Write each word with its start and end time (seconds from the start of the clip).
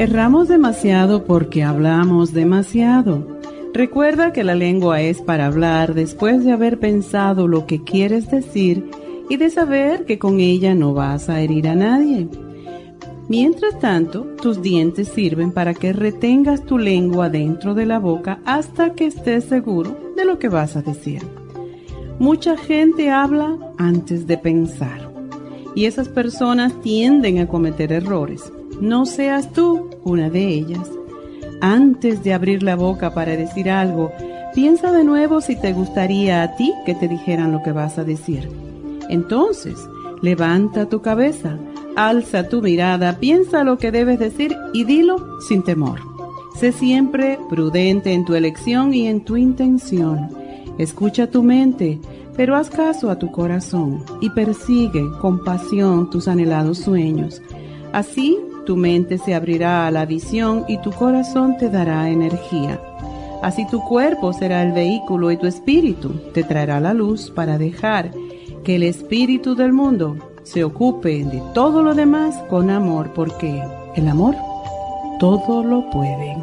Erramos 0.00 0.48
demasiado 0.48 1.24
porque 1.24 1.62
hablamos 1.62 2.32
demasiado. 2.32 3.38
Recuerda 3.74 4.32
que 4.32 4.44
la 4.44 4.54
lengua 4.54 5.02
es 5.02 5.20
para 5.20 5.44
hablar 5.44 5.92
después 5.92 6.42
de 6.42 6.52
haber 6.52 6.78
pensado 6.78 7.46
lo 7.46 7.66
que 7.66 7.84
quieres 7.84 8.30
decir 8.30 8.90
y 9.28 9.36
de 9.36 9.50
saber 9.50 10.06
que 10.06 10.18
con 10.18 10.40
ella 10.40 10.74
no 10.74 10.94
vas 10.94 11.28
a 11.28 11.42
herir 11.42 11.68
a 11.68 11.74
nadie. 11.74 12.28
Mientras 13.28 13.78
tanto, 13.78 14.22
tus 14.40 14.62
dientes 14.62 15.08
sirven 15.08 15.52
para 15.52 15.74
que 15.74 15.92
retengas 15.92 16.64
tu 16.64 16.78
lengua 16.78 17.28
dentro 17.28 17.74
de 17.74 17.84
la 17.84 17.98
boca 17.98 18.40
hasta 18.46 18.94
que 18.94 19.04
estés 19.04 19.44
seguro 19.44 20.14
de 20.16 20.24
lo 20.24 20.38
que 20.38 20.48
vas 20.48 20.76
a 20.76 20.80
decir. 20.80 21.20
Mucha 22.18 22.56
gente 22.56 23.10
habla 23.10 23.58
antes 23.76 24.26
de 24.26 24.38
pensar 24.38 25.12
y 25.74 25.84
esas 25.84 26.08
personas 26.08 26.80
tienden 26.80 27.38
a 27.38 27.46
cometer 27.46 27.92
errores. 27.92 28.50
No 28.80 29.04
seas 29.04 29.52
tú 29.52 29.90
una 30.04 30.30
de 30.30 30.48
ellas. 30.48 30.90
Antes 31.60 32.24
de 32.24 32.32
abrir 32.32 32.62
la 32.62 32.76
boca 32.76 33.12
para 33.12 33.36
decir 33.36 33.70
algo, 33.70 34.10
piensa 34.54 34.90
de 34.90 35.04
nuevo 35.04 35.42
si 35.42 35.54
te 35.54 35.74
gustaría 35.74 36.42
a 36.42 36.56
ti 36.56 36.72
que 36.86 36.94
te 36.94 37.06
dijeran 37.06 37.52
lo 37.52 37.62
que 37.62 37.72
vas 37.72 37.98
a 37.98 38.04
decir. 38.04 38.48
Entonces, 39.10 39.76
levanta 40.22 40.88
tu 40.88 41.02
cabeza, 41.02 41.58
alza 41.94 42.48
tu 42.48 42.62
mirada, 42.62 43.18
piensa 43.18 43.64
lo 43.64 43.76
que 43.76 43.90
debes 43.90 44.18
decir 44.18 44.56
y 44.72 44.84
dilo 44.84 45.40
sin 45.40 45.62
temor. 45.62 46.00
Sé 46.56 46.72
siempre 46.72 47.38
prudente 47.50 48.12
en 48.12 48.24
tu 48.24 48.34
elección 48.34 48.94
y 48.94 49.06
en 49.06 49.24
tu 49.24 49.36
intención. 49.36 50.30
Escucha 50.78 51.30
tu 51.30 51.42
mente, 51.42 52.00
pero 52.34 52.56
haz 52.56 52.70
caso 52.70 53.10
a 53.10 53.18
tu 53.18 53.30
corazón 53.30 54.02
y 54.22 54.30
persigue 54.30 55.04
con 55.20 55.44
pasión 55.44 56.08
tus 56.08 56.28
anhelados 56.28 56.78
sueños. 56.78 57.42
Así 57.92 58.38
tu 58.70 58.76
mente 58.76 59.18
se 59.18 59.34
abrirá 59.34 59.88
a 59.88 59.90
la 59.90 60.06
visión 60.06 60.64
y 60.68 60.78
tu 60.78 60.92
corazón 60.92 61.56
te 61.58 61.68
dará 61.68 62.08
energía. 62.08 62.80
Así 63.42 63.66
tu 63.66 63.80
cuerpo 63.80 64.32
será 64.32 64.62
el 64.62 64.70
vehículo 64.70 65.32
y 65.32 65.36
tu 65.36 65.48
espíritu 65.48 66.10
te 66.32 66.44
traerá 66.44 66.78
la 66.78 66.94
luz 66.94 67.32
para 67.34 67.58
dejar 67.58 68.12
que 68.62 68.76
el 68.76 68.84
espíritu 68.84 69.56
del 69.56 69.72
mundo 69.72 70.16
se 70.44 70.62
ocupe 70.62 71.24
de 71.24 71.42
todo 71.52 71.82
lo 71.82 71.96
demás 71.96 72.36
con 72.48 72.70
amor, 72.70 73.10
porque 73.12 73.60
el 73.96 74.06
amor 74.06 74.36
todo 75.18 75.64
lo 75.64 75.90
puede. 75.90 76.36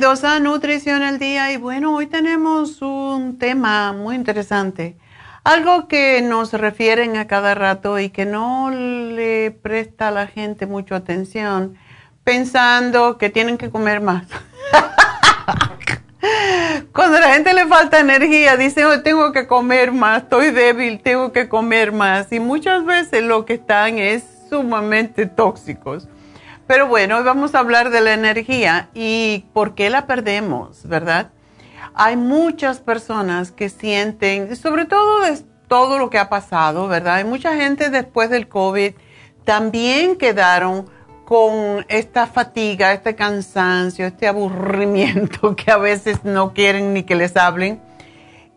Y 0.00 0.02
bienvenidos 0.02 0.24
a 0.24 0.40
Nutrición 0.40 1.02
al 1.02 1.18
Día. 1.18 1.52
Y 1.52 1.58
bueno, 1.58 1.94
hoy 1.94 2.06
tenemos 2.06 2.80
un 2.80 3.38
tema 3.38 3.92
muy 3.92 4.16
interesante. 4.16 4.96
Algo 5.44 5.88
que 5.88 6.22
nos 6.22 6.54
refieren 6.54 7.18
a 7.18 7.26
cada 7.26 7.54
rato 7.54 7.98
y 7.98 8.08
que 8.08 8.24
no 8.24 8.70
le 8.70 9.50
presta 9.50 10.08
a 10.08 10.10
la 10.10 10.26
gente 10.26 10.64
mucha 10.64 10.96
atención, 10.96 11.76
pensando 12.24 13.18
que 13.18 13.28
tienen 13.28 13.58
que 13.58 13.68
comer 13.68 14.00
más. 14.00 14.26
Cuando 16.94 17.18
a 17.18 17.20
la 17.20 17.34
gente 17.34 17.52
le 17.52 17.66
falta 17.66 18.00
energía, 18.00 18.56
dice, 18.56 18.86
oh, 18.86 19.02
tengo 19.02 19.32
que 19.32 19.46
comer 19.46 19.92
más, 19.92 20.22
estoy 20.22 20.50
débil, 20.50 21.02
tengo 21.02 21.30
que 21.30 21.46
comer 21.46 21.92
más. 21.92 22.32
Y 22.32 22.40
muchas 22.40 22.86
veces 22.86 23.22
lo 23.22 23.44
que 23.44 23.54
están 23.54 23.98
es 23.98 24.24
sumamente 24.48 25.26
tóxicos. 25.26 26.08
Pero 26.70 26.86
bueno, 26.86 27.16
hoy 27.16 27.24
vamos 27.24 27.56
a 27.56 27.58
hablar 27.58 27.90
de 27.90 28.00
la 28.00 28.14
energía 28.14 28.90
y 28.94 29.44
por 29.52 29.74
qué 29.74 29.90
la 29.90 30.06
perdemos, 30.06 30.86
¿verdad? 30.86 31.32
Hay 31.94 32.16
muchas 32.16 32.78
personas 32.78 33.50
que 33.50 33.68
sienten, 33.68 34.54
sobre 34.54 34.84
todo 34.84 35.22
de 35.22 35.36
todo 35.66 35.98
lo 35.98 36.10
que 36.10 36.18
ha 36.18 36.28
pasado, 36.28 36.86
¿verdad? 36.86 37.16
Hay 37.16 37.24
mucha 37.24 37.56
gente 37.56 37.90
después 37.90 38.30
del 38.30 38.46
COVID 38.46 38.92
también 39.44 40.14
quedaron 40.14 40.88
con 41.24 41.84
esta 41.88 42.28
fatiga, 42.28 42.92
este 42.92 43.16
cansancio, 43.16 44.06
este 44.06 44.28
aburrimiento 44.28 45.56
que 45.56 45.72
a 45.72 45.76
veces 45.76 46.22
no 46.22 46.54
quieren 46.54 46.94
ni 46.94 47.02
que 47.02 47.16
les 47.16 47.36
hablen. 47.36 47.82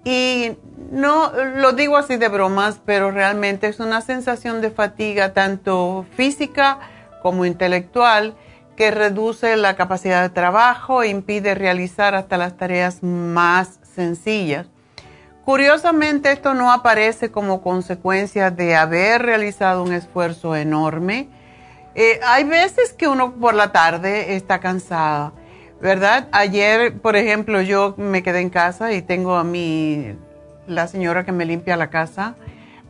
Y 0.06 0.52
no 0.92 1.32
lo 1.56 1.72
digo 1.72 1.98
así 1.98 2.18
de 2.18 2.28
bromas, 2.28 2.80
pero 2.86 3.10
realmente 3.10 3.66
es 3.70 3.80
una 3.80 4.02
sensación 4.02 4.62
de 4.62 4.70
fatiga 4.70 5.34
tanto 5.34 6.06
física 6.16 6.78
como 7.24 7.46
intelectual 7.46 8.36
que 8.76 8.92
reduce 8.92 9.56
la 9.56 9.76
capacidad 9.76 10.22
de 10.22 10.30
trabajo 10.30 11.02
e 11.02 11.08
impide 11.08 11.56
realizar 11.56 12.14
hasta 12.14 12.38
las 12.38 12.58
tareas 12.58 13.02
más 13.02 13.80
sencillas. 13.96 14.68
Curiosamente, 15.46 16.32
esto 16.32 16.54
no 16.54 16.72
aparece 16.72 17.32
como 17.32 17.62
consecuencia 17.62 18.52
de 18.52 18.76
haber 18.76 19.22
realizado 19.22 19.84
un 19.84 19.94
esfuerzo 19.94 20.56
enorme. 20.56 21.30
Eh, 21.96 22.20
hay 22.26 22.46
veces 22.46 22.94
que 22.94 23.08
uno 23.08 23.34
por 23.34 23.54
la 23.54 23.72
tarde 23.72 24.36
está 24.36 24.60
cansada, 24.60 25.34
¿verdad? 25.82 26.28
Ayer, 26.32 27.00
por 27.00 27.16
ejemplo, 27.16 27.62
yo 27.62 27.94
me 27.98 28.24
quedé 28.24 28.40
en 28.40 28.50
casa 28.50 28.94
y 28.94 29.02
tengo 29.02 29.36
a 29.36 29.44
mi, 29.44 30.16
la 30.66 30.88
señora 30.88 31.26
que 31.26 31.32
me 31.32 31.46
limpia 31.46 31.78
la 31.78 31.90
casa, 31.90 32.36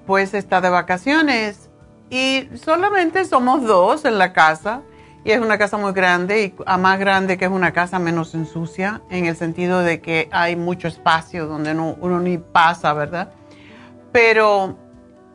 pues 0.05 0.33
está 0.33 0.61
de 0.61 0.69
vacaciones 0.69 1.69
y 2.09 2.47
solamente 2.55 3.25
somos 3.25 3.63
dos 3.63 4.05
en 4.05 4.17
la 4.17 4.33
casa 4.33 4.81
y 5.23 5.31
es 5.31 5.39
una 5.39 5.57
casa 5.57 5.77
muy 5.77 5.93
grande 5.93 6.43
y 6.43 6.55
a 6.65 6.77
más 6.77 6.99
grande 6.99 7.37
que 7.37 7.45
es 7.45 7.51
una 7.51 7.71
casa 7.71 7.97
menos 7.97 8.35
ensucia 8.35 9.01
en 9.09 9.25
el 9.25 9.35
sentido 9.35 9.79
de 9.79 10.01
que 10.01 10.27
hay 10.31 10.55
mucho 10.55 10.87
espacio 10.87 11.47
donde 11.47 11.71
uno 11.71 12.19
ni 12.19 12.37
pasa, 12.37 12.93
¿verdad? 12.93 13.31
Pero 14.11 14.77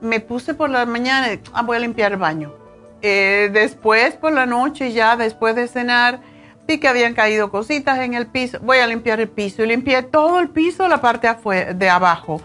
me 0.01 0.21
puse 0.21 0.55
por 0.55 0.71
la 0.71 0.85
mañana, 0.87 1.29
ah, 1.53 1.63
voy 1.63 1.79
a 1.79 1.81
limpiar 1.81 2.13
el 2.13 2.19
baño. 2.19 2.53
Eh, 3.01 3.51
después 3.53 4.15
por 4.15 4.33
la 4.33 4.45
noche 4.45 4.93
ya, 4.93 5.17
después 5.17 5.55
de 5.57 5.69
cenar, 5.69 6.21
vi 6.67 6.79
que 6.79 6.89
habían 6.89 7.15
caído 7.15 7.51
cositas 7.51 7.99
en 8.01 8.15
el 8.15 8.27
piso, 8.27 8.59
voy 8.61 8.79
a 8.79 8.87
limpiar 8.87 9.21
el 9.21 9.29
piso 9.29 9.65
y 9.65 9.69
limpié 9.69 10.03
todo 10.03 10.39
el 10.39 10.51
piso, 10.51 10.87
la 10.87 11.01
parte 11.01 11.29
de 11.75 11.89
abajo. 11.89 12.43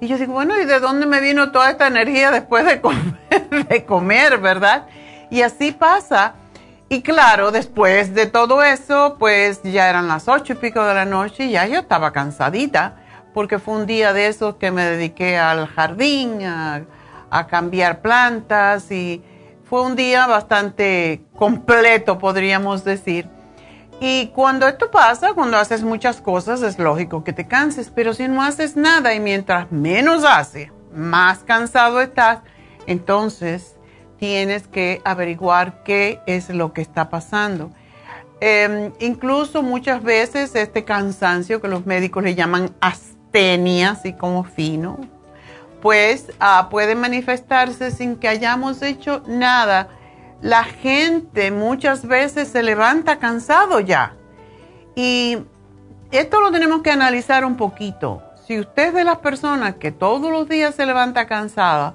Y 0.00 0.08
yo 0.08 0.18
digo, 0.18 0.34
bueno, 0.34 0.60
¿y 0.60 0.64
de 0.64 0.78
dónde 0.80 1.06
me 1.06 1.20
vino 1.20 1.52
toda 1.52 1.70
esta 1.70 1.86
energía 1.86 2.30
después 2.30 2.64
de 3.68 3.84
comer, 3.84 4.38
verdad? 4.38 4.86
Y 5.30 5.42
así 5.42 5.72
pasa 5.72 6.34
y 6.88 7.02
claro, 7.02 7.50
después 7.50 8.14
de 8.14 8.26
todo 8.26 8.62
eso, 8.62 9.16
pues 9.18 9.60
ya 9.64 9.90
eran 9.90 10.06
las 10.06 10.28
ocho 10.28 10.52
y 10.52 10.56
pico 10.56 10.84
de 10.84 10.94
la 10.94 11.04
noche 11.04 11.46
y 11.46 11.50
ya 11.50 11.66
yo 11.66 11.80
estaba 11.80 12.12
cansadita, 12.12 12.94
porque 13.34 13.58
fue 13.58 13.74
un 13.74 13.86
día 13.86 14.12
de 14.12 14.28
esos 14.28 14.54
que 14.54 14.70
me 14.70 14.84
dediqué 14.84 15.36
al 15.36 15.66
jardín, 15.66 16.44
a, 16.44 16.84
a 17.28 17.46
cambiar 17.48 18.02
plantas 18.02 18.92
y 18.92 19.20
fue 19.68 19.82
un 19.82 19.96
día 19.96 20.28
bastante 20.28 21.22
completo, 21.34 22.18
podríamos 22.18 22.84
decir. 22.84 23.28
Y 24.00 24.28
cuando 24.28 24.66
esto 24.68 24.90
pasa, 24.90 25.32
cuando 25.32 25.56
haces 25.56 25.82
muchas 25.82 26.20
cosas, 26.20 26.62
es 26.62 26.78
lógico 26.78 27.24
que 27.24 27.32
te 27.32 27.46
canses, 27.46 27.90
pero 27.94 28.12
si 28.12 28.28
no 28.28 28.42
haces 28.42 28.76
nada 28.76 29.14
y 29.14 29.20
mientras 29.20 29.72
menos 29.72 30.24
haces, 30.24 30.70
más 30.92 31.38
cansado 31.38 32.00
estás, 32.00 32.40
entonces 32.86 33.76
tienes 34.18 34.66
que 34.66 35.00
averiguar 35.04 35.82
qué 35.82 36.20
es 36.26 36.50
lo 36.50 36.72
que 36.72 36.82
está 36.82 37.08
pasando. 37.08 37.70
Em, 38.40 38.92
incluso 39.00 39.62
muchas 39.62 40.02
veces 40.02 40.54
este 40.54 40.84
cansancio 40.84 41.62
que 41.62 41.68
los 41.68 41.86
médicos 41.86 42.22
le 42.22 42.34
llaman 42.34 42.74
astenia, 42.80 43.92
así 43.92 44.12
como 44.12 44.44
fino, 44.44 44.98
pues 45.80 46.26
ah, 46.38 46.68
puede 46.70 46.94
manifestarse 46.94 47.90
sin 47.90 48.16
que 48.16 48.28
hayamos 48.28 48.82
hecho 48.82 49.22
nada. 49.26 49.88
La 50.42 50.64
gente 50.64 51.50
muchas 51.50 52.06
veces 52.06 52.48
se 52.48 52.62
levanta 52.62 53.18
cansado 53.18 53.80
ya. 53.80 54.14
Y 54.94 55.38
esto 56.10 56.40
lo 56.40 56.50
tenemos 56.50 56.82
que 56.82 56.90
analizar 56.90 57.44
un 57.44 57.56
poquito. 57.56 58.22
Si 58.46 58.60
usted 58.60 58.88
es 58.88 58.94
de 58.94 59.04
las 59.04 59.18
personas 59.18 59.76
que 59.76 59.92
todos 59.92 60.30
los 60.30 60.48
días 60.48 60.74
se 60.74 60.86
levanta 60.86 61.26
cansada, 61.26 61.94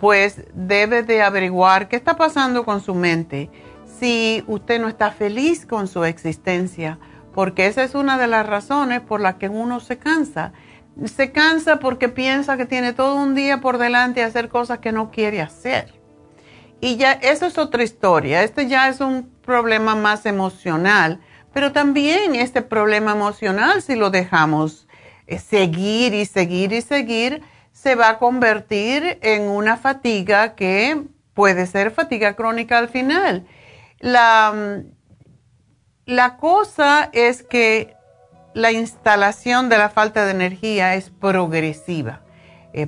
pues 0.00 0.42
debe 0.52 1.02
de 1.02 1.22
averiguar 1.22 1.88
qué 1.88 1.96
está 1.96 2.16
pasando 2.16 2.64
con 2.64 2.80
su 2.80 2.94
mente. 2.94 3.50
Si 3.98 4.44
usted 4.46 4.80
no 4.80 4.88
está 4.88 5.10
feliz 5.10 5.64
con 5.64 5.88
su 5.88 6.04
existencia, 6.04 6.98
porque 7.34 7.66
esa 7.66 7.84
es 7.84 7.94
una 7.94 8.18
de 8.18 8.26
las 8.26 8.46
razones 8.46 9.00
por 9.00 9.20
las 9.20 9.36
que 9.36 9.48
uno 9.48 9.80
se 9.80 9.98
cansa. 9.98 10.52
Se 11.04 11.32
cansa 11.32 11.78
porque 11.78 12.08
piensa 12.08 12.56
que 12.56 12.66
tiene 12.66 12.92
todo 12.92 13.16
un 13.16 13.34
día 13.34 13.60
por 13.60 13.78
delante 13.78 14.20
y 14.20 14.24
hacer 14.24 14.48
cosas 14.48 14.80
que 14.80 14.92
no 14.92 15.10
quiere 15.10 15.40
hacer. 15.40 15.99
Y 16.80 16.96
ya 16.96 17.12
eso 17.12 17.46
es 17.46 17.58
otra 17.58 17.82
historia. 17.82 18.42
Este 18.42 18.66
ya 18.66 18.88
es 18.88 19.00
un 19.00 19.30
problema 19.44 19.94
más 19.94 20.24
emocional, 20.26 21.20
pero 21.52 21.72
también 21.72 22.34
este 22.34 22.62
problema 22.62 23.12
emocional, 23.12 23.82
si 23.82 23.96
lo 23.96 24.10
dejamos 24.10 24.88
eh, 25.26 25.38
seguir 25.38 26.14
y 26.14 26.24
seguir 26.24 26.72
y 26.72 26.80
seguir, 26.80 27.42
se 27.72 27.94
va 27.94 28.10
a 28.10 28.18
convertir 28.18 29.18
en 29.22 29.42
una 29.42 29.76
fatiga 29.76 30.54
que 30.54 31.02
puede 31.34 31.66
ser 31.66 31.90
fatiga 31.90 32.34
crónica 32.34 32.78
al 32.78 32.88
final. 32.88 33.46
La, 33.98 34.82
la 36.06 36.36
cosa 36.36 37.10
es 37.12 37.42
que 37.42 37.94
la 38.54 38.72
instalación 38.72 39.68
de 39.68 39.78
la 39.78 39.90
falta 39.90 40.24
de 40.24 40.32
energía 40.32 40.94
es 40.94 41.10
progresiva. 41.10 42.22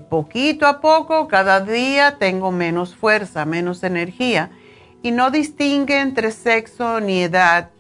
Poquito 0.09 0.67
a 0.67 0.81
poco, 0.81 1.29
cada 1.29 1.61
día 1.61 2.19
tengo 2.19 2.53
menos 2.53 2.95
fuerza, 2.95 3.45
menos 3.45 3.83
energía 3.83 4.51
y 5.03 5.11
no 5.11 5.31
distingue 5.31 6.01
entre 6.01 6.31
sexo 6.31 7.01
ni 7.01 7.23
edad. 7.23 7.71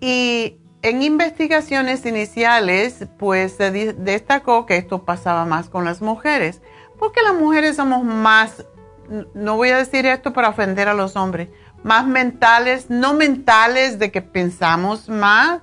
Y 0.00 0.56
en 0.82 1.02
investigaciones 1.02 2.06
iniciales, 2.06 3.06
pues 3.18 3.52
se 3.52 3.70
destacó 3.70 4.64
que 4.64 4.76
esto 4.76 5.04
pasaba 5.04 5.44
más 5.44 5.68
con 5.68 5.84
las 5.84 6.00
mujeres, 6.00 6.62
porque 6.98 7.22
las 7.22 7.34
mujeres 7.34 7.76
somos 7.76 8.04
más, 8.04 8.64
no 9.34 9.56
voy 9.56 9.70
a 9.70 9.78
decir 9.78 10.06
esto 10.06 10.32
para 10.32 10.48
ofender 10.48 10.88
a 10.88 10.94
los 10.94 11.16
hombres, 11.16 11.48
más 11.82 12.06
mentales, 12.06 12.88
no 12.88 13.14
mentales 13.14 13.98
de 13.98 14.10
que 14.10 14.22
pensamos 14.22 15.08
más 15.08 15.60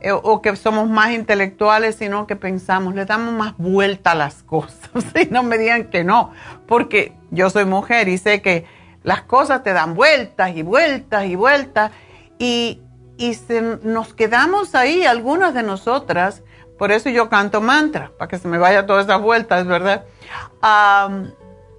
eh, 0.00 0.12
o 0.12 0.42
que 0.42 0.54
somos 0.56 0.88
más 0.88 1.12
intelectuales, 1.12 1.96
sino 1.96 2.26
que 2.26 2.36
pensamos, 2.36 2.94
le 2.94 3.04
damos 3.04 3.34
más 3.34 3.56
vuelta 3.56 4.12
a 4.12 4.14
las 4.14 4.42
cosas 4.44 4.90
y 5.20 5.26
no 5.30 5.42
me 5.42 5.58
digan 5.58 5.90
que 5.90 6.04
no, 6.04 6.32
porque 6.66 7.12
yo 7.30 7.50
soy 7.50 7.64
mujer 7.64 8.08
y 8.08 8.18
sé 8.18 8.42
que 8.42 8.66
las 9.02 9.22
cosas 9.22 9.62
te 9.62 9.72
dan 9.72 9.94
vueltas 9.94 10.56
y 10.56 10.62
vueltas 10.62 11.24
y 11.26 11.36
vueltas 11.36 11.92
y 12.38 12.82
y 13.18 13.36
nos 13.82 14.14
quedamos 14.14 14.76
ahí, 14.76 15.04
algunas 15.04 15.52
de 15.52 15.64
nosotras, 15.64 16.42
por 16.78 16.92
eso 16.92 17.10
yo 17.10 17.28
canto 17.28 17.60
mantra, 17.60 18.12
para 18.16 18.28
que 18.28 18.38
se 18.38 18.46
me 18.46 18.58
vaya 18.58 18.86
todas 18.86 19.06
esas 19.06 19.20
vueltas, 19.20 19.66
¿verdad? 19.66 20.04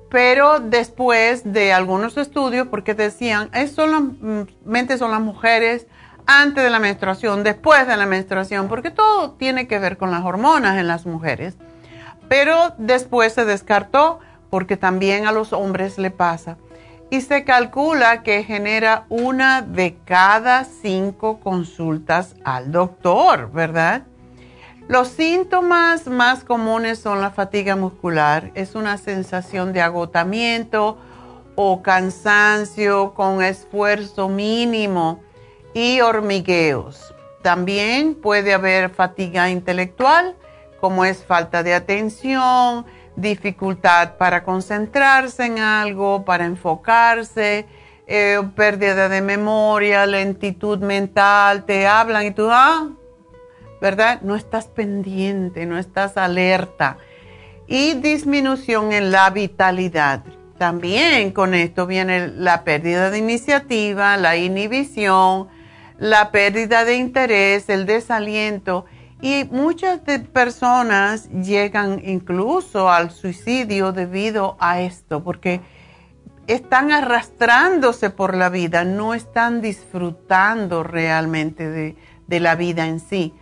pero 0.10 0.60
después 0.60 1.54
de 1.54 1.72
algunos 1.72 2.18
estudios, 2.18 2.68
porque 2.68 2.94
decían, 2.94 3.50
es 3.54 3.72
solamente 3.72 4.98
son 4.98 5.12
las 5.12 5.22
mujeres 5.22 5.88
antes 6.32 6.64
de 6.64 6.70
la 6.70 6.78
menstruación, 6.78 7.44
después 7.44 7.88
de 7.88 7.98
la 7.98 8.06
menstruación, 8.06 8.68
porque 8.68 8.92
todo 8.92 9.32
tiene 9.32 9.68
que 9.68 9.80
ver 9.80 9.98
con 9.98 10.12
las 10.12 10.24
hormonas 10.24 10.78
en 10.78 10.88
las 10.88 11.08
mujeres. 11.08 11.56
Pero 12.28 12.76
después 12.78 13.34
se 13.34 13.46
descartó 13.46 14.20
porque 14.52 14.78
también 14.78 15.26
a 15.26 15.32
los 15.32 15.54
hombres 15.54 15.98
le 15.98 16.12
pasa 16.12 16.58
y 17.10 17.22
se 17.22 17.44
calcula 17.46 18.22
que 18.22 18.44
genera 18.44 19.06
una 19.10 19.64
de 19.64 19.98
cada 20.06 20.66
cinco 20.66 21.40
consultas 21.40 22.36
al 22.44 22.72
doctor, 22.72 23.52
¿verdad? 23.52 24.04
Los 24.88 25.08
síntomas 25.08 26.06
más 26.06 26.44
comunes 26.44 27.00
son 27.00 27.22
la 27.22 27.32
fatiga 27.32 27.76
muscular, 27.76 28.52
es 28.54 28.76
una 28.76 28.98
sensación 28.98 29.74
de 29.74 29.82
agotamiento 29.82 31.00
o 31.56 31.82
cansancio 31.82 33.16
con 33.16 33.42
esfuerzo 33.42 34.30
mínimo 34.30 35.28
y 35.74 36.02
hormigueos. 36.02 37.14
También 37.42 38.16
puede 38.16 38.54
haber 38.54 38.90
fatiga 38.90 39.50
intelectual, 39.50 40.36
como 40.80 41.06
es 41.06 41.24
falta 41.24 41.64
de 41.64 41.74
atención, 41.74 42.86
dificultad 43.16 44.18
para 44.18 44.44
concentrarse 44.44 45.46
en 45.46 45.60
algo, 45.60 46.26
para 46.26 46.46
enfocarse, 46.46 47.66
eh, 48.08 48.42
pérdida 48.56 49.08
de 49.08 49.22
memoria, 49.22 50.06
lentitud 50.06 50.80
mental, 50.80 51.66
te 51.66 51.86
hablan 51.86 52.26
y 52.26 52.32
tú, 52.32 52.50
ah, 52.50 52.90
¿verdad? 53.82 54.22
No 54.22 54.36
estás 54.36 54.68
pendiente, 54.68 55.66
no 55.66 55.78
estás 55.78 56.18
alerta. 56.18 56.98
Y 57.68 57.94
disminución 57.94 58.94
en 58.94 59.12
la 59.12 59.30
vitalidad. 59.30 60.24
También 60.58 61.32
con 61.32 61.54
esto 61.54 61.86
viene 61.88 62.28
la 62.28 62.64
pérdida 62.64 63.12
de 63.12 63.20
iniciativa, 63.20 64.18
la 64.18 64.36
inhibición, 64.36 65.48
la 66.00 66.32
pérdida 66.32 66.86
de 66.86 66.96
interés, 66.96 67.70
el 67.70 67.86
desaliento 67.86 68.86
y 69.22 69.44
muchas 69.52 70.06
de 70.06 70.20
personas 70.20 71.30
llegan 71.30 72.02
incluso 72.06 72.90
al 72.90 73.12
suicidio 73.12 73.92
debido 73.92 74.56
a 74.60 74.80
esto, 74.80 75.24
porque 75.24 75.60
están 76.48 76.92
arrastrándose 76.92 78.10
por 78.10 78.36
la 78.36 78.50
vida, 78.50 78.86
no 78.86 79.14
están 79.14 79.62
disfrutando 79.62 80.84
realmente 80.84 81.70
de, 81.70 81.96
de 82.28 82.40
la 82.40 82.56
vida 82.56 82.88
en 82.88 83.02
sí. 83.02 83.34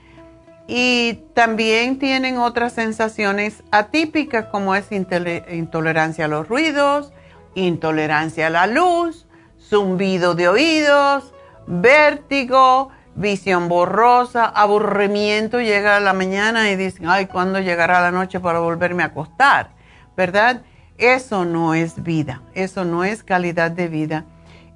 Y 0.68 1.22
también 1.34 2.00
tienen 2.00 2.40
otras 2.40 2.74
sensaciones 2.74 3.64
atípicas 3.72 4.48
como 4.48 4.76
es 4.76 4.88
intolerancia 4.92 6.26
a 6.26 6.28
los 6.28 6.50
ruidos, 6.50 7.14
intolerancia 7.56 8.48
a 8.48 8.50
la 8.50 8.68
luz, 8.68 9.28
zumbido 9.62 10.36
de 10.36 10.50
oídos, 10.50 11.34
vértigo, 11.67 12.89
visión 13.15 13.67
borrosa, 13.67 14.45
aburrimiento, 14.45 15.59
llega 15.59 16.00
la 16.00 16.13
mañana 16.13 16.71
y 16.71 16.75
dicen, 16.75 17.09
ay, 17.09 17.25
¿cuándo 17.25 17.59
llegará 17.59 18.01
la 18.01 18.12
noche 18.12 18.39
para 18.39 18.59
volverme 18.59 19.03
a 19.03 19.07
acostar? 19.07 19.71
¿Verdad? 20.15 20.63
Eso 20.97 21.45
no 21.45 21.74
es 21.74 22.01
vida, 22.01 22.41
eso 22.53 22.86
no 22.86 23.03
es 23.03 23.24
calidad 23.24 23.71
de 23.71 23.88
vida. 23.88 24.25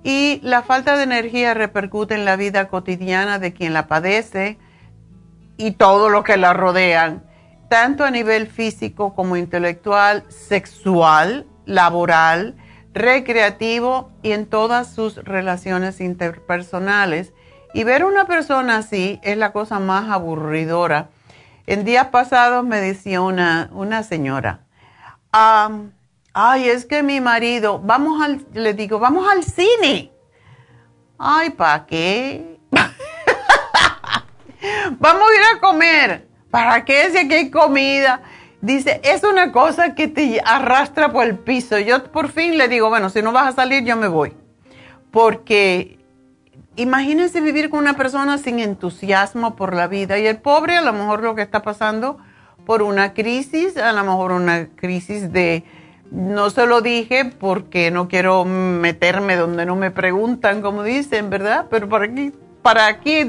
Y 0.03 0.39
la 0.43 0.63
falta 0.63 0.97
de 0.97 1.03
energía 1.03 1.53
repercute 1.53 2.15
en 2.15 2.25
la 2.25 2.35
vida 2.35 2.67
cotidiana 2.67 3.39
de 3.39 3.53
quien 3.53 3.73
la 3.73 3.87
padece 3.87 4.57
y 5.57 5.71
todo 5.71 6.09
lo 6.09 6.23
que 6.23 6.37
la 6.37 6.53
rodean, 6.53 7.23
tanto 7.69 8.03
a 8.03 8.11
nivel 8.11 8.47
físico 8.47 9.13
como 9.13 9.37
intelectual, 9.37 10.23
sexual, 10.29 11.45
laboral, 11.65 12.55
recreativo 12.93 14.11
y 14.21 14.31
en 14.31 14.45
todas 14.45 14.93
sus 14.93 15.15
relaciones 15.15 16.01
interpersonales. 16.01 17.33
Y 17.73 17.83
ver 17.83 18.01
a 18.01 18.07
una 18.07 18.25
persona 18.25 18.77
así 18.77 19.19
es 19.23 19.37
la 19.37 19.53
cosa 19.53 19.79
más 19.79 20.09
aburridora. 20.09 21.09
En 21.67 21.85
días 21.85 22.07
pasados 22.07 22.65
me 22.65 22.81
decía 22.81 23.21
una, 23.21 23.69
una 23.71 24.03
señora, 24.03 24.65
ay, 25.31 26.69
es 26.69 26.85
que 26.85 27.03
mi 27.03 27.21
marido, 27.21 27.79
vamos 27.79 28.21
al, 28.21 28.45
le 28.53 28.73
digo, 28.73 28.99
vamos 28.99 29.25
al 29.31 29.43
cine. 29.43 30.11
Ay, 31.17 31.51
¿para 31.51 31.85
qué? 31.85 32.59
vamos 34.99 35.23
a 35.23 35.35
ir 35.35 35.41
a 35.55 35.59
comer. 35.59 36.27
¿Para 36.49 36.83
qué 36.83 37.09
si 37.11 37.19
aquí 37.19 37.33
hay 37.33 37.51
comida? 37.51 38.21
Dice, 38.61 39.01
es 39.03 39.23
una 39.23 39.51
cosa 39.51 39.95
que 39.95 40.07
te 40.07 40.39
arrastra 40.45 41.11
por 41.11 41.25
el 41.25 41.37
piso. 41.37 41.79
Yo 41.79 42.03
por 42.11 42.29
fin 42.29 42.57
le 42.57 42.67
digo, 42.67 42.89
bueno, 42.89 43.09
si 43.09 43.21
no 43.23 43.31
vas 43.31 43.47
a 43.47 43.51
salir, 43.53 43.83
yo 43.83 43.95
me 43.95 44.07
voy. 44.07 44.33
Porque 45.09 45.97
imagínense 46.75 47.41
vivir 47.41 47.71
con 47.71 47.79
una 47.79 47.95
persona 47.95 48.37
sin 48.37 48.59
entusiasmo 48.59 49.55
por 49.55 49.75
la 49.75 49.87
vida. 49.87 50.19
Y 50.19 50.27
el 50.27 50.37
pobre 50.37 50.77
a 50.77 50.81
lo 50.81 50.93
mejor 50.93 51.23
lo 51.23 51.33
que 51.33 51.41
está 51.41 51.63
pasando 51.63 52.19
por 52.65 52.83
una 52.83 53.13
crisis, 53.15 53.77
a 53.77 53.91
lo 53.93 54.03
mejor 54.03 54.31
una 54.31 54.67
crisis 54.75 55.33
de, 55.33 55.63
no 56.11 56.51
se 56.51 56.67
lo 56.67 56.81
dije 56.81 57.25
porque 57.25 57.89
no 57.89 58.07
quiero 58.07 58.45
meterme 58.45 59.37
donde 59.37 59.65
no 59.65 59.75
me 59.75 59.89
preguntan, 59.89 60.61
como 60.61 60.83
dicen, 60.83 61.31
¿verdad? 61.31 61.65
Pero 61.71 61.89
para 61.89 62.05
aquí, 62.05 62.31
para 62.61 62.85
aquí, 62.85 63.27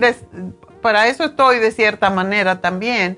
para 0.82 1.08
eso 1.08 1.24
estoy 1.24 1.58
de 1.58 1.70
cierta 1.70 2.10
manera 2.10 2.60
también 2.60 3.16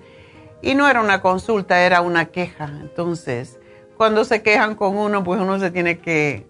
y 0.64 0.74
no 0.74 0.88
era 0.88 1.02
una 1.02 1.20
consulta, 1.20 1.82
era 1.82 2.00
una 2.00 2.24
queja. 2.26 2.64
Entonces, 2.80 3.58
cuando 3.98 4.24
se 4.24 4.42
quejan 4.42 4.74
con 4.74 4.96
uno, 4.96 5.22
pues 5.22 5.40
uno 5.40 5.58
se 5.60 5.70
tiene 5.70 5.98
que... 5.98 6.46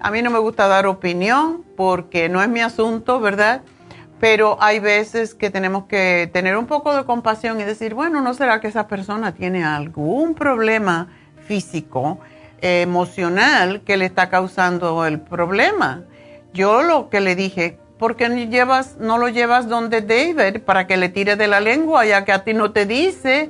A 0.00 0.10
mí 0.10 0.20
no 0.20 0.30
me 0.30 0.40
gusta 0.40 0.66
dar 0.66 0.86
opinión 0.86 1.64
porque 1.76 2.28
no 2.28 2.42
es 2.42 2.48
mi 2.48 2.60
asunto, 2.60 3.20
¿verdad? 3.20 3.62
Pero 4.18 4.58
hay 4.60 4.80
veces 4.80 5.34
que 5.34 5.48
tenemos 5.50 5.84
que 5.84 6.28
tener 6.32 6.56
un 6.56 6.66
poco 6.66 6.94
de 6.94 7.04
compasión 7.04 7.60
y 7.60 7.64
decir, 7.64 7.94
bueno, 7.94 8.20
¿no 8.20 8.34
será 8.34 8.60
que 8.60 8.66
esa 8.66 8.88
persona 8.88 9.32
tiene 9.32 9.64
algún 9.64 10.34
problema 10.34 11.08
físico, 11.46 12.18
emocional 12.60 13.82
que 13.82 13.96
le 13.96 14.06
está 14.06 14.28
causando 14.28 15.06
el 15.06 15.20
problema? 15.20 16.02
Yo 16.52 16.82
lo 16.82 17.10
que 17.10 17.20
le 17.20 17.36
dije, 17.36 17.78
¿por 18.04 18.16
qué 18.16 18.28
no 18.98 19.16
lo 19.16 19.28
llevas 19.30 19.66
donde 19.66 20.02
David 20.02 20.60
para 20.60 20.86
que 20.86 20.98
le 20.98 21.08
tire 21.08 21.36
de 21.36 21.48
la 21.48 21.60
lengua, 21.60 22.04
ya 22.04 22.22
que 22.26 22.32
a 22.32 22.44
ti 22.44 22.52
no 22.52 22.70
te 22.70 22.84
dice? 22.84 23.48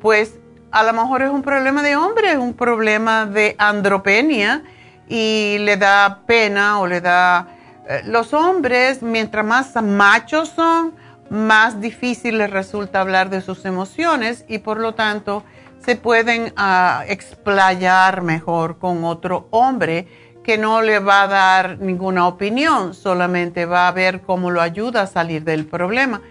Pues 0.00 0.38
a 0.70 0.84
lo 0.84 0.92
mejor 0.92 1.22
es 1.22 1.30
un 1.30 1.42
problema 1.42 1.82
de 1.82 1.96
hombre, 1.96 2.30
es 2.30 2.38
un 2.38 2.54
problema 2.54 3.26
de 3.26 3.56
andropenia 3.58 4.62
y 5.08 5.56
le 5.58 5.76
da 5.76 6.22
pena 6.24 6.78
o 6.78 6.86
le 6.86 7.00
da... 7.00 7.48
Eh, 7.88 8.02
los 8.04 8.32
hombres, 8.32 9.02
mientras 9.02 9.44
más 9.44 9.74
machos 9.82 10.50
son, 10.50 10.94
más 11.28 11.80
difícil 11.80 12.38
les 12.38 12.50
resulta 12.50 13.00
hablar 13.00 13.28
de 13.28 13.40
sus 13.40 13.64
emociones 13.64 14.44
y 14.46 14.58
por 14.58 14.78
lo 14.78 14.94
tanto 14.94 15.42
se 15.84 15.96
pueden 15.96 16.52
uh, 16.56 17.02
explayar 17.08 18.22
mejor 18.22 18.78
con 18.78 19.02
otro 19.02 19.48
hombre 19.50 20.06
que 20.46 20.58
no 20.58 20.80
le 20.80 21.00
va 21.00 21.22
a 21.22 21.26
dar 21.26 21.78
ninguna 21.80 22.28
opinión, 22.28 22.94
solamente 22.94 23.66
va 23.66 23.88
a 23.88 23.90
ver 23.90 24.20
cómo 24.20 24.52
lo 24.52 24.62
ayuda 24.62 25.02
a 25.02 25.06
salir 25.08 25.42
del 25.42 25.66
problema. 25.66 26.22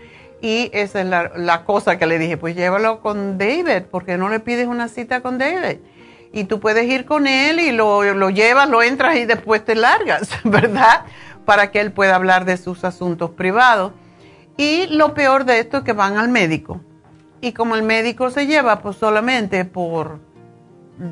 Y 0.42 0.70
esa 0.72 1.02
es 1.02 1.36
la, 1.36 1.66
cosa 1.66 1.98
que 1.98 2.06
le 2.06 2.18
dije, 2.18 2.38
pues 2.38 2.56
llévalo 2.56 3.02
con 3.02 3.38
David, 3.38 3.88
porque 3.92 4.18
no 4.18 4.30
le 4.30 4.40
pides 4.40 4.68
una 4.68 4.88
cita 4.88 5.20
con 5.20 5.38
David. 5.38 5.80
Y 6.32 6.46
tú 6.46 6.62
puedes 6.62 6.86
ir 6.88 7.04
con 7.04 7.28
él 7.28 7.60
y 7.60 7.74
lo, 7.74 8.14
lo 8.14 8.30
llevas, 8.30 8.70
lo 8.70 8.82
entras 8.82 9.18
y 9.18 9.26
después 9.26 9.66
te 9.66 9.76
largas, 9.76 10.30
¿verdad? 10.46 11.04
Para 11.44 11.72
que 11.72 11.82
él 11.82 11.92
pueda 11.92 12.16
hablar 12.16 12.46
de 12.46 12.56
sus 12.56 12.86
asuntos 12.86 13.32
privados. 13.32 13.92
Y 14.56 14.88
lo 14.96 15.14
peor 15.14 15.44
de 15.44 15.60
esto 15.60 15.80
es 15.80 15.84
que 15.84 15.92
van 15.92 16.16
al 16.16 16.30
médico. 16.30 16.80
Y 17.42 17.52
como 17.52 17.76
el 17.76 17.84
médico 17.84 18.30
se 18.30 18.48
lleva 18.48 18.80
pues 18.80 18.96
solamente 18.96 19.66
por 19.66 20.20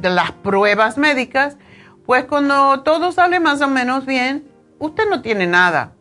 las 0.02 0.32
pruebas 0.32 0.98
médicas, 0.98 1.58
pues 2.06 2.26
cuando 2.26 2.82
todo 2.84 3.12
sale 3.12 3.40
más 3.40 3.62
o 3.62 3.68
menos 3.68 4.06
bien, 4.06 4.48
usted 4.80 5.10
no 5.10 5.22
tiene 5.22 5.48
nada. 5.48 5.94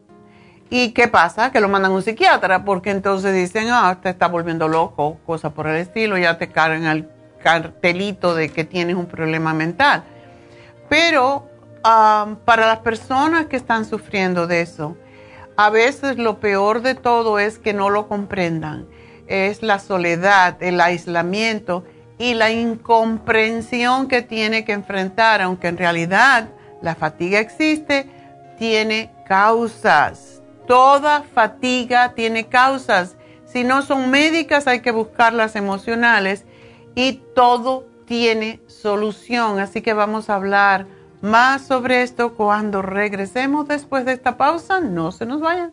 ¿Y 0.71 0.93
qué 0.93 1.07
pasa? 1.07 1.53
Que 1.53 1.61
lo 1.61 1.69
mandan 1.69 1.93
a 1.93 1.95
un 1.95 2.03
psiquiatra 2.03 2.65
porque 2.65 2.91
entonces 2.91 3.35
dicen, 3.35 3.69
ah, 3.71 3.99
te 4.03 4.09
está 4.09 4.29
volviendo 4.29 4.69
loco, 4.69 5.19
cosas 5.27 5.53
por 5.53 5.67
el 5.67 5.77
estilo, 5.77 6.17
ya 6.17 6.39
te 6.39 6.49
cargan 6.51 6.85
el 6.87 7.09
cartelito 7.43 8.35
de 8.35 8.49
que 8.49 8.65
tienes 8.65 8.97
un 8.97 9.07
problema 9.07 9.53
mental. 9.53 10.05
Pero 10.89 11.49
para 11.83 12.67
las 12.67 12.79
personas 12.79 13.47
que 13.47 13.57
están 13.57 13.85
sufriendo 13.85 14.47
de 14.47 14.63
eso, 14.63 14.97
a 15.57 15.69
veces 15.69 16.17
lo 16.17 16.41
peor 16.41 16.81
de 16.81 16.95
todo 16.95 17.39
es 17.39 17.59
que 17.59 17.75
no 17.75 17.91
lo 17.91 18.09
comprendan. 18.09 18.87
Es 19.27 19.63
la 19.63 19.79
soledad, 19.79 20.63
el 20.63 20.81
aislamiento 20.81 21.85
y 22.23 22.35
la 22.35 22.53
incomprensión 22.53 24.07
que 24.07 24.23
tiene 24.23 24.65
que 24.65 24.71
enfrentar, 24.71 25.43
aunque 25.43 25.67
en 25.67 25.77
realidad 25.77 26.51
la 26.81 26.95
fatiga 26.95 27.41
existe, 27.41 28.09
tiene 28.61 29.11
causas. 29.27 30.41
Toda 30.69 31.25
fatiga 31.25 32.15
tiene 32.15 32.47
causas. 32.47 33.17
Si 33.45 33.65
no 33.65 33.83
son 33.83 34.13
médicas, 34.13 34.69
hay 34.69 34.83
que 34.83 34.93
buscar 34.93 35.33
las 35.33 35.57
emocionales 35.57 36.45
y 36.95 37.15
todo 37.35 37.89
tiene 38.07 38.61
solución. 38.69 39.59
Así 39.59 39.83
que 39.83 39.93
vamos 39.93 40.31
a 40.31 40.37
hablar 40.37 40.87
más 41.23 41.63
sobre 41.67 42.03
esto 42.03 42.35
cuando 42.35 42.83
regresemos 42.83 43.67
después 43.67 44.05
de 44.05 44.13
esta 44.13 44.37
pausa. 44.37 44.79
No 44.79 45.11
se 45.11 45.27
nos 45.27 45.41
vayan. 45.41 45.73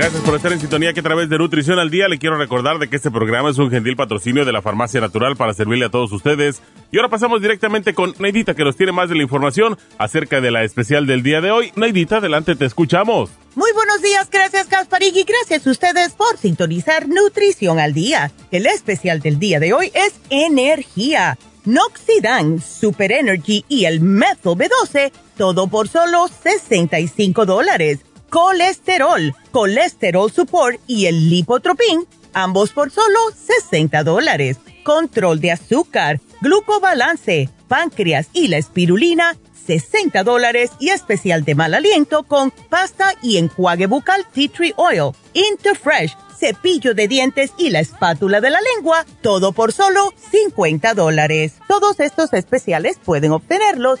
Gracias 0.00 0.22
por 0.22 0.34
estar 0.34 0.50
en 0.50 0.58
sintonía 0.58 0.94
que 0.94 1.00
a 1.00 1.02
través 1.02 1.28
de 1.28 1.36
Nutrición 1.36 1.78
al 1.78 1.90
Día 1.90 2.08
le 2.08 2.18
quiero 2.18 2.38
recordar 2.38 2.78
de 2.78 2.88
que 2.88 2.96
este 2.96 3.10
programa 3.10 3.50
es 3.50 3.58
un 3.58 3.70
gentil 3.70 3.96
patrocinio 3.96 4.46
de 4.46 4.52
la 4.52 4.62
Farmacia 4.62 4.98
Natural 4.98 5.36
para 5.36 5.52
servirle 5.52 5.84
a 5.84 5.90
todos 5.90 6.10
ustedes. 6.12 6.62
Y 6.90 6.96
ahora 6.96 7.10
pasamos 7.10 7.42
directamente 7.42 7.92
con 7.92 8.14
Neidita 8.18 8.54
que 8.54 8.64
nos 8.64 8.76
tiene 8.76 8.92
más 8.92 9.10
de 9.10 9.16
la 9.16 9.22
información 9.24 9.76
acerca 9.98 10.40
de 10.40 10.50
la 10.50 10.64
especial 10.64 11.06
del 11.06 11.22
día 11.22 11.42
de 11.42 11.50
hoy. 11.50 11.70
Neidita, 11.76 12.16
adelante, 12.16 12.56
te 12.56 12.64
escuchamos. 12.64 13.28
Muy 13.54 13.70
buenos 13.74 14.00
días, 14.00 14.30
gracias 14.30 14.70
Gasparig 14.70 15.14
y 15.14 15.24
gracias 15.24 15.66
a 15.66 15.70
ustedes 15.70 16.14
por 16.14 16.38
sintonizar 16.38 17.06
Nutrición 17.06 17.78
al 17.78 17.92
Día. 17.92 18.32
El 18.50 18.64
especial 18.64 19.20
del 19.20 19.38
día 19.38 19.60
de 19.60 19.74
hoy 19.74 19.92
es 19.92 20.14
Energía. 20.30 21.36
Noxidan, 21.66 22.58
Super 22.62 23.12
Energy 23.12 23.66
y 23.68 23.84
el 23.84 24.00
Methyl 24.00 24.52
B12, 24.52 25.12
todo 25.36 25.66
por 25.66 25.88
solo 25.88 26.26
65 26.42 27.44
dólares 27.44 27.98
colesterol, 28.30 29.34
colesterol 29.50 30.30
support 30.30 30.80
y 30.86 31.06
el 31.06 31.28
lipotropin, 31.28 32.06
ambos 32.32 32.70
por 32.70 32.90
solo 32.90 33.18
60 33.34 34.02
dólares. 34.04 34.58
Control 34.84 35.40
de 35.40 35.52
azúcar, 35.52 36.20
glucobalance, 36.40 37.50
páncreas 37.68 38.28
y 38.32 38.48
la 38.48 38.56
espirulina, 38.56 39.36
60 39.66 40.24
dólares 40.24 40.70
y 40.78 40.88
especial 40.88 41.44
de 41.44 41.54
mal 41.54 41.74
aliento 41.74 42.22
con 42.22 42.50
pasta 42.50 43.14
y 43.22 43.36
enjuague 43.36 43.86
bucal 43.86 44.26
Tea 44.32 44.48
Tree 44.48 44.72
Oil, 44.76 45.12
Interfresh, 45.34 46.16
cepillo 46.38 46.94
de 46.94 47.06
dientes 47.06 47.52
y 47.58 47.70
la 47.70 47.80
espátula 47.80 48.40
de 48.40 48.50
la 48.50 48.60
lengua, 48.76 49.04
todo 49.20 49.52
por 49.52 49.72
solo 49.72 50.14
50 50.30 50.94
dólares. 50.94 51.54
Todos 51.68 52.00
estos 52.00 52.32
especiales 52.32 52.98
pueden 53.04 53.32
obtenerlos 53.32 54.00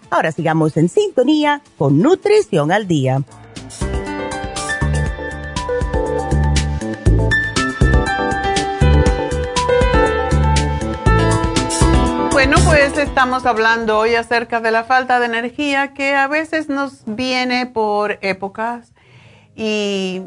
Ahora 0.13 0.33
sigamos 0.33 0.75
en 0.75 0.89
sintonía 0.89 1.61
con 1.77 2.01
Nutrición 2.01 2.69
al 2.73 2.85
Día. 2.85 3.23
Bueno, 12.33 12.57
pues 12.65 12.97
estamos 12.97 13.45
hablando 13.45 13.99
hoy 13.99 14.15
acerca 14.15 14.59
de 14.59 14.71
la 14.71 14.83
falta 14.83 15.21
de 15.21 15.27
energía 15.27 15.93
que 15.93 16.13
a 16.13 16.27
veces 16.27 16.67
nos 16.67 17.03
viene 17.05 17.65
por 17.67 18.19
épocas 18.21 18.91
y 19.55 20.23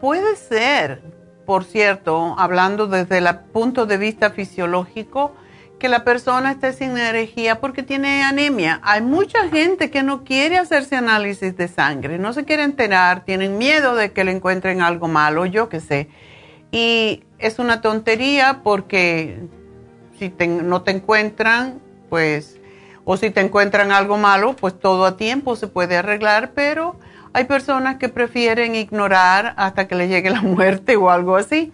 puede 0.00 0.36
ser, 0.36 1.02
por 1.44 1.64
cierto, 1.64 2.36
hablando 2.38 2.86
desde 2.86 3.18
el 3.18 3.28
punto 3.52 3.86
de 3.86 3.98
vista 3.98 4.30
fisiológico, 4.30 5.32
que 5.78 5.88
la 5.88 6.04
persona 6.04 6.50
esté 6.50 6.72
sin 6.72 6.98
energía 6.98 7.60
porque 7.60 7.82
tiene 7.82 8.22
anemia. 8.22 8.80
Hay 8.82 9.00
mucha 9.00 9.48
gente 9.48 9.90
que 9.90 10.02
no 10.02 10.24
quiere 10.24 10.58
hacerse 10.58 10.96
análisis 10.96 11.56
de 11.56 11.68
sangre, 11.68 12.18
no 12.18 12.32
se 12.32 12.44
quiere 12.44 12.64
enterar, 12.64 13.24
tienen 13.24 13.58
miedo 13.58 13.94
de 13.94 14.12
que 14.12 14.24
le 14.24 14.32
encuentren 14.32 14.82
algo 14.82 15.08
malo, 15.08 15.46
yo 15.46 15.68
qué 15.68 15.80
sé. 15.80 16.08
Y 16.72 17.22
es 17.38 17.58
una 17.58 17.80
tontería 17.80 18.60
porque 18.62 19.38
si 20.18 20.32
no 20.46 20.82
te 20.82 20.90
encuentran, 20.90 21.80
pues, 22.10 22.58
o 23.04 23.16
si 23.16 23.30
te 23.30 23.40
encuentran 23.40 23.92
algo 23.92 24.18
malo, 24.18 24.54
pues 24.54 24.78
todo 24.78 25.06
a 25.06 25.16
tiempo 25.16 25.56
se 25.56 25.68
puede 25.68 25.96
arreglar, 25.96 26.52
pero 26.54 26.98
hay 27.32 27.44
personas 27.44 27.96
que 27.96 28.08
prefieren 28.08 28.74
ignorar 28.74 29.54
hasta 29.56 29.86
que 29.86 29.94
le 29.94 30.08
llegue 30.08 30.30
la 30.30 30.42
muerte 30.42 30.96
o 30.96 31.10
algo 31.10 31.36
así. 31.36 31.72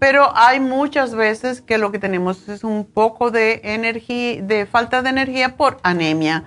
Pero 0.00 0.32
hay 0.34 0.60
muchas 0.60 1.14
veces 1.14 1.60
que 1.60 1.76
lo 1.76 1.92
que 1.92 1.98
tenemos 1.98 2.48
es 2.48 2.64
un 2.64 2.86
poco 2.86 3.30
de 3.30 3.60
energía, 3.62 4.40
de 4.40 4.64
falta 4.64 5.02
de 5.02 5.10
energía 5.10 5.58
por 5.58 5.76
anemia. 5.82 6.44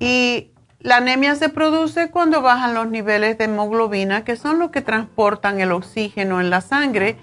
Y 0.00 0.50
la 0.80 0.96
anemia 0.96 1.36
se 1.36 1.48
produce 1.48 2.10
cuando 2.10 2.42
bajan 2.42 2.74
los 2.74 2.88
niveles 2.88 3.38
de 3.38 3.44
hemoglobina, 3.44 4.24
que 4.24 4.34
son 4.34 4.58
los 4.58 4.72
que 4.72 4.82
transportan 4.82 5.60
el 5.60 5.70
oxígeno 5.70 6.40
en 6.40 6.50
la 6.50 6.60
sangre. 6.60 7.16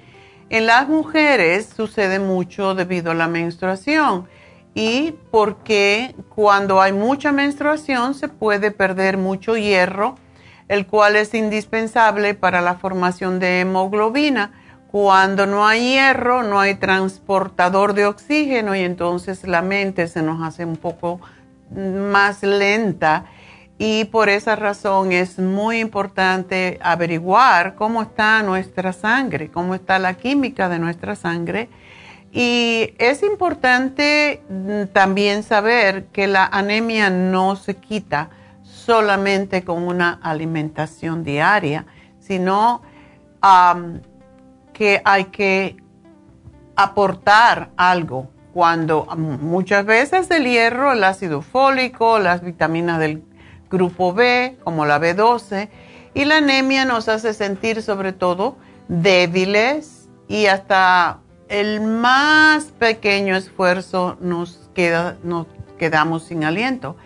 En 0.50 0.66
las 0.66 0.88
mujeres 0.88 1.70
sucede 1.76 2.20
mucho 2.20 2.74
debido 2.74 3.12
a 3.12 3.16
la 3.16 3.28
menstruación 3.28 4.30
y 4.74 5.16
porque 5.30 6.16
cuando 6.30 6.82
hay 6.82 6.94
mucha 6.94 7.34
menstruación 7.34 8.14
se 8.14 8.30
puede 8.30 8.72
perder 8.72 9.18
mucho 9.18 9.58
hierro, 9.58 10.16
el 10.70 10.88
cual 10.88 11.18
es 11.18 11.34
indispensable 11.34 12.34
para 12.34 12.62
la 12.62 12.76
formación 12.76 13.40
de 13.40 13.60
hemoglobina 13.60 14.54
cuando 14.96 15.46
no 15.46 15.68
hay 15.68 15.92
hierro, 15.92 16.44
no 16.44 16.58
hay 16.58 16.76
transportador 16.76 17.96
de 17.96 18.06
oxígeno 18.06 18.78
y 18.78 18.80
entonces 18.80 19.46
la 19.46 19.62
mente 19.62 20.08
se 20.08 20.22
nos 20.22 20.42
hace 20.42 20.64
un 20.64 20.78
poco 20.78 21.20
más 21.70 22.44
lenta 22.44 23.26
y 23.78 24.06
por 24.06 24.30
esa 24.30 24.56
razón 24.56 25.12
es 25.12 25.38
muy 25.38 25.82
importante 25.82 26.80
averiguar 26.82 27.76
cómo 27.76 28.04
está 28.04 28.42
nuestra 28.42 28.94
sangre, 28.94 29.52
cómo 29.52 29.76
está 29.76 30.00
la 30.00 30.14
química 30.14 30.70
de 30.70 30.80
nuestra 30.80 31.18
sangre. 31.18 31.68
Y 32.32 32.94
es 32.98 33.22
importante 33.22 34.44
mm, 34.48 34.94
también 34.94 35.44
saber 35.44 36.06
que 36.06 36.28
la 36.28 36.46
anemia 36.46 37.10
no 37.10 37.58
se 37.58 37.76
quita 37.76 38.30
solamente 38.64 39.66
con 39.66 39.84
una 39.84 40.22
alimentación 40.24 41.26
diaria, 41.26 41.86
sino 42.22 42.82
que 44.76 45.02
hay 45.06 45.26
que 45.26 45.78
aportar 46.76 47.70
algo 47.78 48.30
cuando 48.54 49.06
muchas 49.16 49.86
veces 49.86 50.30
el 50.32 50.46
hierro, 50.46 50.92
el 50.92 51.04
ácido 51.04 51.42
fólico, 51.42 52.20
las 52.20 52.44
vitaminas 52.44 53.00
del 53.00 53.24
grupo 53.70 54.14
B, 54.14 54.58
como 54.64 54.86
la 54.86 55.00
B12, 55.00 55.70
y 56.14 56.26
la 56.26 56.38
anemia 56.38 56.84
nos 56.84 57.08
hace 57.08 57.34
sentir 57.34 57.82
sobre 57.82 58.12
todo 58.12 58.58
débiles 58.90 60.10
y 60.28 60.48
hasta 60.48 61.20
el 61.48 61.80
más 61.82 62.66
pequeño 62.66 63.36
esfuerzo 63.38 64.18
nos, 64.20 64.70
queda, 64.74 65.16
nos 65.24 65.48
quedamos 65.78 66.24
sin 66.24 66.44
aliento. 66.44 66.98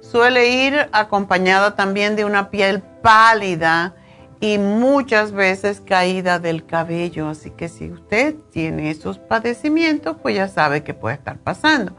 Suele 0.00 0.48
ir 0.48 0.88
acompañada 0.92 1.74
también 1.74 2.14
de 2.14 2.24
una 2.24 2.50
piel 2.50 2.82
pálida, 3.02 3.94
y 4.40 4.58
muchas 4.58 5.32
veces 5.32 5.80
caída 5.80 6.38
del 6.38 6.66
cabello. 6.66 7.28
Así 7.28 7.50
que 7.50 7.68
si 7.68 7.90
usted 7.90 8.34
tiene 8.50 8.90
esos 8.90 9.18
padecimientos, 9.18 10.16
pues 10.22 10.36
ya 10.36 10.48
sabe 10.48 10.82
que 10.82 10.94
puede 10.94 11.16
estar 11.16 11.38
pasando. 11.38 11.96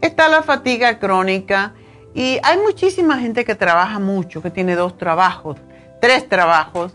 Está 0.00 0.28
la 0.28 0.42
fatiga 0.42 0.98
crónica 0.98 1.74
y 2.14 2.38
hay 2.42 2.58
muchísima 2.58 3.18
gente 3.18 3.44
que 3.44 3.54
trabaja 3.54 3.98
mucho, 3.98 4.42
que 4.42 4.50
tiene 4.50 4.74
dos 4.74 4.96
trabajos, 4.96 5.56
tres 6.00 6.28
trabajos 6.28 6.92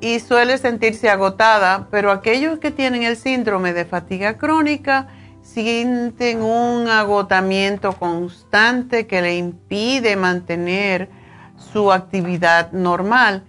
y 0.00 0.18
suele 0.20 0.58
sentirse 0.58 1.10
agotada, 1.10 1.88
pero 1.90 2.10
aquellos 2.10 2.58
que 2.58 2.70
tienen 2.70 3.02
el 3.02 3.16
síndrome 3.16 3.72
de 3.72 3.84
fatiga 3.84 4.38
crónica 4.38 5.08
sienten 5.42 6.42
un 6.42 6.88
agotamiento 6.88 7.92
constante 7.92 9.06
que 9.06 9.22
le 9.22 9.36
impide 9.36 10.16
mantener 10.16 11.10
su 11.56 11.92
actividad 11.92 12.72
normal 12.72 13.44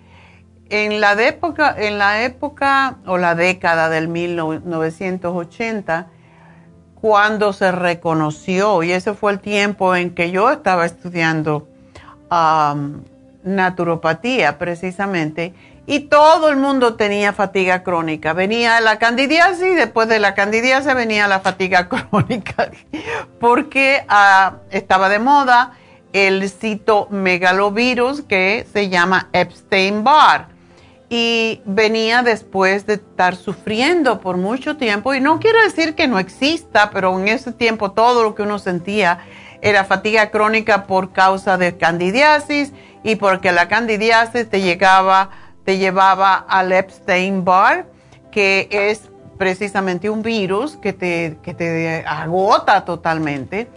en 0.71 1.01
la, 1.01 1.21
época, 1.21 1.75
en 1.77 1.97
la 1.97 2.23
época 2.23 2.95
o 3.05 3.17
la 3.17 3.35
década 3.35 3.89
del 3.89 4.07
1980, 4.07 6.07
cuando 6.95 7.51
se 7.51 7.73
reconoció, 7.73 8.81
y 8.81 8.93
ese 8.93 9.13
fue 9.13 9.33
el 9.33 9.39
tiempo 9.39 9.95
en 9.95 10.15
que 10.15 10.31
yo 10.31 10.49
estaba 10.49 10.85
estudiando 10.85 11.67
naturopatía 13.43 14.57
precisamente, 14.57 15.53
y 15.85 16.01
todo 16.01 16.47
el 16.47 16.55
mundo 16.55 16.93
tenía 16.93 17.33
fatiga 17.33 17.83
crónica. 17.83 18.31
Venía 18.31 18.79
la 18.79 18.97
candidiasis, 18.97 19.75
después 19.75 20.07
de 20.07 20.19
la 20.19 20.35
candidiasis 20.35 20.95
venía 20.95 21.27
la 21.27 21.41
fatiga 21.41 21.89
crónica, 22.09 22.71
porque 23.41 24.05
ah, 24.07 24.53
estaba 24.69 25.09
de 25.09 25.19
moda 25.19 25.73
el 26.13 26.49
citomegalovirus 26.49 28.21
que 28.21 28.65
se 28.71 28.87
llama 28.87 29.27
Epstein-Barr 29.33 30.60
y 31.13 31.61
venía 31.65 32.23
después 32.23 32.85
de 32.85 32.93
estar 32.93 33.35
sufriendo 33.35 34.21
por 34.21 34.37
mucho 34.37 34.77
tiempo 34.77 35.13
y 35.13 35.19
no 35.19 35.41
quiero 35.41 35.61
decir 35.61 35.93
que 35.93 36.07
no 36.07 36.19
exista, 36.19 36.89
pero 36.91 37.19
en 37.19 37.27
ese 37.27 37.51
tiempo 37.51 37.91
todo 37.91 38.23
lo 38.23 38.33
que 38.33 38.43
uno 38.43 38.59
sentía 38.59 39.19
era 39.61 39.83
fatiga 39.83 40.31
crónica 40.31 40.87
por 40.87 41.11
causa 41.11 41.57
de 41.57 41.75
candidiasis 41.75 42.71
y 43.03 43.17
porque 43.17 43.51
la 43.51 43.67
candidiasis 43.67 44.49
te 44.49 44.61
llegaba 44.61 45.31
te 45.65 45.77
llevaba 45.77 46.35
al 46.35 46.71
Epstein 46.71 47.43
Barr, 47.43 47.85
que 48.31 48.69
es 48.71 49.09
precisamente 49.37 50.09
un 50.09 50.21
virus 50.21 50.77
que 50.77 50.93
te, 50.93 51.37
que 51.43 51.53
te 51.53 52.05
agota 52.07 52.85
totalmente. 52.85 53.67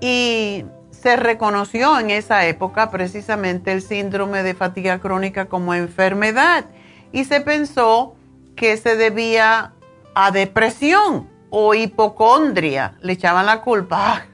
Y 0.00 0.64
se 1.00 1.16
reconoció 1.16 1.98
en 1.98 2.10
esa 2.10 2.44
época 2.46 2.90
precisamente 2.90 3.72
el 3.72 3.82
síndrome 3.82 4.42
de 4.42 4.54
fatiga 4.54 4.98
crónica 4.98 5.46
como 5.46 5.74
enfermedad 5.74 6.64
y 7.12 7.24
se 7.24 7.40
pensó 7.40 8.16
que 8.56 8.76
se 8.76 8.96
debía 8.96 9.72
a 10.14 10.30
depresión 10.32 11.28
o 11.50 11.74
hipocondria. 11.74 12.96
Le 13.00 13.12
echaban 13.12 13.46
la 13.46 13.60
culpa. 13.60 13.96
Ah, 14.00 14.26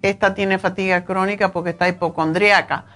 esta 0.00 0.34
tiene 0.34 0.58
fatiga 0.58 1.04
crónica 1.04 1.52
porque 1.52 1.70
está 1.70 1.88
hipocondriaca. 1.88 2.86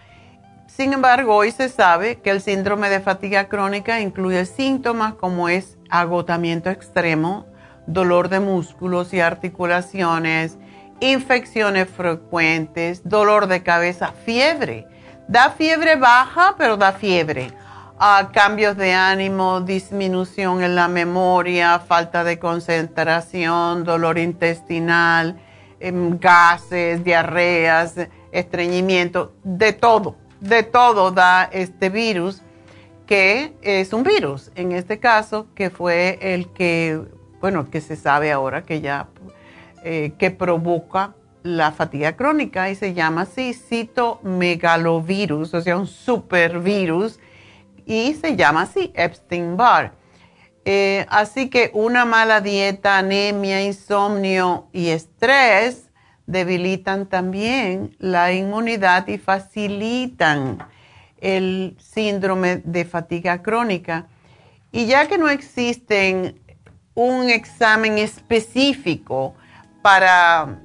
Sin 0.67 0.93
embargo, 0.93 1.35
hoy 1.35 1.51
se 1.51 1.69
sabe 1.69 2.21
que 2.21 2.31
el 2.31 2.41
síndrome 2.41 2.89
de 2.89 3.01
fatiga 3.01 3.49
crónica 3.49 4.01
incluye 4.01 4.45
síntomas 4.47 5.15
como 5.15 5.49
es 5.49 5.77
agotamiento 5.91 6.71
extremo, 6.71 7.47
dolor 7.87 8.29
de 8.29 8.41
músculos 8.41 9.13
y 9.13 9.21
articulaciones, 9.21 10.59
infecciones 11.01 11.89
frecuentes, 11.89 13.09
dolor 13.09 13.47
de 13.47 13.63
cabeza, 13.63 14.13
fiebre. 14.25 14.87
Da 15.29 15.51
fiebre 15.51 15.97
baja, 15.97 16.55
pero 16.57 16.77
da 16.77 16.93
fiebre. 16.93 17.53
Ah, 17.99 18.31
cambios 18.33 18.77
de 18.77 18.93
ánimo, 18.93 19.61
disminución 19.61 20.63
en 20.63 20.75
la 20.75 20.89
memoria, 20.89 21.81
falta 21.81 22.23
de 22.23 22.39
concentración, 22.39 23.85
dolor 23.85 24.19
intestinal, 24.19 25.37
em, 25.81 26.19
gases, 26.19 27.03
diarreas, 27.03 27.97
estreñimiento, 28.31 29.33
de 29.43 29.73
todo, 29.73 30.17
de 30.41 30.63
todo 30.63 31.11
da 31.11 31.49
este 31.53 31.89
virus, 31.89 32.43
que 33.07 33.55
es 33.63 33.93
un 33.93 34.05
virus, 34.05 34.53
en 34.55 34.73
este 34.73 35.01
caso, 35.01 35.47
que 35.55 35.71
fue 35.71 36.19
el 36.21 36.53
que, 36.53 37.03
bueno, 37.41 37.69
que 37.71 37.81
se 37.81 37.97
sabe 37.97 38.31
ahora 38.31 38.63
que 38.63 38.81
ya 38.81 39.09
eh, 39.85 40.13
que 40.19 40.31
provoca 40.31 41.15
la 41.43 41.73
fatiga 41.73 42.17
crónica 42.17 42.71
y 42.71 42.75
se 42.75 42.95
llama 42.95 43.21
así 43.23 43.53
citomegalovirus, 43.55 45.55
o 45.55 45.61
sea, 45.61 45.77
un 45.77 45.87
supervirus, 45.87 47.21
y 47.87 48.15
se 48.15 48.35
llama 48.37 48.63
así 48.63 48.91
Epstein-Barr. 48.95 49.93
Eh, 50.65 51.07
así 51.09 51.49
que 51.49 51.71
una 51.73 52.05
mala 52.05 52.41
dieta, 52.43 52.99
anemia, 52.99 53.63
insomnio 53.63 54.67
y 54.73 54.89
estrés 54.89 55.91
debilitan 56.27 57.07
también 57.07 57.97
la 57.99 58.35
inmunidad 58.35 59.07
y 59.09 59.17
facilitan 59.17 60.59
el 61.21 61.77
síndrome 61.81 62.61
de 62.65 62.85
fatiga 62.85 63.43
crónica. 63.43 64.09
Y 64.71 64.87
ya 64.87 65.09
que 65.09 65.17
no 65.17 65.31
existen 65.31 66.39
un 66.95 67.31
examen 67.31 67.97
específico, 67.97 69.35
para 69.89 70.59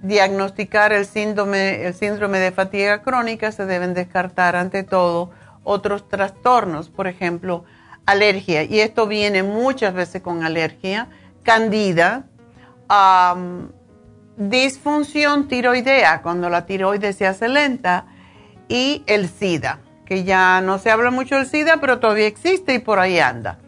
diagnosticar 0.00 0.92
el 0.92 1.06
síndrome, 1.06 1.86
el 1.86 1.92
síndrome 1.92 2.38
de 2.38 2.52
fatiga 2.52 3.02
crónica 3.02 3.50
se 3.50 3.66
deben 3.66 3.94
descartar 3.94 4.54
ante 4.54 4.84
todo 4.84 5.32
otros 5.64 6.08
trastornos, 6.08 6.88
por 6.88 7.08
ejemplo, 7.08 7.64
alergia, 8.06 8.62
y 8.62 8.78
esto 8.78 9.08
viene 9.08 9.42
muchas 9.42 9.92
veces 9.92 10.22
con 10.22 10.44
alergia, 10.44 11.08
candida, 11.42 12.26
disfunción 14.36 15.48
tiroidea, 15.48 16.22
cuando 16.22 16.48
la 16.48 16.64
tiroides 16.64 17.16
se 17.16 17.26
hace 17.26 17.48
lenta, 17.48 18.06
y 18.68 19.02
el 19.08 19.28
SIDA, 19.28 19.80
que 20.06 20.22
ya 20.22 20.60
no 20.60 20.78
se 20.78 20.92
habla 20.92 21.10
mucho 21.10 21.34
del 21.34 21.46
SIDA, 21.46 21.78
pero 21.80 21.98
todavía 21.98 22.28
existe 22.28 22.72
y 22.74 22.78
por 22.78 23.00
ahí 23.00 23.18
anda. 23.18 23.58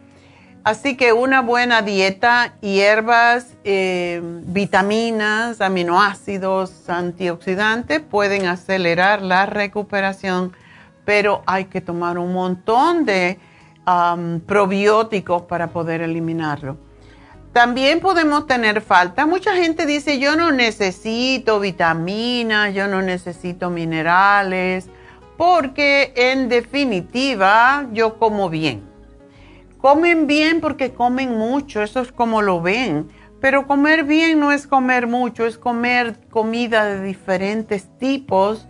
Así 0.67 0.97
que 0.97 1.13
una 1.13 1.43
buena 1.43 1.81
dieta, 1.81 2.57
hierbas, 2.61 3.55
eh, 3.63 4.21
vitaminas, 4.21 5.61
aminoácidos, 5.61 6.91
antioxidantes 6.91 8.01
pueden 8.01 8.47
acelerar 8.47 9.23
la 9.23 9.47
recuperación, 9.47 10.57
pero 11.05 11.45
hay 11.47 11.67
que 11.67 11.81
tomar 11.81 12.19
un 12.19 12.33
montón 12.33 13.05
de 13.05 13.39
probióticos 14.47 15.43
para 15.43 15.69
poder 15.69 16.01
eliminarlo. 16.01 16.77
También 17.53 18.01
podemos 18.01 18.49
tener 18.49 18.81
falta. 18.81 19.25
Mucha 19.25 19.55
gente 19.55 19.87
dice, 19.87 20.19
yo 20.19 20.35
no 20.35 20.51
necesito 20.51 21.61
vitaminas, 21.61 22.75
yo 22.75 22.89
no 22.89 23.03
necesito 23.03 23.71
minerales, 23.71 24.89
porque 25.37 26.13
en 26.17 26.49
definitiva 26.49 27.87
yo 27.93 28.19
como 28.19 28.51
bien 28.51 28.96
Comen 29.87 30.27
bien 30.27 30.61
porque 30.61 30.93
comen 30.93 31.39
mucho, 31.39 31.81
eso 31.81 32.01
es 32.01 32.11
como 32.11 32.43
lo 32.43 32.61
ven. 32.61 33.09
Pero 33.41 33.69
comer 33.69 34.03
bien 34.03 34.41
no 34.41 34.51
es 34.51 34.67
comer 34.67 35.07
mucho, 35.07 35.47
es 35.47 35.59
comer 35.59 36.17
comida 36.29 36.85
de 36.87 37.05
diferentes 37.05 37.87
tipos 37.97 38.67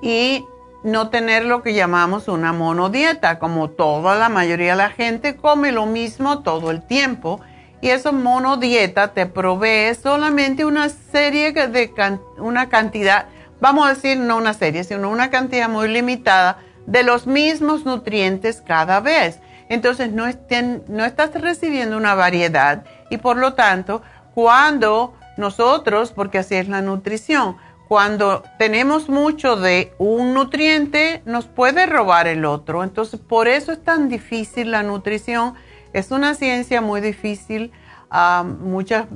y 0.00 0.42
no 0.82 1.10
tener 1.10 1.44
lo 1.44 1.62
que 1.62 1.74
llamamos 1.74 2.28
una 2.28 2.54
monodieta, 2.54 3.38
como 3.38 3.68
toda 3.68 4.16
la 4.16 4.30
mayoría 4.30 4.70
de 4.70 4.78
la 4.78 4.88
gente 4.88 5.36
come 5.36 5.70
lo 5.70 5.84
mismo 5.84 6.42
todo 6.42 6.70
el 6.70 6.80
tiempo. 6.80 7.42
Y 7.82 7.90
eso 7.90 8.14
monodieta 8.14 9.12
te 9.12 9.26
provee 9.26 9.94
solamente 9.94 10.64
una 10.64 10.88
serie 10.88 11.52
de 11.52 11.92
una 12.38 12.70
cantidad, 12.70 13.26
vamos 13.60 13.86
a 13.86 13.90
decir 13.90 14.16
no 14.16 14.38
una 14.38 14.54
serie, 14.54 14.82
sino 14.82 15.10
una 15.10 15.28
cantidad 15.28 15.68
muy 15.68 15.88
limitada 15.88 16.56
de 16.86 17.02
los 17.02 17.26
mismos 17.26 17.84
nutrientes 17.84 18.62
cada 18.62 19.00
vez 19.00 19.40
entonces 19.68 20.12
no, 20.12 20.26
estás 20.26 21.40
recibiendo 21.40 21.96
una 21.96 22.14
variedad 22.14 22.84
y 23.10 23.18
por 23.18 23.36
lo 23.36 23.54
tanto, 23.54 24.02
cuando 24.34 25.14
nosotros, 25.36 26.12
porque 26.12 26.38
así 26.38 26.54
es 26.56 26.68
la 26.68 26.82
nutrición, 26.82 27.56
cuando 27.88 28.42
tenemos 28.58 29.08
mucho 29.08 29.56
de 29.56 29.92
un 29.98 30.34
nutriente, 30.34 31.22
nos 31.26 31.46
puede 31.46 31.86
robar 31.86 32.26
el 32.26 32.44
otro. 32.44 32.82
Entonces, 32.82 33.20
por 33.20 33.46
eso 33.46 33.72
es 33.72 33.84
tan 33.84 34.08
difícil 34.08 34.70
la 34.70 34.82
nutrición. 34.82 35.54
Es 35.92 36.10
una 36.10 36.34
ciencia 36.34 36.80
muy 36.80 37.02
difícil. 37.02 37.72
Ah, 38.10 38.42
mucha 38.42 39.06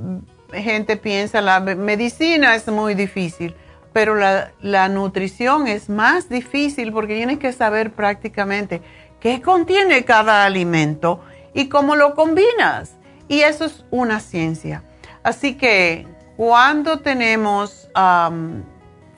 gente 0.53 0.97
piensa 0.97 1.41
la 1.41 1.59
medicina 1.59 2.55
es 2.55 2.67
muy 2.67 2.95
difícil, 2.95 3.55
pero 3.93 4.15
la, 4.15 4.51
la 4.61 4.89
nutrición 4.89 5.67
es 5.67 5.89
más 5.89 6.29
difícil 6.29 6.91
porque 6.91 7.15
tienes 7.15 7.39
que 7.39 7.53
saber 7.53 7.91
prácticamente 7.91 8.81
qué 9.19 9.41
contiene 9.41 10.05
cada 10.05 10.45
alimento 10.45 11.21
y 11.53 11.69
cómo 11.69 11.95
lo 11.95 12.15
combinas. 12.15 12.95
Y 13.27 13.41
eso 13.41 13.65
es 13.65 13.85
una 13.91 14.19
ciencia. 14.19 14.83
Así 15.23 15.55
que 15.55 16.07
cuando 16.37 16.99
tenemos 16.99 17.89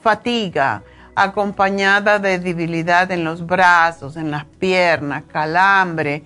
fatiga 0.00 0.82
acompañada 1.14 2.18
de 2.18 2.38
debilidad 2.38 3.10
en 3.10 3.24
los 3.24 3.46
brazos, 3.46 4.16
en 4.16 4.30
las 4.30 4.44
piernas, 4.44 5.24
calambre, 5.30 6.24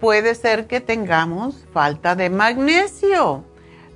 puede 0.00 0.34
ser 0.34 0.66
que 0.66 0.80
tengamos 0.80 1.64
falta 1.72 2.16
de 2.16 2.30
magnesio. 2.30 3.44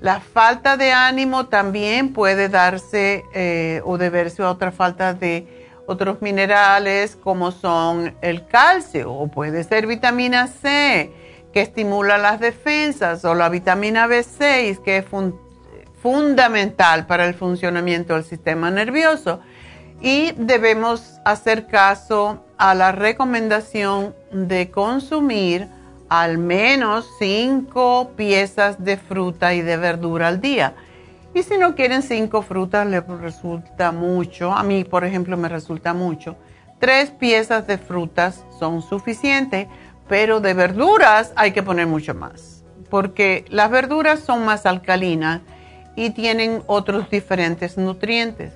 La 0.00 0.20
falta 0.20 0.76
de 0.76 0.92
ánimo 0.92 1.46
también 1.46 2.12
puede 2.12 2.48
darse 2.48 3.24
eh, 3.34 3.80
o 3.84 3.98
deberse 3.98 4.42
a 4.42 4.50
otra 4.50 4.70
falta 4.70 5.14
de 5.14 5.55
otros 5.86 6.20
minerales 6.20 7.16
como 7.16 7.52
son 7.52 8.14
el 8.20 8.46
calcio 8.46 9.12
o 9.12 9.28
puede 9.28 9.64
ser 9.64 9.86
vitamina 9.86 10.48
C 10.48 11.12
que 11.52 11.62
estimula 11.62 12.18
las 12.18 12.40
defensas 12.40 13.24
o 13.24 13.34
la 13.34 13.48
vitamina 13.48 14.06
B6 14.06 14.82
que 14.82 14.98
es 14.98 15.04
fundamental 16.02 17.06
para 17.06 17.26
el 17.26 17.34
funcionamiento 17.34 18.14
del 18.14 18.24
sistema 18.24 18.70
nervioso. 18.70 19.40
Y 20.02 20.32
debemos 20.32 21.18
hacer 21.24 21.66
caso 21.66 22.44
a 22.58 22.74
la 22.74 22.92
recomendación 22.92 24.14
de 24.30 24.70
consumir 24.70 25.68
al 26.08 26.38
menos 26.38 27.08
cinco 27.18 28.10
piezas 28.16 28.84
de 28.84 28.96
fruta 28.98 29.54
y 29.54 29.62
de 29.62 29.76
verdura 29.76 30.28
al 30.28 30.40
día 30.40 30.74
y 31.36 31.42
si 31.42 31.58
no 31.58 31.74
quieren 31.74 32.02
cinco 32.02 32.40
frutas, 32.40 32.86
les 32.86 33.06
resulta 33.06 33.92
mucho. 33.92 34.52
A 34.52 34.62
mí, 34.62 34.84
por 34.84 35.04
ejemplo, 35.04 35.36
me 35.36 35.50
resulta 35.50 35.92
mucho. 35.92 36.34
Tres 36.78 37.10
piezas 37.10 37.66
de 37.66 37.76
frutas 37.76 38.42
son 38.58 38.80
suficientes, 38.80 39.68
pero 40.08 40.40
de 40.40 40.54
verduras 40.54 41.34
hay 41.36 41.52
que 41.52 41.62
poner 41.62 41.86
mucho 41.88 42.14
más, 42.14 42.64
porque 42.88 43.44
las 43.50 43.70
verduras 43.70 44.20
son 44.20 44.46
más 44.46 44.64
alcalinas 44.64 45.42
y 45.94 46.08
tienen 46.08 46.62
otros 46.68 47.10
diferentes 47.10 47.76
nutrientes. 47.76 48.54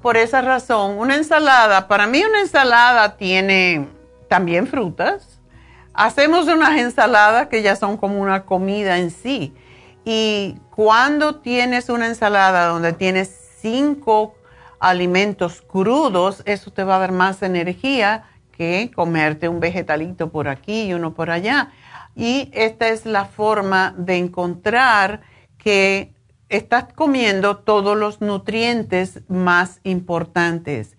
Por 0.00 0.16
esa 0.16 0.40
razón, 0.40 0.96
una 0.96 1.16
ensalada, 1.16 1.88
para 1.88 2.06
mí 2.06 2.24
una 2.24 2.40
ensalada 2.40 3.18
tiene 3.18 3.86
también 4.28 4.66
frutas. 4.66 5.40
Hacemos 5.92 6.46
unas 6.48 6.78
ensaladas 6.78 7.48
que 7.48 7.60
ya 7.60 7.76
son 7.76 7.98
como 7.98 8.18
una 8.18 8.46
comida 8.46 8.96
en 8.96 9.10
sí 9.10 9.52
y 10.10 10.56
cuando 10.74 11.34
tienes 11.34 11.90
una 11.90 12.06
ensalada 12.06 12.68
donde 12.68 12.94
tienes 12.94 13.28
cinco 13.60 14.34
alimentos 14.80 15.60
crudos, 15.60 16.42
eso 16.46 16.70
te 16.70 16.82
va 16.82 16.96
a 16.96 17.00
dar 17.00 17.12
más 17.12 17.42
energía 17.42 18.24
que 18.50 18.90
comerte 18.94 19.50
un 19.50 19.60
vegetalito 19.60 20.30
por 20.30 20.48
aquí 20.48 20.84
y 20.84 20.94
uno 20.94 21.12
por 21.12 21.28
allá. 21.28 21.72
Y 22.16 22.48
esta 22.54 22.88
es 22.88 23.04
la 23.04 23.26
forma 23.26 23.94
de 23.98 24.16
encontrar 24.16 25.20
que 25.58 26.14
estás 26.48 26.86
comiendo 26.94 27.58
todos 27.58 27.94
los 27.94 28.22
nutrientes 28.22 29.20
más 29.28 29.78
importantes. 29.82 30.96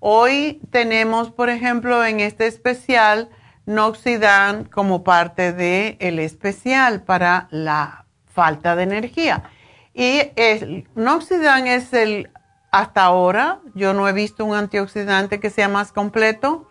Hoy 0.00 0.60
tenemos, 0.72 1.30
por 1.30 1.48
ejemplo, 1.48 2.04
en 2.04 2.18
este 2.18 2.48
especial, 2.48 3.28
Noxidan 3.66 4.64
como 4.64 5.04
parte 5.04 5.52
del 5.52 5.96
el 6.00 6.18
especial 6.18 7.02
para 7.02 7.46
la 7.52 8.07
falta 8.38 8.76
de 8.76 8.84
energía. 8.84 9.50
Y 9.94 10.30
el 10.36 10.86
Noxidan 10.94 11.66
es 11.66 11.92
el, 11.92 12.30
hasta 12.70 13.02
ahora, 13.02 13.58
yo 13.74 13.94
no 13.94 14.08
he 14.08 14.12
visto 14.12 14.44
un 14.44 14.54
antioxidante 14.54 15.40
que 15.40 15.50
sea 15.50 15.68
más 15.68 15.90
completo. 15.90 16.68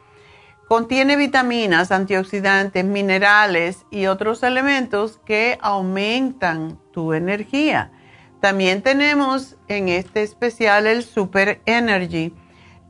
Contiene 0.70 1.18
vitaminas, 1.18 1.92
antioxidantes, 1.92 2.86
minerales 2.86 3.86
y 3.92 4.06
otros 4.06 4.44
elementos 4.44 5.20
que 5.26 5.58
aumentan 5.62 6.80
tu 6.94 7.12
energía. 7.12 7.92
También 8.40 8.82
tenemos 8.82 9.58
en 9.68 9.90
este 9.90 10.24
especial 10.24 10.88
el 10.88 11.04
Super 11.04 11.60
Energy. 11.66 12.34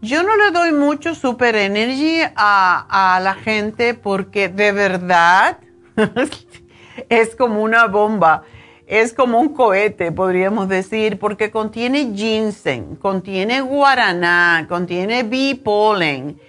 Yo 0.01 0.21
no 0.21 0.37
le 0.37 0.51
doy 0.51 0.71
mucho 0.71 1.15
Super 1.15 1.55
Energy 1.55 2.19
a, 2.35 3.15
a 3.15 3.19
la 3.21 3.33
gente 3.33 3.95
porque 3.95 4.49
de 4.49 4.71
verdad 4.71 5.57
es 7.09 7.35
como 7.35 7.63
una 7.63 7.87
bomba, 7.87 8.43
es 8.87 9.13
como 9.13 9.39
un 9.41 9.49
cohete, 9.49 10.13
podríamos 10.13 10.69
decir, 10.69 11.19
porque 11.19 11.51
contiene 11.51 12.13
ginseng, 12.15 12.95
contiene 12.95 13.59
guaraná, 13.59 14.65
contiene 14.69 15.23
bee 15.23 15.55
pollen 15.55 16.39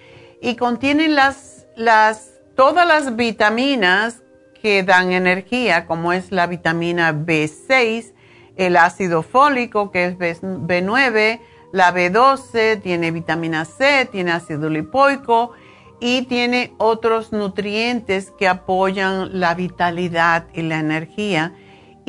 y 0.41 0.55
contiene 0.55 1.09
las, 1.09 1.67
las, 1.75 2.31
todas 2.55 2.87
las 2.87 3.17
vitaminas 3.17 4.21
que 4.61 4.83
dan 4.83 5.11
energía, 5.11 5.85
como 5.85 6.13
es 6.13 6.31
la 6.31 6.47
vitamina 6.47 7.11
B6, 7.11 8.13
el 8.55 8.77
ácido 8.77 9.21
fólico, 9.21 9.91
que 9.91 10.05
es 10.05 10.17
B9, 10.17 11.41
la 11.73 11.93
B12, 11.93 12.81
tiene 12.81 13.11
vitamina 13.11 13.65
C, 13.65 14.07
tiene 14.09 14.31
ácido 14.31 14.69
lipoico 14.69 15.51
y 15.99 16.23
tiene 16.23 16.73
otros 16.77 17.33
nutrientes 17.33 18.31
que 18.31 18.47
apoyan 18.47 19.39
la 19.39 19.53
vitalidad 19.55 20.47
y 20.53 20.61
la 20.61 20.79
energía. 20.79 21.53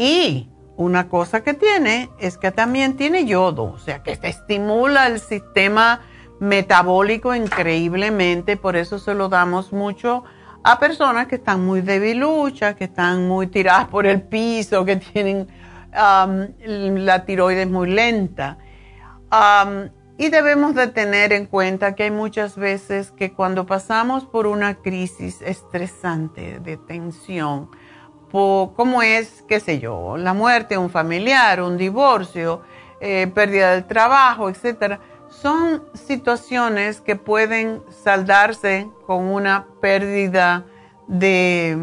Y 0.00 0.48
una 0.78 1.10
cosa 1.10 1.42
que 1.42 1.52
tiene 1.52 2.08
es 2.18 2.38
que 2.38 2.50
también 2.50 2.96
tiene 2.96 3.26
yodo, 3.26 3.64
o 3.64 3.78
sea 3.78 4.02
que 4.02 4.18
estimula 4.22 5.06
el 5.06 5.20
sistema 5.20 6.00
metabólico 6.38 7.34
increíblemente, 7.34 8.56
por 8.56 8.76
eso 8.76 8.98
se 8.98 9.12
lo 9.12 9.28
damos 9.28 9.74
mucho 9.74 10.24
a 10.64 10.78
personas 10.78 11.26
que 11.26 11.34
están 11.34 11.66
muy 11.66 11.82
debiluchas, 11.82 12.76
que 12.76 12.84
están 12.84 13.28
muy 13.28 13.48
tiradas 13.48 13.88
por 13.88 14.06
el 14.06 14.22
piso, 14.22 14.86
que 14.86 14.96
tienen 14.96 15.48
la 15.92 17.24
tiroides 17.26 17.68
muy 17.68 17.90
lenta. 17.90 18.56
Y 20.16 20.30
debemos 20.30 20.74
de 20.74 20.86
tener 20.86 21.34
en 21.34 21.44
cuenta 21.44 21.94
que 21.94 22.04
hay 22.04 22.10
muchas 22.10 22.56
veces 22.56 23.10
que 23.10 23.34
cuando 23.34 23.66
pasamos 23.66 24.24
por 24.24 24.46
una 24.46 24.76
crisis 24.76 25.42
estresante 25.42 26.58
de 26.60 26.78
tensión, 26.78 27.68
como 28.30 29.02
es, 29.02 29.44
qué 29.48 29.60
sé 29.60 29.78
yo, 29.78 30.16
la 30.16 30.34
muerte 30.34 30.74
de 30.74 30.78
un 30.78 30.90
familiar, 30.90 31.60
un 31.62 31.76
divorcio, 31.76 32.62
eh, 33.00 33.30
pérdida 33.34 33.72
del 33.72 33.86
trabajo, 33.86 34.48
etcétera, 34.48 35.00
son 35.28 35.84
situaciones 35.94 37.00
que 37.00 37.16
pueden 37.16 37.82
saldarse 37.88 38.88
con 39.06 39.26
una 39.26 39.66
pérdida 39.80 40.64
de, 41.06 41.78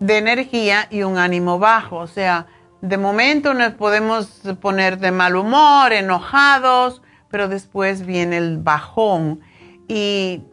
de 0.00 0.18
energía 0.18 0.86
y 0.90 1.02
un 1.02 1.18
ánimo 1.18 1.58
bajo. 1.58 1.96
O 1.96 2.06
sea, 2.06 2.46
de 2.80 2.98
momento 2.98 3.54
nos 3.54 3.74
podemos 3.74 4.42
poner 4.60 4.98
de 4.98 5.10
mal 5.10 5.36
humor, 5.36 5.92
enojados, 5.92 7.02
pero 7.30 7.48
después 7.48 8.06
viene 8.06 8.36
el 8.36 8.58
bajón 8.58 9.40
y 9.88 10.44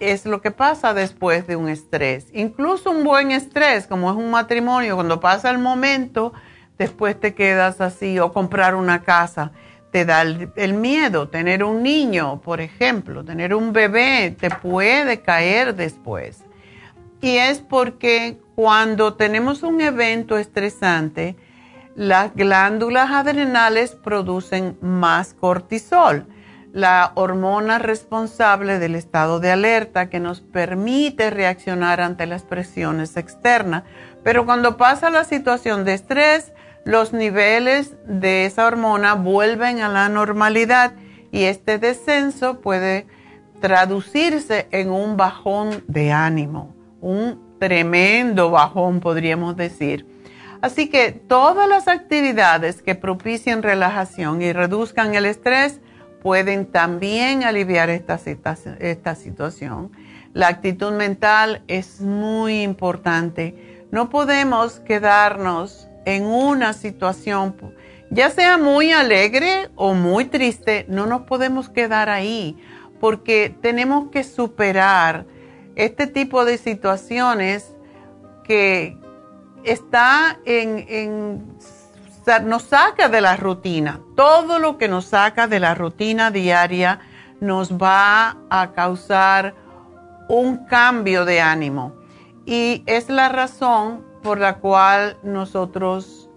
es 0.00 0.26
lo 0.26 0.40
que 0.40 0.50
pasa 0.50 0.94
después 0.94 1.46
de 1.46 1.56
un 1.56 1.68
estrés. 1.68 2.26
Incluso 2.32 2.90
un 2.90 3.04
buen 3.04 3.30
estrés, 3.30 3.86
como 3.86 4.10
es 4.10 4.16
un 4.16 4.30
matrimonio, 4.30 4.96
cuando 4.96 5.20
pasa 5.20 5.50
el 5.50 5.58
momento, 5.58 6.32
después 6.78 7.18
te 7.18 7.34
quedas 7.34 7.80
así 7.80 8.18
o 8.18 8.32
comprar 8.32 8.74
una 8.74 9.02
casa 9.02 9.52
te 9.94 10.04
da 10.04 10.22
el, 10.22 10.74
miedo. 10.74 11.28
Tener 11.28 11.62
un 11.62 11.84
niño, 11.84 12.40
por 12.40 12.60
ejemplo, 12.60 13.24
tener 13.24 13.54
un 13.54 13.72
bebé, 13.72 14.34
te 14.36 14.50
puede 14.50 15.20
caer 15.20 15.76
después. 15.76 16.42
Y 17.20 17.36
es 17.36 17.60
porque 17.60 18.40
cuando 18.56 19.14
tenemos 19.14 19.62
un 19.62 19.80
evento 19.80 20.36
estresante, 20.36 21.36
las 21.94 22.34
glándulas 22.34 23.12
adrenales 23.12 23.92
producen 23.92 24.76
más 24.80 25.32
cortisol, 25.32 26.26
la 26.74 27.12
hormona 27.14 27.78
responsable 27.78 28.80
del 28.80 28.96
estado 28.96 29.38
de 29.38 29.52
alerta 29.52 30.10
que 30.10 30.18
nos 30.18 30.40
permite 30.40 31.30
reaccionar 31.30 32.00
ante 32.00 32.26
las 32.26 32.42
presiones 32.42 33.16
externas. 33.16 33.84
Pero 34.24 34.44
cuando 34.44 34.76
pasa 34.76 35.08
la 35.08 35.22
situación 35.22 35.84
de 35.84 35.94
estrés, 35.94 36.52
los 36.84 37.12
niveles 37.12 37.94
de 38.06 38.44
esa 38.44 38.66
hormona 38.66 39.14
vuelven 39.14 39.82
a 39.82 39.88
la 39.88 40.08
normalidad 40.08 40.94
y 41.30 41.44
este 41.44 41.78
descenso 41.78 42.60
puede 42.60 43.06
traducirse 43.60 44.66
en 44.72 44.90
un 44.90 45.16
bajón 45.16 45.84
de 45.86 46.10
ánimo, 46.10 46.74
un 47.00 47.56
tremendo 47.60 48.50
bajón 48.50 48.98
podríamos 48.98 49.56
decir. 49.56 50.06
Así 50.60 50.88
que 50.88 51.12
todas 51.12 51.68
las 51.68 51.86
actividades 51.86 52.82
que 52.82 52.96
propicien 52.96 53.62
relajación 53.62 54.42
y 54.42 54.52
reduzcan 54.52 55.14
el 55.14 55.26
estrés 55.26 55.80
pueden 56.24 56.64
también 56.64 57.44
aliviar 57.44 57.90
esta, 57.90 58.18
esta 58.80 59.14
situación. 59.14 59.92
La 60.32 60.48
actitud 60.48 60.90
mental 60.90 61.62
es 61.68 62.00
muy 62.00 62.62
importante. 62.62 63.84
No 63.90 64.08
podemos 64.08 64.80
quedarnos 64.80 65.86
en 66.06 66.24
una 66.24 66.72
situación, 66.72 67.54
ya 68.08 68.30
sea 68.30 68.56
muy 68.56 68.90
alegre 68.90 69.68
o 69.74 69.92
muy 69.92 70.24
triste, 70.24 70.86
no 70.88 71.04
nos 71.04 71.24
podemos 71.24 71.68
quedar 71.68 72.08
ahí 72.08 72.56
porque 73.00 73.54
tenemos 73.60 74.08
que 74.10 74.24
superar 74.24 75.26
este 75.76 76.06
tipo 76.06 76.46
de 76.46 76.56
situaciones 76.56 77.76
que 78.44 78.96
está 79.62 80.40
en, 80.46 81.58
nos 82.42 82.62
saca 82.62 83.08
de 83.08 83.20
la 83.20 83.36
rutina. 83.36 84.00
Todo 84.16 84.58
lo 84.58 84.78
que 84.78 84.88
nos 84.88 85.06
saca 85.06 85.46
de 85.46 85.60
la 85.60 85.74
rutina 85.74 86.30
diaria 86.30 87.00
nos 87.40 87.74
va 87.74 88.36
a 88.50 88.72
causar 88.72 89.54
un 90.28 90.64
cambio 90.66 91.24
de 91.24 91.40
ánimo. 91.40 91.94
Y 92.46 92.82
es 92.86 93.08
la 93.08 93.28
razón 93.28 94.04
por 94.22 94.38
la 94.38 94.56
cual 94.56 95.18
nosotros 95.22 96.28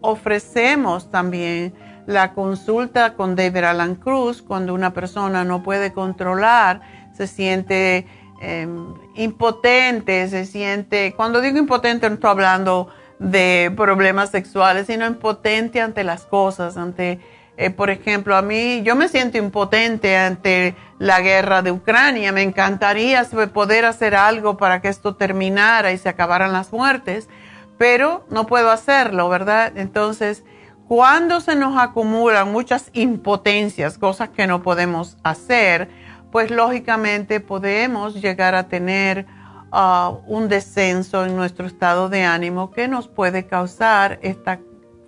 ofrecemos 0.00 1.10
también 1.10 1.74
la 2.06 2.32
consulta 2.32 3.14
con 3.14 3.36
David 3.36 3.64
Alan 3.64 3.94
Cruz 3.94 4.42
cuando 4.42 4.74
una 4.74 4.92
persona 4.92 5.44
no 5.44 5.62
puede 5.62 5.92
controlar, 5.92 6.80
se 7.12 7.26
siente 7.26 8.06
em, 8.40 8.94
impotente, 9.14 10.26
se 10.28 10.46
siente, 10.46 11.12
cuando 11.14 11.40
digo 11.40 11.58
impotente 11.58 12.08
no 12.08 12.14
estoy 12.14 12.30
hablando 12.30 12.88
de 13.18 13.72
problemas 13.76 14.30
sexuales, 14.30 14.86
sino 14.86 15.06
impotente 15.06 15.80
ante 15.80 16.04
las 16.04 16.24
cosas, 16.24 16.76
ante 16.76 17.20
eh, 17.60 17.70
por 17.70 17.90
ejemplo, 17.90 18.36
a 18.36 18.42
mí, 18.42 18.82
yo 18.84 18.94
me 18.94 19.08
siento 19.08 19.36
impotente 19.36 20.16
ante 20.16 20.76
la 21.00 21.20
guerra 21.20 21.60
de 21.60 21.72
Ucrania. 21.72 22.30
Me 22.30 22.42
encantaría 22.42 23.24
poder 23.52 23.84
hacer 23.84 24.14
algo 24.14 24.56
para 24.56 24.80
que 24.80 24.86
esto 24.86 25.16
terminara 25.16 25.90
y 25.90 25.98
se 25.98 26.08
acabaran 26.08 26.52
las 26.52 26.72
muertes, 26.72 27.28
pero 27.76 28.24
no 28.30 28.46
puedo 28.46 28.70
hacerlo, 28.70 29.28
¿verdad? 29.28 29.72
Entonces, 29.76 30.44
cuando 30.86 31.40
se 31.40 31.56
nos 31.56 31.76
acumulan 31.76 32.52
muchas 32.52 32.90
impotencias, 32.92 33.98
cosas 33.98 34.28
que 34.28 34.46
no 34.46 34.62
podemos 34.62 35.16
hacer, 35.24 35.88
pues 36.30 36.52
lógicamente 36.52 37.40
podemos 37.40 38.22
llegar 38.22 38.54
a 38.54 38.68
tener 38.68 39.26
un 39.70 40.48
descenso 40.48 41.24
en 41.24 41.36
nuestro 41.36 41.66
estado 41.66 42.08
de 42.08 42.24
ánimo 42.24 42.70
que 42.70 42.88
nos 42.88 43.08
puede 43.08 43.46
causar 43.46 44.18
esta 44.22 44.60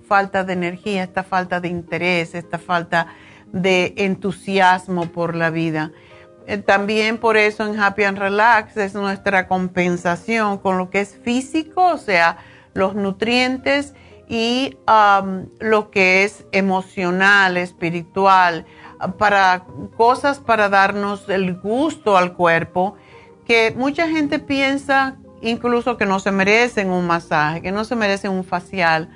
falta 0.06 0.44
de 0.44 0.52
energía, 0.52 1.04
esta 1.04 1.22
falta 1.22 1.60
de 1.60 1.68
interés, 1.68 2.34
esta 2.34 2.58
falta 2.58 3.06
de 3.52 3.94
entusiasmo 3.96 5.06
por 5.06 5.34
la 5.34 5.50
vida. 5.50 5.92
Eh, 6.46 6.58
también 6.58 7.18
por 7.18 7.36
eso 7.36 7.66
en 7.66 7.78
Happy 7.78 8.04
and 8.04 8.18
Relax 8.18 8.76
es 8.76 8.94
nuestra 8.94 9.46
compensación 9.46 10.58
con 10.58 10.78
lo 10.78 10.90
que 10.90 11.00
es 11.00 11.16
físico, 11.22 11.86
o 11.86 11.98
sea, 11.98 12.38
los 12.74 12.94
nutrientes 12.94 13.94
y 14.28 14.76
lo 15.58 15.90
que 15.90 16.24
es 16.24 16.44
emocional, 16.52 17.56
espiritual, 17.56 18.64
para 19.18 19.64
cosas 19.96 20.38
para 20.38 20.68
darnos 20.68 21.28
el 21.28 21.56
gusto 21.56 22.16
al 22.16 22.34
cuerpo, 22.34 22.96
que 23.50 23.74
mucha 23.76 24.06
gente 24.06 24.38
piensa 24.38 25.16
incluso 25.42 25.96
que 25.96 26.06
no 26.06 26.20
se 26.20 26.30
merecen 26.30 26.88
un 26.88 27.08
masaje, 27.08 27.60
que 27.60 27.72
no 27.72 27.84
se 27.84 27.96
merecen 27.96 28.30
un 28.30 28.44
facial. 28.44 29.08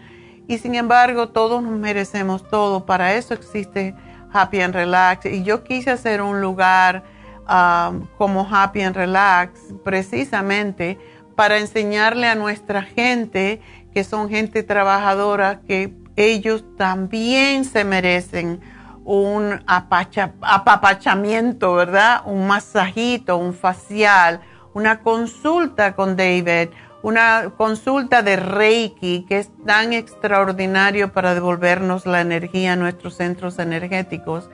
Y 0.49 0.59
sin 0.59 0.75
embargo, 0.75 1.29
todos 1.29 1.63
nos 1.63 1.79
merecemos 1.79 2.43
todo. 2.51 2.85
Para 2.85 3.15
eso 3.15 3.33
existe 3.33 3.95
Happy 4.33 4.61
and 4.61 4.75
Relax. 4.75 5.27
Y 5.27 5.45
yo 5.45 5.63
quise 5.63 5.93
hacer 5.93 6.21
un 6.21 6.41
lugar 6.41 7.05
um, 7.49 8.09
como 8.19 8.45
Happy 8.51 8.81
and 8.81 8.97
Relax 8.97 9.73
precisamente 9.85 10.99
para 11.37 11.59
enseñarle 11.59 12.27
a 12.27 12.35
nuestra 12.35 12.83
gente, 12.83 13.61
que 13.93 14.03
son 14.03 14.29
gente 14.29 14.65
trabajadora, 14.65 15.61
que 15.61 15.95
ellos 16.17 16.65
también 16.77 17.65
se 17.65 17.85
merecen 17.85 18.61
un 19.05 19.63
apapachamiento, 19.67 21.75
¿verdad? 21.75 22.23
Un 22.25 22.47
masajito, 22.47 23.37
un 23.37 23.55
facial, 23.55 24.41
una 24.73 25.01
consulta 25.01 25.95
con 25.95 26.17
David, 26.17 26.71
una 27.03 27.53
consulta 27.57 28.23
de 28.23 28.37
Reiki 28.37 29.27
que 29.29 29.39
es 29.39 29.51
tan 29.67 29.93
extraordinario 29.93 31.13
para 31.13 31.35
devolvernos 31.35 32.07
la 32.07 32.23
energía 32.23 32.73
a 32.73 32.77
nuestros 32.77 33.17
centros 33.17 33.59
energéticos 33.59 34.49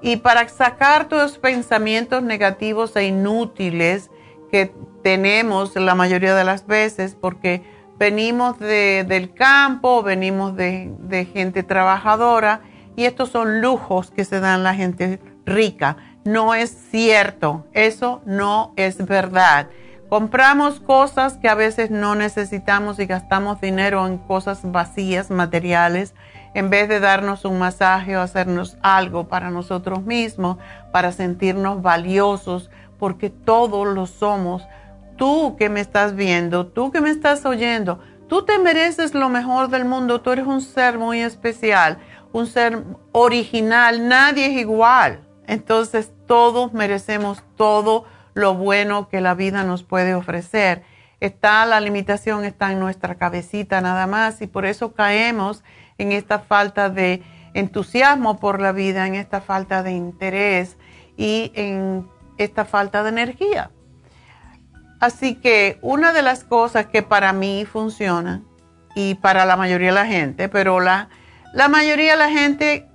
y 0.00 0.16
para 0.16 0.48
sacar 0.48 1.08
todos 1.08 1.24
los 1.24 1.38
pensamientos 1.38 2.22
negativos 2.22 2.96
e 2.96 3.04
inútiles 3.04 4.10
que 4.50 4.72
tenemos 5.02 5.76
la 5.76 5.94
mayoría 5.94 6.34
de 6.34 6.44
las 6.44 6.66
veces 6.66 7.14
porque 7.20 7.62
venimos 7.98 8.58
del 8.58 9.34
campo, 9.34 10.02
venimos 10.02 10.56
de 10.56 11.28
gente 11.34 11.62
trabajadora 11.62 12.62
y 12.96 13.04
estos 13.04 13.30
son 13.30 13.60
lujos 13.60 14.10
que 14.10 14.24
se 14.24 14.40
dan 14.40 14.62
la 14.62 14.74
gente 14.74 15.20
rica. 15.44 15.96
No 16.24 16.54
es 16.54 16.70
cierto, 16.90 17.66
eso 17.72 18.20
no 18.26 18.72
es 18.76 19.04
verdad. 19.06 19.68
Compramos 20.10 20.80
cosas 20.80 21.36
que 21.36 21.48
a 21.48 21.54
veces 21.54 21.90
no 21.90 22.16
necesitamos 22.16 22.98
y 22.98 23.06
gastamos 23.06 23.60
dinero 23.60 24.06
en 24.06 24.18
cosas 24.18 24.60
vacías, 24.64 25.30
materiales, 25.30 26.14
en 26.52 26.68
vez 26.68 26.88
de 26.88 26.98
darnos 26.98 27.44
un 27.44 27.60
masaje 27.60 28.16
o 28.16 28.20
hacernos 28.20 28.76
algo 28.82 29.28
para 29.28 29.50
nosotros 29.50 30.02
mismos, 30.02 30.58
para 30.90 31.12
sentirnos 31.12 31.80
valiosos, 31.80 32.70
porque 32.98 33.30
todos 33.30 33.86
lo 33.86 34.06
somos. 34.06 34.66
Tú 35.16 35.54
que 35.56 35.68
me 35.68 35.80
estás 35.80 36.16
viendo, 36.16 36.66
tú 36.66 36.90
que 36.90 37.00
me 37.00 37.10
estás 37.10 37.46
oyendo, 37.46 38.00
tú 38.28 38.44
te 38.44 38.58
mereces 38.58 39.14
lo 39.14 39.28
mejor 39.28 39.68
del 39.68 39.84
mundo, 39.84 40.20
tú 40.22 40.32
eres 40.32 40.46
un 40.46 40.60
ser 40.60 40.98
muy 40.98 41.20
especial 41.20 41.98
un 42.32 42.46
ser 42.46 42.84
original, 43.12 44.08
nadie 44.08 44.46
es 44.46 44.52
igual. 44.52 45.20
Entonces 45.46 46.12
todos 46.26 46.72
merecemos 46.72 47.42
todo 47.56 48.04
lo 48.34 48.54
bueno 48.54 49.08
que 49.08 49.20
la 49.20 49.34
vida 49.34 49.64
nos 49.64 49.82
puede 49.82 50.14
ofrecer. 50.14 50.82
Está 51.18 51.66
la 51.66 51.80
limitación, 51.80 52.44
está 52.44 52.72
en 52.72 52.80
nuestra 52.80 53.16
cabecita 53.16 53.80
nada 53.80 54.06
más 54.06 54.40
y 54.40 54.46
por 54.46 54.64
eso 54.64 54.94
caemos 54.94 55.62
en 55.98 56.12
esta 56.12 56.38
falta 56.38 56.88
de 56.88 57.22
entusiasmo 57.52 58.38
por 58.38 58.60
la 58.60 58.72
vida, 58.72 59.06
en 59.06 59.16
esta 59.16 59.40
falta 59.40 59.82
de 59.82 59.92
interés 59.92 60.76
y 61.16 61.52
en 61.54 62.08
esta 62.38 62.64
falta 62.64 63.02
de 63.02 63.10
energía. 63.10 63.70
Así 65.00 65.34
que 65.34 65.78
una 65.82 66.12
de 66.12 66.22
las 66.22 66.44
cosas 66.44 66.86
que 66.86 67.02
para 67.02 67.32
mí 67.32 67.64
funciona 67.64 68.42
y 68.94 69.14
para 69.16 69.44
la 69.44 69.56
mayoría 69.56 69.88
de 69.88 69.94
la 69.94 70.06
gente, 70.06 70.48
pero 70.48 70.80
la, 70.80 71.08
la 71.52 71.68
mayoría 71.68 72.12
de 72.12 72.18
la 72.18 72.30
gente, 72.30 72.88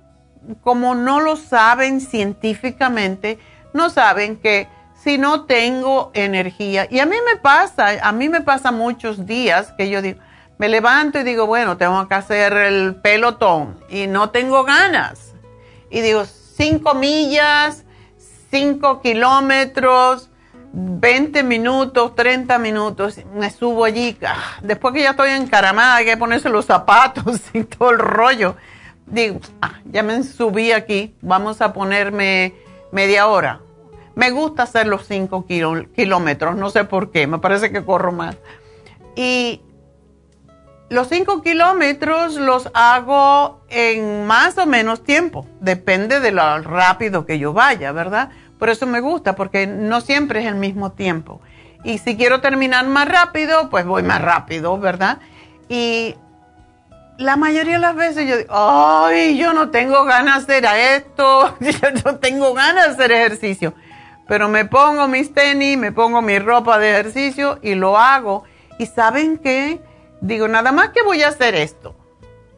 como 0.62 0.94
no 0.94 1.20
lo 1.20 1.36
saben 1.36 2.00
científicamente, 2.00 3.38
no 3.72 3.90
saben 3.90 4.36
que 4.36 4.68
si 4.94 5.18
no 5.18 5.44
tengo 5.44 6.10
energía, 6.14 6.88
y 6.90 6.98
a 6.98 7.06
mí 7.06 7.16
me 7.24 7.36
pasa, 7.36 7.88
a 8.02 8.12
mí 8.12 8.28
me 8.28 8.40
pasa 8.40 8.72
muchos 8.72 9.26
días 9.26 9.72
que 9.76 9.88
yo 9.88 10.02
digo, 10.02 10.20
me 10.58 10.68
levanto 10.68 11.18
y 11.18 11.22
digo, 11.22 11.46
bueno, 11.46 11.76
tengo 11.76 12.08
que 12.08 12.14
hacer 12.14 12.52
el 12.54 12.96
pelotón 12.96 13.78
y 13.90 14.06
no 14.06 14.30
tengo 14.30 14.64
ganas. 14.64 15.34
Y 15.90 16.00
digo, 16.00 16.24
cinco 16.24 16.94
millas, 16.94 17.84
cinco 18.50 19.00
kilómetros, 19.02 20.30
20 20.72 21.42
minutos, 21.42 22.14
30 22.14 22.58
minutos, 22.58 23.20
me 23.34 23.50
subo 23.50 23.84
allí. 23.84 24.16
Ah, 24.26 24.58
después 24.62 24.94
que 24.94 25.02
ya 25.02 25.10
estoy 25.10 25.30
encaramada, 25.30 25.96
hay 25.96 26.04
que 26.04 26.16
ponerse 26.16 26.48
los 26.48 26.66
zapatos 26.66 27.40
y 27.52 27.64
todo 27.64 27.90
el 27.90 27.98
rollo. 27.98 28.56
Digo, 29.06 29.40
ah, 29.62 29.80
ya 29.84 30.02
me 30.02 30.22
subí 30.22 30.72
aquí, 30.72 31.14
vamos 31.22 31.60
a 31.60 31.72
ponerme 31.72 32.54
media 32.92 33.26
hora. 33.28 33.60
Me 34.14 34.30
gusta 34.30 34.64
hacer 34.64 34.86
los 34.86 35.06
5 35.06 35.46
kilómetros, 35.94 36.56
no 36.56 36.70
sé 36.70 36.84
por 36.84 37.10
qué, 37.10 37.26
me 37.26 37.38
parece 37.38 37.70
que 37.70 37.84
corro 37.84 38.12
más. 38.12 38.36
Y 39.14 39.60
los 40.88 41.08
5 41.08 41.42
kilómetros 41.42 42.34
los 42.36 42.70
hago 42.72 43.60
en 43.68 44.26
más 44.26 44.56
o 44.56 44.66
menos 44.66 45.04
tiempo, 45.04 45.46
depende 45.60 46.20
de 46.20 46.32
lo 46.32 46.60
rápido 46.62 47.26
que 47.26 47.38
yo 47.38 47.52
vaya, 47.52 47.92
¿verdad? 47.92 48.30
Por 48.58 48.70
eso 48.70 48.86
me 48.86 49.00
gusta, 49.00 49.36
porque 49.36 49.66
no 49.66 50.00
siempre 50.00 50.40
es 50.40 50.46
el 50.46 50.54
mismo 50.54 50.92
tiempo. 50.92 51.40
Y 51.84 51.98
si 51.98 52.16
quiero 52.16 52.40
terminar 52.40 52.86
más 52.86 53.08
rápido, 53.08 53.70
pues 53.70 53.86
voy 53.86 54.02
más 54.02 54.20
rápido, 54.20 54.78
¿verdad? 54.78 55.18
Y 55.68 56.16
la 57.18 57.36
mayoría 57.36 57.74
de 57.74 57.80
las 57.80 57.94
veces 57.94 58.28
yo 58.28 58.36
digo, 58.36 58.54
ay, 58.54 59.38
yo 59.38 59.52
no 59.52 59.70
tengo 59.70 60.04
ganas 60.04 60.46
de 60.46 60.56
hacer 60.56 61.04
esto, 61.04 61.56
yo 61.60 61.90
no 62.04 62.16
tengo 62.16 62.54
ganas 62.54 62.84
de 62.84 63.04
hacer 63.04 63.12
ejercicio. 63.12 63.74
Pero 64.26 64.48
me 64.48 64.64
pongo 64.64 65.06
mis 65.06 65.32
tenis, 65.32 65.78
me 65.78 65.92
pongo 65.92 66.20
mi 66.20 66.38
ropa 66.38 66.78
de 66.78 66.90
ejercicio 66.90 67.58
y 67.62 67.74
lo 67.74 67.96
hago. 67.96 68.44
Y 68.78 68.86
saben 68.86 69.38
qué? 69.38 69.80
Digo, 70.20 70.48
nada 70.48 70.72
más 70.72 70.90
que 70.90 71.02
voy 71.02 71.22
a 71.22 71.28
hacer 71.28 71.54
esto. 71.54 71.94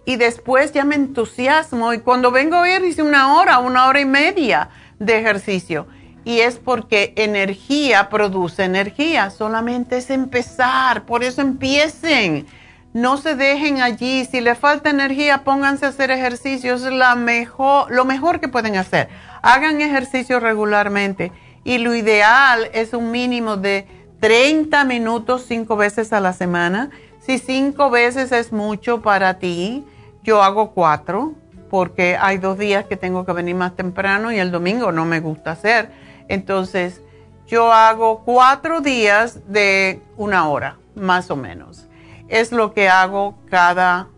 Y 0.06 0.16
después 0.16 0.72
ya 0.72 0.84
me 0.84 0.94
entusiasmo 0.94 1.92
y 1.92 1.98
cuando 1.98 2.30
vengo 2.30 2.56
a 2.56 2.62
ver 2.62 2.82
hice 2.82 3.02
una 3.02 3.34
hora, 3.34 3.58
una 3.58 3.86
hora 3.86 4.00
y 4.00 4.06
media 4.06 4.70
de 4.98 5.18
ejercicio. 5.18 5.86
Y 6.24 6.40
es 6.40 6.56
porque 6.56 7.14
energía 7.16 8.08
produce 8.08 8.64
energía, 8.64 9.30
solamente 9.30 9.96
es 9.96 10.10
empezar, 10.10 11.06
por 11.06 11.24
eso 11.24 11.40
empiecen. 11.40 12.46
No 12.92 13.16
se 13.16 13.34
dejen 13.34 13.80
allí, 13.80 14.24
si 14.24 14.40
les 14.40 14.58
falta 14.58 14.90
energía, 14.90 15.44
pónganse 15.44 15.86
a 15.86 15.90
hacer 15.90 16.10
ejercicio, 16.10 16.74
es 16.74 16.82
la 16.82 17.14
mejor, 17.14 17.90
lo 17.90 18.04
mejor 18.04 18.40
que 18.40 18.48
pueden 18.48 18.76
hacer. 18.76 19.08
Hagan 19.42 19.80
ejercicio 19.80 20.40
regularmente 20.40 21.32
y 21.64 21.78
lo 21.78 21.94
ideal 21.94 22.70
es 22.72 22.92
un 22.92 23.10
mínimo 23.10 23.56
de 23.56 23.86
30 24.20 24.84
minutos 24.84 25.44
cinco 25.46 25.76
veces 25.76 26.12
a 26.12 26.20
la 26.20 26.32
semana. 26.32 26.90
Si 27.20 27.38
cinco 27.38 27.90
veces 27.90 28.32
es 28.32 28.52
mucho 28.52 29.00
para 29.02 29.38
ti, 29.38 29.84
yo 30.24 30.42
hago 30.42 30.72
cuatro 30.72 31.34
porque 31.70 32.16
hay 32.20 32.38
dos 32.38 32.58
días 32.58 32.86
que 32.86 32.96
tengo 32.96 33.24
que 33.24 33.32
venir 33.32 33.54
más 33.54 33.76
temprano 33.76 34.32
y 34.32 34.38
el 34.38 34.50
domingo 34.50 34.92
no 34.92 35.04
me 35.04 35.20
gusta 35.20 35.52
hacer. 35.52 35.90
Entonces, 36.28 37.00
yo 37.46 37.72
hago 37.72 38.22
cuatro 38.24 38.80
días 38.80 39.40
de 39.48 40.02
una 40.16 40.48
hora, 40.48 40.76
más 40.94 41.30
o 41.30 41.36
menos. 41.36 41.86
Es 42.28 42.52
lo 42.52 42.74
que 42.74 42.88
hago 42.88 43.38
cada, 43.50 44.08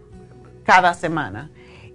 cada 0.65 0.95
semana. 0.95 1.51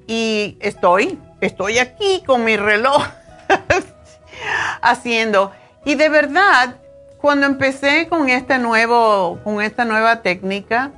Y 0.07 0.57
estoy, 0.61 1.19
estoy 1.41 1.79
aquí 1.79 2.23
con 2.25 2.43
mi 2.43 2.55
reloj 2.55 3.03
haciendo. 4.81 5.51
Y 5.83 5.95
de 5.95 6.09
verdad, 6.09 6.77
cuando 7.19 7.47
empecé 7.47 8.07
con 8.07 8.29
este 8.29 8.57
nuevo, 8.59 9.39
con 9.43 9.61
esta 9.61 9.83
nueva 9.83 10.21
técnica, 10.21 10.91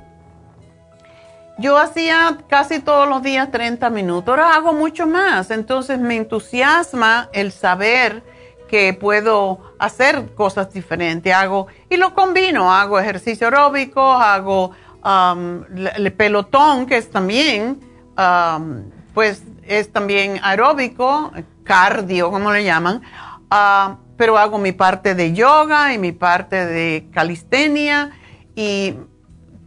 yo 1.58 1.76
hacía 1.76 2.38
casi 2.48 2.78
todos 2.78 3.08
los 3.08 3.22
días 3.22 3.50
30 3.50 3.90
minutos, 3.90 4.28
ahora 4.28 4.54
hago 4.54 4.72
mucho 4.72 5.06
más, 5.06 5.50
entonces 5.50 5.98
me 5.98 6.16
entusiasma 6.16 7.28
el 7.32 7.50
saber 7.52 8.22
que 8.68 8.94
puedo 8.94 9.74
hacer 9.78 10.34
cosas 10.34 10.72
diferentes, 10.72 11.34
hago 11.34 11.66
y 11.90 11.96
lo 11.96 12.14
combino, 12.14 12.72
hago 12.72 13.00
ejercicio 13.00 13.48
aeróbico, 13.48 14.00
hago 14.00 14.72
um, 15.04 15.64
el 15.96 16.12
pelotón 16.12 16.86
que 16.86 16.98
es 16.98 17.10
también, 17.10 17.80
um, 18.16 18.84
pues 19.12 19.42
es 19.66 19.92
también 19.92 20.38
aeróbico, 20.42 21.32
cardio, 21.64 22.30
como 22.30 22.52
le 22.52 22.62
llaman, 22.62 23.02
uh, 23.50 23.96
pero 24.16 24.38
hago 24.38 24.58
mi 24.58 24.72
parte 24.72 25.14
de 25.14 25.32
yoga 25.32 25.92
y 25.92 25.98
mi 25.98 26.12
parte 26.12 26.66
de 26.66 27.08
calistenia. 27.12 28.10
Y 28.54 28.94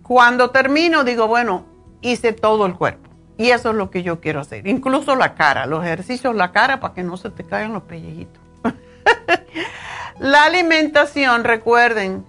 cuando 0.03 0.49
termino 0.49 1.05
digo, 1.05 1.27
bueno, 1.27 1.70
hice 2.01 2.33
todo 2.33 2.65
el 2.65 2.75
cuerpo. 2.75 3.09
Y 3.37 3.49
eso 3.49 3.71
es 3.71 3.75
lo 3.75 3.89
que 3.89 4.03
yo 4.03 4.19
quiero 4.19 4.39
hacer. 4.39 4.67
Incluso 4.67 5.15
la 5.15 5.33
cara, 5.35 5.65
los 5.65 5.83
ejercicios, 5.83 6.35
la 6.35 6.51
cara 6.51 6.79
para 6.79 6.93
que 6.93 7.03
no 7.03 7.17
se 7.17 7.29
te 7.29 7.43
caigan 7.43 7.73
los 7.73 7.83
pellejitos. 7.83 8.41
la 10.19 10.43
alimentación, 10.43 11.43
recuerden, 11.43 12.23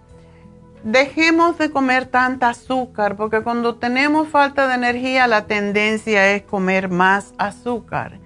dejemos 0.84 1.58
de 1.58 1.70
comer 1.70 2.06
tanta 2.06 2.50
azúcar, 2.50 3.16
porque 3.16 3.42
cuando 3.42 3.74
tenemos 3.74 4.28
falta 4.28 4.68
de 4.68 4.74
energía, 4.74 5.26
la 5.26 5.46
tendencia 5.46 6.32
es 6.32 6.42
comer 6.42 6.88
más 6.88 7.34
azúcar. 7.36 8.18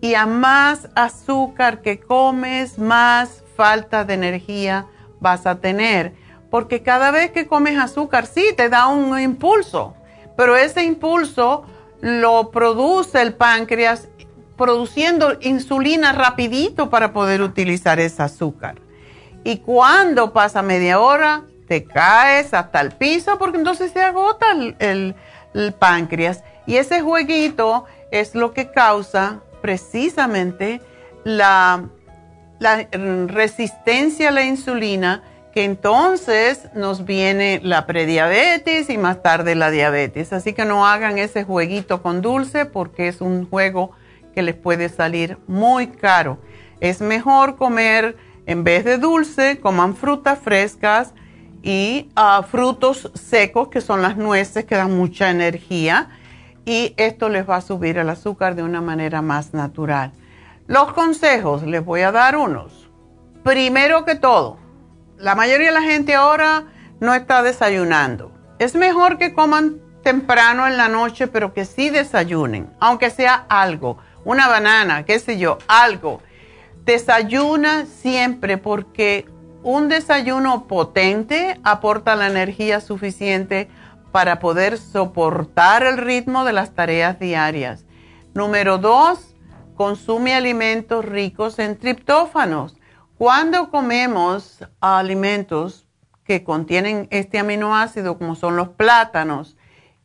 Y 0.00 0.14
a 0.14 0.26
más 0.26 0.88
azúcar 0.94 1.80
que 1.80 2.00
comes, 2.00 2.78
más 2.78 3.44
falta 3.56 4.04
de 4.04 4.14
energía 4.14 4.86
vas 5.20 5.46
a 5.46 5.60
tener 5.60 6.12
porque 6.50 6.82
cada 6.82 7.10
vez 7.10 7.32
que 7.32 7.46
comes 7.46 7.78
azúcar 7.78 8.26
sí 8.26 8.44
te 8.56 8.68
da 8.68 8.86
un 8.86 9.18
impulso, 9.18 9.94
pero 10.36 10.56
ese 10.56 10.84
impulso 10.84 11.64
lo 12.00 12.50
produce 12.50 13.22
el 13.22 13.34
páncreas 13.34 14.08
produciendo 14.56 15.36
insulina 15.40 16.12
rapidito 16.12 16.90
para 16.90 17.12
poder 17.12 17.42
utilizar 17.42 18.00
ese 18.00 18.22
azúcar. 18.22 18.76
Y 19.44 19.58
cuando 19.58 20.32
pasa 20.32 20.62
media 20.62 20.98
hora, 20.98 21.44
te 21.68 21.84
caes 21.84 22.54
hasta 22.54 22.80
el 22.80 22.92
piso 22.92 23.38
porque 23.38 23.58
entonces 23.58 23.92
se 23.92 24.02
agota 24.02 24.46
el, 24.78 25.14
páncreas. 25.78 26.42
Y 26.66 26.76
ese 26.76 27.00
jueguito 27.00 27.84
es 28.10 28.34
lo 28.34 28.52
que 28.52 28.70
causa 28.70 29.40
precisamente 29.62 30.80
la, 31.24 31.88
la 32.58 32.88
resistencia 33.26 34.28
a 34.28 34.32
la 34.32 34.44
insulina, 34.44 35.22
que 35.56 35.64
entonces 35.64 36.68
nos 36.74 37.06
viene 37.06 37.62
la 37.64 37.86
prediabetes 37.86 38.90
y 38.90 38.98
más 38.98 39.22
tarde 39.22 39.54
la 39.54 39.70
diabetes. 39.70 40.34
Así 40.34 40.52
que 40.52 40.66
no 40.66 40.86
hagan 40.86 41.16
ese 41.16 41.44
jueguito 41.44 42.02
con 42.02 42.20
dulce 42.20 42.66
porque 42.66 43.08
es 43.08 43.22
un 43.22 43.48
juego 43.48 43.92
que 44.34 44.42
les 44.42 44.54
puede 44.54 44.90
salir 44.90 45.38
muy 45.46 45.86
caro. 45.86 46.36
Es 46.80 47.00
mejor 47.00 47.56
comer, 47.56 48.18
en 48.44 48.64
vez 48.64 48.84
de 48.84 48.98
dulce, 48.98 49.58
coman 49.58 49.96
frutas 49.96 50.38
frescas 50.38 51.14
y 51.62 52.10
ah, 52.16 52.44
frutos 52.46 53.10
secos, 53.14 53.68
que 53.68 53.80
son 53.80 54.02
las 54.02 54.18
nueces, 54.18 54.66
que 54.66 54.74
dan 54.74 54.94
mucha 54.94 55.30
energía. 55.30 56.10
Y 56.66 56.92
esto 56.98 57.30
les 57.30 57.48
va 57.48 57.56
a 57.56 57.62
subir 57.62 57.96
el 57.96 58.10
azúcar 58.10 58.56
de 58.56 58.62
una 58.62 58.82
manera 58.82 59.22
más 59.22 59.54
natural. 59.54 60.12
Los 60.66 60.92
consejos, 60.92 61.62
les 61.62 61.82
voy 61.82 62.02
a 62.02 62.12
dar 62.12 62.36
unos. 62.36 62.90
Primero 63.42 64.04
que 64.04 64.16
todo, 64.16 64.65
la 65.18 65.34
mayoría 65.34 65.68
de 65.68 65.74
la 65.74 65.82
gente 65.82 66.14
ahora 66.14 66.64
no 67.00 67.14
está 67.14 67.42
desayunando. 67.42 68.32
Es 68.58 68.74
mejor 68.74 69.18
que 69.18 69.34
coman 69.34 69.80
temprano 70.02 70.66
en 70.66 70.76
la 70.76 70.88
noche, 70.88 71.26
pero 71.26 71.52
que 71.52 71.64
sí 71.64 71.90
desayunen, 71.90 72.70
aunque 72.80 73.10
sea 73.10 73.46
algo 73.48 73.98
una 74.26 74.48
banana, 74.48 75.04
qué 75.04 75.20
sé 75.20 75.38
yo, 75.38 75.58
algo. 75.68 76.20
Desayuna 76.84 77.86
siempre 77.86 78.58
porque 78.58 79.24
un 79.62 79.88
desayuno 79.88 80.66
potente 80.66 81.60
aporta 81.62 82.16
la 82.16 82.26
energía 82.26 82.80
suficiente 82.80 83.68
para 84.10 84.40
poder 84.40 84.78
soportar 84.78 85.84
el 85.84 85.96
ritmo 85.96 86.44
de 86.44 86.52
las 86.52 86.74
tareas 86.74 87.20
diarias. 87.20 87.84
Número 88.34 88.78
dos, 88.78 89.36
consume 89.76 90.34
alimentos 90.34 91.04
ricos 91.04 91.60
en 91.60 91.78
triptófanos. 91.78 92.76
Cuando 93.18 93.70
comemos 93.70 94.58
alimentos 94.80 95.86
que 96.24 96.44
contienen 96.44 97.08
este 97.10 97.38
aminoácido, 97.38 98.18
como 98.18 98.34
son 98.34 98.56
los 98.56 98.68
plátanos, 98.68 99.56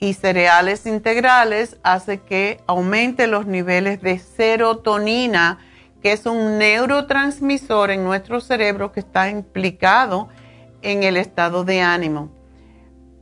y 0.01 0.15
cereales 0.15 0.87
integrales 0.87 1.77
hace 1.83 2.21
que 2.21 2.59
aumente 2.65 3.27
los 3.27 3.45
niveles 3.45 4.01
de 4.01 4.17
serotonina, 4.17 5.59
que 6.01 6.13
es 6.13 6.25
un 6.25 6.57
neurotransmisor 6.57 7.91
en 7.91 8.03
nuestro 8.03 8.41
cerebro 8.41 8.91
que 8.91 9.01
está 9.01 9.29
implicado 9.29 10.29
en 10.81 11.03
el 11.03 11.17
estado 11.17 11.63
de 11.63 11.81
ánimo. 11.81 12.31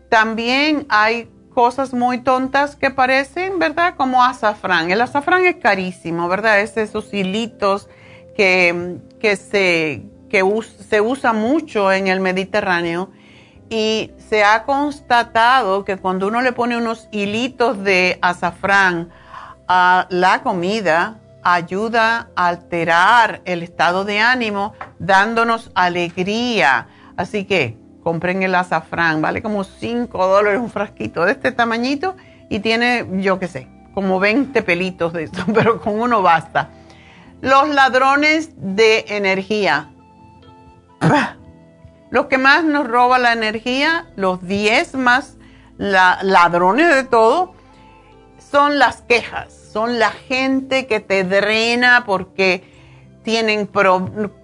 También 0.07 0.85
hay 0.87 1.29
cosas 1.53 1.93
muy 1.93 2.19
tontas 2.19 2.77
que 2.77 2.91
parecen, 2.91 3.59
¿verdad? 3.59 3.95
Como 3.97 4.23
azafrán. 4.23 4.89
El 4.89 5.01
azafrán 5.01 5.45
es 5.45 5.57
carísimo, 5.57 6.29
¿verdad? 6.29 6.61
Es 6.61 6.77
esos 6.77 7.13
hilitos 7.13 7.89
que, 8.37 8.99
se, 9.35 10.03
que 10.29 10.43
se 10.87 11.01
usa 11.01 11.33
mucho 11.33 11.91
en 11.91 12.07
el 12.07 12.19
Mediterráneo 12.19 13.11
y 13.69 14.11
se 14.17 14.43
ha 14.43 14.63
constatado 14.63 15.85
que 15.85 15.97
cuando 15.97 16.27
uno 16.27 16.41
le 16.41 16.53
pone 16.53 16.77
unos 16.77 17.07
hilitos 17.11 17.83
de 17.83 18.17
azafrán 18.21 19.09
a 19.67 20.07
la 20.09 20.41
comida, 20.41 21.19
ayuda 21.43 22.29
a 22.35 22.47
alterar 22.47 23.41
el 23.45 23.63
estado 23.63 24.05
de 24.05 24.19
ánimo, 24.19 24.73
dándonos 24.97 25.71
alegría. 25.75 26.87
Así 27.15 27.45
que 27.45 27.77
compren 28.03 28.43
el 28.43 28.55
azafrán, 28.55 29.21
vale 29.21 29.41
como 29.41 29.63
5 29.63 30.27
dólares 30.27 30.59
un 30.59 30.69
frasquito 30.69 31.25
de 31.25 31.33
este 31.33 31.51
tamañito 31.51 32.15
y 32.49 32.59
tiene, 32.59 33.05
yo 33.21 33.39
qué 33.39 33.47
sé, 33.47 33.67
como 33.93 34.19
20 34.19 34.61
pelitos 34.63 35.13
de 35.13 35.23
eso, 35.23 35.45
pero 35.53 35.81
con 35.81 35.99
uno 35.99 36.21
basta. 36.21 36.69
Los 37.41 37.69
ladrones 37.69 38.51
de 38.55 39.05
energía. 39.09 39.91
Los 42.11 42.25
que 42.25 42.37
más 42.37 42.63
nos 42.63 42.87
roba 42.87 43.19
la 43.19 43.33
energía, 43.33 44.07
los 44.15 44.45
10 44.45 44.95
más 44.95 45.37
ladrones 45.77 46.93
de 46.93 47.03
todo, 47.03 47.53
son 48.51 48.79
las 48.79 49.01
quejas, 49.03 49.53
son 49.71 49.99
la 49.99 50.09
gente 50.09 50.87
que 50.87 50.99
te 50.99 51.23
drena 51.23 52.03
porque 52.05 52.63
tienen 53.23 53.69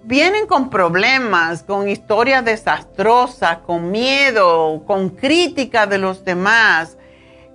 vienen 0.04 0.46
con 0.48 0.70
problemas, 0.70 1.64
con 1.64 1.90
historias 1.90 2.46
desastrosas, 2.46 3.60
con 3.60 3.90
miedo, 3.90 4.84
con 4.86 5.10
crítica 5.10 5.88
de 5.88 5.98
los 5.98 6.24
demás, 6.24 6.98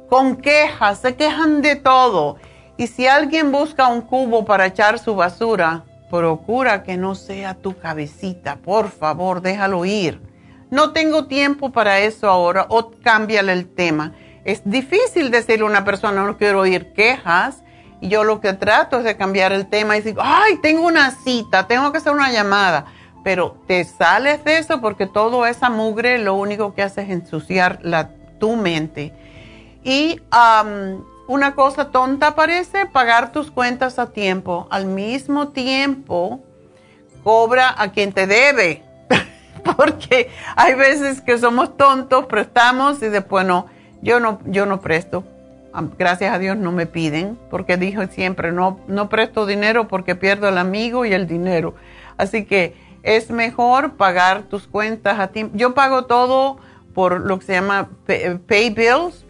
con 0.09 0.37
quejas, 0.37 0.99
se 0.99 1.15
quejan 1.15 1.63
de 1.63 1.77
todo. 1.77 2.37
Y 2.81 2.87
si 2.87 3.07
alguien 3.07 3.53
busca 3.53 3.89
un 3.89 4.01
cubo 4.01 4.47
para 4.47 4.65
echar 4.65 4.99
su 4.99 5.15
basura, 5.15 5.85
procura 6.09 6.83
que 6.83 6.97
no 6.97 7.15
sea 7.15 7.53
tu 7.53 7.77
cabecita, 7.77 8.57
por 8.57 8.89
favor, 8.89 9.43
déjalo 9.43 9.85
ir. 9.85 10.23
No 10.71 10.93
tengo 10.93 11.27
tiempo 11.27 11.73
para 11.73 11.99
eso 11.99 12.27
ahora 12.27 12.65
o 12.71 12.91
cámbiale 13.03 13.53
el 13.53 13.69
tema. 13.69 14.15
Es 14.47 14.63
difícil 14.65 15.31
decirle 15.31 15.67
a 15.67 15.69
una 15.69 15.85
persona, 15.85 16.25
no 16.25 16.39
quiero 16.39 16.61
oír 16.61 16.95
quejas, 16.95 17.63
y 18.01 18.09
yo 18.09 18.25
lo 18.25 18.41
que 18.41 18.55
trato 18.55 18.97
es 18.97 19.05
de 19.05 19.15
cambiar 19.15 19.53
el 19.53 19.69
tema 19.69 19.99
y 19.99 20.01
decir, 20.01 20.19
ay, 20.19 20.57
tengo 20.63 20.87
una 20.87 21.11
cita, 21.11 21.67
tengo 21.67 21.93
que 21.93 21.99
hacer 21.99 22.15
una 22.15 22.33
llamada. 22.33 22.87
Pero 23.23 23.59
te 23.67 23.85
sales 23.85 24.43
de 24.43 24.57
eso 24.57 24.81
porque 24.81 25.07
toda 25.07 25.51
esa 25.51 25.69
mugre 25.69 26.17
lo 26.17 26.33
único 26.33 26.73
que 26.75 26.83
hace 26.83 27.03
es 27.03 27.11
ensuciar 27.11 27.81
la, 27.83 28.09
tu 28.39 28.57
mente. 28.57 29.13
Y 29.85 30.19
una 31.31 31.55
cosa 31.55 31.93
tonta 31.93 32.35
parece 32.35 32.87
pagar 32.87 33.31
tus 33.31 33.53
cuentas 33.53 34.01
a 34.01 34.07
tiempo. 34.11 34.67
Al 34.69 34.87
mismo 34.87 35.51
tiempo, 35.51 36.41
cobra 37.23 37.73
a 37.81 37.93
quien 37.93 38.13
te 38.13 38.27
debe. 38.27 38.83
Porque 39.77 40.29
hay 40.57 40.75
veces 40.75 41.21
que 41.21 41.39
somos 41.39 41.77
tontos, 41.77 42.27
prestamos 42.27 43.01
y 43.05 43.11
después 43.11 43.47
no. 43.47 43.67
Yo 44.03 44.19
no, 44.19 44.41
yo 44.45 44.67
no 44.67 44.81
presto. 44.81 45.23
Gracias 45.97 46.35
a 46.35 46.41
Dios 46.41 46.57
no 46.57 46.73
me 46.73 46.87
piden, 46.87 47.39
porque 47.49 47.77
dijo 47.77 48.05
siempre, 48.09 48.51
no, 48.51 48.81
no 48.89 49.09
presto 49.09 49.47
dinero 49.47 49.87
porque 49.87 50.17
pierdo 50.17 50.49
el 50.49 50.59
amigo 50.59 51.07
y 51.07 51.13
el 51.13 51.29
dinero. 51.29 51.77
Así 52.17 52.45
que 52.45 52.75
es 53.05 53.31
mejor 53.31 53.93
pagar 53.93 54.43
tus 54.43 54.67
cuentas 54.67 55.21
a 55.21 55.29
tiempo. 55.29 55.57
Yo 55.57 55.75
pago 55.75 56.07
todo 56.07 56.59
por 56.93 57.21
lo 57.21 57.39
que 57.39 57.47
se 57.47 57.53
llama 57.53 57.89
pay, 58.05 58.71
bills 58.71 59.25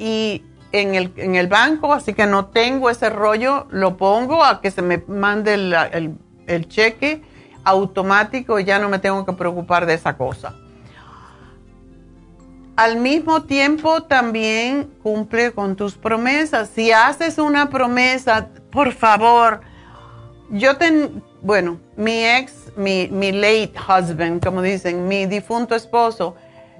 y 0.00 0.42
en 0.74 0.96
el, 0.96 1.12
en 1.16 1.36
el 1.36 1.46
banco, 1.46 1.92
así 1.92 2.14
que 2.14 2.26
no 2.26 2.46
tengo 2.46 2.90
ese 2.90 3.08
rollo, 3.08 3.68
lo 3.70 3.96
pongo 3.96 4.42
a 4.42 4.60
que 4.60 4.72
se 4.72 4.82
me 4.82 5.04
mande 5.06 5.54
el, 5.54 6.68
cheque 6.68 7.22
automático 7.62 8.58
y 8.58 8.64
ya 8.64 8.80
no 8.80 8.88
me 8.88 8.98
tengo 8.98 9.24
que 9.24 9.32
preocupar 9.34 9.86
de 9.86 9.94
esa 9.94 10.16
cosa. 10.16 10.52
Al 12.74 12.96
mismo 12.96 13.44
tiempo 13.44 14.02
también 14.02 14.90
cumple 15.00 15.52
con 15.52 15.76
tus 15.76 15.94
promesas. 15.94 16.70
Si 16.74 16.90
haces 16.90 17.38
una 17.38 17.70
promesa, 17.70 18.48
por 18.72 18.92
favor, 18.92 19.60
yo 20.50 20.76
ten, 20.76 21.22
bueno, 21.40 21.78
mi 21.96 22.24
ex, 22.24 22.72
mi, 22.76 23.06
mi 23.12 23.30
late 23.30 23.74
husband, 23.78 24.44
como 24.44 24.60
dicen, 24.60 25.06
mi 25.06 25.26
difunto 25.26 25.76
esposo, 25.76 26.34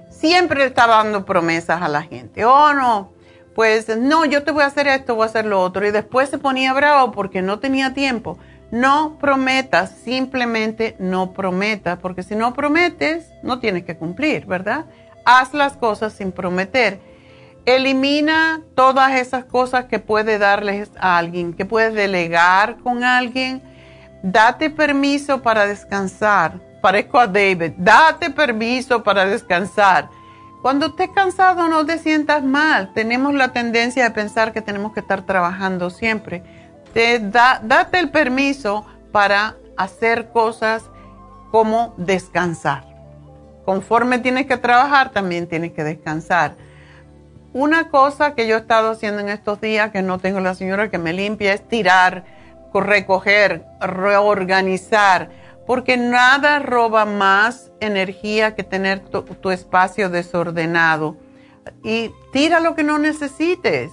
siempre 0.09 0.65
estaba 0.65 0.97
dando 0.97 1.23
promesas 1.23 1.81
a 1.81 1.87
la 1.87 2.03
gente. 2.03 2.43
Oh, 2.43 2.73
no, 2.73 3.14
pues 3.55 3.87
no, 3.97 4.25
yo 4.25 4.43
te 4.43 4.51
voy 4.51 4.63
a 4.63 4.67
hacer 4.67 4.87
esto, 4.89 5.15
voy 5.15 5.23
a 5.23 5.27
hacer 5.27 5.45
lo 5.45 5.61
otro. 5.61 5.87
Y 5.87 5.91
después 5.91 6.29
se 6.29 6.37
ponía 6.37 6.73
bravo 6.73 7.13
porque 7.13 7.41
no 7.41 7.59
tenía 7.59 7.93
tiempo. 7.93 8.37
No 8.69 9.17
prometas, 9.17 9.91
simplemente 10.03 10.97
no 10.99 11.31
prometas, 11.31 11.97
porque 11.99 12.21
si 12.21 12.35
no 12.35 12.53
prometes, 12.53 13.31
no 13.43 13.59
tienes 13.59 13.85
que 13.85 13.95
cumplir, 13.95 14.45
¿verdad? 14.45 14.85
Haz 15.23 15.53
las 15.53 15.77
cosas 15.77 16.11
sin 16.11 16.33
prometer. 16.33 16.99
Elimina 17.65 18.61
todas 18.75 19.13
esas 19.13 19.45
cosas 19.45 19.85
que 19.85 19.99
puedes 19.99 20.37
darles 20.39 20.91
a 20.99 21.17
alguien, 21.17 21.53
que 21.53 21.63
puedes 21.63 21.93
delegar 21.93 22.77
con 22.79 23.05
alguien. 23.05 23.63
Date 24.21 24.69
permiso 24.69 25.41
para 25.41 25.65
descansar. 25.65 26.59
Parezco 26.81 27.19
a 27.19 27.27
David. 27.27 27.71
Date 27.77 28.31
permiso 28.31 29.01
para 29.01 29.25
descansar 29.25 30.09
cuando 30.65 30.87
estés 30.87 31.09
cansado 31.09 31.67
no 31.67 31.85
te 31.85 31.99
sientas 31.99 32.43
mal. 32.43 32.91
Tenemos 32.95 33.35
la 33.35 33.49
tendencia 33.49 34.03
de 34.03 34.09
pensar 34.09 34.51
que 34.51 34.63
tenemos 34.63 34.93
que 34.93 35.01
estar 35.01 35.21
trabajando 35.21 35.91
siempre. 35.91 36.41
Te 36.91 37.19
da, 37.19 37.61
date 37.63 37.99
el 37.99 38.09
permiso 38.09 38.83
para 39.11 39.57
hacer 39.77 40.29
cosas 40.29 40.89
como 41.51 41.93
descansar. 41.97 42.83
conforme 43.63 44.17
tienes 44.17 44.47
que 44.47 44.57
trabajar, 44.57 45.11
también 45.11 45.45
tienes 45.45 45.71
que 45.71 45.83
descansar. 45.83 46.55
Una 47.53 47.89
cosa 47.89 48.33
que 48.33 48.47
yo 48.47 48.55
he 48.55 48.59
estado 48.61 48.89
haciendo 48.89 49.19
en 49.19 49.29
estos 49.29 49.61
días, 49.61 49.91
que 49.91 50.01
no 50.01 50.17
tengo 50.17 50.39
la 50.39 50.55
señora 50.55 50.89
que 50.89 50.97
me 50.97 51.13
limpia, 51.13 51.53
es 51.53 51.67
tirar, 51.67 52.25
recoger, 52.73 53.65
reorganizar, 53.79 55.29
porque 55.65 55.97
nada 55.97 56.59
roba 56.59 57.05
más 57.05 57.71
energía 57.79 58.55
que 58.55 58.63
tener 58.63 58.99
tu, 59.09 59.51
espacio 59.51 60.09
desordenado. 60.09 61.17
Y 61.83 62.11
tira 62.31 62.59
lo 62.59 62.75
que 62.75 62.83
no 62.83 62.99
necesites. 62.99 63.91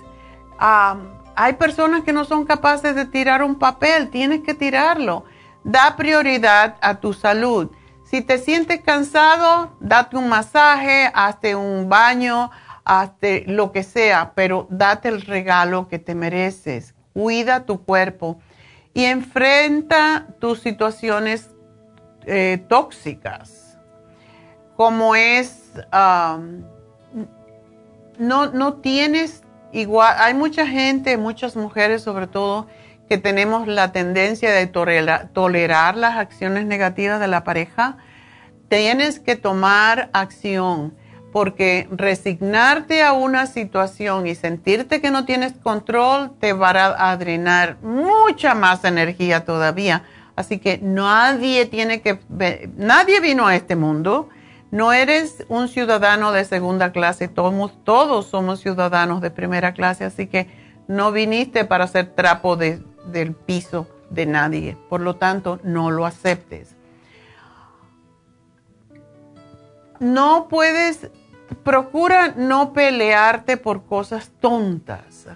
hay 0.59 1.53
personas 1.55 2.03
que 2.05 2.13
no 2.13 2.25
son 2.25 2.45
capaces 2.45 2.95
de 2.95 3.07
tirar 3.07 3.43
un 3.43 3.59
papel, 3.59 4.11
tienes 4.11 4.43
que 4.43 4.55
tirarlo. 4.55 5.25
Da 5.65 5.97
prioridad 5.97 6.77
a 6.83 6.97
tu 7.01 7.13
salud. 7.13 7.71
Si 8.05 8.21
te 8.21 8.37
sientes 8.37 8.81
cansado, 8.83 9.77
date 9.81 10.17
un 10.17 10.29
masaje, 10.29 11.11
hazte 11.15 11.55
un 11.55 11.89
baño, 11.89 12.51
hazte 12.85 13.45
lo 13.47 13.73
que 13.73 13.83
sea, 13.83 14.33
pero 14.35 14.67
date 14.69 15.09
el 15.09 15.23
regalo 15.23 15.89
que 15.89 15.99
te 15.99 16.15
mereces. 16.15 16.95
Cuida 17.15 17.65
tu 17.65 17.85
cuerpo 17.85 18.39
y 18.93 19.05
enfrenta 19.05 20.27
tus 20.41 20.61
situaciones 20.61 21.52
eh, 22.27 22.65
tóxicas, 22.69 23.79
como 24.77 25.15
es, 25.15 25.73
no, 28.19 28.47
no 28.53 28.75
tienes 28.75 29.43
igual, 29.73 30.15
hay 30.19 30.35
mucha 30.35 30.67
gente, 30.67 31.17
muchas 31.17 31.57
mujeres 31.57 32.03
sobre 32.03 32.27
todo, 32.27 32.67
que 33.09 33.19
tenemos 33.19 33.69
la 33.69 33.93
tendencia 33.93 34.51
de 34.53 34.67
tolerar 34.67 35.97
las 35.97 36.17
acciones 36.17 36.67
negativas 36.67 37.21
de 37.21 37.29
la 37.29 37.45
pareja, 37.45 37.99
tienes 38.69 39.21
que 39.21 39.37
tomar 39.37 40.09
acción 40.13 40.95
porque 41.33 41.89
resignarte 41.91 43.03
a 43.03 43.13
una 43.13 43.47
situación 43.47 44.27
y 44.27 44.35
sentirte 44.35 45.01
que 45.01 45.11
no 45.11 45.25
tienes 45.25 45.55
control 45.55 46.33
te 46.39 46.53
va 46.53 47.11
a 47.11 47.17
drenar 47.17 47.79
mucha 47.83 48.55
más 48.55 48.85
energía 48.85 49.45
todavía. 49.45 50.05
Así 50.43 50.59
que 50.59 50.79
nadie 50.83 51.67
tiene 51.67 52.03
que, 52.03 52.19
nadie 52.77 53.21
vino 53.21 53.47
a 53.47 53.55
este 53.55 53.77
mundo. 53.77 54.29
No 54.73 54.93
eres 54.93 55.47
un 55.49 55.69
ciudadano 55.69 56.33
de 56.33 56.45
segunda 56.45 56.91
clase, 56.91 57.29
todos, 57.29 57.73
todos 57.85 58.27
somos 58.27 58.59
ciudadanos 58.59 59.21
de 59.21 59.31
primera 59.31 59.73
clase, 59.73 60.05
así 60.05 60.27
que 60.27 60.49
no 60.89 61.13
viniste 61.13 61.65
para 61.65 61.87
ser 61.87 62.07
trapo 62.07 62.57
del 62.57 63.35
piso 63.47 63.87
de 64.11 64.27
nadie. 64.27 64.77
Por 64.89 65.01
lo 65.01 65.15
tanto, 65.15 65.61
no 65.63 65.93
lo 65.93 66.07
aceptes. 66.07 66.75
No 70.01 70.49
puedes 70.49 71.09
procura 71.63 72.35
no 72.37 72.73
pelearte 72.73 73.57
por 73.59 73.85
cosas 73.85 74.33
tontas. 74.41 75.29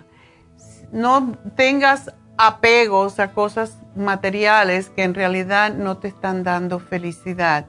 No 0.90 1.36
tengas 1.54 2.12
apegos 2.36 3.18
a 3.18 3.32
cosas 3.32 3.78
materiales 3.94 4.90
que 4.90 5.02
en 5.02 5.14
realidad 5.14 5.72
no 5.74 5.98
te 5.98 6.08
están 6.08 6.42
dando 6.42 6.78
felicidad. 6.78 7.66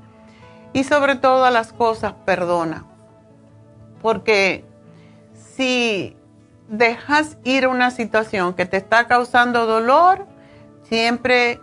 Y 0.73 0.83
sobre 0.83 1.15
todas 1.15 1.51
las 1.51 1.73
cosas, 1.73 2.13
perdona. 2.25 2.85
Porque 4.01 4.65
si 5.55 6.15
dejas 6.67 7.37
ir 7.43 7.67
una 7.67 7.91
situación 7.91 8.53
que 8.53 8.65
te 8.65 8.77
está 8.77 9.07
causando 9.07 9.65
dolor, 9.65 10.27
siempre 10.83 11.61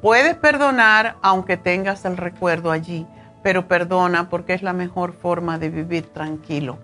puedes 0.00 0.34
perdonar 0.36 1.16
aunque 1.22 1.56
tengas 1.56 2.04
el 2.04 2.16
recuerdo 2.16 2.70
allí 2.70 3.06
pero 3.42 3.66
perdona 3.66 4.28
porque 4.28 4.54
es 4.54 4.62
la 4.62 4.72
mejor 4.72 5.12
forma 5.12 5.58
de 5.58 5.68
vivir 5.68 6.12
tranquilo. 6.12 6.78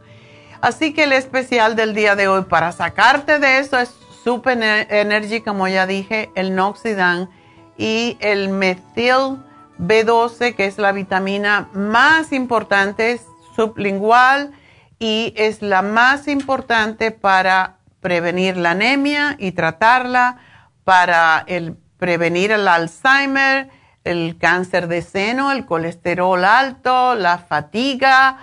Así 0.61 0.93
que 0.93 1.05
el 1.05 1.12
especial 1.12 1.77
del 1.77 1.95
día 1.95 2.16
de 2.16 2.29
hoy 2.29 2.43
para 2.43 2.73
sacarte 2.73 3.39
de 3.39 3.59
eso 3.59 3.79
es 3.79 3.95
Super 4.29 4.62
Energy, 4.91 5.41
como 5.41 5.68
ya 5.68 5.87
dije, 5.87 6.31
el 6.35 6.55
Noxidan 6.55 7.31
y 7.79 8.18
el 8.20 8.51
Metil 8.51 9.39
B12, 9.79 10.55
que 10.55 10.66
es 10.66 10.76
la 10.76 10.93
vitamina 10.93 11.70
más 11.72 12.35
importante, 12.35 13.18
sublingual 13.57 14.53
y 14.99 15.33
es 15.35 15.62
la 15.62 15.81
más 15.81 16.29
importante 16.29 17.11
para 17.11 17.79
prevenir 18.01 18.59
la 18.59 18.72
anemia 18.72 19.35
y 19.39 19.53
tratarla, 19.53 20.37
para 20.85 21.43
el, 21.47 21.79
prevenir 21.97 22.53
el 22.53 22.68
Alzheimer, 22.68 23.70
el 24.05 24.37
cáncer 24.37 24.89
de 24.89 25.01
seno, 25.01 25.53
el 25.53 25.64
colesterol 25.64 26.45
alto, 26.45 27.14
la 27.14 27.39
fatiga 27.39 28.41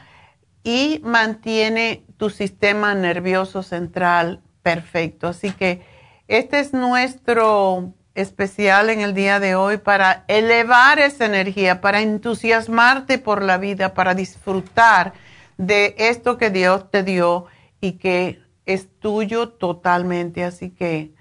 y 0.63 0.99
mantiene 1.03 2.07
tu 2.17 2.31
sistema 2.31 2.95
nervioso 2.95 3.61
central 3.61 4.41
perfecto. 4.65 5.27
Así 5.27 5.51
que 5.51 5.85
este 6.27 6.59
es 6.59 6.73
nuestro 6.73 7.93
especial 8.15 8.89
en 8.89 9.01
el 9.01 9.13
día 9.13 9.39
de 9.39 9.53
hoy 9.53 9.77
para 9.77 10.23
elevar 10.27 10.97
esa 10.97 11.27
energía, 11.27 11.81
para 11.81 12.01
entusiasmarte 12.01 13.19
por 13.19 13.43
la 13.43 13.59
vida, 13.59 13.93
para 13.93 14.15
disfrutar 14.15 15.13
de 15.57 15.93
esto 15.99 16.39
que 16.39 16.49
Dios 16.49 16.89
te 16.89 17.03
dio 17.03 17.45
y 17.79 17.99
que 17.99 18.41
es 18.65 18.87
tuyo 18.99 19.49
totalmente. 19.49 20.43
Así 20.43 20.71
que 20.71 21.13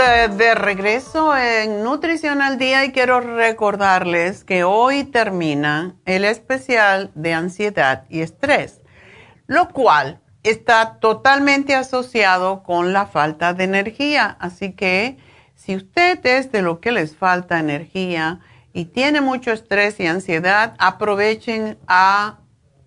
De 0.00 0.54
regreso 0.54 1.36
en 1.36 1.82
Nutrición 1.82 2.40
al 2.40 2.56
Día 2.56 2.86
y 2.86 2.92
quiero 2.92 3.20
recordarles 3.20 4.44
que 4.44 4.64
hoy 4.64 5.04
termina 5.04 5.94
el 6.06 6.24
especial 6.24 7.10
de 7.14 7.34
ansiedad 7.34 8.04
y 8.08 8.20
estrés, 8.20 8.80
lo 9.46 9.68
cual 9.68 10.22
está 10.42 11.00
totalmente 11.00 11.74
asociado 11.74 12.62
con 12.62 12.94
la 12.94 13.04
falta 13.04 13.52
de 13.52 13.64
energía. 13.64 14.38
Así 14.40 14.72
que 14.72 15.18
si 15.54 15.76
usted 15.76 16.24
es 16.24 16.50
de 16.50 16.62
lo 16.62 16.80
que 16.80 16.92
les 16.92 17.14
falta 17.14 17.60
energía 17.60 18.40
y 18.72 18.86
tiene 18.86 19.20
mucho 19.20 19.52
estrés 19.52 20.00
y 20.00 20.06
ansiedad, 20.06 20.76
aprovechen 20.78 21.76
a 21.86 22.38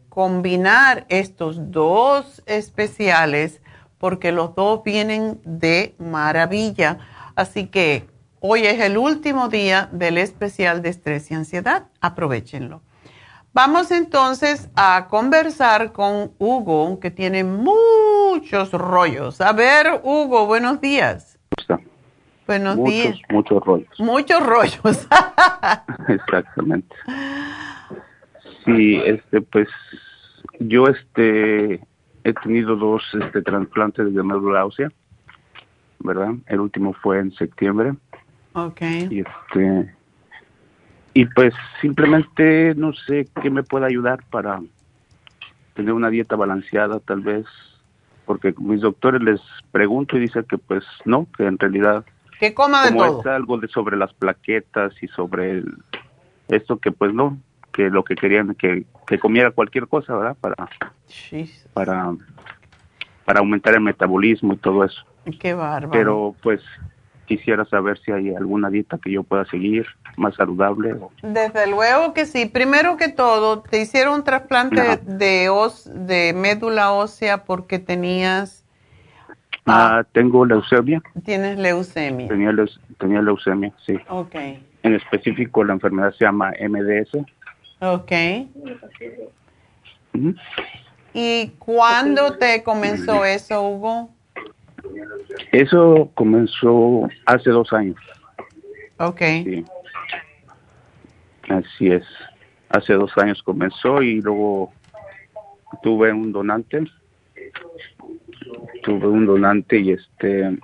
combinar 0.09 1.05
estos 1.09 1.69
dos 1.69 2.41
especiales 2.47 3.61
porque 4.03 4.33
los 4.33 4.53
dos 4.53 4.83
vienen 4.83 5.39
de 5.45 5.95
maravilla. 5.97 6.97
Así 7.35 7.67
que 7.67 8.05
hoy 8.41 8.65
es 8.65 8.81
el 8.81 8.97
último 8.97 9.47
día 9.47 9.87
del 9.93 10.17
especial 10.17 10.81
de 10.81 10.89
estrés 10.89 11.31
y 11.31 11.35
ansiedad. 11.35 11.85
Aprovechenlo. 12.01 12.81
Vamos 13.53 13.91
entonces 13.91 14.69
a 14.75 15.07
conversar 15.09 15.93
con 15.93 16.33
Hugo, 16.37 16.99
que 16.99 17.11
tiene 17.11 17.45
muchos 17.45 18.73
rollos. 18.73 19.39
A 19.39 19.53
ver, 19.53 20.01
Hugo, 20.03 20.47
buenos 20.47 20.81
días. 20.81 21.39
Buenos 22.45 22.75
muchos, 22.75 22.93
días. 22.93 23.19
Muchos 23.29 23.63
rollos. 23.63 23.99
Muchos 23.99 24.45
rollos. 24.45 24.81
Exactamente. 26.09 26.93
Sí, 28.65 29.01
este, 29.05 29.39
pues 29.39 29.69
yo, 30.59 30.87
este, 30.87 31.79
he 32.23 32.33
tenido 32.33 32.75
dos 32.75 33.03
este, 33.13 33.41
trasplantes 33.41 34.13
de 34.13 34.23
médula 34.23 34.65
ósea, 34.65 34.91
¿verdad? 35.99 36.33
El 36.47 36.59
último 36.59 36.93
fue 36.93 37.19
en 37.19 37.31
septiembre. 37.33 37.93
Ok. 38.53 38.81
Y 39.09 39.19
este 39.19 39.95
y 41.15 41.25
pues 41.25 41.53
simplemente 41.79 42.73
no 42.75 42.93
sé 42.93 43.27
qué 43.41 43.49
me 43.49 43.63
puede 43.63 43.85
ayudar 43.85 44.23
para 44.31 44.61
tener 45.75 45.93
una 45.93 46.09
dieta 46.09 46.35
balanceada 46.35 46.99
tal 46.99 47.21
vez 47.21 47.45
porque 48.25 48.53
mis 48.57 48.81
doctores 48.81 49.21
les 49.21 49.41
pregunto 49.71 50.17
y 50.17 50.21
dicen 50.21 50.45
que 50.45 50.57
pues 50.57 50.83
no, 51.05 51.27
que 51.37 51.45
en 51.45 51.59
realidad 51.59 52.05
que 52.39 52.53
coma 52.53 52.83
de 52.85 52.91
como 52.91 53.05
todo. 53.05 53.19
es 53.21 53.25
algo 53.27 53.57
de 53.57 53.67
sobre 53.67 53.95
las 53.95 54.13
plaquetas 54.13 54.91
y 55.01 55.07
sobre 55.09 55.51
el, 55.51 55.77
esto 56.47 56.77
que 56.77 56.91
pues 56.91 57.13
no, 57.13 57.37
que 57.73 57.89
lo 57.89 58.03
que 58.03 58.15
querían 58.15 58.55
que, 58.55 58.85
que 59.07 59.19
comiera 59.19 59.51
cualquier 59.51 59.87
cosa, 59.87 60.15
¿verdad? 60.15 60.37
Para 60.39 60.55
Jesus, 61.07 61.67
para 61.73 62.13
para 63.25 63.39
aumentar 63.39 63.73
el 63.73 63.81
metabolismo 63.81 64.53
y 64.53 64.57
todo 64.57 64.83
eso. 64.83 65.01
qué 65.39 65.53
bárbaro. 65.53 65.91
Pero 65.91 66.35
pues 66.43 66.61
quisiera 67.25 67.63
saber 67.65 67.97
si 67.99 68.11
hay 68.11 68.35
alguna 68.35 68.69
dieta 68.69 68.97
que 68.97 69.11
yo 69.11 69.23
pueda 69.23 69.45
seguir 69.45 69.85
más 70.17 70.35
saludable. 70.35 70.93
o- 70.93 71.11
Desde 71.21 71.67
luego 71.67 72.13
que 72.13 72.25
sí. 72.25 72.45
Primero 72.45 72.97
que 72.97 73.07
todo, 73.09 73.61
te 73.61 73.81
hicieron 73.81 74.15
un 74.15 74.23
trasplante 74.25 74.81
Ajá. 74.81 74.99
de, 75.03 75.49
os, 75.49 75.89
de 75.93 76.33
médula 76.35 76.91
ósea 76.91 77.45
porque 77.45 77.79
tenías, 77.79 78.65
Ah, 79.65 80.03
tengo 80.11 80.45
leucemia, 80.45 81.01
tienes 81.23 81.57
leucemia. 81.57 82.27
tenía, 82.27 82.51
tenía 82.97 83.21
leucemia, 83.21 83.71
sí. 83.85 83.97
Ok, 84.09 84.35
En 84.83 84.93
específico 84.95 85.63
la 85.63 85.71
enfermedad 85.73 86.11
se 86.11 86.25
llama 86.25 86.51
MDS. 86.59 87.11
Ok. 87.83 88.11
¿Y 91.13 91.47
cuándo 91.59 92.37
te 92.37 92.63
comenzó 92.63 93.25
eso, 93.25 93.61
Hugo? 93.61 94.09
Eso 95.51 96.09
comenzó 96.13 97.07
hace 97.25 97.49
dos 97.49 97.71
años, 97.73 97.97
Ok, 98.97 99.21
sí. 99.43 99.65
Así 101.49 101.87
es. 101.87 102.03
Hace 102.69 102.93
dos 102.93 103.11
años 103.17 103.41
comenzó 103.43 104.01
y 104.01 104.21
luego 104.21 104.71
tuve 105.81 106.11
un 106.13 106.31
donante. 106.31 106.83
Tuve 108.83 109.07
un 109.07 109.25
donante 109.25 109.79
y 109.79 109.91
este 109.91 110.57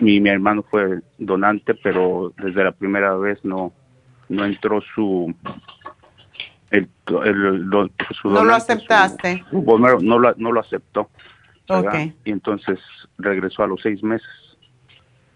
mi, 0.00 0.20
mi 0.20 0.30
hermano 0.30 0.62
fue 0.62 1.00
donante, 1.18 1.74
pero 1.74 2.32
desde 2.38 2.64
la 2.64 2.72
primera 2.72 3.14
vez 3.16 3.44
no 3.44 3.72
no 4.28 4.44
entró 4.44 4.80
su 4.94 5.32
el, 6.76 6.88
el- 7.24 7.44
el 7.46 7.70
don- 7.70 7.92
su 8.20 8.28
no 8.30 8.44
lo 8.44 8.50
su- 8.50 8.56
aceptaste. 8.56 9.44
su 9.50 9.62
no 9.78 10.18
lo, 10.18 10.34
no 10.36 10.52
lo 10.52 10.60
aceptó. 10.60 11.10
¿verdad? 11.68 12.04
Ok. 12.06 12.12
Y 12.24 12.30
entonces 12.30 12.78
regresó 13.18 13.62
a 13.62 13.66
los 13.66 13.80
seis 13.82 14.02
meses 14.02 14.28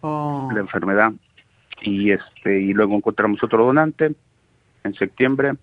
Oh, 0.03 0.49
la 0.55 0.61
enfermedad 0.61 1.13
y 1.83 2.11
este 2.13 2.61
y 2.61 2.73
luego 2.73 2.95
encontramos 2.97 3.43
otro 3.45 3.67
donante 3.67 4.15
en 4.83 4.95
septiembre 4.95 5.55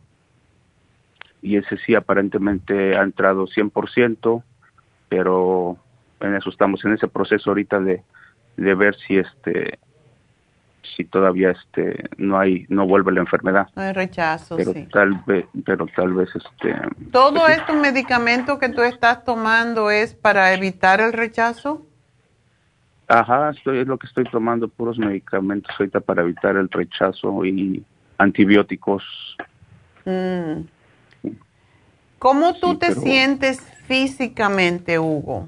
y 1.42 1.58
ese 1.58 1.78
sí 1.78 1.96
aparentemente 1.96 2.96
ha 2.96 3.02
entrado 3.02 3.48
100%, 3.48 4.44
pero 5.10 5.78
en 6.20 6.36
eso 6.36 6.50
estamos 6.52 6.84
en 6.86 6.94
ese 6.94 7.08
proceso 7.08 7.50
ahorita 7.50 7.80
de, 7.80 8.04
de 8.58 8.76
ver 8.76 8.96
si 9.08 9.18
este 9.18 9.80
si 10.96 11.04
todavía 11.06 11.52
este 11.52 12.10
no 12.18 12.40
hay 12.40 12.66
no 12.70 12.86
vuelve 12.88 13.12
la 13.12 13.22
enfermedad, 13.22 13.68
no 13.76 13.82
hay 13.82 13.94
rechazo, 13.94 14.56
pero 14.58 14.74
sí. 14.74 14.88
tal 14.92 15.22
vez 15.26 15.46
pero 15.66 15.86
tal 15.96 16.14
vez 16.14 16.30
este 16.36 16.76
¿Todo 17.12 17.42
pues 17.42 17.58
estos 17.58 17.76
medicamentos 17.76 18.58
que 18.60 18.70
tú 18.70 18.82
estás 18.82 19.24
tomando 19.24 19.92
es 19.92 20.14
para 20.16 20.54
evitar 20.54 21.02
el 21.02 21.14
rechazo? 21.14 21.86
Ajá, 23.10 23.52
estoy, 23.52 23.80
es 23.80 23.88
lo 23.88 23.98
que 23.98 24.08
estoy 24.08 24.26
tomando, 24.26 24.68
puros 24.68 24.98
medicamentos 25.00 25.74
ahorita 25.80 26.02
para 26.02 26.24
evitar 26.24 26.58
el 26.58 26.70
rechazo 26.70 27.46
y 27.46 27.82
antibióticos. 28.18 29.04
Mm. 30.06 30.62
¿Cómo 32.20 32.54
tú 32.56 32.72
Sí, 32.72 32.78
te 32.80 32.88
pero- 32.90 33.02
sientes 33.02 33.62
físicamente, 33.86 35.00
Hugo? 35.00 35.48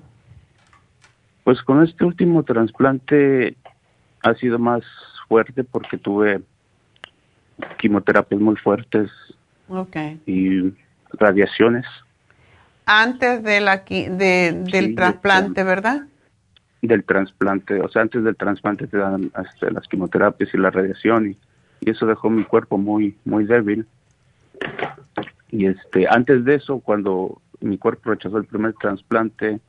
Pues 1.43 1.61
con 1.63 1.83
este 1.83 2.05
último 2.05 2.43
trasplante 2.43 3.57
ha 4.23 4.33
sido 4.35 4.59
más 4.59 4.83
fuerte 5.29 5.63
porque 5.63 5.97
tuve 5.97 6.41
quimioterapias 7.77 8.41
muy 8.41 8.55
fuertes 8.57 9.09
y 10.25 10.73
radiaciones 11.13 11.85
Antes 12.85 13.43
de 13.43 13.61
la, 13.61 13.77
de, 13.87 14.63
del 14.65 14.85
Sí, 14.87 14.95
trasplante, 14.95 15.63
¿verdad? 15.63 16.07
del 16.81 17.03
trasplante. 17.03 17.81
O 17.81 17.89
sea, 17.89 18.01
antes 18.03 18.23
del 18.23 18.35
trasplante 18.35 18.87
te 18.87 18.97
dan 18.97 19.31
este, 19.45 19.69
las 19.71 19.87
quimioterapias 19.87 20.49
y 20.53 20.57
la 20.57 20.71
radiación 20.71 21.31
y, 21.31 21.37
y 21.81 21.91
eso 21.91 22.05
dejó 22.07 22.29
mi 22.29 22.43
cuerpo 22.45 22.77
muy 22.77 23.15
muy 23.25 23.45
débil. 23.45 23.85
Y 25.51 25.67
este 25.67 26.07
antes 26.09 26.43
de 26.45 26.55
eso, 26.55 26.79
cuando 26.79 27.41
mi 27.59 27.77
cuerpo 27.77 28.09
rechazó 28.11 28.37
el 28.37 28.45
primer 28.45 28.73
trasplante, 28.73 29.59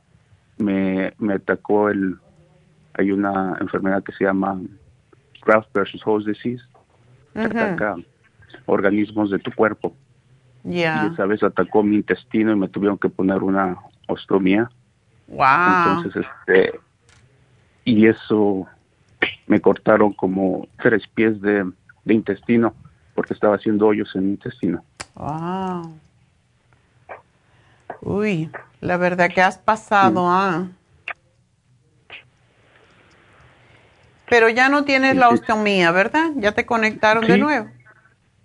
me, 0.57 1.13
me 1.19 1.33
atacó 1.35 1.89
el 1.89 2.15
hay 2.93 3.11
una 3.11 3.57
enfermedad 3.61 4.03
que 4.03 4.13
se 4.13 4.23
llama 4.25 4.59
graft 5.45 5.69
versus 5.73 6.01
host 6.05 6.27
disease, 6.27 6.63
que 7.33 7.39
Ujú. 7.39 7.49
ataca 7.49 7.95
organismos 8.65 9.29
de 9.29 9.39
tu 9.39 9.51
cuerpo. 9.51 9.95
Ya. 10.63 11.03
Y 11.03 11.13
esa 11.13 11.25
vez 11.25 11.41
atacó 11.43 11.83
mi 11.83 11.95
intestino 11.95 12.51
y 12.51 12.55
me 12.55 12.67
tuvieron 12.67 12.97
que 12.97 13.09
poner 13.09 13.41
una 13.41 13.77
ostomía 14.07 14.69
Wow. 15.31 15.45
Entonces, 15.67 16.25
este, 16.25 16.79
y 17.85 18.07
eso 18.07 18.67
me 19.47 19.61
cortaron 19.61 20.13
como 20.13 20.67
tres 20.81 21.07
pies 21.07 21.41
de, 21.41 21.71
de 22.03 22.13
intestino 22.13 22.73
porque 23.15 23.33
estaba 23.33 23.55
haciendo 23.55 23.87
hoyos 23.87 24.13
en 24.15 24.25
mi 24.25 24.31
intestino. 24.31 24.83
Wow. 25.15 25.93
Uy, 28.01 28.49
la 28.81 28.97
verdad 28.97 29.29
que 29.33 29.41
has 29.41 29.57
pasado, 29.57 30.27
¿ah? 30.27 30.67
Pero 34.31 34.47
ya 34.47 34.69
no 34.69 34.85
tienes 34.85 35.17
la 35.17 35.27
ostomía, 35.27 35.91
¿verdad? 35.91 36.31
Ya 36.37 36.53
te 36.53 36.65
conectaron 36.65 37.27
de 37.27 37.37
nuevo. 37.37 37.69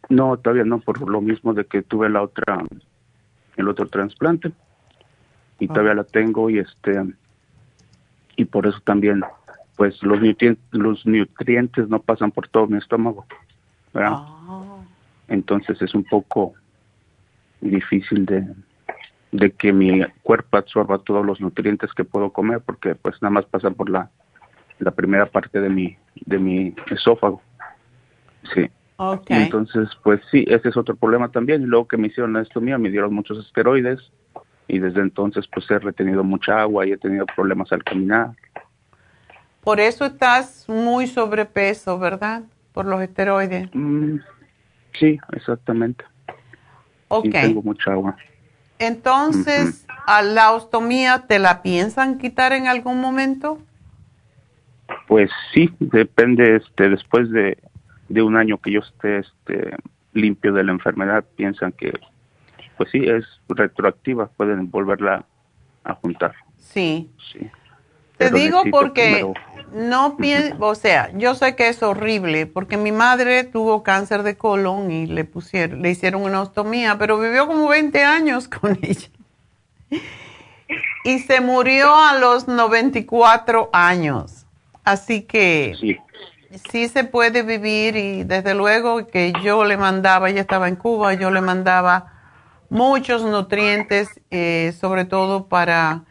No, 0.08 0.36
todavía 0.36 0.64
no, 0.64 0.80
por 0.80 1.08
lo 1.08 1.20
mismo 1.20 1.54
de 1.54 1.64
que 1.64 1.80
tuve 1.80 2.10
la 2.10 2.22
otra, 2.22 2.60
el 3.56 3.68
otro 3.68 3.86
trasplante 3.86 4.50
y 5.60 5.68
todavía 5.68 5.94
la 5.94 6.02
tengo 6.02 6.50
y 6.50 6.58
este 6.58 7.04
y 8.34 8.46
por 8.46 8.66
eso 8.66 8.80
también, 8.80 9.22
pues 9.76 10.02
los 10.02 10.20
nutrientes, 10.20 10.64
los 10.72 11.06
nutrientes 11.06 11.88
no 11.88 12.00
pasan 12.00 12.32
por 12.32 12.48
todo 12.48 12.66
mi 12.66 12.78
estómago, 12.78 13.24
¿verdad? 13.94 14.10
Ah. 14.16 14.78
Entonces 15.28 15.80
es 15.80 15.94
un 15.94 16.02
poco 16.02 16.54
difícil 17.60 18.26
de, 18.26 18.44
de 19.30 19.52
que 19.52 19.72
mi 19.72 20.04
cuerpo 20.24 20.56
absorba 20.56 20.98
todos 20.98 21.24
los 21.24 21.40
nutrientes 21.40 21.92
que 21.92 22.02
puedo 22.02 22.32
comer 22.32 22.60
porque 22.60 22.96
pues 22.96 23.22
nada 23.22 23.30
más 23.30 23.44
pasan 23.44 23.74
por 23.74 23.88
la, 23.88 24.10
la 24.78 24.90
primera 24.90 25.26
parte 25.26 25.60
de 25.60 25.68
mi 25.68 25.96
de 26.14 26.38
mi 26.38 26.74
esófago. 26.90 27.42
Sí. 28.54 28.70
Ok. 28.96 29.30
Y 29.30 29.34
entonces, 29.34 29.88
pues 30.02 30.20
sí, 30.30 30.44
ese 30.48 30.68
es 30.68 30.76
otro 30.76 30.96
problema 30.96 31.30
también. 31.30 31.62
Y 31.62 31.66
luego 31.66 31.86
que 31.86 31.96
me 31.96 32.08
hicieron 32.08 32.32
la 32.32 32.42
estomía, 32.42 32.78
me 32.78 32.90
dieron 32.90 33.14
muchos 33.14 33.44
esteroides 33.44 34.00
y 34.68 34.78
desde 34.78 35.00
entonces 35.00 35.46
pues 35.52 35.70
he 35.70 35.78
retenido 35.78 36.24
mucha 36.24 36.60
agua 36.60 36.86
y 36.86 36.92
he 36.92 36.96
tenido 36.96 37.26
problemas 37.26 37.70
al 37.72 37.84
caminar. 37.84 38.30
Por 39.62 39.80
eso 39.80 40.04
estás 40.04 40.68
muy 40.68 41.06
sobrepeso, 41.06 41.98
¿verdad? 41.98 42.42
Por 42.72 42.86
los 42.86 43.02
esteroides. 43.02 43.68
Mm, 43.74 44.18
sí, 44.98 45.18
exactamente. 45.32 46.04
Ok. 47.08 47.24
Sí, 47.24 47.30
tengo 47.30 47.62
mucha 47.62 47.92
agua. 47.92 48.16
Entonces, 48.78 49.86
¿a 50.06 50.22
la 50.22 50.52
ostomía 50.52 51.24
te 51.26 51.38
la 51.38 51.62
piensan 51.62 52.18
quitar 52.18 52.52
en 52.52 52.68
algún 52.68 53.00
momento? 53.00 53.58
Pues 55.08 55.30
sí, 55.52 55.72
depende, 55.80 56.56
este, 56.56 56.88
después 56.88 57.30
de, 57.30 57.58
de 58.08 58.22
un 58.22 58.36
año 58.36 58.58
que 58.58 58.72
yo 58.72 58.80
esté 58.80 59.18
este, 59.18 59.76
limpio 60.12 60.52
de 60.52 60.64
la 60.64 60.72
enfermedad, 60.72 61.24
piensan 61.36 61.72
que, 61.72 61.92
pues 62.76 62.90
sí, 62.90 62.98
es 63.04 63.24
retroactiva, 63.48 64.28
pueden 64.36 64.70
volverla 64.70 65.24
a 65.84 65.94
juntar. 65.94 66.34
Sí. 66.58 67.10
Sí. 67.32 67.40
Te 68.16 68.30
Pero 68.30 68.36
digo 68.38 68.62
porque 68.70 69.02
primero- 69.02 69.34
no 69.74 70.16
pienso, 70.16 70.56
o 70.60 70.74
sea, 70.74 71.10
yo 71.18 71.34
sé 71.34 71.54
que 71.54 71.68
es 71.68 71.82
horrible 71.82 72.46
porque 72.46 72.78
mi 72.78 72.90
madre 72.90 73.44
tuvo 73.44 73.82
cáncer 73.82 74.22
de 74.22 74.38
colon 74.38 74.90
y 74.90 75.06
le 75.06 75.24
pusieron, 75.24 75.82
le 75.82 75.90
hicieron 75.90 76.22
una 76.22 76.40
ostomía, 76.40 76.96
pero 76.96 77.18
vivió 77.20 77.46
como 77.46 77.68
20 77.68 78.02
años 78.04 78.48
con 78.48 78.78
ella. 78.80 79.08
Y 81.04 81.18
se 81.20 81.40
murió 81.40 81.94
a 81.94 82.18
los 82.18 82.48
94 82.48 83.68
años. 83.72 84.45
Así 84.86 85.22
que 85.22 85.74
Sí, 85.78 85.98
sí 86.70 86.88
se 86.88 87.02
puede 87.02 87.42
vivir 87.42 87.96
y 87.96 88.22
desde 88.22 88.54
luego 88.54 89.08
que 89.08 89.32
yo 89.42 89.64
le 89.64 89.76
mandaba, 89.76 90.30
ella 90.30 90.40
estaba 90.40 90.68
en 90.68 90.76
Cuba, 90.76 91.12
yo 91.14 91.32
le 91.32 91.40
mandaba 91.40 92.12
muchos 92.70 93.22
nutrientes, 93.22 94.20
eh, 94.30 94.72
sobre 94.80 95.04
todo 95.04 95.48
para, 95.48 96.04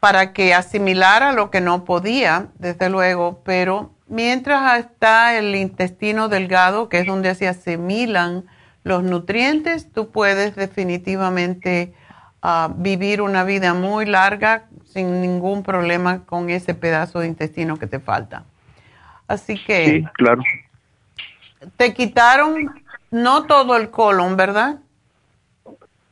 para 0.00 0.32
que 0.32 0.52
asimilara 0.52 1.30
lo 1.30 1.52
que 1.52 1.60
no 1.60 1.84
podía, 1.84 2.48
desde 2.58 2.90
luego, 2.90 3.40
pero 3.44 3.92
mientras 4.08 4.80
está 4.80 5.38
el 5.38 5.54
intestino 5.54 6.28
delgado, 6.28 6.88
que 6.88 6.98
es 6.98 7.06
donde 7.06 7.36
se 7.36 7.46
asimilan 7.46 8.46
los 8.82 9.04
nutrientes, 9.04 9.92
tú 9.92 10.10
puedes 10.10 10.56
definitivamente 10.56 11.94
ah, 12.42 12.70
vivir 12.76 13.20
una 13.20 13.44
vida 13.44 13.74
muy 13.74 14.06
larga 14.06 14.64
sin 14.84 15.20
ningún 15.20 15.62
problema 15.62 16.24
con 16.24 16.50
ese 16.50 16.74
pedazo 16.74 17.20
de 17.20 17.26
intestino 17.28 17.76
que 17.78 17.86
te 17.86 18.00
falta. 18.00 18.44
Así 19.28 19.62
que 19.62 19.84
sí, 20.00 20.06
claro. 20.14 20.42
te 21.76 21.92
quitaron 21.94 22.72
no 23.10 23.44
todo 23.44 23.76
el 23.76 23.90
colon, 23.90 24.36
¿verdad? 24.36 24.78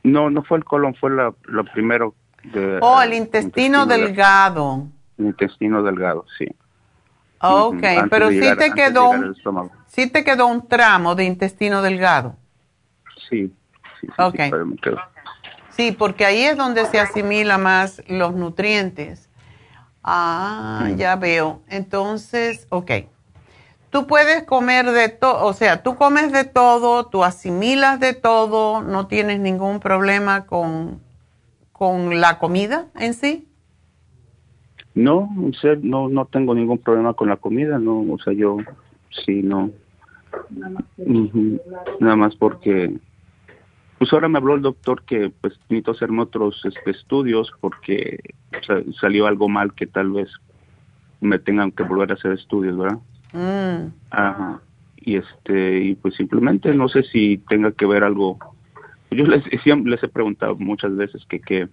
No, 0.03 0.29
no 0.31 0.43
fue 0.43 0.59
el 0.59 0.65
colon, 0.65 0.95
fue 0.95 1.11
la, 1.11 1.33
lo 1.45 1.65
primero. 1.65 2.15
De, 2.43 2.79
Oh, 2.83 3.01
el 3.01 3.15
intestino 3.15 3.87
del 3.87 4.03
delgado. 4.03 4.87
El 5.17 5.27
intestino 5.27 5.83
delgado, 5.83 6.27
sí. 6.37 6.47
Ok, 7.41 7.83
antes 7.85 8.09
pero 8.11 8.29
sí 8.29 8.41
llegar- 8.41 8.57
te 8.59 8.75
quedó, 8.75 9.11
sí 9.87 10.11
te 10.11 10.25
quedó 10.25 10.47
un 10.47 10.67
tramo 10.67 11.15
de 11.15 11.25
intestino 11.25 11.83
delgado. 11.83 12.37
Sí, 13.29 13.53
sí, 14.01 14.07
sí, 14.07 14.13
todavía 14.17 14.65
me 14.65 14.77
quedó. 14.77 14.99
Sí, 15.77 15.93
porque 15.93 16.25
ahí 16.25 16.43
es 16.43 16.57
donde 16.57 16.87
se 16.87 17.01
asimila 17.01 17.59
más 17.59 18.03
los 18.09 18.35
nutrientes. 18.35 19.29
Ah, 20.03 20.89
Mm. 20.91 20.97
ya 20.97 21.17
veo. 21.17 21.61
Entonces, 21.69 22.67
ok. 22.71 22.91
Tú 23.91 24.07
puedes 24.07 24.43
comer 24.43 24.91
de 24.91 25.09
todo, 25.09 25.47
o 25.47 25.53
sea, 25.53 25.83
tú 25.83 25.95
comes 25.95 26.33
de 26.33 26.45
todo, 26.45 27.07
tú 27.07 27.23
asimilas 27.23 28.01
de 28.01 28.13
todo, 28.13 28.83
no 28.83 29.07
tienes 29.07 29.39
ningún 29.39 29.79
problema 29.79 30.47
con, 30.47 31.01
con 31.73 32.21
la 32.21 32.39
comida 32.39 32.87
en 32.99 33.15
sí. 33.15 33.47
No, 34.95 35.29
o 35.49 35.53
sea, 35.61 35.77
no, 35.81 36.09
no 36.09 36.25
tengo 36.27 36.55
ningún 36.55 36.79
problema 36.79 37.15
con 37.15 37.29
la 37.29 37.37
comida, 37.37 37.79
no, 37.79 38.01
o 38.01 38.19
sea, 38.19 38.33
yo 38.33 38.59
sí, 39.25 39.43
no. 39.43 39.71
Nada 42.01 42.17
más 42.17 42.35
porque, 42.37 42.95
pues 43.99 44.13
ahora 44.13 44.29
me 44.29 44.39
habló 44.39 44.55
el 44.55 44.63
doctor 44.63 45.03
que 45.05 45.31
pues 45.41 45.55
necesito 45.69 45.93
hacerme 45.93 46.23
otros 46.23 46.61
este, 46.65 46.91
estudios 46.91 47.53
porque 47.61 48.19
sa- 48.67 48.83
salió 49.01 49.27
algo 49.27 49.49
mal 49.49 49.73
que 49.75 49.87
tal 49.87 50.11
vez 50.13 50.29
me 51.21 51.39
tengan 51.39 51.71
que 51.73 51.85
volver 51.85 52.11
a 52.11 52.15
hacer 52.15 52.33
estudios, 52.33 52.77
¿verdad? 52.77 52.99
Mm, 53.33 53.89
Ajá. 54.11 54.61
Y 54.97 55.17
este, 55.17 55.81
y 55.85 55.95
pues 55.97 56.15
simplemente 56.15 56.73
no 56.75 56.89
sé 56.89 57.03
si 57.05 57.39
tenga 57.49 57.73
que 57.73 57.87
ver 57.87 58.05
algo. 58.05 58.39
Yo 59.11 59.25
les, 59.27 59.45
siempre 59.63 59.91
les 59.93 60.03
he 60.03 60.09
preguntado 60.09 60.57
muchas 60.57 60.95
veces 60.97 61.25
que, 61.29 61.41
que 61.41 61.69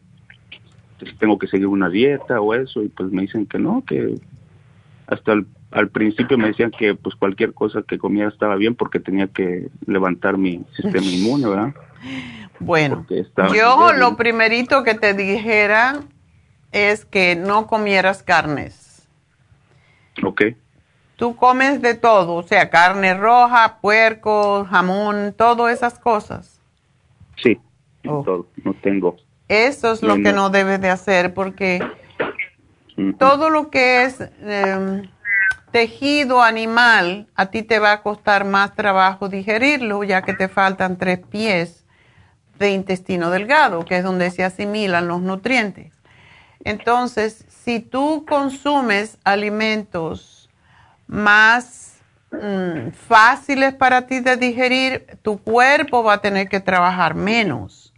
si 1.00 1.14
tengo 1.16 1.40
que 1.40 1.48
seguir 1.48 1.68
una 1.68 1.90
dieta 1.90 2.40
o 2.42 2.54
eso, 2.54 2.84
y 2.84 2.90
pues 2.90 3.12
me 3.12 3.24
dicen 3.24 3.46
que 3.46 3.58
no, 3.58 3.84
que 3.86 4.16
hasta 5.08 5.34
el- 5.34 5.48
al 5.72 5.90
principio 5.90 6.38
me 6.38 6.48
decían 6.48 6.72
que 6.72 6.96
pues 6.96 7.16
cualquier 7.16 7.54
cosa 7.54 7.82
que 7.84 7.98
comiera 7.98 8.30
estaba 8.30 8.56
bien 8.58 8.76
porque 8.76 9.00
tenía 9.00 9.28
que 9.28 9.70
levantar 9.88 10.38
mi 10.38 10.62
sistema 10.76 11.06
inmune, 11.12 11.48
¿verdad? 11.48 11.74
Bueno, 12.60 13.06
yo 13.54 13.94
lo 13.94 14.16
primerito 14.18 14.84
que 14.84 14.94
te 14.96 15.14
dijera 15.14 16.02
es 16.72 17.06
que 17.06 17.36
no 17.36 17.68
comieras 17.68 18.24
carnes. 18.24 19.08
Ok, 20.24 20.44
Tú 21.16 21.36
comes 21.36 21.82
de 21.84 21.94
todo, 21.94 22.34
o 22.36 22.44
sea, 22.44 22.72
carne 22.72 23.14
roja, 23.14 23.78
puerco, 23.80 24.66
jamón, 24.66 25.36
todas 25.38 25.72
esas 25.74 26.00
cosas. 26.00 26.60
sí, 27.38 27.60
Oh. 28.08 28.24
todo, 28.24 28.48
no 28.64 28.74
tengo. 28.74 29.18
Eso 29.48 29.92
es 29.92 30.02
lo 30.02 30.16
que 30.16 30.32
no. 30.34 30.34
no 30.34 30.50
debes 30.50 30.82
de 30.82 30.90
hacer 30.90 31.36
porque 31.36 31.80
todo 33.20 33.52
lo 33.52 33.70
que 33.70 34.06
es 34.06 34.20
em, 34.42 35.08
tejido 35.72 36.42
animal, 36.42 37.28
a 37.36 37.48
ti 37.48 37.62
te 37.62 37.78
va 37.78 37.92
a 37.92 38.02
costar 38.02 38.44
más 38.46 38.74
trabajo 38.74 39.30
digerirlo 39.30 40.04
ya 40.04 40.24
que 40.24 40.34
te 40.34 40.48
faltan 40.48 40.98
tres 40.98 41.20
pies 41.20 41.81
de 42.62 42.72
intestino 42.72 43.30
delgado, 43.30 43.84
que 43.84 43.98
es 43.98 44.04
donde 44.06 44.32
se 44.32 44.46
asimilan 44.46 45.10
los 45.10 45.22
nutrientes. 45.22 45.92
Entonces, 46.64 47.44
si 47.50 47.82
tú 47.82 48.26
consumes 48.26 49.18
alimentos 49.26 50.50
más 51.08 51.98
mm, 52.32 52.92
fáciles 52.92 53.74
para 53.74 54.08
ti 54.08 54.22
de 54.22 54.38
digerir, 54.38 55.18
tu 55.22 55.42
cuerpo 55.42 56.04
va 56.04 56.14
a 56.14 56.22
tener 56.22 56.48
que 56.48 56.62
trabajar 56.62 57.16
menos. 57.16 57.94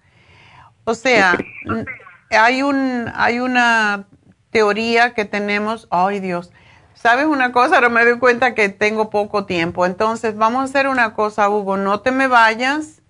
O 0.86 0.96
sea, 0.96 1.38
mm, 1.66 2.36
hay, 2.36 2.64
un, 2.64 3.12
hay 3.14 3.40
una 3.40 4.06
teoría 4.50 5.14
que 5.14 5.26
tenemos, 5.26 5.88
ay 5.92 6.20
Dios, 6.20 6.52
¿sabes 6.94 7.26
una 7.26 7.52
cosa? 7.52 7.76
Ahora 7.76 7.90
me 7.90 8.06
doy 8.06 8.18
cuenta 8.18 8.56
que 8.56 8.70
tengo 8.70 9.10
poco 9.10 9.46
tiempo. 9.46 9.86
Entonces, 9.86 10.36
vamos 10.36 10.62
a 10.62 10.64
hacer 10.64 10.88
una 10.88 11.14
cosa, 11.14 11.50
Hugo, 11.50 11.78
no 11.78 12.00
te 12.00 12.12
me 12.12 12.28
vayas 12.28 13.03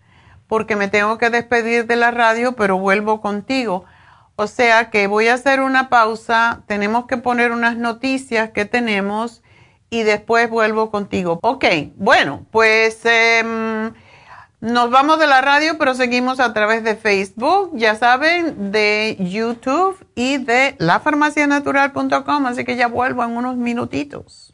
porque 0.54 0.76
me 0.76 0.88
tengo 0.88 1.18
que 1.18 1.32
despedir 1.32 1.88
de 1.88 1.96
la 1.96 2.12
radio, 2.12 2.52
pero 2.52 2.78
vuelvo 2.78 3.22
contigo. 3.22 3.86
O 4.36 4.46
sea 4.46 4.92
que 4.92 5.08
voy 5.08 5.28
a 5.28 5.34
hacer 5.34 5.62
una 5.62 5.90
pausa, 5.90 6.62
tenemos 6.68 7.08
que 7.08 7.18
poner 7.18 7.52
unas 7.52 7.76
noticias 7.76 8.52
que 8.52 8.66
tenemos 8.66 9.42
y 9.90 10.04
después 10.04 10.48
vuelvo 10.52 10.92
contigo. 10.92 11.40
Ok, 11.42 11.66
bueno, 11.96 12.46
pues 12.52 13.04
em, 13.04 13.94
Nos 14.62 14.92
vamos 14.92 15.18
de 15.18 15.26
la 15.26 15.42
radio, 15.42 15.80
pero 15.80 15.96
seguimos 15.96 16.40
a 16.40 16.54
través 16.54 16.84
de 16.84 16.96
Facebook, 16.98 17.72
ya 17.74 17.96
saben, 17.96 18.72
de 18.72 19.18
YouTube 19.20 19.98
y 20.14 20.38
de 20.38 20.76
lafarmacianatural.com, 20.78 22.46
así 22.46 22.64
que 22.64 22.76
ya 22.76 22.90
vuelvo 22.90 23.24
en 23.24 23.36
unos 23.36 23.58
minutitos. 23.58 24.54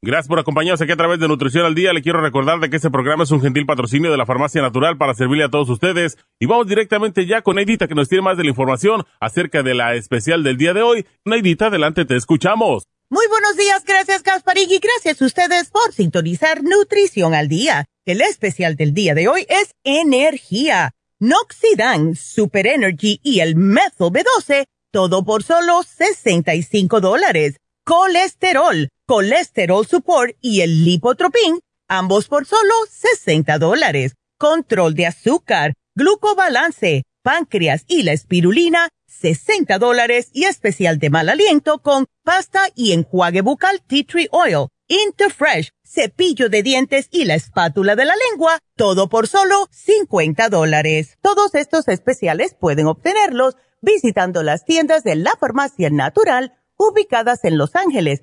Gracias 0.00 0.28
por 0.28 0.38
acompañarnos 0.38 0.80
aquí 0.80 0.92
a 0.92 0.96
través 0.96 1.18
de 1.18 1.26
Nutrición 1.26 1.66
al 1.66 1.74
Día. 1.74 1.92
Le 1.92 2.02
quiero 2.02 2.20
recordar 2.20 2.60
de 2.60 2.70
que 2.70 2.76
este 2.76 2.88
programa 2.88 3.24
es 3.24 3.32
un 3.32 3.40
gentil 3.40 3.66
patrocinio 3.66 4.12
de 4.12 4.16
la 4.16 4.26
Farmacia 4.26 4.62
Natural 4.62 4.96
para 4.96 5.12
servirle 5.12 5.42
a 5.42 5.48
todos 5.48 5.68
ustedes. 5.70 6.18
Y 6.38 6.46
vamos 6.46 6.68
directamente 6.68 7.26
ya 7.26 7.42
con 7.42 7.56
Neidita 7.56 7.88
que 7.88 7.96
nos 7.96 8.08
tiene 8.08 8.22
más 8.22 8.36
de 8.36 8.44
la 8.44 8.50
información 8.50 9.04
acerca 9.18 9.64
de 9.64 9.74
la 9.74 9.96
especial 9.96 10.44
del 10.44 10.56
día 10.56 10.72
de 10.72 10.82
hoy. 10.82 11.04
Neidita, 11.24 11.66
adelante, 11.66 12.04
te 12.04 12.14
escuchamos. 12.14 12.84
Muy 13.10 13.26
buenos 13.26 13.56
días, 13.56 13.84
gracias 13.84 14.22
Gasparig 14.22 14.70
y 14.70 14.78
gracias 14.78 15.20
a 15.20 15.24
ustedes 15.24 15.70
por 15.70 15.92
sintonizar 15.92 16.62
Nutrición 16.62 17.34
al 17.34 17.48
Día. 17.48 17.86
El 18.06 18.20
especial 18.20 18.76
del 18.76 18.94
día 18.94 19.14
de 19.14 19.26
hoy 19.26 19.46
es 19.48 19.72
Energía, 19.82 20.92
Noxidan, 21.18 22.14
Super 22.14 22.68
Energy 22.68 23.18
y 23.24 23.40
el 23.40 23.56
Methyl 23.56 24.12
B12, 24.12 24.66
todo 24.92 25.24
por 25.24 25.42
solo 25.42 25.82
65 25.82 27.00
dólares. 27.00 27.56
Colesterol 27.84 28.90
Colesterol 29.08 29.86
Support 29.86 30.36
y 30.42 30.60
el 30.60 30.84
Lipotropin, 30.84 31.60
ambos 31.88 32.28
por 32.28 32.44
solo 32.44 32.74
60 32.90 33.56
dólares. 33.56 34.16
Control 34.36 34.92
de 34.92 35.06
azúcar, 35.06 35.72
glucobalance, 35.94 37.04
páncreas 37.22 37.86
y 37.88 38.02
la 38.02 38.12
espirulina, 38.12 38.90
60 39.06 39.78
dólares 39.78 40.28
y 40.34 40.44
especial 40.44 40.98
de 40.98 41.08
mal 41.08 41.30
aliento 41.30 41.78
con 41.78 42.04
pasta 42.22 42.60
y 42.74 42.92
enjuague 42.92 43.40
bucal 43.40 43.80
Tea 43.86 44.04
Tree 44.06 44.28
Oil, 44.30 44.66
Interfresh, 44.88 45.70
cepillo 45.82 46.50
de 46.50 46.62
dientes 46.62 47.08
y 47.10 47.24
la 47.24 47.34
espátula 47.34 47.96
de 47.96 48.04
la 48.04 48.14
lengua, 48.30 48.58
todo 48.76 49.08
por 49.08 49.26
solo 49.26 49.68
50 49.70 50.50
dólares. 50.50 51.16
Todos 51.22 51.54
estos 51.54 51.88
especiales 51.88 52.54
pueden 52.60 52.86
obtenerlos 52.86 53.56
visitando 53.80 54.42
las 54.42 54.66
tiendas 54.66 55.02
de 55.02 55.16
la 55.16 55.34
farmacia 55.40 55.88
natural 55.88 56.52
ubicadas 56.76 57.44
en 57.44 57.58
Los 57.58 57.74
Ángeles, 57.74 58.22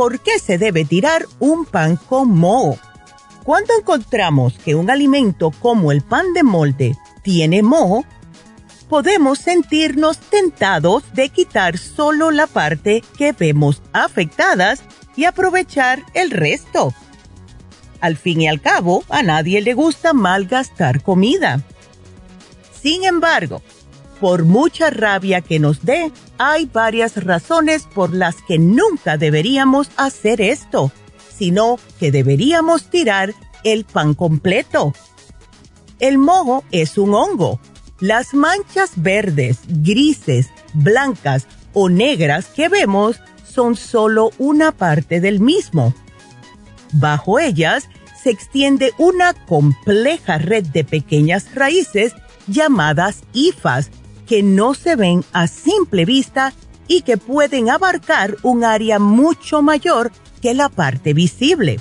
¿Por 0.00 0.18
qué 0.20 0.38
se 0.38 0.56
debe 0.56 0.86
tirar 0.86 1.26
un 1.40 1.66
pan 1.66 1.96
con 1.96 2.30
moho? 2.30 2.78
Cuando 3.44 3.74
encontramos 3.78 4.54
que 4.54 4.74
un 4.74 4.88
alimento 4.88 5.50
como 5.50 5.92
el 5.92 6.00
pan 6.00 6.32
de 6.32 6.42
molde 6.42 6.96
tiene 7.22 7.62
moho, 7.62 8.06
podemos 8.88 9.40
sentirnos 9.40 10.16
tentados 10.16 11.02
de 11.12 11.28
quitar 11.28 11.76
solo 11.76 12.30
la 12.30 12.46
parte 12.46 13.04
que 13.18 13.32
vemos 13.32 13.82
afectadas 13.92 14.80
y 15.16 15.26
aprovechar 15.26 16.02
el 16.14 16.30
resto. 16.30 16.94
Al 18.00 18.16
fin 18.16 18.40
y 18.40 18.48
al 18.48 18.62
cabo, 18.62 19.04
a 19.10 19.22
nadie 19.22 19.60
le 19.60 19.74
gusta 19.74 20.14
malgastar 20.14 21.02
comida. 21.02 21.60
Sin 22.72 23.04
embargo, 23.04 23.60
por 24.20 24.44
mucha 24.44 24.90
rabia 24.90 25.40
que 25.40 25.58
nos 25.58 25.84
dé, 25.84 26.12
hay 26.38 26.66
varias 26.66 27.24
razones 27.24 27.88
por 27.94 28.12
las 28.12 28.36
que 28.42 28.58
nunca 28.58 29.16
deberíamos 29.16 29.90
hacer 29.96 30.40
esto, 30.40 30.92
sino 31.36 31.78
que 31.98 32.12
deberíamos 32.12 32.90
tirar 32.90 33.34
el 33.64 33.84
pan 33.84 34.14
completo. 34.14 34.92
El 35.98 36.18
moho 36.18 36.64
es 36.70 36.98
un 36.98 37.14
hongo. 37.14 37.60
Las 37.98 38.34
manchas 38.34 38.92
verdes, 38.96 39.58
grises, 39.66 40.48
blancas 40.74 41.46
o 41.72 41.88
negras 41.88 42.46
que 42.46 42.68
vemos 42.68 43.20
son 43.44 43.76
solo 43.76 44.30
una 44.38 44.72
parte 44.72 45.20
del 45.20 45.40
mismo. 45.40 45.94
Bajo 46.92 47.38
ellas 47.38 47.88
se 48.22 48.30
extiende 48.30 48.92
una 48.98 49.32
compleja 49.32 50.38
red 50.38 50.66
de 50.66 50.84
pequeñas 50.84 51.54
raíces 51.54 52.14
llamadas 52.46 53.22
hifas 53.32 53.90
que 54.30 54.44
no 54.44 54.74
se 54.74 54.94
ven 54.94 55.24
a 55.32 55.48
simple 55.48 56.04
vista 56.04 56.52
y 56.86 57.02
que 57.02 57.16
pueden 57.16 57.68
abarcar 57.68 58.36
un 58.44 58.62
área 58.62 59.00
mucho 59.00 59.60
mayor 59.60 60.12
que 60.40 60.54
la 60.54 60.68
parte 60.68 61.14
visible. 61.14 61.80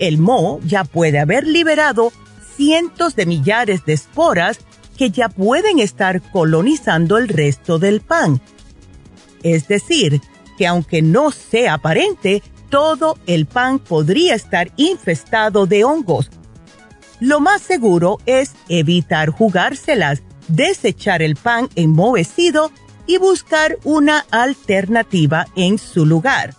El 0.00 0.18
moho 0.18 0.58
ya 0.64 0.82
puede 0.82 1.20
haber 1.20 1.46
liberado 1.46 2.12
cientos 2.56 3.14
de 3.14 3.26
millares 3.26 3.84
de 3.84 3.92
esporas 3.92 4.58
que 4.96 5.12
ya 5.12 5.28
pueden 5.28 5.78
estar 5.78 6.20
colonizando 6.32 7.18
el 7.18 7.28
resto 7.28 7.78
del 7.78 8.00
pan. 8.00 8.40
Es 9.44 9.68
decir, 9.68 10.20
que 10.56 10.66
aunque 10.66 11.02
no 11.02 11.30
sea 11.30 11.74
aparente, 11.74 12.42
todo 12.68 13.16
el 13.28 13.46
pan 13.46 13.78
podría 13.78 14.34
estar 14.34 14.72
infestado 14.76 15.66
de 15.66 15.84
hongos. 15.84 16.30
Lo 17.20 17.38
más 17.38 17.62
seguro 17.62 18.18
es 18.26 18.56
evitar 18.68 19.30
jugárselas, 19.30 20.24
desechar 20.48 21.22
el 21.22 21.36
pan 21.36 21.68
enmohecido 21.76 22.72
y 23.06 23.18
buscar 23.18 23.78
una 23.84 24.26
alternativa 24.30 25.46
en 25.56 25.78
su 25.78 26.04
lugar. 26.04 26.54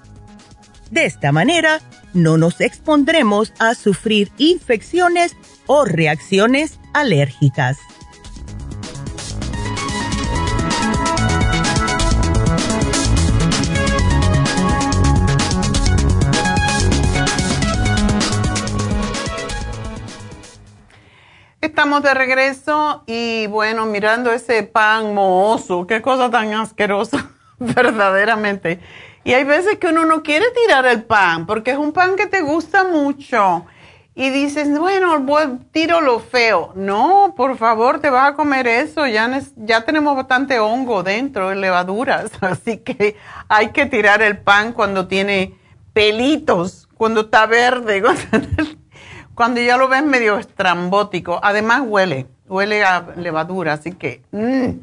De 0.89 1.05
esta 1.05 1.31
manera, 1.31 1.81
no 2.13 2.37
nos 2.37 2.59
expondremos 2.61 3.53
a 3.59 3.75
sufrir 3.75 4.31
infecciones 4.37 5.35
o 5.67 5.85
reacciones 5.85 6.79
alérgicas. 6.93 7.77
Estamos 21.61 22.03
de 22.03 22.13
regreso 22.13 23.03
y 23.05 23.47
bueno, 23.47 23.85
mirando 23.85 24.31
ese 24.31 24.63
pan 24.63 25.13
mohoso, 25.13 25.85
qué 25.87 26.01
cosa 26.01 26.31
tan 26.31 26.53
asquerosa, 26.53 27.31
verdaderamente. 27.59 28.79
Y 29.25 29.33
hay 29.33 29.43
veces 29.43 29.77
que 29.77 29.87
uno 29.87 30.05
no 30.05 30.23
quiere 30.23 30.45
tirar 30.51 30.85
el 30.85 31.03
pan 31.03 31.45
porque 31.45 31.71
es 31.71 31.77
un 31.77 31.91
pan 31.91 32.15
que 32.15 32.27
te 32.27 32.41
gusta 32.41 32.85
mucho. 32.85 33.65
Y 34.15 34.29
dices, 34.29 34.69
bueno, 34.79 35.25
tiro 35.71 35.99
lo 35.99 36.19
feo. 36.19 36.71
No, 36.75 37.33
por 37.35 37.57
favor, 37.57 37.99
te 37.99 38.09
vas 38.09 38.31
a 38.31 38.35
comer 38.35 38.65
eso. 38.65 39.05
Ya, 39.05 39.41
ya 39.57 39.83
tenemos 39.83 40.15
bastante 40.15 40.59
hongo 40.59 41.03
dentro, 41.03 41.53
levaduras. 41.53 42.31
Así 42.41 42.77
que 42.77 43.17
hay 43.49 43.71
que 43.71 43.85
tirar 43.85 44.21
el 44.21 44.37
pan 44.37 44.71
cuando 44.71 45.07
tiene 45.07 45.59
pelitos, 45.91 46.87
cuando 46.95 47.21
está 47.21 47.45
verde, 47.47 48.01
cuando 49.39 49.61
ya 49.61 49.77
lo 49.77 49.87
ves 49.87 50.03
medio 50.03 50.37
estrambótico. 50.37 51.39
Además 51.41 51.83
huele, 51.85 52.25
huele 52.49 52.83
a 52.83 53.07
levadura. 53.15 53.71
Así 53.71 53.93
que... 53.93 54.21
Mm. 54.33 54.81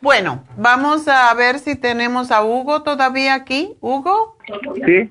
Bueno, 0.00 0.44
vamos 0.56 1.08
a 1.08 1.34
ver 1.34 1.58
si 1.58 1.74
tenemos 1.74 2.30
a 2.30 2.44
Hugo 2.44 2.84
todavía 2.84 3.34
aquí. 3.34 3.74
¿Hugo? 3.80 4.36
Sí. 4.86 5.10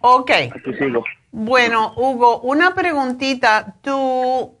Ok. 0.00 0.30
Aquí 0.30 0.74
sigo. 0.76 1.04
Bueno, 1.30 1.92
Hugo, 1.96 2.40
una 2.40 2.74
preguntita. 2.74 3.76
¿Tú, 3.80 4.56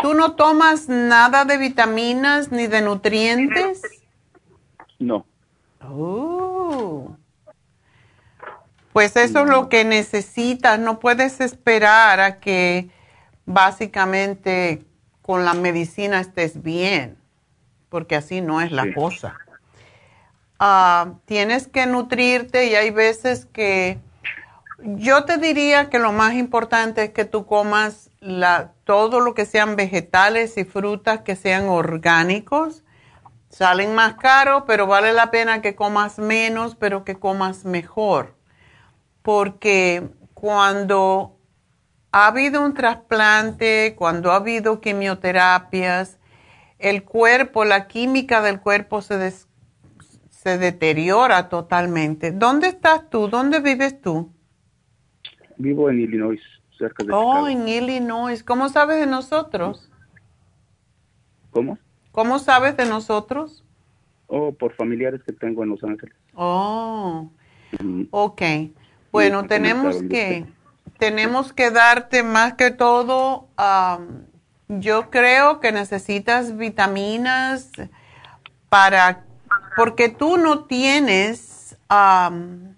¿Tú 0.00 0.14
no 0.14 0.32
tomas 0.36 0.88
nada 0.88 1.44
de 1.44 1.58
vitaminas 1.58 2.50
ni 2.50 2.66
de 2.66 2.80
nutrientes? 2.80 3.82
No. 4.98 5.26
Oh. 5.86 7.14
Pues 8.92 9.16
eso 9.16 9.40
es 9.40 9.46
lo 9.48 9.68
que 9.68 9.84
necesitas. 9.84 10.78
No 10.78 10.98
puedes 10.98 11.40
esperar 11.40 12.20
a 12.20 12.40
que 12.40 12.90
básicamente 13.46 14.84
con 15.22 15.44
la 15.44 15.54
medicina 15.54 16.20
estés 16.20 16.62
bien 16.62 17.20
porque 17.90 18.16
así 18.16 18.40
no 18.40 18.62
es 18.62 18.72
la 18.72 18.94
cosa. 18.94 19.36
Ah, 20.58 21.14
tienes 21.26 21.66
que 21.66 21.84
nutrirte 21.86 22.66
y 22.66 22.76
hay 22.76 22.90
veces 22.90 23.46
que 23.46 23.98
yo 24.78 25.24
te 25.24 25.36
diría 25.36 25.90
que 25.90 25.98
lo 25.98 26.12
más 26.12 26.34
importante 26.34 27.04
es 27.04 27.10
que 27.10 27.26
tú 27.26 27.44
comas 27.44 28.10
la, 28.20 28.72
todo 28.84 29.20
lo 29.20 29.34
que 29.34 29.44
sean 29.44 29.76
vegetales 29.76 30.56
y 30.56 30.64
frutas 30.64 31.20
que 31.20 31.36
sean 31.36 31.68
orgánicos. 31.68 32.84
Salen 33.50 33.94
más 33.94 34.14
caros, 34.14 34.62
pero 34.66 34.86
vale 34.86 35.12
la 35.12 35.30
pena 35.30 35.60
que 35.60 35.74
comas 35.74 36.18
menos, 36.18 36.76
pero 36.76 37.04
que 37.04 37.18
comas 37.18 37.64
mejor. 37.64 38.36
Porque 39.22 40.08
cuando 40.34 41.36
ha 42.12 42.26
habido 42.28 42.64
un 42.64 42.74
trasplante, 42.74 43.94
cuando 43.96 44.32
ha 44.32 44.36
habido 44.36 44.80
quimioterapias, 44.80 46.18
el 46.78 47.04
cuerpo, 47.04 47.64
la 47.64 47.86
química 47.86 48.40
del 48.40 48.60
cuerpo 48.60 49.02
se, 49.02 49.32
se 50.30 50.58
deteriora 50.58 51.48
totalmente. 51.48 52.32
¿Dónde 52.32 52.68
estás 52.68 53.10
tú? 53.10 53.28
¿Dónde 53.28 53.60
vives 53.60 54.00
tú? 54.00 54.32
Vivo 55.58 55.90
en 55.90 56.00
Illinois, 56.00 56.40
cerca 56.78 57.04
de 57.04 57.12
Oh, 57.12 57.46
en 57.46 57.68
Illinois. 57.68 58.42
¿Cómo 58.42 58.70
sabes 58.70 58.98
de 58.98 59.06
nosotros? 59.06 59.90
¿Cómo? 61.50 61.78
¿Cómo 62.12 62.38
sabes 62.38 62.76
de 62.76 62.86
nosotros? 62.86 63.64
Oh, 64.26 64.52
por 64.52 64.72
familiares 64.72 65.22
que 65.24 65.32
tengo 65.32 65.62
en 65.62 65.70
Los 65.70 65.84
Ángeles. 65.84 66.16
Oh, 66.34 67.30
ok. 68.10 68.42
Bueno, 69.12 69.46
tenemos 69.46 69.96
que, 70.08 70.46
tenemos 70.98 71.52
que 71.52 71.70
darte 71.70 72.22
más 72.22 72.54
que 72.54 72.70
todo 72.70 73.48
yo 74.78 75.10
creo 75.10 75.58
que 75.58 75.72
necesitas 75.72 76.56
vitaminas 76.56 77.70
para, 78.68 79.24
porque 79.76 80.08
tú 80.08 80.36
no 80.36 80.66
tienes, 80.66 81.76
como 81.88 82.76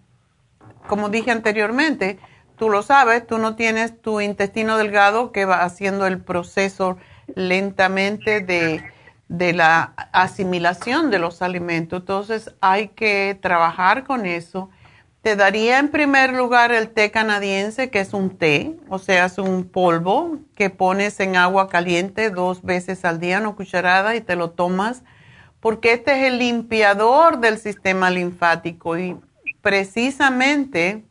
dije 1.10 1.30
anteriormente, 1.30 2.18
tú 2.56 2.70
lo 2.70 2.82
sabes, 2.82 3.26
tú 3.26 3.36
no 3.36 3.56
tienes 3.56 4.00
tu 4.00 4.22
intestino 4.22 4.78
delgado 4.78 5.32
que 5.32 5.44
va 5.44 5.64
haciendo 5.64 6.06
el 6.06 6.18
proceso 6.18 6.96
lentamente 7.34 8.40
de, 8.40 8.82
de 9.28 9.52
la 9.52 9.92
asimilación 10.12 11.10
de 11.10 11.18
los 11.18 11.42
alimentos. 11.42 12.00
Entonces 12.00 12.54
hay 12.62 12.88
que 12.88 13.38
trabajar 13.42 14.04
con 14.04 14.24
eso 14.24 14.70
te 15.22 15.36
daría 15.36 15.78
en 15.78 15.88
primer 15.88 16.32
lugar 16.32 16.72
el 16.72 16.90
té 16.90 17.12
canadiense, 17.12 17.90
que 17.90 18.00
es 18.00 18.12
un 18.12 18.36
té, 18.36 18.74
o 18.88 18.98
sea, 18.98 19.26
es 19.26 19.38
un 19.38 19.64
polvo 19.64 20.38
que 20.56 20.68
pones 20.68 21.20
en 21.20 21.36
agua 21.36 21.68
caliente 21.68 22.30
dos 22.30 22.62
veces 22.62 23.04
al 23.04 23.20
día, 23.20 23.38
una 23.38 23.52
cucharada, 23.52 24.16
y 24.16 24.20
te 24.20 24.34
lo 24.34 24.50
tomas, 24.50 25.04
porque 25.60 25.92
este 25.92 26.12
es 26.12 26.32
el 26.32 26.38
limpiador 26.38 27.38
del 27.38 27.58
sistema 27.58 28.10
linfático. 28.10 28.98
Y 28.98 29.16
precisamente 29.60 31.04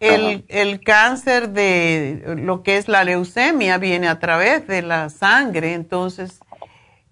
el, 0.00 0.46
el, 0.48 0.80
cáncer 0.80 1.50
de 1.50 2.34
lo 2.38 2.62
que 2.62 2.78
es 2.78 2.88
la 2.88 3.04
leucemia 3.04 3.76
viene 3.76 4.08
a 4.08 4.20
través 4.20 4.66
de 4.66 4.80
la 4.80 5.10
sangre, 5.10 5.74
entonces 5.74 6.40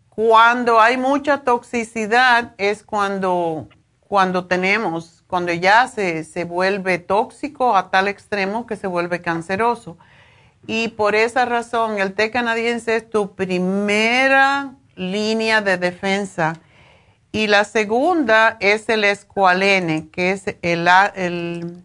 cuando 0.09 0.81
hay 0.81 0.97
mucha 0.97 1.43
toxicidad 1.43 2.55
es 2.57 2.83
cuando, 2.83 3.69
cuando 4.01 4.47
tenemos 4.47 5.16
cuando 5.37 5.53
ya 5.53 5.87
se, 5.87 6.25
se 6.25 6.45
vuelve 6.45 6.99
tóxico 6.99 7.77
a 7.77 7.91
tal 7.91 8.09
extremo 8.09 8.67
que 8.67 8.75
se 8.75 8.87
vuelve 8.87 9.21
canceroso. 9.21 9.99
Y 10.67 10.89
por 10.89 11.15
esa 11.15 11.45
razón 11.45 11.99
el 11.99 12.15
té 12.15 12.31
canadiense 12.31 12.97
es 12.97 13.11
tu 13.11 13.35
primera 13.35 14.73
línea 14.95 15.61
de 15.61 15.77
defensa. 15.77 16.55
Y 17.33 17.49
la 17.49 17.65
segunda 17.65 18.57
es 18.61 18.89
el 18.89 19.05
escualene, 19.05 20.09
que 20.09 20.31
es 20.31 20.47
el, 20.63 20.89
el, 21.17 21.85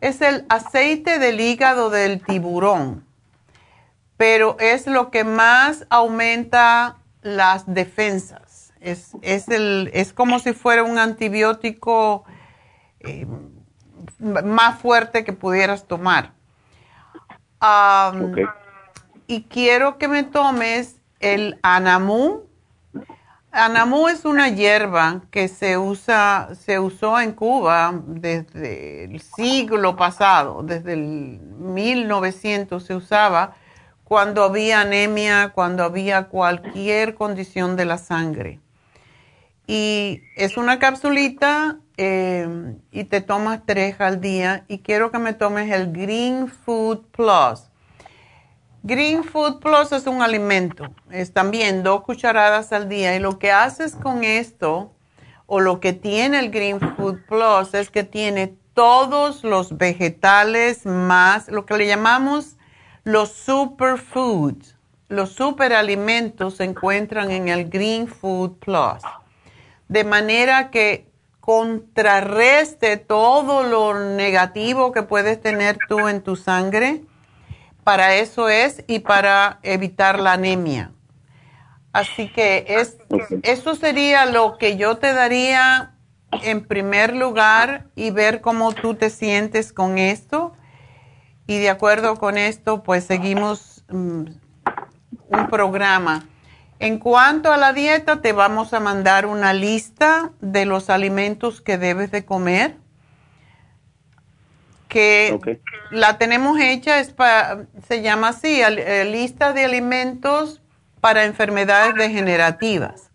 es 0.00 0.20
el 0.20 0.44
aceite 0.48 1.20
del 1.20 1.40
hígado 1.40 1.90
del 1.90 2.24
tiburón. 2.24 3.06
Pero 4.16 4.56
es 4.58 4.88
lo 4.88 5.12
que 5.12 5.22
más 5.22 5.86
aumenta 5.90 6.96
las 7.22 7.72
defensas. 7.72 8.72
Es, 8.80 9.12
es, 9.22 9.46
el, 9.46 9.92
es 9.94 10.12
como 10.12 10.40
si 10.40 10.52
fuera 10.54 10.82
un 10.82 10.98
antibiótico 10.98 12.24
eh, 13.06 13.26
más 14.18 14.80
fuerte 14.80 15.24
que 15.24 15.32
pudieras 15.32 15.86
tomar. 15.86 16.32
Y 19.26 19.44
quiero 19.44 19.98
que 19.98 20.08
me 20.08 20.22
tomes 20.22 20.96
el 21.20 21.58
anamú. 21.62 22.44
Anamú 23.50 24.08
es 24.08 24.24
una 24.24 24.48
hierba 24.48 25.22
que 25.30 25.48
se 25.48 25.78
usa, 25.78 26.50
se 26.60 26.80
usó 26.80 27.20
en 27.20 27.32
Cuba 27.32 28.00
desde 28.04 29.04
el 29.04 29.20
siglo 29.20 29.96
pasado, 29.96 30.62
desde 30.62 30.94
el 30.94 31.38
1900 31.40 32.82
se 32.82 32.94
usaba 32.96 33.54
cuando 34.02 34.42
había 34.42 34.80
anemia, 34.80 35.52
cuando 35.54 35.84
había 35.84 36.24
cualquier 36.24 37.14
condición 37.14 37.76
de 37.76 37.84
la 37.84 37.96
sangre. 37.98 38.60
Y 39.66 40.22
es 40.36 40.56
una 40.56 40.78
capsulita 40.78 41.78
eh, 41.96 42.76
y 42.90 43.04
te 43.04 43.20
tomas 43.20 43.60
tres 43.64 44.00
al 44.00 44.20
día 44.20 44.64
y 44.68 44.78
quiero 44.78 45.10
que 45.10 45.18
me 45.18 45.32
tomes 45.32 45.70
el 45.72 45.92
Green 45.92 46.48
Food 46.48 47.02
Plus. 47.12 47.70
Green 48.82 49.24
Food 49.24 49.60
Plus 49.60 49.92
es 49.92 50.06
un 50.06 50.20
alimento, 50.20 50.92
es 51.10 51.32
también 51.32 51.82
dos 51.82 52.02
cucharadas 52.02 52.72
al 52.72 52.88
día 52.88 53.16
y 53.16 53.18
lo 53.18 53.38
que 53.38 53.50
haces 53.50 53.96
con 53.96 54.24
esto 54.24 54.92
o 55.46 55.60
lo 55.60 55.80
que 55.80 55.92
tiene 55.92 56.38
el 56.38 56.50
Green 56.50 56.80
Food 56.80 57.20
Plus 57.26 57.72
es 57.74 57.90
que 57.90 58.04
tiene 58.04 58.54
todos 58.74 59.44
los 59.44 59.78
vegetales 59.78 60.84
más, 60.84 61.48
lo 61.48 61.64
que 61.64 61.78
le 61.78 61.86
llamamos 61.86 62.56
los 63.04 63.32
superfoods, 63.32 64.76
los 65.08 65.32
superalimentos 65.32 66.56
se 66.56 66.64
encuentran 66.64 67.30
en 67.30 67.48
el 67.48 67.68
Green 67.68 68.08
Food 68.08 68.58
Plus. 68.58 69.02
De 69.88 70.04
manera 70.04 70.70
que 70.70 71.13
contrarreste 71.44 72.96
todo 72.96 73.64
lo 73.64 74.14
negativo 74.16 74.92
que 74.92 75.02
puedes 75.02 75.42
tener 75.42 75.76
tú 75.90 76.08
en 76.08 76.22
tu 76.22 76.36
sangre. 76.36 77.02
Para 77.84 78.14
eso 78.14 78.48
es 78.48 78.82
y 78.86 79.00
para 79.00 79.58
evitar 79.62 80.20
la 80.20 80.32
anemia. 80.32 80.92
Así 81.92 82.32
que 82.32 82.64
es, 82.66 82.96
eso 83.42 83.74
sería 83.74 84.24
lo 84.24 84.56
que 84.56 84.78
yo 84.78 84.96
te 84.96 85.12
daría 85.12 85.92
en 86.32 86.66
primer 86.66 87.14
lugar 87.14 87.88
y 87.94 88.10
ver 88.10 88.40
cómo 88.40 88.72
tú 88.72 88.94
te 88.94 89.10
sientes 89.10 89.70
con 89.74 89.98
esto. 89.98 90.54
Y 91.46 91.58
de 91.58 91.68
acuerdo 91.68 92.16
con 92.16 92.38
esto, 92.38 92.82
pues 92.82 93.04
seguimos 93.04 93.84
mm, 93.90 94.24
un 95.28 95.48
programa. 95.50 96.26
En 96.84 96.98
cuanto 96.98 97.50
a 97.50 97.56
la 97.56 97.72
dieta, 97.72 98.20
te 98.20 98.34
vamos 98.34 98.74
a 98.74 98.78
mandar 98.78 99.24
una 99.24 99.54
lista 99.54 100.32
de 100.42 100.66
los 100.66 100.90
alimentos 100.90 101.62
que 101.62 101.78
debes 101.78 102.10
de 102.10 102.26
comer. 102.26 102.76
Que 104.88 105.62
la 105.90 106.18
tenemos 106.18 106.60
hecha, 106.60 107.00
es 107.00 107.14
se 107.88 108.02
llama 108.02 108.28
así, 108.28 108.60
eh, 108.60 109.06
lista 109.06 109.54
de 109.54 109.64
alimentos 109.64 110.60
para 111.00 111.24
enfermedades 111.24 111.94
degenerativas. 111.94 113.08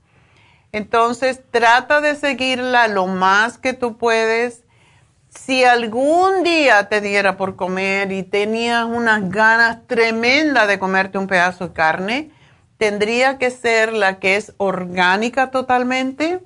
Entonces, 0.71 1.39
trata 1.51 2.01
de 2.01 2.15
seguirla 2.15 2.87
lo 2.87 3.05
más 3.05 3.59
que 3.59 3.73
tú 3.73 3.99
puedes. 3.99 4.63
Si 5.29 5.63
algún 5.63 6.43
día 6.43 6.89
te 6.89 7.01
diera 7.01 7.37
por 7.37 7.55
comer 7.55 8.11
y 8.13 8.23
tenías 8.23 8.85
unas 8.85 9.29
ganas 9.29 9.85
tremendas 9.85 10.67
de 10.67 10.79
comerte 10.79 11.19
un 11.19 11.27
pedazo 11.27 11.67
de 11.67 11.73
carne, 11.73 12.31
tendría 12.79 13.37
que 13.37 13.51
ser 13.51 13.91
la 13.91 14.19
que 14.19 14.37
es 14.37 14.53
orgánica 14.57 15.51
totalmente 15.51 16.39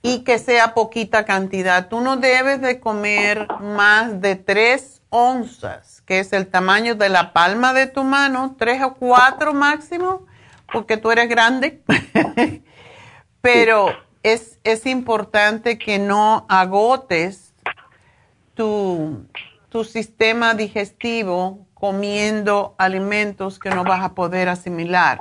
y 0.00 0.24
que 0.24 0.38
sea 0.38 0.72
poquita 0.72 1.26
cantidad. 1.26 1.88
Tú 1.88 2.00
no 2.00 2.16
debes 2.16 2.62
de 2.62 2.80
comer 2.80 3.46
más 3.60 4.22
de 4.22 4.34
tres 4.34 5.02
onzas, 5.10 6.00
que 6.06 6.20
es 6.20 6.32
el 6.32 6.48
tamaño 6.48 6.94
de 6.94 7.10
la 7.10 7.34
palma 7.34 7.74
de 7.74 7.86
tu 7.86 8.02
mano, 8.02 8.56
tres 8.58 8.82
o 8.82 8.94
cuatro 8.94 9.52
máximo 9.52 10.26
porque 10.72 10.96
tú 10.96 11.10
eres 11.10 11.28
grande, 11.28 11.82
pero 13.42 13.88
es, 14.22 14.58
es, 14.64 14.86
importante 14.86 15.76
que 15.76 15.98
no 15.98 16.46
agotes 16.48 17.52
tu, 18.54 19.26
tu 19.68 19.84
sistema 19.84 20.54
digestivo 20.54 21.66
comiendo 21.82 22.76
alimentos 22.78 23.58
que 23.58 23.68
no 23.70 23.82
vas 23.82 24.04
a 24.04 24.14
poder 24.14 24.48
asimilar. 24.48 25.20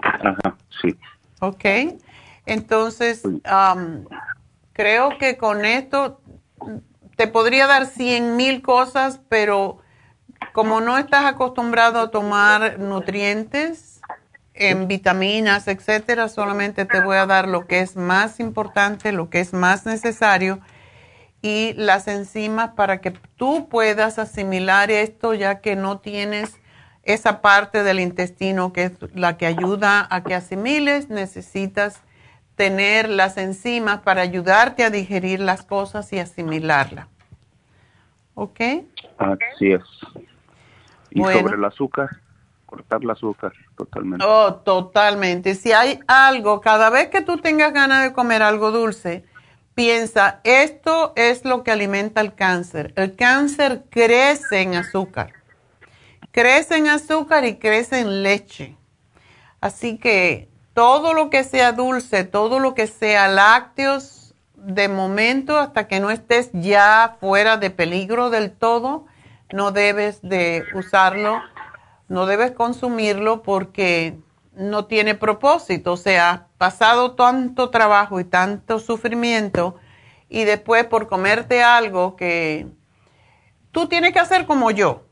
Ajá, 0.00 0.56
sí. 0.80 0.96
Ok, 1.40 1.64
entonces 2.46 3.20
creo 4.72 5.18
que 5.18 5.36
con 5.36 5.66
esto 5.66 6.22
te 7.16 7.28
podría 7.28 7.66
dar 7.66 7.84
cien 7.84 8.36
mil 8.36 8.62
cosas, 8.62 9.20
pero 9.28 9.76
como 10.54 10.80
no 10.80 10.96
estás 10.96 11.26
acostumbrado 11.26 12.00
a 12.00 12.10
tomar 12.10 12.78
nutrientes 12.78 14.00
en 14.54 14.88
vitaminas, 14.88 15.68
etcétera, 15.68 16.30
solamente 16.30 16.86
te 16.86 17.02
voy 17.02 17.18
a 17.18 17.26
dar 17.26 17.46
lo 17.46 17.66
que 17.66 17.80
es 17.80 17.94
más 17.94 18.40
importante, 18.40 19.12
lo 19.12 19.28
que 19.28 19.40
es 19.40 19.52
más 19.52 19.84
necesario 19.84 20.62
y 21.46 21.74
las 21.74 22.08
enzimas 22.08 22.70
para 22.70 23.00
que 23.00 23.12
tú 23.36 23.68
puedas 23.68 24.18
asimilar 24.18 24.90
esto 24.90 25.32
ya 25.32 25.60
que 25.60 25.76
no 25.76 26.00
tienes 26.00 26.60
esa 27.04 27.40
parte 27.40 27.84
del 27.84 28.00
intestino 28.00 28.72
que 28.72 28.86
es 28.86 28.92
la 29.14 29.36
que 29.36 29.46
ayuda 29.46 30.08
a 30.10 30.24
que 30.24 30.34
asimiles, 30.34 31.08
necesitas 31.08 32.02
tener 32.56 33.08
las 33.08 33.36
enzimas 33.36 34.00
para 34.00 34.22
ayudarte 34.22 34.82
a 34.82 34.90
digerir 34.90 35.38
las 35.38 35.62
cosas 35.62 36.12
y 36.12 36.18
asimilarlas. 36.18 37.06
¿Ok? 38.34 38.60
Así 39.16 39.70
es. 39.70 39.84
Y 41.10 41.22
sobre 41.22 41.54
el 41.54 41.64
azúcar, 41.64 42.10
cortar 42.66 43.04
el 43.04 43.10
azúcar 43.10 43.52
totalmente. 43.76 44.24
Oh, 44.26 44.56
totalmente. 44.56 45.54
Si 45.54 45.70
hay 45.70 46.00
algo, 46.08 46.60
cada 46.60 46.90
vez 46.90 47.06
que 47.06 47.22
tú 47.22 47.36
tengas 47.36 47.72
ganas 47.72 48.02
de 48.02 48.12
comer 48.12 48.42
algo 48.42 48.72
dulce, 48.72 49.24
piensa, 49.76 50.40
esto 50.42 51.12
es 51.16 51.44
lo 51.44 51.62
que 51.62 51.70
alimenta 51.70 52.22
el 52.22 52.34
cáncer. 52.34 52.92
El 52.96 53.14
cáncer 53.14 53.84
crece 53.90 54.62
en 54.62 54.74
azúcar. 54.74 55.34
Crece 56.32 56.78
en 56.78 56.88
azúcar 56.88 57.44
y 57.44 57.58
crece 57.58 58.00
en 58.00 58.22
leche. 58.22 58.74
Así 59.60 59.98
que 59.98 60.48
todo 60.72 61.12
lo 61.12 61.28
que 61.30 61.44
sea 61.44 61.72
dulce, 61.72 62.24
todo 62.24 62.58
lo 62.58 62.74
que 62.74 62.86
sea 62.86 63.28
lácteos, 63.28 64.34
de 64.54 64.88
momento, 64.88 65.58
hasta 65.58 65.86
que 65.86 66.00
no 66.00 66.10
estés 66.10 66.50
ya 66.54 67.18
fuera 67.20 67.58
de 67.58 67.70
peligro 67.70 68.30
del 68.30 68.52
todo, 68.52 69.04
no 69.52 69.72
debes 69.72 70.22
de 70.22 70.64
usarlo, 70.74 71.40
no 72.08 72.24
debes 72.24 72.52
consumirlo 72.52 73.42
porque 73.42 74.18
no 74.54 74.86
tiene 74.86 75.14
propósito. 75.14 75.92
O 75.92 75.96
sea, 75.98 76.45
pasado 76.58 77.12
tanto 77.12 77.70
trabajo 77.70 78.20
y 78.20 78.24
tanto 78.24 78.78
sufrimiento 78.78 79.76
y 80.28 80.44
después 80.44 80.84
por 80.86 81.06
comerte 81.06 81.62
algo 81.62 82.16
que 82.16 82.66
tú 83.72 83.86
tienes 83.88 84.12
que 84.12 84.18
hacer 84.18 84.46
como 84.46 84.70
yo. 84.70 85.04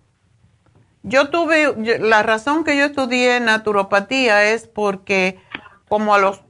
Yo 1.03 1.29
tuve, 1.29 1.99
la 2.01 2.23
razón 2.23 2.65
que 2.65 2.77
yo 2.77 2.87
estudié 2.87 3.39
naturopatía 3.41 4.45
es 4.53 4.67
porque 4.67 5.39
como 5.89 6.15
a 6.15 6.19
los 6.19 6.43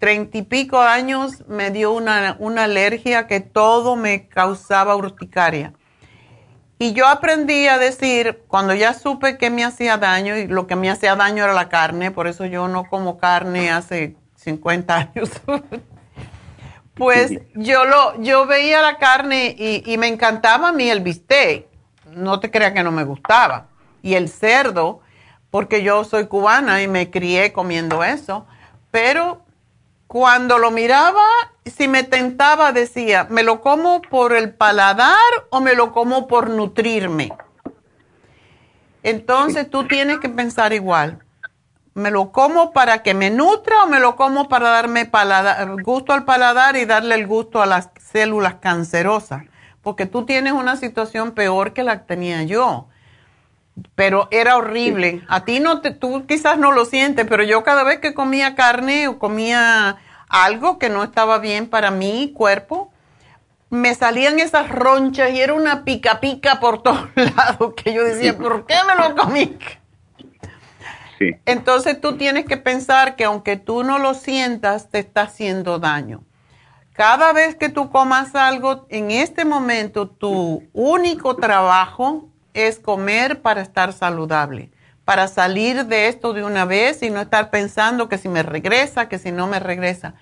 treinta 0.00 0.38
y 0.38 0.42
pico 0.42 0.80
años 0.80 1.44
me 1.46 1.70
dio 1.70 1.92
una, 1.92 2.34
una 2.40 2.64
alergia 2.64 3.28
que 3.28 3.38
todo 3.38 3.94
me 3.94 4.26
causaba 4.26 4.96
urticaria. 4.96 5.74
Y 6.80 6.94
yo 6.94 7.06
aprendí 7.06 7.68
a 7.68 7.78
decir, 7.78 8.42
cuando 8.48 8.74
ya 8.74 8.94
supe 8.94 9.38
que 9.38 9.50
me 9.50 9.62
hacía 9.62 9.98
daño, 9.98 10.36
y 10.36 10.48
lo 10.48 10.66
que 10.66 10.74
me 10.74 10.90
hacía 10.90 11.14
daño 11.14 11.44
era 11.44 11.52
la 11.52 11.68
carne, 11.68 12.10
por 12.10 12.26
eso 12.26 12.44
yo 12.44 12.66
no 12.66 12.88
como 12.90 13.18
carne 13.18 13.70
hace 13.70 14.16
50 14.42 14.96
años. 14.96 15.30
pues 16.94 17.32
yo 17.54 17.84
lo, 17.84 18.20
yo 18.22 18.46
veía 18.46 18.82
la 18.82 18.98
carne 18.98 19.54
y, 19.58 19.82
y, 19.90 19.98
me 19.98 20.08
encantaba 20.08 20.68
a 20.68 20.72
mí 20.72 20.88
el 20.90 21.00
bistec. 21.00 21.66
No 22.14 22.40
te 22.40 22.50
creas 22.50 22.72
que 22.72 22.82
no 22.82 22.92
me 22.92 23.04
gustaba. 23.04 23.68
Y 24.02 24.14
el 24.14 24.28
cerdo, 24.28 25.00
porque 25.50 25.82
yo 25.82 26.04
soy 26.04 26.26
cubana 26.26 26.82
y 26.82 26.88
me 26.88 27.10
crié 27.10 27.52
comiendo 27.52 28.04
eso. 28.04 28.46
Pero 28.90 29.42
cuando 30.06 30.58
lo 30.58 30.70
miraba, 30.70 31.24
si 31.64 31.88
me 31.88 32.02
tentaba, 32.02 32.72
decía, 32.72 33.26
¿me 33.30 33.42
lo 33.42 33.60
como 33.60 34.02
por 34.02 34.34
el 34.34 34.52
paladar 34.52 35.16
o 35.50 35.60
me 35.60 35.74
lo 35.74 35.92
como 35.92 36.26
por 36.26 36.50
nutrirme? 36.50 37.32
Entonces 39.02 39.70
tú 39.70 39.86
tienes 39.88 40.18
que 40.18 40.28
pensar 40.28 40.72
igual. 40.72 41.22
¿Me 41.94 42.10
lo 42.10 42.32
como 42.32 42.72
para 42.72 43.02
que 43.02 43.12
me 43.12 43.30
nutra 43.30 43.82
o 43.82 43.86
me 43.86 44.00
lo 44.00 44.16
como 44.16 44.48
para 44.48 44.70
darme 44.70 45.10
gusto 45.84 46.14
al 46.14 46.24
paladar 46.24 46.76
y 46.76 46.86
darle 46.86 47.14
el 47.14 47.26
gusto 47.26 47.60
a 47.60 47.66
las 47.66 47.90
células 48.00 48.54
cancerosas? 48.60 49.44
Porque 49.82 50.06
tú 50.06 50.24
tienes 50.24 50.54
una 50.54 50.76
situación 50.76 51.32
peor 51.32 51.74
que 51.74 51.82
la 51.82 51.98
que 51.98 52.06
tenía 52.06 52.42
yo. 52.44 52.88
Pero 53.94 54.28
era 54.30 54.56
horrible. 54.56 55.22
A 55.28 55.44
ti 55.44 55.60
no 55.60 55.80
te, 55.80 55.90
tú 55.90 56.24
quizás 56.26 56.56
no 56.56 56.72
lo 56.72 56.84
sientes, 56.84 57.26
pero 57.28 57.42
yo 57.42 57.62
cada 57.62 57.84
vez 57.84 57.98
que 57.98 58.14
comía 58.14 58.54
carne 58.54 59.08
o 59.08 59.18
comía 59.18 59.98
algo 60.28 60.78
que 60.78 60.88
no 60.88 61.04
estaba 61.04 61.38
bien 61.38 61.68
para 61.68 61.90
mi 61.90 62.32
cuerpo, 62.32 62.90
me 63.68 63.94
salían 63.94 64.38
esas 64.38 64.68
ronchas 64.68 65.30
y 65.32 65.40
era 65.40 65.54
una 65.54 65.84
pica 65.84 66.20
pica 66.20 66.58
por 66.60 66.82
todos 66.82 67.08
lados 67.16 67.74
que 67.76 67.92
yo 67.92 68.02
decía, 68.04 68.36
¿por 68.36 68.64
qué 68.66 68.76
me 68.86 69.08
lo 69.08 69.14
comí? 69.14 69.58
Entonces 71.46 72.00
tú 72.00 72.16
tienes 72.16 72.44
que 72.44 72.56
pensar 72.56 73.16
que 73.16 73.24
aunque 73.24 73.56
tú 73.56 73.84
no 73.84 73.98
lo 73.98 74.14
sientas, 74.14 74.90
te 74.90 74.98
está 74.98 75.22
haciendo 75.22 75.78
daño. 75.78 76.22
Cada 76.92 77.32
vez 77.32 77.56
que 77.56 77.68
tú 77.68 77.90
comas 77.90 78.34
algo, 78.34 78.86
en 78.90 79.10
este 79.10 79.44
momento 79.44 80.08
tu 80.08 80.68
único 80.72 81.36
trabajo 81.36 82.28
es 82.52 82.78
comer 82.78 83.40
para 83.40 83.62
estar 83.62 83.92
saludable, 83.94 84.70
para 85.04 85.26
salir 85.26 85.86
de 85.86 86.08
esto 86.08 86.34
de 86.34 86.44
una 86.44 86.66
vez 86.66 87.02
y 87.02 87.10
no 87.10 87.20
estar 87.20 87.50
pensando 87.50 88.08
que 88.08 88.18
si 88.18 88.28
me 88.28 88.42
regresa, 88.42 89.08
que 89.08 89.18
si 89.18 89.32
no 89.32 89.46
me 89.46 89.58
regresa. 89.58 90.14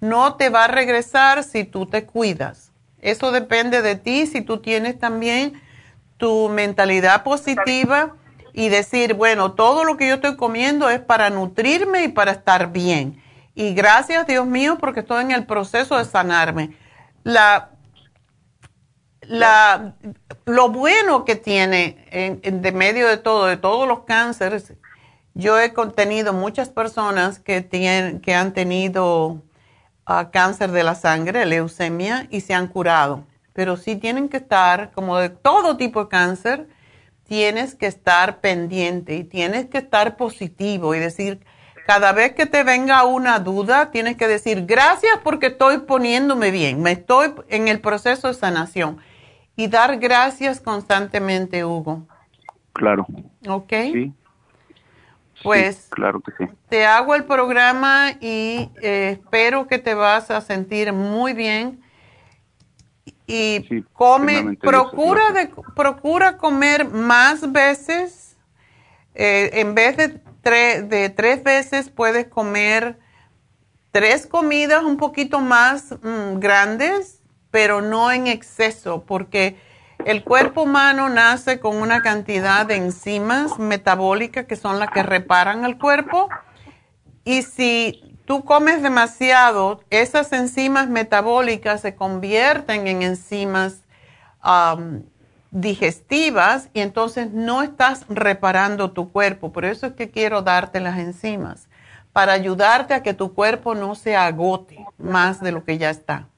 No 0.00 0.34
te 0.34 0.50
va 0.50 0.64
a 0.64 0.68
regresar 0.68 1.44
si 1.44 1.64
tú 1.64 1.86
te 1.86 2.04
cuidas. 2.04 2.72
Eso 3.00 3.30
depende 3.30 3.82
de 3.82 3.94
ti, 3.94 4.26
si 4.26 4.40
tú 4.40 4.58
tienes 4.58 4.98
también 4.98 5.62
tu 6.16 6.48
mentalidad 6.48 7.22
positiva 7.22 8.16
y 8.56 8.68
decir, 8.70 9.14
bueno, 9.14 9.52
todo 9.52 9.84
lo 9.84 9.96
que 9.96 10.08
yo 10.08 10.14
estoy 10.14 10.34
comiendo 10.34 10.90
es 10.90 10.98
para 10.98 11.30
nutrirme 11.30 12.02
y 12.02 12.08
para 12.08 12.32
estar 12.32 12.72
bien. 12.72 13.22
Y 13.54 13.74
gracias 13.74 14.26
Dios 14.26 14.46
mío 14.46 14.78
porque 14.80 15.00
estoy 15.00 15.22
en 15.22 15.30
el 15.30 15.46
proceso 15.46 15.96
de 15.96 16.04
sanarme. 16.04 16.76
La 17.22 17.70
la, 19.28 19.94
lo 20.44 20.68
bueno 20.70 21.24
que 21.24 21.36
tiene 21.36 22.06
en, 22.10 22.62
de 22.62 22.72
medio 22.72 23.08
de 23.08 23.16
todo, 23.16 23.46
de 23.46 23.56
todos 23.56 23.86
los 23.88 24.00
cánceres, 24.00 24.74
yo 25.34 25.58
he 25.60 25.72
contenido 25.72 26.32
muchas 26.32 26.68
personas 26.68 27.38
que, 27.38 27.60
tienen, 27.60 28.20
que 28.20 28.34
han 28.34 28.54
tenido 28.54 29.42
ah, 30.06 30.30
cáncer 30.30 30.70
de 30.70 30.82
la 30.82 30.94
sangre, 30.94 31.44
leucemia, 31.44 32.26
y 32.30 32.40
se 32.40 32.54
han 32.54 32.68
curado. 32.68 33.24
Pero 33.52 33.76
sí 33.76 33.96
tienen 33.96 34.28
que 34.28 34.38
estar, 34.38 34.92
como 34.92 35.18
de 35.18 35.28
todo 35.28 35.76
tipo 35.76 36.04
de 36.04 36.08
cáncer, 36.08 36.68
tienes 37.26 37.74
que 37.74 37.86
estar 37.86 38.40
pendiente 38.40 39.16
y 39.16 39.24
tienes 39.24 39.66
que 39.66 39.78
estar 39.78 40.16
positivo 40.16 40.94
y 40.94 40.98
decir, 40.98 41.40
cada 41.86 42.12
vez 42.12 42.32
que 42.32 42.46
te 42.46 42.64
venga 42.64 43.04
una 43.04 43.38
duda, 43.38 43.90
tienes 43.90 44.16
que 44.16 44.26
decir, 44.26 44.66
gracias 44.66 45.18
porque 45.22 45.46
estoy 45.46 45.78
poniéndome 45.78 46.50
bien, 46.50 46.82
me 46.82 46.92
estoy 46.92 47.32
en 47.48 47.68
el 47.68 47.80
proceso 47.80 48.28
de 48.28 48.34
sanación. 48.34 48.98
Y 49.58 49.68
dar 49.68 49.98
gracias 49.98 50.60
constantemente, 50.60 51.64
Hugo. 51.64 52.06
Claro. 52.74 53.06
¿Ok? 53.48 53.72
Sí. 53.92 54.12
Pues 55.42 55.88
claro 55.90 56.20
que 56.20 56.32
sí. 56.36 56.50
te 56.68 56.86
hago 56.86 57.14
el 57.14 57.24
programa 57.24 58.12
y 58.20 58.70
eh, 58.82 59.18
espero 59.20 59.66
que 59.66 59.78
te 59.78 59.94
vas 59.94 60.30
a 60.30 60.40
sentir 60.40 60.92
muy 60.92 61.32
bien. 61.32 61.80
Y 63.26 63.84
come, 63.92 64.56
procura, 64.60 65.32
de, 65.32 65.50
procura 65.74 66.36
comer 66.36 66.88
más 66.88 67.50
veces. 67.50 68.36
Eh, 69.14 69.50
en 69.54 69.74
vez 69.74 69.96
de, 69.96 70.20
de 70.82 71.10
tres 71.10 71.42
veces, 71.42 71.90
puedes 71.90 72.28
comer 72.28 72.98
tres 73.90 74.26
comidas 74.26 74.84
un 74.84 74.96
poquito 74.98 75.40
más 75.40 75.94
mm, 76.02 76.38
grandes, 76.38 77.22
pero 77.50 77.80
no 77.80 78.12
en 78.12 78.26
exceso, 78.26 79.04
porque 79.06 79.56
el 80.04 80.22
cuerpo 80.22 80.62
humano 80.62 81.08
nace 81.08 81.58
con 81.58 81.76
una 81.76 82.02
cantidad 82.02 82.66
de 82.66 82.76
enzimas 82.76 83.58
metabólicas 83.58 84.46
que 84.46 84.56
son 84.56 84.78
las 84.78 84.90
que 84.90 85.02
reparan 85.02 85.64
el 85.64 85.78
cuerpo. 85.78 86.28
Y 87.24 87.42
si 87.42 88.15
tú 88.26 88.44
comes 88.44 88.82
demasiado, 88.82 89.80
esas 89.90 90.32
enzimas 90.32 90.88
metabólicas 90.88 91.80
se 91.80 91.94
convierten 91.94 92.86
en 92.86 93.02
enzimas 93.02 93.82
digestivas 95.50 96.68
y 96.74 96.80
entonces 96.80 97.32
no 97.32 97.62
estás 97.62 98.04
reparando 98.08 98.90
tu 98.90 99.10
cuerpo. 99.10 99.52
Por 99.52 99.64
eso 99.64 99.86
es 99.86 99.92
que 99.94 100.10
quiero 100.10 100.42
darte 100.42 100.80
las 100.80 100.98
enzimas, 100.98 101.68
para 102.12 102.32
ayudarte 102.32 102.94
a 102.94 103.02
que 103.02 103.14
tu 103.14 103.32
cuerpo 103.32 103.74
no 103.74 103.94
se 103.94 104.16
agote 104.16 104.84
más 104.98 105.40
de 105.40 105.52
lo 105.52 105.64
que 105.64 105.78
ya 105.78 105.90
está. 105.90 106.28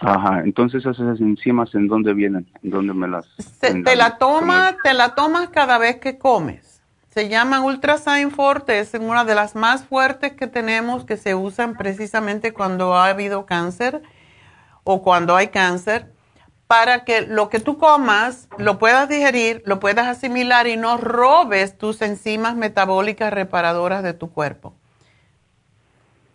Ajá, 0.00 0.42
entonces 0.44 0.86
esas 0.86 1.20
enzimas, 1.20 1.74
¿en 1.74 1.88
dónde 1.88 2.14
vienen? 2.14 2.46
¿En 2.62 2.70
dónde 2.70 2.94
me 2.94 3.08
las...? 3.08 3.26
te 3.60 3.96
la 3.96 4.16
tomas, 4.16 4.76
te 4.82 4.94
la 4.94 5.14
tomas 5.16 5.48
cada 5.48 5.76
vez 5.78 5.96
que 5.96 6.18
comes. 6.18 6.67
Se 7.10 7.28
llaman 7.28 7.62
Ultrasign 7.62 8.30
Forte, 8.30 8.78
es 8.80 8.94
una 8.94 9.24
de 9.24 9.34
las 9.34 9.54
más 9.54 9.84
fuertes 9.84 10.34
que 10.34 10.46
tenemos 10.46 11.04
que 11.04 11.16
se 11.16 11.34
usan 11.34 11.74
precisamente 11.74 12.52
cuando 12.52 12.94
ha 12.94 13.08
habido 13.08 13.46
cáncer 13.46 14.02
o 14.84 15.02
cuando 15.02 15.34
hay 15.34 15.48
cáncer, 15.48 16.12
para 16.66 17.04
que 17.04 17.22
lo 17.22 17.48
que 17.48 17.60
tú 17.60 17.78
comas 17.78 18.48
lo 18.58 18.78
puedas 18.78 19.08
digerir, 19.08 19.62
lo 19.64 19.80
puedas 19.80 20.06
asimilar 20.06 20.66
y 20.66 20.76
no 20.76 20.98
robes 20.98 21.76
tus 21.78 22.02
enzimas 22.02 22.56
metabólicas 22.56 23.32
reparadoras 23.32 24.02
de 24.02 24.12
tu 24.12 24.30
cuerpo. 24.30 24.74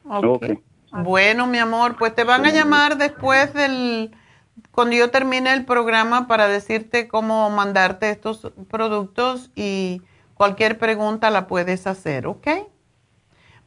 Okay. 0.06 0.60
Bueno, 0.92 1.48
mi 1.48 1.60
amor, 1.60 1.98
pues 1.98 2.14
te 2.14 2.24
van 2.24 2.46
a 2.46 2.52
llamar 2.52 2.98
después 2.98 3.54
del, 3.54 4.16
cuando 4.72 4.96
yo 4.96 5.10
termine 5.10 5.54
el 5.54 5.66
programa 5.66 6.28
para 6.28 6.48
decirte 6.48 7.08
cómo 7.08 7.50
mandarte 7.50 8.10
estos 8.10 8.52
productos 8.70 9.52
y 9.56 10.02
cualquier 10.44 10.78
pregunta 10.78 11.30
la 11.30 11.48
puedes 11.48 11.88
hacer, 11.88 12.28
¿ok? 12.28 12.48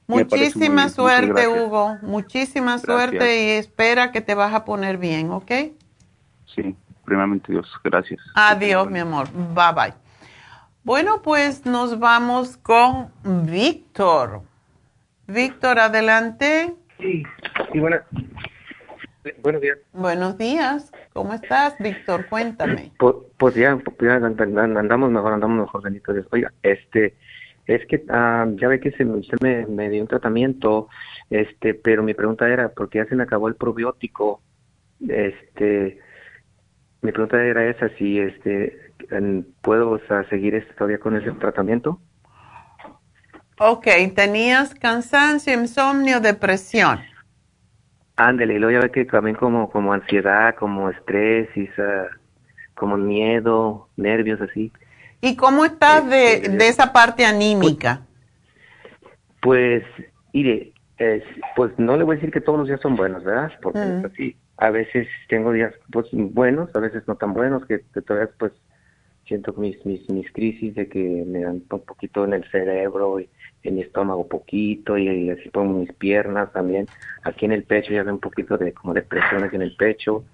Muchísima 0.07 0.91
suerte, 0.91 1.49
Hugo. 1.49 1.97
Muchísima 2.03 2.77
suerte 2.79 3.45
y 3.45 3.49
espera 3.53 4.13
que 4.13 4.21
te 4.21 4.35
vas 4.35 4.53
a 4.53 4.67
poner 4.67 4.99
bien, 4.99 5.31
¿ok? 5.31 5.51
Sí, 6.55 6.77
primeramente 7.07 7.51
Dios. 7.51 7.67
Gracias. 7.83 8.21
Adiós, 8.35 8.91
mi 8.91 8.99
amor. 8.99 9.27
Bye 9.33 9.73
bye. 9.75 9.95
Bueno, 10.85 11.23
pues 11.23 11.65
nos 11.65 11.99
vamos 11.99 12.59
con 12.59 13.11
Víctor. 13.25 14.43
Víctor, 15.27 15.79
adelante. 15.79 16.77
Sí, 16.99 17.23
sí, 17.73 17.81
buenos 17.81 18.03
días. 19.63 19.79
Buenos 19.95 20.37
días. 20.37 20.93
¿Cómo 21.15 21.33
estás, 21.33 21.75
Víctor? 21.79 22.29
Cuéntame. 22.29 22.93
Pues, 22.99 23.15
pues 23.39 23.55
ya, 23.55 23.79
ya, 24.01 24.15
andamos 24.15 25.11
mejor, 25.11 25.33
andamos 25.33 25.61
mejor, 25.61 25.83
bendito 25.83 26.13
Dios. 26.13 26.27
Oiga, 26.31 26.53
este, 26.63 27.15
es 27.67 27.87
que 27.87 28.05
ah, 28.09 28.47
ya 28.55 28.69
ve 28.69 28.81
que 28.81 28.93
se, 28.93 29.05
usted 29.05 29.39
me, 29.41 29.67
me, 29.67 29.91
dio 29.91 30.03
un 30.03 30.09
tratamiento, 30.09 30.89
este, 31.31 31.75
pero 31.75 32.03
mi 32.03 32.15
pregunta 32.15 32.49
era, 32.49 32.71
porque 32.71 32.99
ya 32.99 33.07
se 33.07 33.17
me 33.17 33.25
acabó 33.25 33.49
el 33.49 33.57
probiótico, 33.57 34.41
este, 35.07 35.99
mi 37.03 37.13
pregunta 37.13 37.45
era 37.45 37.67
esa, 37.69 37.89
si 37.97 38.19
este, 38.19 38.93
puedo 39.61 40.01
seguir 40.31 40.55
este, 40.55 40.73
todavía 40.75 40.99
con 40.99 41.17
ese 41.17 41.31
tratamiento. 41.33 42.01
Ok, 43.59 43.87
tenías 44.15 44.75
cansancio, 44.75 45.55
insomnio, 45.55 46.21
depresión. 46.21 47.01
Ándele, 48.17 48.55
y 48.55 48.59
luego 48.59 48.73
ya 48.73 48.81
ve 48.81 48.91
que 48.91 49.05
también 49.05 49.37
como, 49.37 49.71
como 49.71 49.93
ansiedad, 49.93 50.55
como 50.55 50.91
estrés, 50.91 51.49
y 51.57 51.69
como 52.77 52.97
miedo, 52.97 53.89
nervios, 53.97 54.41
así. 54.41 54.73
¿Y 55.21 55.35
cómo 55.35 55.65
estás 55.65 56.09
de, 56.09 56.49
de 56.49 56.69
esa 56.69 56.93
parte 56.93 57.25
anímica? 57.25 58.03
Pues, 59.41 59.83
mire, 60.33 60.73
pues 61.55 61.73
no 61.79 61.97
le 61.97 62.05
voy 62.05 62.15
a 62.15 62.19
decir 62.19 62.33
que 62.33 62.41
todos 62.41 62.59
los 62.59 62.69
días 62.69 62.81
son 62.81 62.97
buenos, 62.97 63.25
¿verdad? 63.25 63.53
Porque 63.61 63.79
mm. 63.79 64.07
así, 64.07 64.37
a 64.57 64.71
veces 64.71 65.07
tengo 65.29 65.53
días 65.53 65.75
pues 65.91 66.07
buenos, 66.13 66.75
a 66.75 66.81
veces 66.81 67.03
no 67.07 67.17
tan 67.17 67.35
buenos, 67.35 67.67
que, 67.67 67.79
todavía 68.01 68.31
pues 68.39 68.53
siento 69.27 69.53
mis, 69.55 69.85
mis, 69.85 70.09
mis 70.09 70.31
crisis 70.33 70.75
de 70.75 70.89
que 70.89 71.25
me 71.27 71.41
dan 71.41 71.63
un 71.71 71.81
poquito 71.81 72.25
en 72.25 72.33
el 72.33 72.45
cerebro 72.51 73.21
y 73.21 73.29
en 73.65 73.75
mi 73.75 73.83
estómago 73.83 74.27
poquito 74.27 74.97
y, 74.97 75.31
así 75.31 75.49
pongo 75.51 75.81
mis 75.81 75.93
piernas 75.93 76.53
también. 76.53 76.87
Aquí 77.25 77.45
en 77.45 77.53
el 77.53 77.65
pecho 77.65 77.93
ya 77.93 78.03
veo 78.03 78.15
un 78.15 78.21
poquito 78.21 78.57
de 78.57 78.73
como 78.73 78.95
de 78.95 79.03
presión 79.03 79.43
aquí 79.43 79.57
en 79.57 79.63
el 79.63 79.77
pecho. 79.77 80.25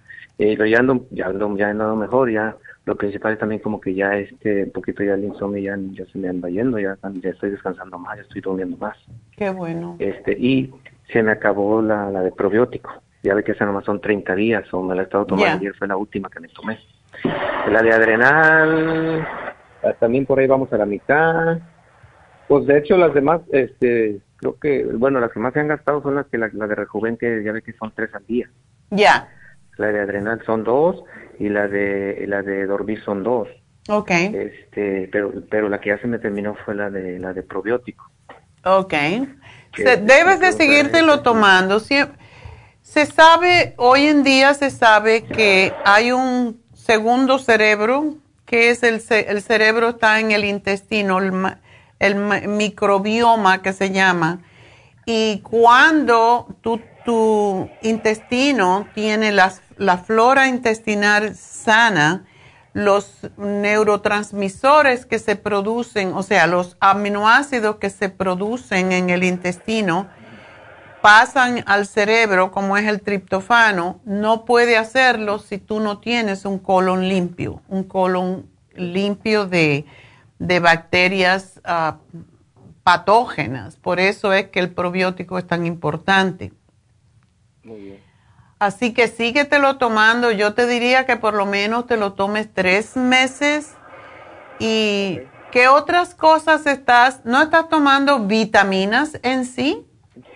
Eh, 0.43 0.57
pero 0.57 0.69
ya 0.69 0.81
ando, 0.81 1.07
ya 1.13 1.27
ando, 1.27 1.57
ya 1.57 1.69
ando 1.69 1.95
mejor, 1.95 2.29
ya 2.29 2.57
lo 2.85 2.97
principal 2.97 3.35
es 3.35 3.39
también 3.39 3.61
como 3.61 3.81
que 3.81 3.95
ya 3.95 4.17
este, 4.17 4.65
un 4.65 4.73
poquito 4.73 5.05
ya 5.05 5.15
el 5.15 5.23
insomnio 5.23 5.63
ya, 5.63 5.79
ya 5.93 6.05
se 6.11 6.19
me 6.19 6.29
anda 6.29 6.49
yendo, 6.49 6.81
ya, 6.81 6.99
ya 7.01 7.31
estoy 7.31 7.51
descansando 7.51 7.97
más, 7.97 8.17
ya 8.17 8.23
estoy 8.23 8.41
durmiendo 8.41 8.77
más. 8.77 8.99
Qué 9.37 9.51
bueno. 9.51 9.95
Este, 10.01 10.33
y 10.33 10.75
se 11.13 11.23
me 11.23 11.31
acabó 11.31 11.81
la, 11.81 12.11
la 12.11 12.23
de 12.23 12.33
probiótico. 12.33 12.91
Ya 13.23 13.35
ve 13.35 13.45
que 13.45 13.53
esa 13.53 13.67
nomás 13.67 13.85
son 13.85 14.01
30 14.01 14.35
días, 14.35 14.75
o 14.75 14.83
me 14.83 14.97
la 14.97 15.03
he 15.03 15.05
estado 15.05 15.27
tomando, 15.27 15.59
ayer 15.59 15.75
fue 15.75 15.87
la 15.87 15.97
última 15.97 16.29
que 16.29 16.41
me 16.41 16.49
tomé. 16.49 16.77
La 17.71 17.81
de 17.81 17.93
adrenal, 17.93 19.29
ah, 19.85 19.93
también 20.01 20.27
por 20.27 20.41
ahí 20.41 20.49
vamos 20.49 20.73
a 20.73 20.77
la 20.77 20.87
mitad. 20.87 21.59
Pues 22.49 22.67
de 22.67 22.79
hecho 22.79 22.97
las 22.97 23.15
demás, 23.15 23.43
este, 23.53 24.19
creo 24.39 24.59
que, 24.59 24.87
bueno, 24.87 25.21
las 25.21 25.31
que 25.31 25.39
más 25.39 25.53
se 25.53 25.61
han 25.61 25.69
gastado 25.69 26.03
son 26.03 26.17
las 26.17 26.27
que 26.27 26.37
la, 26.37 26.49
de 26.49 26.75
Rejuven, 26.75 27.17
que 27.17 27.45
ya 27.45 27.53
ve 27.53 27.63
que 27.63 27.75
son 27.75 27.93
tres 27.95 28.13
al 28.13 28.27
día. 28.27 28.51
Ya. 28.91 29.29
La 29.77 29.89
de 29.89 30.01
adrenal 30.01 30.43
son 30.45 30.65
dos 30.65 31.03
y 31.39 31.49
la 31.49 31.69
de 31.69 32.25
la 32.27 32.43
de 32.43 32.67
dormir 32.67 33.03
son 33.05 33.23
dos. 33.23 33.49
Okay. 33.89 34.33
Este, 34.35 35.09
pero 35.11 35.33
pero 35.51 35.69
la 35.69 35.81
que 35.81 35.91
ya 35.91 35.99
se 35.99 36.07
me 36.07 36.19
terminó 36.19 36.55
fue 36.65 36.75
la 36.75 36.91
de 36.91 37.19
la 37.19 37.33
de 37.33 37.43
probiótico. 37.43 38.11
Okay. 38.65 39.29
debes 39.77 40.41
de 40.41 40.53
seguírtelo 40.53 41.23
tomando. 41.23 41.81
se 41.81 43.07
sabe, 43.07 43.75
hoy 43.77 44.07
en 44.07 44.23
día 44.23 44.55
se 44.55 44.71
sabe 44.71 45.25
que 45.25 45.73
hay 45.85 46.13
un 46.13 46.63
segundo 46.75 47.39
cerebro, 47.39 48.15
que 48.45 48.71
es 48.71 48.83
el, 48.83 49.03
el 49.11 49.43
cerebro 49.43 49.91
está 49.91 50.21
en 50.21 50.31
el 50.31 50.45
intestino, 50.45 51.19
el, 51.19 51.33
el 51.99 52.15
microbioma 52.49 53.63
que 53.63 53.73
se 53.73 53.91
llama. 53.91 54.41
Y 55.07 55.41
cuando 55.41 56.47
tu, 56.61 56.81
tu 57.05 57.69
intestino 57.83 58.87
tiene 58.95 59.33
las, 59.33 59.62
la 59.77 59.99
flora 59.99 60.49
intestinal 60.49 61.35
sana, 61.35 62.25
los 62.73 63.31
neurotransmisores 63.37 65.07
que 65.07 65.19
se 65.19 65.37
producen, 65.37 66.13
o 66.15 66.23
sea, 66.23 66.47
los 66.47 66.77
aminoácidos 66.81 67.77
que 67.77 67.91
se 67.91 68.09
producen 68.09 68.93
en 68.93 69.11
el 69.11 69.25
intestino, 69.25 70.09
pasan 71.03 71.65
al 71.67 71.87
cerebro, 71.87 72.53
como 72.53 72.77
es 72.77 72.87
el 72.87 73.03
triptofano, 73.03 74.01
no 74.05 74.45
puede 74.45 74.79
hacerlo 74.79 75.39
si 75.39 75.59
tú 75.59 75.81
no 75.81 75.99
tienes 75.99 76.45
un 76.45 76.59
colon 76.59 77.09
limpio, 77.09 77.61
un 77.69 77.83
colon 77.85 78.49
limpio 78.75 79.47
de, 79.47 79.85
de 80.39 80.61
bacterias 80.61 81.61
ah, 81.65 81.99
patógenas. 82.85 83.77
Por 83.77 84.01
eso 84.01 84.33
es 84.33 84.49
que 84.49 84.61
el 84.61 84.71
probiótico 84.71 85.39
es 85.39 85.47
tan 85.47 85.67
importante. 85.67 86.53
Muy 87.65 87.81
bien. 87.81 88.12
Así 88.63 88.95
que 88.95 89.09
síguetelo 89.09 89.77
tomando. 89.77 90.31
Yo 90.31 90.55
te 90.55 90.69
diría 90.69 91.05
que 91.05 91.17
por 91.17 91.35
lo 91.35 91.47
menos 91.47 91.89
te 91.89 91.97
lo 91.97 92.13
tomes 92.13 92.49
tres 92.55 92.97
meses. 92.97 93.77
¿Y 94.61 95.19
qué 95.51 95.67
otras 95.67 96.15
cosas 96.15 96.65
estás? 96.69 97.25
¿No 97.25 97.43
estás 97.43 97.69
tomando 97.69 98.21
vitaminas 98.21 99.19
en 99.25 99.47
sí? 99.47 99.85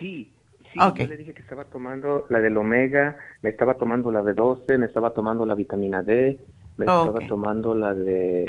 Sí, 0.01 0.32
sí. 0.73 0.77
Yo 0.77 1.07
le 1.07 1.16
dije 1.16 1.35
que 1.35 1.40
estaba 1.40 1.66
tomando 1.66 2.27
la 2.28 2.40
del 2.40 2.57
omega, 2.57 3.16
me 3.43 3.51
estaba 3.51 3.74
tomando 3.74 4.11
la 4.11 4.23
de 4.23 4.35
12, 4.35 4.77
me 4.77 4.86
estaba 4.86 5.11
tomando 5.11 5.47
la 5.47 5.55
vitamina 5.55 6.03
D, 6.03 6.36
me 6.78 6.85
estaba 6.85 7.20
tomando 7.28 7.77
la 7.77 7.94
de 7.94 8.44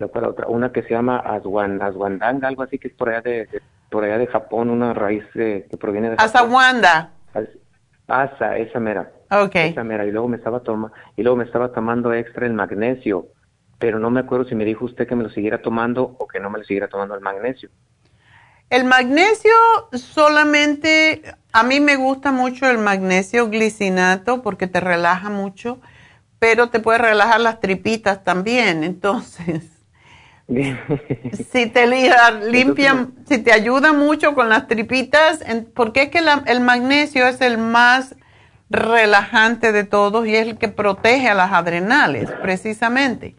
la 0.00 0.06
otra, 0.06 0.48
una 0.48 0.72
que 0.72 0.82
se 0.82 0.90
llama 0.90 1.18
Aswan, 1.18 1.80
Aswandanga, 1.80 2.48
algo 2.48 2.64
así 2.64 2.76
que 2.80 2.88
es 2.88 2.94
por 2.94 3.10
allá 3.10 3.20
de, 3.20 3.48
por 3.88 4.02
allá 4.02 4.18
de 4.18 4.26
Japón, 4.26 4.68
una 4.68 4.94
raíz 4.94 5.22
que 5.32 5.64
proviene 5.78 6.10
de 6.10 6.16
Asawanda. 6.18 7.12
Asa, 8.08 8.56
esa 8.56 8.78
mera. 8.80 9.12
Okay. 9.30 9.70
Esa 9.70 9.82
mera 9.82 10.06
y 10.06 10.12
luego 10.12 10.28
me 10.28 10.36
estaba 10.36 10.60
tomando 10.60 10.94
y 11.16 11.22
luego 11.22 11.36
me 11.36 11.44
estaba 11.44 11.72
tomando 11.72 12.12
extra 12.12 12.46
el 12.46 12.52
magnesio, 12.52 13.26
pero 13.78 13.98
no 13.98 14.10
me 14.10 14.20
acuerdo 14.20 14.44
si 14.44 14.54
me 14.54 14.64
dijo 14.64 14.84
usted 14.84 15.08
que 15.08 15.16
me 15.16 15.24
lo 15.24 15.30
siguiera 15.30 15.60
tomando 15.60 16.16
o 16.18 16.26
que 16.28 16.38
no 16.38 16.48
me 16.50 16.58
lo 16.58 16.64
siguiera 16.64 16.88
tomando 16.88 17.14
el 17.14 17.20
magnesio. 17.20 17.68
El 18.70 18.84
magnesio 18.84 19.52
solamente, 19.92 21.22
a 21.52 21.62
mí 21.62 21.80
me 21.80 21.96
gusta 21.96 22.32
mucho 22.32 22.68
el 22.68 22.78
magnesio 22.78 23.48
glicinato 23.48 24.42
porque 24.42 24.66
te 24.66 24.80
relaja 24.80 25.30
mucho, 25.30 25.80
pero 26.38 26.68
te 26.68 26.80
puede 26.80 26.98
relajar 26.98 27.40
las 27.40 27.60
tripitas 27.60 28.24
también, 28.24 28.84
entonces. 28.84 29.75
si 31.50 31.66
te 31.66 31.86
limpian, 32.50 33.14
si 33.28 33.38
te 33.38 33.52
ayuda 33.52 33.92
mucho 33.92 34.34
con 34.34 34.48
las 34.48 34.68
tripitas, 34.68 35.40
porque 35.74 36.02
es 36.02 36.08
que 36.10 36.22
el 36.46 36.60
magnesio 36.60 37.26
es 37.26 37.40
el 37.40 37.58
más 37.58 38.14
relajante 38.70 39.72
de 39.72 39.84
todos 39.84 40.26
y 40.26 40.36
es 40.36 40.46
el 40.46 40.58
que 40.58 40.68
protege 40.68 41.28
a 41.28 41.34
las 41.34 41.52
adrenales, 41.52 42.30
precisamente. 42.42 43.36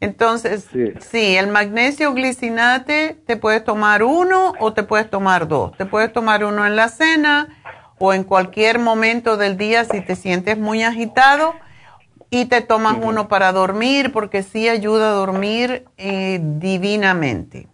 Entonces, 0.00 0.68
sí. 1.00 1.36
el 1.36 1.48
magnesio 1.48 2.12
glicinate 2.14 3.20
te 3.26 3.36
puedes 3.36 3.64
tomar 3.64 4.04
uno 4.04 4.52
o 4.60 4.72
te 4.72 4.84
puedes 4.84 5.10
tomar 5.10 5.48
dos. 5.48 5.76
Te 5.76 5.86
puedes 5.86 6.12
tomar 6.12 6.44
uno 6.44 6.64
en 6.66 6.76
la 6.76 6.88
cena 6.88 7.48
o 7.98 8.12
en 8.12 8.22
cualquier 8.22 8.78
momento 8.78 9.36
del 9.36 9.56
día 9.56 9.84
si 9.84 10.00
te 10.00 10.14
sientes 10.14 10.56
muy 10.56 10.84
agitado 10.84 11.54
y 12.30 12.46
te 12.46 12.60
tomas 12.60 12.96
uno 13.02 13.28
para 13.28 13.52
dormir 13.52 14.12
porque 14.12 14.42
sí 14.42 14.68
ayuda 14.68 15.10
a 15.10 15.14
dormir 15.14 15.84
eh, 15.96 16.40
divinamente. 16.42 17.68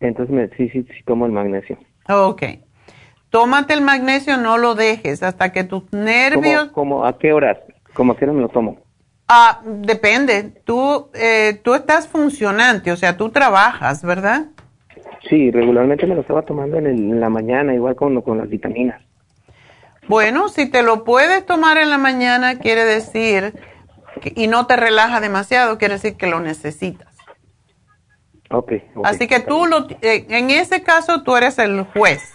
Entonces, 0.00 0.50
sí, 0.56 0.68
sí, 0.70 0.82
sí 0.82 1.02
tomo 1.04 1.26
el 1.26 1.32
magnesio. 1.32 1.78
Ok. 2.08 2.42
Tómate 3.30 3.74
el 3.74 3.82
magnesio, 3.82 4.38
no 4.38 4.56
lo 4.56 4.74
dejes 4.74 5.22
hasta 5.22 5.52
que 5.52 5.64
tus 5.64 5.92
nervios... 5.92 6.70
¿Cómo, 6.72 7.04
a 7.04 7.18
qué 7.18 7.32
horas? 7.32 7.58
¿Cómo 7.92 8.12
a 8.12 8.16
qué 8.16 8.24
hora 8.24 8.32
me 8.32 8.40
lo 8.40 8.48
tomo? 8.48 8.78
Ah, 9.28 9.60
depende. 9.64 10.54
Tú, 10.64 11.10
eh, 11.12 11.60
tú 11.62 11.74
estás 11.74 12.08
funcionante, 12.08 12.90
o 12.90 12.96
sea, 12.96 13.18
tú 13.18 13.28
trabajas, 13.28 14.02
¿verdad? 14.02 14.46
Sí, 15.28 15.50
regularmente 15.50 16.06
me 16.06 16.14
lo 16.14 16.22
estaba 16.22 16.42
tomando 16.42 16.78
en, 16.78 17.20
la 17.20 17.28
mañana, 17.28 17.74
igual 17.74 17.94
con, 17.96 18.18
con 18.22 18.38
las 18.38 18.48
vitaminas. 18.48 19.02
Bueno, 20.08 20.48
si 20.48 20.66
te 20.66 20.82
lo 20.82 21.04
puedes 21.04 21.44
tomar 21.44 21.76
en 21.76 21.90
la 21.90 21.98
mañana, 21.98 22.58
quiere 22.58 22.84
decir, 22.84 23.54
y 24.34 24.46
no 24.46 24.66
te 24.66 24.76
relaja 24.76 25.20
demasiado, 25.20 25.78
quiere 25.78 25.94
decir 25.94 26.16
que 26.16 26.26
lo 26.26 26.40
necesitas. 26.40 27.06
Okay, 28.50 28.82
Así 29.04 29.28
que 29.28 29.40
tú, 29.40 29.66
lo, 29.66 29.86
eh, 30.00 30.26
en 30.30 30.48
ese 30.48 30.82
caso, 30.82 31.22
tú 31.22 31.36
eres 31.36 31.58
el 31.58 31.84
juez. 31.84 32.32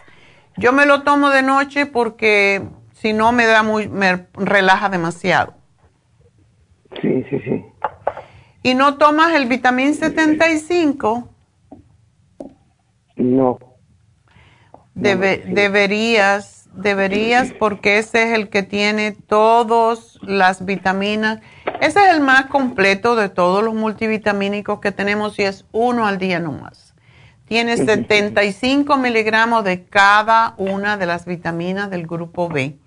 Yo 0.57 0.71
me 0.71 0.85
lo 0.85 1.01
tomo 1.01 1.31
de 1.31 1.41
noche 1.41 1.87
porque 1.87 2.61
si 2.91 3.13
no 3.13 3.31
me 3.31 3.47
da 3.47 3.63
muy, 3.63 3.87
me 3.87 4.27
relaja 4.33 4.89
demasiado. 4.89 5.55
Sí, 7.01 7.25
sí, 7.31 7.39
sí. 7.39 7.65
¿Y 8.61 8.75
no 8.75 8.97
tomas 8.97 9.33
el 9.33 9.47
vitamín 9.47 9.95
75? 9.95 11.27
No. 13.15 13.57
deberías, 14.93 16.62
deberías, 16.73 17.51
porque 17.59 17.99
ese 17.99 18.23
es 18.23 18.33
el 18.33 18.49
que 18.49 18.63
tiene 18.63 19.11
todas 19.11 20.19
las 20.21 20.65
vitaminas. 20.65 21.39
Ese 21.79 21.99
es 22.03 22.13
el 22.13 22.21
más 22.21 22.45
completo 22.45 23.15
de 23.15 23.29
todos 23.29 23.63
los 23.63 23.73
multivitamínicos 23.73 24.79
que 24.79 24.91
tenemos 24.91 25.37
y 25.39 25.43
es 25.43 25.65
uno 25.71 26.07
al 26.07 26.17
día 26.17 26.39
nomás. 26.39 26.93
Tiene 27.45 27.77
75 27.77 28.97
miligramos 28.97 29.63
de 29.63 29.85
cada 29.85 30.55
una 30.57 30.97
de 30.97 31.05
las 31.05 31.25
vitaminas 31.25 31.89
del 31.89 32.07
grupo 32.07 32.49
B 32.49 32.77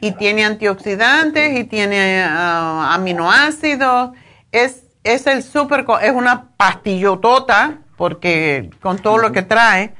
y 0.00 0.12
tiene 0.12 0.44
antioxidantes 0.44 1.58
y 1.58 1.64
tiene 1.64 2.22
ah, 2.22 2.92
aminoácidos. 2.94 4.12
Es, 4.52 4.84
es 5.04 5.26
el 5.26 5.42
super, 5.42 5.84
es 6.02 6.12
una 6.12 6.50
pastillotota 6.56 7.78
porque 7.96 8.70
con 8.80 8.98
todo 8.98 9.18
lo 9.18 9.32
que 9.32 9.42
trae, 9.42 9.94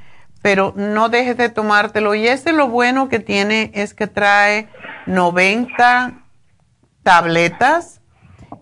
pero 0.46 0.72
no 0.76 1.08
dejes 1.08 1.36
de 1.36 1.48
tomártelo. 1.48 2.14
Y 2.14 2.28
ese 2.28 2.52
lo 2.52 2.68
bueno 2.68 3.08
que 3.08 3.18
tiene 3.18 3.72
es 3.74 3.94
que 3.94 4.06
trae 4.06 4.68
90 5.06 6.22
tabletas 7.02 8.00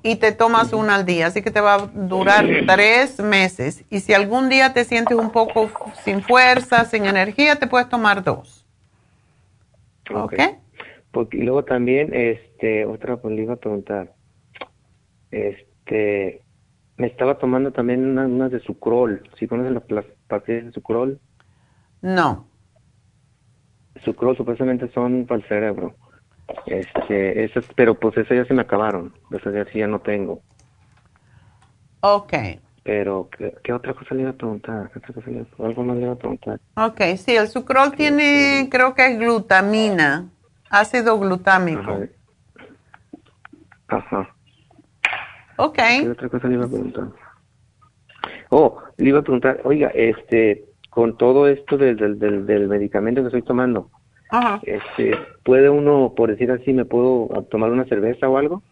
y 0.02 0.16
te 0.16 0.32
tomas 0.32 0.72
una 0.72 0.94
al 0.94 1.04
día, 1.04 1.26
así 1.26 1.42
que 1.42 1.50
te 1.50 1.60
va 1.60 1.74
a 1.74 1.86
durar 1.88 2.46
tres 2.66 3.20
meses. 3.20 3.84
Y 3.90 4.00
si 4.00 4.14
algún 4.14 4.48
día 4.48 4.72
te 4.72 4.84
sientes 4.84 5.18
un 5.18 5.30
poco 5.30 5.70
sin 6.04 6.22
fuerza, 6.22 6.86
sin 6.86 7.04
energía, 7.04 7.56
te 7.56 7.66
puedes 7.66 7.90
tomar 7.90 8.24
dos. 8.24 8.66
¿Ok? 10.10 10.36
Porque, 11.10 11.36
y 11.36 11.42
luego 11.42 11.64
también, 11.64 12.14
este, 12.14 12.86
otra, 12.86 13.18
pues 13.18 13.34
le 13.34 13.42
iba 13.42 13.52
a 13.52 13.56
preguntar, 13.56 14.14
este, 15.30 16.40
me 16.96 17.08
estaba 17.08 17.36
tomando 17.36 17.72
también 17.72 18.18
unas 18.18 18.50
de 18.50 18.60
sucrol, 18.60 19.28
¿sí 19.38 19.46
conocen 19.46 19.74
las 19.74 20.06
pastillas 20.28 20.64
de 20.64 20.72
sucrol? 20.72 21.20
No. 22.04 22.46
Sucrol 24.04 24.36
supuestamente 24.36 24.90
son 24.92 25.24
para 25.24 25.40
el 25.40 25.48
cerebro. 25.48 25.94
Este, 26.66 27.44
esas, 27.44 27.64
pero 27.74 27.94
pues 27.98 28.14
esas 28.18 28.36
ya 28.36 28.44
se 28.44 28.52
me 28.52 28.60
acabaron, 28.60 29.14
esas 29.30 29.54
ya 29.54 29.64
sí 29.72 29.78
ya 29.78 29.86
no 29.86 30.00
tengo. 30.00 30.42
Ok. 32.00 32.34
Pero, 32.82 33.30
¿qué, 33.62 33.72
otra 33.72 33.94
cosa 33.94 34.14
le 34.14 34.20
iba 34.20 34.30
a 34.32 34.34
preguntar? 34.34 34.90
¿Qué 34.92 34.98
otra 34.98 35.14
cosa 35.14 35.30
le 35.30 35.36
iba 35.38 35.46
a, 35.58 35.66
algo 35.66 35.82
más 35.82 35.96
le 35.96 36.02
iba 36.02 36.12
a 36.12 36.16
preguntar. 36.16 36.60
Ok, 36.76 37.00
sí, 37.16 37.34
el 37.34 37.48
sucrol 37.48 37.92
tiene, 37.92 38.68
creo 38.70 38.94
que 38.94 39.06
es 39.06 39.18
glutamina 39.18 40.28
ácido 40.68 41.18
glutámico. 41.18 42.00
Ajá. 43.88 44.28
Ok. 45.56 45.78
¿Qué 45.78 46.10
otra 46.10 46.28
cosa 46.28 46.48
le 46.48 46.54
iba 46.54 46.66
a 46.66 46.68
preguntar? 46.68 47.08
Oh, 48.50 48.78
le 48.98 49.08
iba 49.08 49.20
a 49.20 49.22
preguntar, 49.22 49.62
oiga, 49.64 49.88
este, 49.94 50.73
con 50.94 51.16
todo 51.16 51.48
esto 51.48 51.76
del, 51.76 51.96
del, 52.18 52.46
del 52.46 52.68
medicamento 52.68 53.20
que 53.20 53.26
estoy 53.26 53.42
tomando, 53.42 53.90
Ajá. 54.30 54.60
este, 54.62 55.18
¿puede 55.44 55.68
uno, 55.68 56.14
por 56.16 56.30
decir 56.30 56.50
así, 56.52 56.72
me 56.72 56.84
puedo 56.84 57.28
tomar 57.50 57.70
una 57.70 57.84
cerveza 57.84 58.28
o 58.28 58.38
algo? 58.38 58.62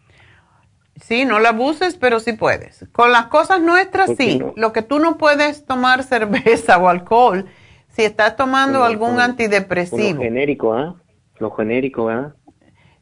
Sí, 1.01 1.25
no 1.25 1.39
la 1.39 1.49
abuses, 1.49 1.95
pero 1.95 2.19
sí 2.19 2.33
puedes. 2.33 2.85
Con 2.91 3.11
las 3.11 3.25
cosas 3.25 3.61
nuestras, 3.61 4.11
sí. 4.15 4.41
Lo 4.55 4.71
que 4.71 4.83
tú 4.83 4.99
no 4.99 5.17
puedes 5.17 5.65
tomar 5.65 6.03
cerveza 6.03 6.77
o 6.77 6.87
alcohol, 6.87 7.45
si 7.89 8.03
estás 8.03 8.35
tomando 8.35 8.83
algún 8.83 9.19
antidepresivo. 9.19 10.21
genérico, 10.21 10.73
¿ah? 10.73 10.95
lo 11.39 11.51
genérico, 11.51 12.05
¿verdad? 12.05 12.35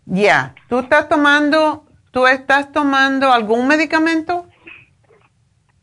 Ya, 0.05 0.55
¿tú 0.67 0.79
estás 0.79 1.07
tomando, 1.07 1.85
tú 2.11 2.25
estás 2.25 2.71
tomando 2.71 3.31
algún 3.31 3.67
medicamento? 3.67 4.47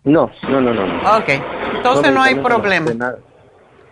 No, 0.02 0.30
no, 0.48 0.60
no, 0.60 0.74
no. 0.74 1.18
Ok, 1.18 1.28
entonces 1.76 2.12
no, 2.12 2.22
hay 2.22 2.34
problema. 2.36 2.92
No, 2.94 3.27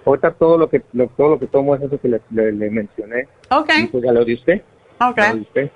Ahorita 0.06 0.32
todo 0.34 0.56
lo 0.56 0.70
que 0.70 0.80
todo 1.16 1.30
lo 1.30 1.38
que 1.38 1.46
tomo 1.48 1.74
es 1.74 1.82
eso 1.82 2.00
que 2.00 2.08
le, 2.08 2.20
le, 2.30 2.70
mencioné. 2.70 3.28
Ok. 3.50 3.70
Pues 3.90 4.04
ya 4.04 4.12
lo 4.12 4.24
de 4.24 4.34
usted. 4.34 4.62
Ok. 5.00 5.18
Lo 5.18 5.34
de 5.34 5.40
usted. 5.40 5.70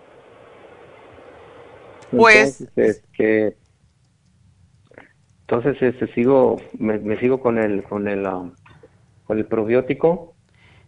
Pues 2.13 2.61
entonces, 2.61 3.03
este, 3.13 3.57
entonces 5.41 5.83
este, 5.83 6.15
sigo 6.15 6.57
me, 6.79 6.99
me, 6.99 7.19
sigo 7.19 7.41
con 7.41 7.59
el 7.59 7.83
con 7.83 8.09
el 8.09 8.27
um, 8.27 8.53
con 9.27 9.39
el 9.39 9.47
probiótico 9.47 10.35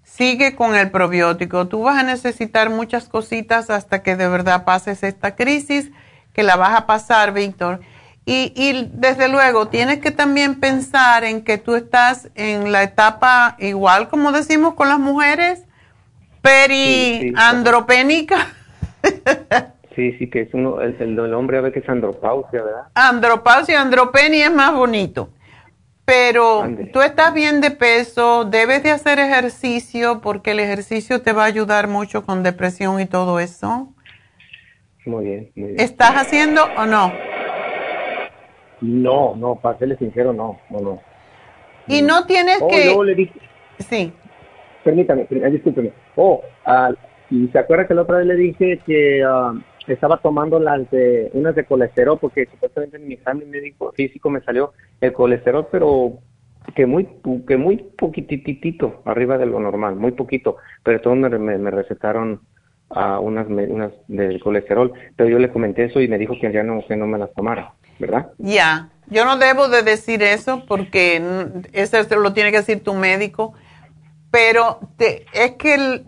sigue 0.04 0.54
con 0.56 0.74
el 0.74 0.90
probiótico. 0.90 1.68
Tú 1.68 1.82
vas 1.82 1.98
a 1.98 2.02
necesitar 2.02 2.70
muchas 2.70 3.08
cositas 3.08 3.70
hasta 3.70 4.02
que 4.02 4.16
de 4.16 4.28
verdad 4.28 4.64
pases 4.64 5.02
esta 5.02 5.36
crisis, 5.36 5.90
que 6.32 6.42
la 6.42 6.56
vas 6.56 6.78
a 6.78 6.86
pasar, 6.86 7.32
Víctor. 7.32 7.80
Y, 8.24 8.52
y, 8.54 8.88
desde 8.92 9.28
luego, 9.28 9.68
tienes 9.68 9.98
que 9.98 10.12
también 10.12 10.60
pensar 10.60 11.24
en 11.24 11.42
que 11.42 11.58
tú 11.58 11.74
estás 11.74 12.30
en 12.36 12.70
la 12.70 12.84
etapa, 12.84 13.56
igual 13.58 14.08
como 14.08 14.30
decimos 14.30 14.74
con 14.74 14.88
las 14.88 15.00
mujeres, 15.00 15.64
periandropénica. 16.40 18.46
Sí, 19.94 20.12
sí, 20.12 20.30
que 20.30 20.40
es 20.40 20.54
uno, 20.54 20.80
el, 20.80 20.96
el, 20.98 21.34
hombre 21.34 21.58
a 21.58 21.70
que 21.70 21.80
es 21.80 21.88
andropausia, 21.88 22.62
¿verdad? 22.62 22.84
Andropausia, 22.94 23.78
andropenia 23.78 24.46
es 24.46 24.54
más 24.54 24.72
bonito. 24.72 25.28
Pero 26.06 26.66
tú 26.92 27.02
estás 27.02 27.34
bien 27.34 27.60
de 27.60 27.70
peso, 27.70 28.44
debes 28.44 28.82
de 28.82 28.90
hacer 28.90 29.18
ejercicio 29.18 30.20
porque 30.22 30.52
el 30.52 30.60
ejercicio 30.60 31.20
te 31.20 31.32
va 31.32 31.42
a 31.42 31.46
ayudar 31.46 31.88
mucho 31.88 32.24
con 32.24 32.42
depresión 32.42 33.00
y 33.00 33.06
todo 33.06 33.38
eso. 33.38 33.92
Muy 35.04 35.24
bien, 35.24 35.52
muy 35.54 35.68
bien. 35.68 35.80
¿Estás 35.80 36.16
haciendo 36.16 36.64
o 36.76 36.86
no? 36.86 37.12
No, 38.82 39.34
no, 39.36 39.54
para 39.56 39.78
serle 39.78 39.96
sincero, 39.96 40.32
no, 40.32 40.58
no, 40.70 40.80
no. 40.80 41.00
Y 41.86 42.02
no 42.02 42.26
tienes 42.26 42.58
Oh, 42.60 42.68
que... 42.68 42.84
luego 42.84 43.04
le 43.04 43.14
dije, 43.14 43.40
Sí. 43.78 44.12
permítame, 44.84 45.24
per- 45.24 45.50
discúlpeme. 45.50 45.92
Oh, 46.16 46.42
ah, 46.66 46.92
y 47.30 47.48
se 47.48 47.58
acuerda 47.58 47.86
que 47.86 47.94
la 47.94 48.02
otra 48.02 48.18
vez 48.18 48.26
le 48.26 48.36
dije 48.36 48.78
que 48.84 49.22
ah, 49.24 49.54
estaba 49.86 50.18
tomando 50.18 50.58
las 50.58 50.90
de, 50.90 51.30
unas 51.32 51.54
de 51.54 51.64
colesterol 51.64 52.18
porque 52.20 52.46
supuestamente 52.46 52.96
en 52.96 53.06
mi 53.08 53.14
examen 53.14 53.48
médico 53.50 53.92
físico 53.92 54.28
me 54.30 54.40
salió 54.42 54.72
el 55.00 55.12
colesterol, 55.12 55.66
pero 55.70 56.18
que 56.76 56.86
muy 56.86 57.08
que 57.46 57.56
muy 57.56 57.76
poquititito 57.98 59.02
arriba 59.04 59.38
de 59.38 59.46
lo 59.46 59.58
normal, 59.60 59.96
muy 59.96 60.12
poquito, 60.12 60.56
pero 60.84 61.00
todos 61.00 61.16
me, 61.16 61.28
me, 61.30 61.58
me 61.58 61.70
recetaron 61.70 62.40
ah, 62.90 63.18
unas 63.20 63.48
me- 63.48 63.66
unas 63.66 63.92
del 64.08 64.40
colesterol, 64.40 64.92
pero 65.16 65.28
yo 65.28 65.38
le 65.38 65.50
comenté 65.50 65.84
eso 65.84 66.00
y 66.00 66.08
me 66.08 66.18
dijo 66.18 66.34
que 66.40 66.52
ya 66.52 66.62
no 66.62 66.84
que 66.86 66.96
no 66.96 67.06
me 67.06 67.18
las 67.18 67.32
tomara, 67.34 67.72
¿verdad? 68.02 68.26
Ya, 68.38 68.90
yo 69.06 69.24
no 69.24 69.38
debo 69.38 69.68
de 69.68 69.82
decir 69.82 70.22
eso 70.22 70.64
porque 70.66 71.22
eso 71.72 71.96
es- 71.98 72.10
lo 72.10 72.32
tiene 72.34 72.50
que 72.50 72.58
decir 72.58 72.82
tu 72.84 72.92
médico, 72.94 73.54
pero 74.30 74.80
es 75.32 75.52
que 75.52 76.04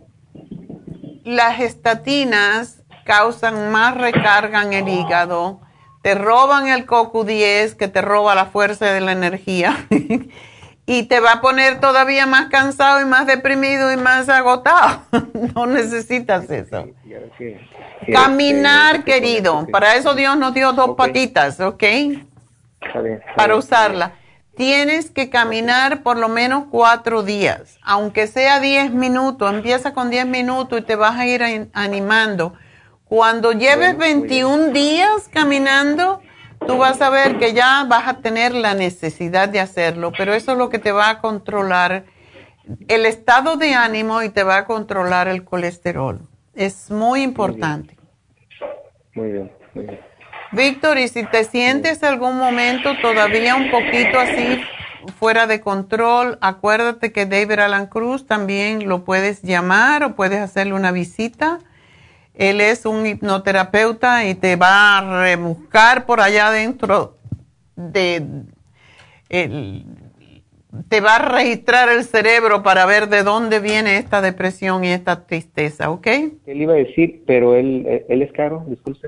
las 1.25 1.61
estatinas 1.61 2.83
causan 3.05 3.71
más 3.71 3.97
recarga 3.97 4.63
en 4.63 4.73
el 4.73 4.89
hígado, 4.89 5.61
te 6.03 6.15
roban 6.15 6.69
el 6.69 6.87
CoQ10 6.87 7.77
que 7.77 7.89
te 7.89 8.03
roba 8.03 8.35
la 8.35 8.47
fuerza 8.47 8.87
de 8.87 9.01
la 9.01 9.13
energía 9.13 9.87
y 10.87 11.05
te 11.05 11.21
va 11.21 11.33
a 11.33 11.41
poner 11.41 11.81
todavía 11.81 12.27
más 12.27 12.51
cansado 12.51 13.01
y 13.01 13.05
más 13.07 13.27
deprimido 13.27 13.91
y 13.93 13.97
más 13.97 14.29
agotado. 14.29 15.03
no 15.55 15.67
necesitas 15.67 16.51
eso. 16.51 16.87
Caminar, 18.13 19.05
querido. 19.05 19.67
Para 19.71 19.95
eso 19.97 20.15
Dios 20.15 20.37
nos 20.37 20.53
dio 20.55 20.73
dos 20.73 20.91
patitas, 20.97 21.59
¿ok? 21.61 21.83
Para 23.37 23.57
usarla. 23.57 24.13
Tienes 24.57 25.11
que 25.11 25.31
caminar 25.31 26.03
por 26.03 26.17
lo 26.17 26.29
menos 26.29 26.67
cuatro 26.71 27.23
días, 27.25 27.79
aunque 27.83 28.27
sea 28.29 28.61
diez 28.61 28.93
minutos. 28.93 29.53
Empieza 29.53 29.95
con 29.95 30.11
diez 30.11 30.27
minutos 30.27 30.79
y 30.79 30.83
te 30.83 30.95
vas 30.97 31.19
a 31.19 31.27
ir 31.27 31.43
an- 31.43 31.71
animando. 31.73 32.55
Cuando 33.07 33.53
lleves 33.53 33.97
21 33.99 34.69
días 34.73 35.29
caminando, 35.33 36.21
tú 36.67 36.79
vas 36.79 37.01
a 37.01 37.11
ver 37.11 37.39
que 37.39 37.53
ya 37.53 37.85
vas 37.89 38.09
a 38.09 38.19
tener 38.19 38.55
la 38.55 38.75
necesidad 38.75 39.49
de 39.49 39.61
hacerlo, 39.61 40.13
pero 40.17 40.35
eso 40.35 40.53
es 40.53 40.59
lo 40.59 40.69
que 40.69 40.79
te 40.79 40.93
va 40.93 41.11
a 41.11 41.21
controlar 41.21 42.05
el 42.89 43.07
estado 43.07 43.57
de 43.57 43.75
ánimo 43.75 44.23
y 44.23 44.31
te 44.31 44.43
va 44.43 44.59
a 44.59 44.65
controlar 44.65 45.29
el 45.29 45.45
colesterol. 45.45 46.21
Es 46.55 46.91
muy 46.91 47.23
importante. 47.23 47.97
Muy 49.15 49.33
bien, 49.33 49.53
muy 49.75 49.87
bien. 49.87 50.01
Víctor, 50.53 50.99
y 50.99 51.09
si 51.09 51.25
te 51.25 51.45
sientes 51.45 52.03
algún 52.05 52.39
momento 52.39 52.97
todavía 53.03 53.57
un 53.57 53.71
poquito 53.71 54.21
así 54.21 54.63
fuera 55.19 55.47
de 55.47 55.61
control, 55.61 56.39
acuérdate 56.41 57.13
que 57.13 57.27
David 57.27 57.59
Alan 57.59 57.87
Cruz 57.87 58.27
también 58.27 58.89
lo 58.89 59.05
puedes 59.05 59.43
llamar 59.43 60.05
o 60.05 60.15
puedes 60.15 60.41
hacerle 60.41 60.75
una 60.75 60.93
visita. 60.93 61.59
Él 62.35 62.61
es 62.61 62.85
un 62.85 63.07
hipnoterapeuta 63.07 64.25
y 64.25 64.35
te 64.35 64.57
va 64.57 64.99
a 64.99 65.23
rebuscar 65.23 66.05
por 66.07 66.21
allá 66.21 66.51
dentro 66.51 67.19
de... 67.77 68.25
el- 69.29 69.85
te 70.89 71.01
va 71.01 71.17
a 71.17 71.19
registrar 71.21 71.89
el 71.89 72.03
cerebro 72.05 72.65
para 72.65 72.85
ver 72.85 73.09
de 73.09 73.23
dónde 73.23 73.61
viene 73.61 73.97
esta 73.97 74.21
depresión 74.21 74.83
y 74.85 74.89
esta 74.89 75.25
tristeza, 75.25 75.89
¿ok? 75.91 76.07
Él 76.09 76.63
iba 76.63 76.73
a 76.73 76.77
decir, 76.77 77.23
pero 77.29 77.55
él, 77.55 77.87
él- 77.87 78.05
él 78.09 78.23
es 78.23 78.33
caro, 78.33 78.65
disculpe. 78.67 79.07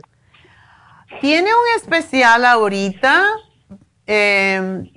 Tiene 1.20 1.48
un 1.48 1.76
especial 1.80 2.44
ahorita 2.44 3.24
eh, 4.06 4.92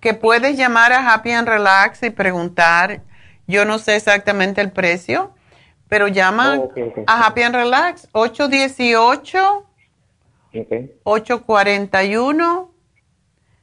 que 0.00 0.14
puedes 0.14 0.56
llamar 0.56 0.92
a 0.92 1.12
Happy 1.14 1.30
and 1.30 1.46
Relax 1.46 2.02
y 2.02 2.10
preguntar. 2.10 3.02
Yo 3.46 3.64
no 3.64 3.78
sé 3.78 3.94
exactamente 3.94 4.60
el 4.60 4.72
precio, 4.72 5.32
pero 5.90 6.08
llama 6.08 6.58
Oh, 6.58 6.72
a 7.06 7.26
Happy 7.26 7.42
and 7.42 7.54
Relax 7.54 8.08
818 8.12 9.66
Ok, 10.52 10.72
841 11.04 12.70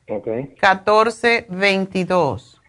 ok, 0.10 0.26
1422. 0.28 2.62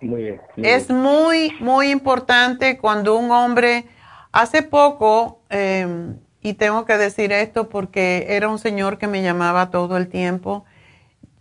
muy 0.00 0.22
bien. 0.22 0.40
muy 0.56 0.68
Es 0.68 0.86
bien. 0.88 1.00
muy, 1.00 1.52
muy 1.60 1.90
importante 1.90 2.78
cuando 2.78 3.16
un 3.16 3.30
hombre, 3.30 3.86
hace 4.32 4.62
poco, 4.62 5.40
eh, 5.50 6.14
y 6.42 6.54
tengo 6.54 6.84
que 6.84 6.96
decir 6.98 7.32
esto 7.32 7.68
porque 7.70 8.26
era 8.28 8.48
un 8.48 8.58
señor 8.58 8.98
que 8.98 9.06
me 9.08 9.22
llamaba 9.22 9.70
todo 9.70 9.96
el 9.96 10.08
tiempo, 10.08 10.64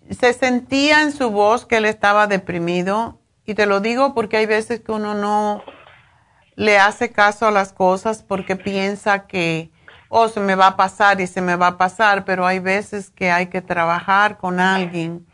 se 0.10 0.32
sentía 0.34 1.02
en 1.02 1.12
su 1.12 1.30
voz 1.32 1.66
que 1.66 1.78
él 1.78 1.86
estaba 1.86 2.28
deprimido, 2.28 3.20
y 3.46 3.54
te 3.56 3.66
lo 3.66 3.82
digo 3.82 4.14
porque 4.16 4.38
hay 4.38 4.46
veces 4.46 4.80
que 4.82 4.92
uno 4.94 5.14
no 5.14 5.62
le 6.56 6.78
hace 6.78 7.12
caso 7.12 7.48
a 7.48 7.52
las 7.52 7.74
cosas 7.74 8.24
porque 8.24 8.56
piensa 8.56 9.26
que, 9.28 9.72
oh, 10.10 10.28
se 10.28 10.40
me 10.40 10.56
va 10.56 10.68
a 10.68 10.76
pasar 10.78 11.20
y 11.22 11.28
se 11.28 11.42
me 11.42 11.56
va 11.56 11.68
a 11.68 11.78
pasar, 11.78 12.26
pero 12.26 12.46
hay 12.46 12.60
veces 12.60 13.10
que 13.10 13.32
hay 13.32 13.48
que 13.48 13.62
trabajar 13.62 14.38
con 14.38 14.60
alguien 14.60 15.26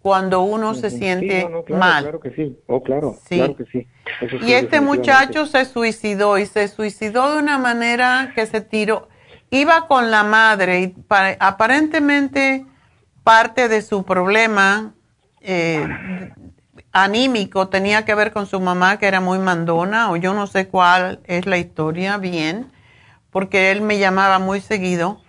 cuando 0.00 0.40
uno 0.42 0.74
se 0.74 0.90
siente 0.90 1.42
Sí, 1.42 1.44
no, 1.44 1.50
no, 1.58 1.64
claro, 1.64 1.78
mal. 1.80 2.02
Claro 2.04 2.20
que 2.20 2.30
sí, 2.30 2.58
oh, 2.66 2.82
claro, 2.82 3.14
Sí. 3.28 3.36
claro 3.36 3.56
que 3.56 3.64
sí. 3.66 3.86
Eso 4.20 4.38
sí, 4.40 4.46
Y 4.46 4.52
este 4.54 4.80
muchacho 4.80 5.46
se 5.46 5.64
suicidó 5.64 6.38
y 6.38 6.46
se 6.46 6.66
suicidó 6.68 7.32
de 7.32 7.38
una 7.38 7.58
manera 7.58 8.32
que 8.34 8.46
se 8.46 8.60
tiró. 8.60 9.08
Iba 9.50 9.86
con 9.86 10.10
la 10.10 10.24
madre 10.24 10.80
y 10.80 10.88
pa- 10.88 11.36
aparentemente 11.38 12.66
parte 13.22 13.68
de 13.68 13.82
su 13.82 14.04
problema 14.04 14.94
eh, 15.40 15.86
anímico 16.92 17.68
tenía 17.68 18.04
que 18.04 18.14
ver 18.14 18.32
con 18.32 18.46
su 18.46 18.60
mamá 18.60 18.98
que 18.98 19.06
era 19.06 19.20
muy 19.20 19.38
mandona 19.38 20.10
o 20.10 20.16
yo 20.16 20.34
no 20.34 20.46
sé 20.46 20.68
cuál 20.68 21.20
es 21.24 21.46
la 21.46 21.58
historia 21.58 22.18
bien, 22.18 22.70
porque 23.30 23.70
él 23.70 23.80
me 23.80 23.98
llamaba 23.98 24.38
muy 24.38 24.60
seguido 24.60 25.20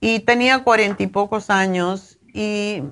y 0.00 0.20
tenía 0.20 0.62
cuarenta 0.64 1.02
y 1.02 1.06
pocos 1.06 1.50
años 1.50 2.18
y 2.34 2.82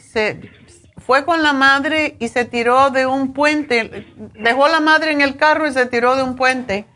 se 0.00 0.50
fue 0.98 1.24
con 1.24 1.42
la 1.42 1.52
madre 1.52 2.16
y 2.20 2.28
se 2.28 2.44
tiró 2.44 2.90
de 2.90 3.06
un 3.06 3.32
puente, 3.32 4.06
dejó 4.34 4.68
la 4.68 4.80
madre 4.80 5.12
en 5.12 5.20
el 5.20 5.36
carro 5.36 5.66
y 5.66 5.72
se 5.72 5.86
tiró 5.86 6.16
de 6.16 6.22
un 6.22 6.36
puente 6.36 6.86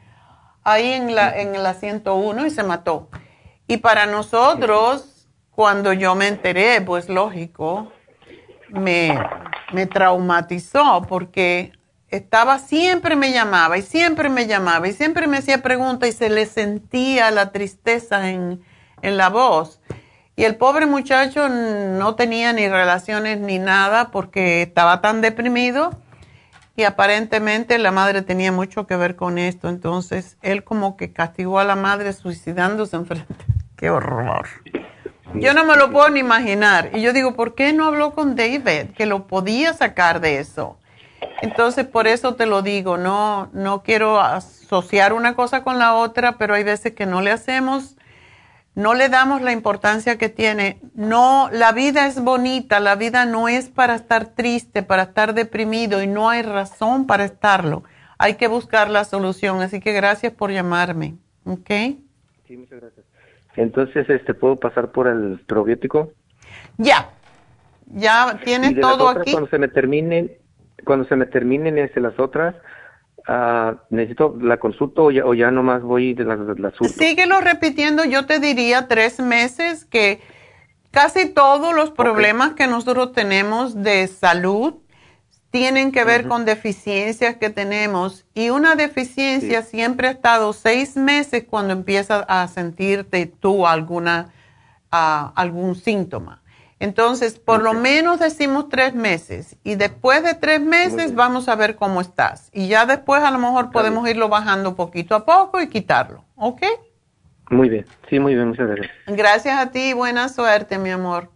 ahí 0.65 0.93
en 0.93 1.15
la 1.15 1.39
en 1.39 1.55
el 1.55 1.75
101 1.75 2.47
y 2.47 2.51
se 2.51 2.63
mató. 2.63 3.09
Y 3.67 3.79
para 3.79 4.07
nosotros, 4.07 5.29
cuando 5.51 5.93
yo 5.93 6.15
me 6.15 6.29
enteré, 6.29 6.81
pues 6.81 7.09
lógico, 7.09 7.93
me, 8.71 9.19
me 9.73 9.87
traumatizó 9.87 11.03
porque 11.09 11.73
estaba, 12.09 12.59
siempre 12.59 13.17
me 13.17 13.33
llamaba 13.33 13.79
y 13.79 13.83
siempre 13.83 14.29
me 14.29 14.47
llamaba 14.47 14.89
y 14.89 14.93
siempre 14.93 15.27
me 15.27 15.39
hacía 15.39 15.63
preguntas 15.63 16.09
y 16.09 16.13
se 16.13 16.31
le 16.31 16.47
sentía 16.47 17.31
la 17.31 17.53
tristeza 17.53 18.31
en, 18.31 18.63
en 19.03 19.17
la 19.17 19.29
voz. 19.29 19.81
Y 20.37 20.45
el 20.45 20.57
pobre 20.57 20.87
muchacho 20.87 21.49
no 21.49 22.15
tenía 22.15 22.53
ni 22.53 22.69
relaciones 22.69 23.41
ni 23.41 23.59
nada 23.59 24.11
porque 24.11 24.63
estaba 24.63 25.01
tan 25.01 25.21
deprimido 25.21 25.91
y 26.77 26.85
aparentemente 26.85 27.77
la 27.79 27.91
madre 27.91 28.23
tenía 28.23 28.53
mucho 28.53 28.87
que 28.87 28.95
ver 28.95 29.17
con 29.17 29.37
esto. 29.37 29.69
Entonces 29.69 30.39
él 30.43 30.63
como 30.63 30.97
que 30.97 31.13
castigó 31.13 31.59
a 31.59 31.65
la 31.65 31.75
madre 31.75 32.13
suicidándose 32.13 32.95
enfrente. 32.95 33.35
¡Qué 33.77 33.91
horror! 33.91 34.47
Yo 35.35 35.53
no 35.55 35.65
me 35.65 35.77
lo 35.77 35.91
puedo 35.93 36.09
ni 36.09 36.21
imaginar. 36.21 36.91
Y 36.95 37.03
yo 37.03 37.13
digo, 37.13 37.35
¿por 37.35 37.55
qué 37.55 37.73
no 37.73 37.87
habló 37.87 38.15
con 38.15 38.35
David? 38.35 38.91
Que 38.97 39.07
lo 39.07 39.27
podía 39.27 39.75
sacar 39.75 40.21
de 40.21 40.39
eso. 40.39 40.79
Entonces, 41.43 41.87
por 41.87 42.07
eso 42.07 42.35
te 42.35 42.47
lo 42.47 42.63
digo, 42.63 42.97
no, 42.97 43.51
no 43.53 43.83
quiero 43.83 44.21
asociar 44.21 45.13
una 45.13 45.35
cosa 45.35 45.63
con 45.63 45.79
la 45.79 45.95
otra, 45.95 46.39
pero 46.39 46.55
hay 46.55 46.65
veces 46.65 46.95
que 46.95 47.07
no 47.07 47.21
le 47.21 47.31
hacemos, 47.31 47.97
no 48.75 48.95
le 48.95 49.09
damos 49.09 49.43
la 49.43 49.53
importancia 49.53 50.19
que 50.19 50.29
tiene. 50.29 50.81
No, 50.95 51.51
la 51.53 51.73
vida 51.73 52.07
es 52.07 52.21
bonita, 52.21 52.81
la 52.81 52.97
vida 52.97 53.25
no 53.27 53.49
es 53.49 53.69
para 53.69 53.95
estar 53.95 54.27
triste, 54.27 54.83
para 54.83 55.05
estar 55.05 55.35
deprimido 55.35 56.03
y 56.03 56.07
no 56.07 56.31
hay 56.31 56.43
razón 56.43 57.07
para 57.07 57.25
estarlo. 57.25 57.85
Hay 58.19 58.35
que 58.35 58.49
buscar 58.49 58.89
la 58.91 59.05
solución. 59.05 59.61
Así 59.61 59.81
que 59.81 59.93
gracias 59.93 60.33
por 60.33 60.51
llamarme. 60.51 61.17
¿Ok? 61.45 61.71
Sí, 62.47 62.57
muchas 62.57 62.81
gracias. 62.81 63.08
Entonces, 63.59 64.09
este, 64.09 64.35
¿puedo 64.35 64.55
pasar 64.57 64.93
por 64.93 65.09
el 65.09 65.41
probiótico? 65.45 66.13
Ya. 66.77 67.11
Ya 67.87 68.39
Y 68.41 68.45
tienes 68.45 68.77
de 68.77 68.81
las 68.81 68.93
todo 68.93 69.09
otras, 69.09 69.23
aquí. 69.23 69.33
Cuando 69.33 69.51
se 69.51 69.59
me 69.59 69.67
terminen, 69.67 70.31
cuando 70.85 71.09
se 71.09 71.17
me 71.17 71.27
terminen 71.27 71.77
este, 71.77 72.01
las 72.01 72.17
otras, 72.21 72.55
ah, 73.27 73.75
¿necesito 73.91 74.37
la 74.41 74.59
consulta 74.59 75.03
o 75.03 75.11
ya, 75.11 75.25
o 75.27 75.35
ya 75.35 75.51
nomás 75.51 75.83
voy 75.83 76.15
de 76.15 76.25
las, 76.25 76.47
de 76.47 76.55
las 76.55 76.75
surto? 76.75 76.93
Síguelo 76.93 77.41
repitiendo, 77.41 78.05
yo 78.05 78.27
te 78.27 78.39
diría 78.39 78.87
tres 78.87 79.19
meses 79.19 79.85
que 79.85 80.21
casi 80.93 81.29
todos 81.29 81.75
los 81.75 81.91
problemas 81.91 82.53
que 82.53 82.69
nosotros 82.69 83.13
tenemos 83.13 83.83
de 83.83 84.07
salud 84.07 84.75
tienen 85.51 85.93
que 85.93 86.05
ver 86.05 86.29
con 86.29 86.45
deficiencias 86.45 87.37
que 87.37 87.51
tenemos 87.51 88.27
y 88.35 88.51
una 88.51 88.75
deficiencia 88.75 89.63
siempre 89.63 90.09
ha 90.09 90.11
estado 90.13 90.53
seis 90.53 90.97
meses 90.97 91.45
cuando 91.49 91.73
empiezas 91.73 92.25
a 92.29 92.47
sentirte 92.49 93.27
tú 93.27 93.67
alguna, 93.67 94.29
ah, 94.91 95.33
algún 95.37 95.75
síntoma. 95.75 96.43
Entonces, 96.81 97.39
por 97.39 97.63
lo 97.63 97.75
menos 97.75 98.21
decimos 98.21 98.69
tres 98.69 98.95
meses 98.95 99.57
y 99.65 99.75
después 99.75 100.23
de 100.23 100.35
tres 100.35 100.61
meses 100.61 101.15
vamos 101.15 101.49
a 101.49 101.57
ver 101.57 101.75
cómo 101.75 102.01
estás. 102.01 102.51
Y 102.53 102.69
ya 102.69 102.87
después 102.87 103.23
a 103.23 103.31
lo 103.31 103.39
mejor 103.39 103.71
podemos 103.73 104.09
irlo 104.09 104.29
bajando 104.29 104.77
poquito 104.77 105.17
a 105.17 105.25
poco 105.25 105.61
y 105.61 105.69
quitarlo, 105.69 106.25
¿ok? 106.37 106.63
Muy 107.51 107.69
bien, 107.69 107.87
sí, 108.09 108.21
muy 108.21 108.35
bien, 108.35 108.49
muchas 108.49 108.69
gracias. 108.69 108.91
Gracias 109.07 109.59
a 109.59 109.71
ti, 109.71 109.93
buena 109.93 110.29
suerte, 110.29 110.79
mi 110.79 110.91
amor. 110.91 111.31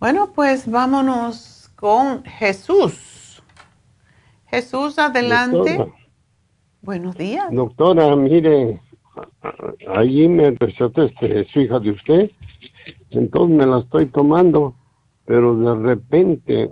Bueno, 0.00 0.32
pues 0.34 0.68
vámonos 0.68 1.70
con 1.76 2.24
Jesús. 2.24 3.17
Jesús, 4.50 4.98
adelante. 4.98 5.92
Buenos 6.82 7.16
días. 7.16 7.46
Doctora, 7.50 8.14
mire, 8.16 8.80
allí 9.94 10.28
me 10.28 10.50
recetó 10.50 11.02
este, 11.02 11.46
su 11.52 11.60
hija 11.60 11.78
de 11.80 11.90
usted 11.90 12.30
entonces 13.10 13.56
me 13.56 13.66
la 13.66 13.78
estoy 13.78 14.06
tomando, 14.06 14.74
pero 15.24 15.56
de 15.56 15.74
repente 15.82 16.70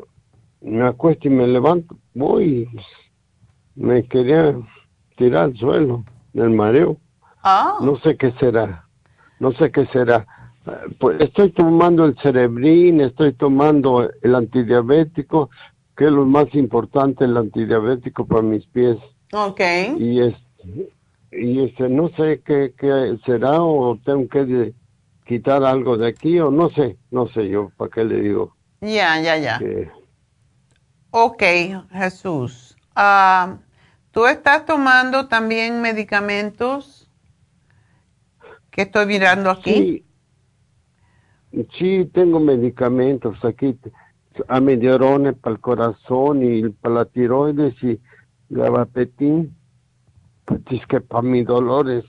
me 0.61 0.87
acuesto 0.87 1.29
y 1.29 1.31
me 1.31 1.47
levanto, 1.47 1.97
voy, 2.15 2.69
me 3.75 4.05
quería 4.05 4.57
tirar 5.17 5.45
al 5.45 5.57
suelo 5.57 6.05
del 6.33 6.51
mareo. 6.51 6.99
Ah. 7.43 7.79
No 7.81 7.99
sé 8.01 8.17
qué 8.17 8.33
será, 8.33 8.87
no 9.39 9.53
sé 9.53 9.71
qué 9.71 9.87
será. 9.87 10.27
Pues 10.99 11.21
estoy 11.21 11.53
tomando 11.53 12.05
el 12.05 12.17
cerebrín, 12.19 13.01
estoy 13.01 13.33
tomando 13.35 14.11
el 14.23 14.35
antidiabético, 14.35 15.49
que 15.97 16.05
es 16.05 16.13
lo 16.13 16.27
más 16.27 16.55
importante, 16.55 17.25
el 17.25 17.37
antidiabético 17.37 18.27
para 18.27 18.43
mis 18.43 18.67
pies. 18.67 18.99
Ok. 19.33 19.61
Y 19.99 20.21
este, 20.21 20.93
y 21.33 21.65
este, 21.65 21.89
no 21.89 22.11
sé 22.11 22.43
qué, 22.45 22.75
qué 22.79 23.19
será 23.25 23.63
o 23.63 23.99
tengo 24.05 24.29
que 24.29 24.75
quitar 25.27 25.65
algo 25.65 25.97
de 25.97 26.09
aquí 26.09 26.39
o 26.39 26.51
no 26.51 26.71
sé, 26.71 26.97
no 27.11 27.29
sé 27.29 27.49
yo, 27.49 27.71
¿para 27.77 27.91
qué 27.91 28.05
le 28.05 28.21
digo? 28.21 28.55
Ya, 28.81 29.21
ya, 29.21 29.37
ya. 29.39 29.61
Ok, 31.11 31.43
Jesús. 31.93 32.77
Ah, 32.95 33.59
¿Tú 34.11 34.27
estás 34.27 34.65
tomando 34.65 35.29
también 35.29 35.81
medicamentos 35.81 37.11
que 38.71 38.83
estoy 38.83 39.07
mirando 39.07 39.51
aquí? 39.51 40.05
Sí, 41.53 41.67
sí 41.79 42.11
tengo 42.13 42.39
medicamentos 42.39 43.43
aquí, 43.45 43.79
amediarone 44.49 45.33
para 45.33 45.55
el 45.55 45.61
corazón 45.61 46.43
y 46.43 46.69
para 46.69 46.95
la 46.95 47.05
tiroides 47.05 47.75
y 47.83 48.01
gabapentin, 48.49 49.55
pues 50.45 50.61
es 50.71 50.87
que 50.87 51.01
para 51.01 51.23
mis 51.23 51.47
dolores, 51.47 52.05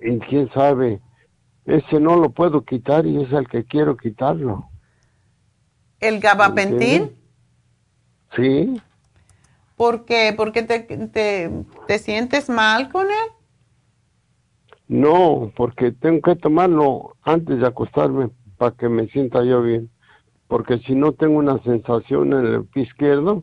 y 0.00 0.18
quién 0.20 0.50
sabe, 0.52 1.00
ese 1.64 2.00
no 2.00 2.16
lo 2.16 2.30
puedo 2.30 2.64
quitar 2.64 3.06
y 3.06 3.22
es 3.22 3.32
el 3.32 3.48
que 3.48 3.64
quiero 3.64 3.96
quitarlo. 3.96 4.68
¿El 6.00 6.18
gabapentin? 6.18 7.12
Sí. 8.34 8.80
¿Por 9.76 10.04
qué? 10.04 10.34
¿Porque 10.36 10.62
te, 10.62 10.80
te, 10.80 11.50
te, 11.86 11.98
sientes 11.98 12.48
mal 12.48 12.90
con 12.90 13.06
él? 13.06 13.30
No, 14.88 15.52
porque 15.56 15.92
tengo 15.92 16.20
que 16.22 16.36
tomarlo 16.36 17.16
antes 17.22 17.60
de 17.60 17.66
acostarme 17.66 18.30
para 18.58 18.74
que 18.76 18.88
me 18.88 19.06
sienta 19.08 19.44
yo 19.44 19.62
bien. 19.62 19.90
Porque 20.52 20.80
si 20.80 20.94
no 20.94 21.12
tengo 21.12 21.38
una 21.38 21.62
sensación 21.62 22.34
en 22.34 22.44
el 22.44 22.66
pie 22.66 22.82
izquierdo, 22.82 23.42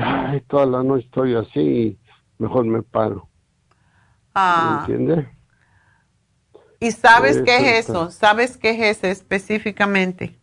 ay, 0.00 0.40
toda 0.48 0.64
la 0.64 0.82
noche 0.82 1.04
estoy 1.04 1.34
así 1.34 1.60
y 1.60 1.98
mejor 2.38 2.64
me 2.64 2.82
paro. 2.82 3.28
Ah. 4.34 4.86
¿Me 4.88 4.94
entiendes? 4.94 5.28
¿Y 6.80 6.92
sabes 6.92 7.42
qué 7.42 7.56
es 7.56 7.86
eso? 7.90 8.10
¿Sabes 8.10 8.56
qué 8.56 8.70
es 8.70 8.96
eso 8.96 9.08
específicamente? 9.08 10.34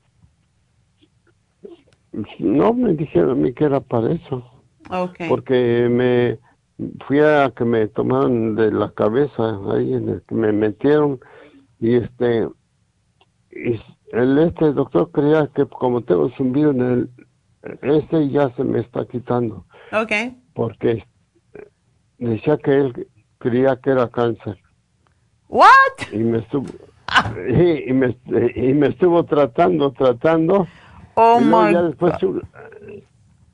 No 2.37 2.75
me 2.75 2.93
dijeron 2.93 3.31
a 3.31 3.33
mí 3.33 3.51
que 3.51 3.63
era 3.63 3.79
para 3.79 4.11
eso. 4.11 4.45
Okay. 4.91 5.27
Porque 5.27 5.87
me 5.89 6.37
fui 7.07 7.21
a 7.21 7.51
que 7.57 7.65
me 7.65 7.87
tomaron 7.87 8.55
de 8.55 8.71
la 8.71 8.91
cabeza 8.91 9.59
ahí 9.73 9.95
en 9.95 10.09
el 10.09 10.21
que 10.27 10.35
me 10.35 10.51
metieron 10.51 11.19
y 11.79 11.95
este 11.95 12.47
y 13.49 13.81
el 14.11 14.37
este 14.39 14.71
doctor 14.73 15.11
creía 15.11 15.49
que 15.53 15.65
como 15.65 16.01
tengo 16.01 16.29
zumbido 16.37 16.71
en 16.71 16.81
el 16.81 17.09
este 17.81 18.29
ya 18.29 18.49
se 18.55 18.63
me 18.63 18.79
está 18.79 19.05
quitando. 19.05 19.65
Okay. 19.91 20.37
Porque 20.53 21.03
decía 22.17 22.57
que 22.57 22.71
él 22.71 23.07
creía 23.37 23.75
que 23.77 23.91
era 23.91 24.09
cáncer. 24.09 24.57
What? 25.49 25.67
Y 26.11 26.17
me 26.17 26.39
estuvo 26.39 26.67
y, 27.49 27.93
me, 27.93 28.17
y 28.55 28.73
me 28.73 28.87
estuvo 28.87 29.23
tratando, 29.23 29.91
tratando. 29.91 30.67
Oh 31.15 31.39
y 31.41 31.45
my 31.45 31.73
ya 31.73 31.83
después 31.83 32.13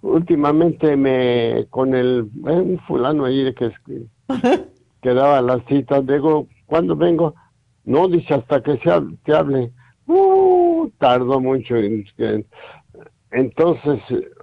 últimamente 0.01 0.97
me 0.97 1.65
con 1.69 1.95
el 1.95 2.29
un 2.43 2.79
fulano 2.87 3.25
ahí 3.25 3.53
que 3.53 3.71
que 5.01 5.13
daba 5.13 5.41
las 5.41 5.65
citas, 5.65 6.05
digo, 6.05 6.47
¿cuándo 6.65 6.95
vengo? 6.95 7.35
No, 7.85 8.07
dice 8.07 8.33
hasta 8.33 8.61
que 8.61 8.77
se 8.77 8.89
te 9.23 9.33
hable. 9.33 9.71
Uh, 10.07 10.89
tardó 10.99 11.39
mucho. 11.39 11.75
Entonces, 13.31 13.99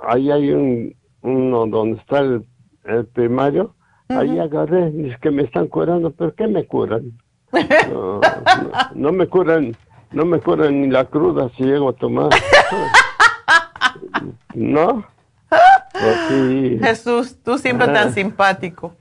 ahí 0.08 0.30
hay 0.30 0.50
un 0.50 0.94
uno 1.22 1.66
donde 1.66 2.00
está 2.00 2.20
el, 2.20 2.44
el 2.84 3.06
primario, 3.06 3.74
ahí 4.08 4.38
agarré, 4.38 4.90
dice 4.90 5.16
que 5.20 5.30
me 5.30 5.42
están 5.42 5.66
curando, 5.68 6.10
pero 6.10 6.34
¿qué 6.34 6.46
me 6.46 6.66
curan? 6.66 7.12
No, 7.90 8.20
no, 8.20 8.70
no, 8.94 9.12
me 9.12 9.26
curan, 9.26 9.76
no 10.12 10.24
me 10.24 10.38
curan 10.40 10.80
ni 10.80 10.88
la 10.88 11.04
cruda 11.04 11.50
si 11.56 11.64
llego 11.64 11.90
a 11.90 11.92
tomar. 11.94 12.30
¿No? 14.54 15.04
Pues 15.48 16.16
sí. 16.28 16.78
Jesús, 16.80 17.36
tú 17.42 17.58
siempre 17.58 17.86
tan 17.88 18.08
Ah. 18.08 18.12
simpático. 18.12 18.94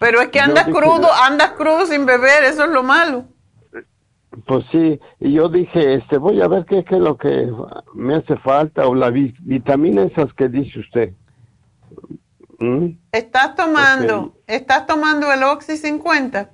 Pero 0.00 0.20
es 0.20 0.28
que 0.28 0.40
andas 0.40 0.64
crudo, 0.66 1.08
andas 1.24 1.52
crudo 1.52 1.86
sin 1.86 2.04
beber, 2.06 2.44
eso 2.44 2.64
es 2.64 2.70
lo 2.70 2.82
malo. 2.82 3.24
Pues 4.46 4.64
sí, 4.70 5.00
y 5.18 5.32
yo 5.32 5.48
dije, 5.48 5.94
este, 5.94 6.16
voy 6.18 6.40
a 6.40 6.46
ver 6.48 6.64
qué, 6.64 6.84
qué 6.84 6.94
es 6.96 7.00
lo 7.00 7.16
que 7.16 7.50
me 7.94 8.14
hace 8.14 8.36
falta, 8.36 8.86
o 8.86 8.94
la 8.94 9.10
vi- 9.10 9.34
vitamina 9.40 10.04
esas 10.04 10.32
que 10.34 10.48
dice 10.48 10.78
usted. 10.78 11.12
¿Mm? 12.60 12.90
Estás 13.12 13.56
tomando, 13.56 14.34
estás 14.46 14.86
tomando 14.86 15.32
el 15.32 15.42
Oxy 15.42 15.76
50. 15.76 16.50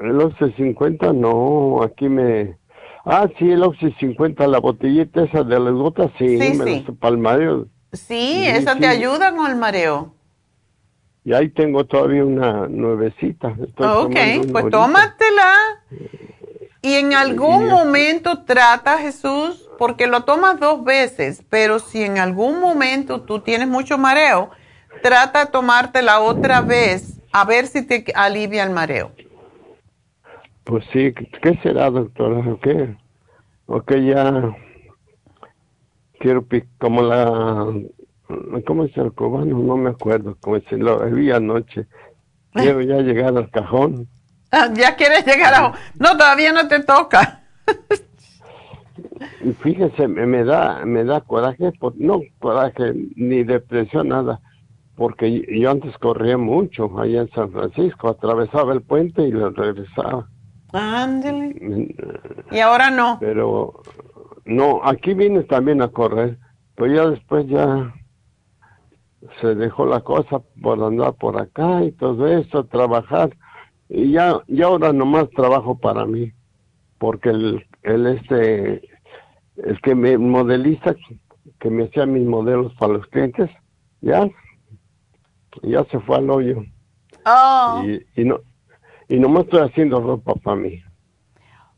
El 0.00 0.20
Oxy 0.20 0.52
50, 0.52 1.12
no, 1.12 1.82
aquí 1.82 2.08
me... 2.08 2.58
Ah, 3.04 3.28
sí, 3.38 3.50
el 3.50 3.62
Oxy 3.62 3.92
50, 3.98 4.46
la 4.46 4.60
botellita 4.60 5.24
esa 5.24 5.42
de 5.42 5.58
las 5.58 5.72
gotas, 5.74 6.10
sí, 6.18 6.38
Sí, 6.38 6.52
me 6.56 6.64
sí. 6.64 6.86
palmareo. 7.00 7.66
Sí, 7.92 7.98
Sí, 7.98 8.46
esa 8.46 8.76
te 8.76 8.86
ayuda 8.86 9.34
con 9.34 9.50
el 9.50 9.56
mareo. 9.56 10.14
Y 11.24 11.32
ahí 11.32 11.48
tengo 11.48 11.84
todavía 11.84 12.24
una 12.24 12.68
nuevecita. 12.68 13.48
Estoy 13.66 13.86
ok, 13.86 14.12
tomando 14.12 14.40
una 14.42 14.52
pues 14.52 14.64
ahorita. 14.64 14.70
tómatela. 14.70 15.52
Y 16.82 16.94
en 16.94 17.14
algún 17.14 17.62
Y- 17.66 17.70
momento 17.70 18.44
trata, 18.44 18.98
Jesús, 18.98 19.70
porque 19.78 20.06
lo 20.06 20.24
tomas 20.24 20.60
dos 20.60 20.84
veces, 20.84 21.42
pero 21.48 21.78
si 21.78 22.02
en 22.02 22.18
algún 22.18 22.60
momento 22.60 23.22
tú 23.22 23.40
tienes 23.40 23.68
mucho 23.68 23.96
mareo, 23.96 24.50
trata 25.02 25.46
de 25.46 25.50
tomártela 25.50 26.20
otra 26.20 26.60
vez 26.60 27.18
a 27.32 27.44
ver 27.46 27.66
si 27.68 27.82
te 27.82 28.04
alivia 28.14 28.62
el 28.64 28.70
mareo. 28.70 29.12
Pues 30.64 30.84
sí, 30.92 31.12
¿qué- 31.14 31.28
¿qué 31.42 31.58
será, 31.62 31.88
doctora? 31.90 32.38
¿O 32.52 32.60
qué? 32.60 32.94
¿O 33.66 33.80
qué 33.80 34.04
ya 34.04 34.54
quiero 36.20 36.44
como 36.78 37.02
la... 37.02 37.72
¿Cómo 38.66 38.84
es 38.84 38.96
el 38.96 39.12
cubano? 39.12 39.58
No 39.58 39.76
me 39.76 39.90
acuerdo, 39.90 40.36
como 40.40 40.58
se 40.60 40.76
lo 40.76 40.98
vi 41.10 41.30
anoche. 41.30 41.86
Quiero 42.52 42.80
ya 42.80 42.98
llegar 42.98 43.36
al 43.36 43.50
cajón. 43.50 44.08
Ah, 44.50 44.68
Ya 44.74 44.94
quieres 44.96 45.26
llegar 45.26 45.52
a... 45.54 45.72
No, 45.98 46.16
todavía 46.16 46.52
no 46.52 46.68
te 46.68 46.80
toca. 46.82 47.42
Y 49.42 49.52
fíjese, 49.52 50.08
me, 50.08 50.44
da 50.44 50.84
me 50.84 51.04
da 51.04 51.20
coraje, 51.20 51.72
por, 51.72 51.94
no 51.96 52.20
coraje 52.38 52.94
ni 53.16 53.42
depresión, 53.42 54.08
nada, 54.08 54.40
porque 54.96 55.44
yo, 55.60 55.70
antes 55.70 55.96
corría 55.98 56.38
mucho 56.38 56.90
allá 56.98 57.22
en 57.22 57.30
San 57.30 57.50
Francisco, 57.50 58.08
atravesaba 58.08 58.72
el 58.72 58.82
puente 58.82 59.22
y 59.22 59.32
lo 59.32 59.50
regresaba. 59.50 60.28
Ándale. 60.72 61.94
Y 62.50 62.58
ahora 62.60 62.90
no. 62.90 63.18
Pero 63.20 63.82
no, 64.44 64.80
aquí 64.84 65.14
vine 65.14 65.42
también 65.42 65.82
a 65.82 65.88
correr, 65.88 66.38
pero 66.74 66.94
ya 66.94 67.10
después 67.10 67.46
ya 67.48 67.92
se 69.40 69.54
dejó 69.54 69.86
la 69.86 70.00
cosa 70.00 70.40
por 70.62 70.82
andar 70.82 71.14
por 71.14 71.40
acá 71.40 71.84
y 71.84 71.92
todo 71.92 72.26
eso, 72.26 72.64
trabajar. 72.64 73.36
Y 73.88 74.12
ya, 74.12 74.40
ya 74.48 74.66
ahora 74.66 74.92
nomás 74.92 75.28
trabajo 75.30 75.78
para 75.78 76.06
mí, 76.06 76.32
porque 76.98 77.30
el, 77.30 77.66
el 77.82 78.06
este, 78.06 78.82
el 79.56 79.80
que 79.82 79.94
me 79.94 80.16
modelista, 80.18 80.94
que 81.60 81.70
me 81.70 81.84
hacía 81.84 82.06
mis 82.06 82.26
modelos 82.26 82.74
para 82.74 82.94
los 82.94 83.06
clientes, 83.08 83.50
ya, 84.00 84.28
ya 85.62 85.84
se 85.84 86.00
fue 86.00 86.16
al 86.16 86.30
hoyo. 86.30 86.62
Oh. 87.26 87.82
Y, 87.86 88.04
y 88.20 88.24
no, 88.24 88.40
y 89.08 89.18
nomás 89.18 89.44
estoy 89.44 89.60
haciendo 89.60 90.00
ropa 90.00 90.34
para 90.34 90.56
mí. 90.56 90.82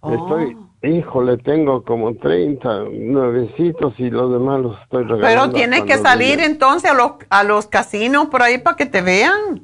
Oh. 0.01 0.12
Estoy, 0.12 0.56
híjole, 0.87 1.37
tengo 1.39 1.83
como 1.85 2.15
30 2.15 2.85
nuevecitos 2.93 3.95
y 3.99 4.11
los 4.11 4.33
demás 4.33 4.61
los 4.61 4.81
estoy 4.83 5.05
regalando. 5.05 5.53
Pero 5.53 5.53
tienes 5.55 5.83
que 5.83 5.99
salir 5.99 6.41
entonces 6.41 6.91
a 6.91 6.95
los, 6.95 7.13
a 7.29 7.45
los 7.45 7.67
casinos 7.67 8.27
por 8.27 8.43
ahí 8.43 8.59
para 8.59 8.77
que 8.77 8.87
te 8.87 9.03
vean. 9.03 9.63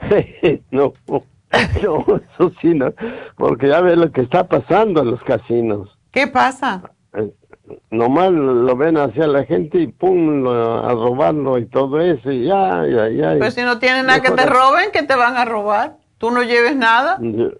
no, 0.70 0.92
no, 1.08 2.04
eso 2.34 2.52
sí, 2.60 2.74
no, 2.74 2.92
porque 3.36 3.68
ya 3.68 3.80
ves 3.80 3.96
lo 3.96 4.10
que 4.12 4.22
está 4.22 4.46
pasando 4.48 5.02
en 5.02 5.10
los 5.12 5.22
casinos. 5.22 5.96
¿Qué 6.10 6.26
pasa? 6.26 6.82
Eh, 7.16 7.32
Nomás 7.90 8.30
lo 8.30 8.76
ven 8.76 8.98
hacia 8.98 9.26
la 9.26 9.44
gente 9.44 9.78
y 9.78 9.86
pum, 9.86 10.42
lo- 10.42 10.84
a 10.84 10.90
robarlo 10.92 11.56
y 11.58 11.64
todo 11.66 11.98
eso, 11.98 12.30
y 12.30 12.44
ya, 12.46 12.84
ya, 12.86 13.08
ya. 13.08 13.38
Pues 13.38 13.54
si 13.54 13.62
no 13.62 13.78
tienen 13.78 14.04
nada 14.06 14.20
que 14.20 14.30
te 14.30 14.44
roben, 14.44 14.90
que 14.92 15.02
te 15.02 15.14
van 15.16 15.36
a 15.38 15.46
robar. 15.46 15.96
Tú 16.18 16.30
no 16.30 16.42
lleves 16.42 16.76
nada. 16.76 17.18
Yo- 17.22 17.52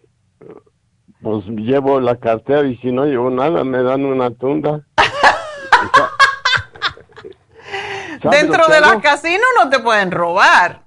Pues 1.24 1.44
llevo 1.46 1.98
la 2.00 2.16
cartera 2.16 2.66
y 2.66 2.76
si 2.76 2.92
no 2.92 3.06
llevo 3.06 3.30
nada 3.30 3.64
me 3.64 3.82
dan 3.82 4.04
una 4.04 4.30
tunda. 4.30 4.82
¿Sabe 8.22 8.36
Dentro 8.36 8.66
de 8.68 8.80
los 8.82 9.00
casinos 9.00 9.46
no 9.58 9.70
te 9.70 9.78
pueden 9.78 10.10
robar. 10.10 10.82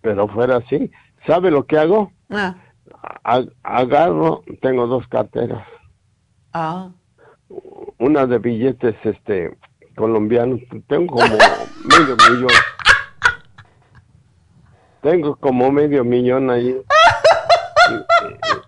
Pero 0.00 0.26
fuera 0.28 0.56
así. 0.56 0.90
¿Sabe 1.26 1.50
lo 1.50 1.66
que 1.66 1.78
hago? 1.78 2.12
Ah. 2.30 2.54
Agarro, 3.62 4.42
tengo 4.62 4.86
dos 4.86 5.06
carteras. 5.08 5.68
Ah. 6.54 6.88
Una 7.98 8.24
de 8.24 8.38
billetes 8.38 8.96
este 9.04 9.54
colombianos. 9.96 10.60
Tengo 10.88 11.14
como 11.14 11.26
medio 11.84 12.16
millón. 12.30 12.52
Tengo 15.02 15.36
como 15.36 15.70
medio 15.70 16.04
millón 16.04 16.48
ahí. 16.48 16.74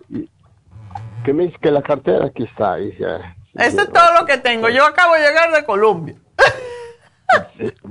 ¿Qué 1.29 1.35
me 1.35 1.45
dice 1.45 1.59
que 1.61 1.71
la 1.71 1.83
cartera 1.83 2.25
aquí 2.25 2.45
está? 2.45 2.73
ahí 2.73 2.97
ya. 2.99 3.37
Eso 3.53 3.83
es 3.83 3.93
todo 3.93 4.19
lo 4.19 4.25
que 4.25 4.39
tengo. 4.39 4.71
Yo 4.71 4.87
acabo 4.87 5.13
de 5.13 5.21
llegar 5.21 5.53
de 5.53 5.63
Colombia. 5.63 6.15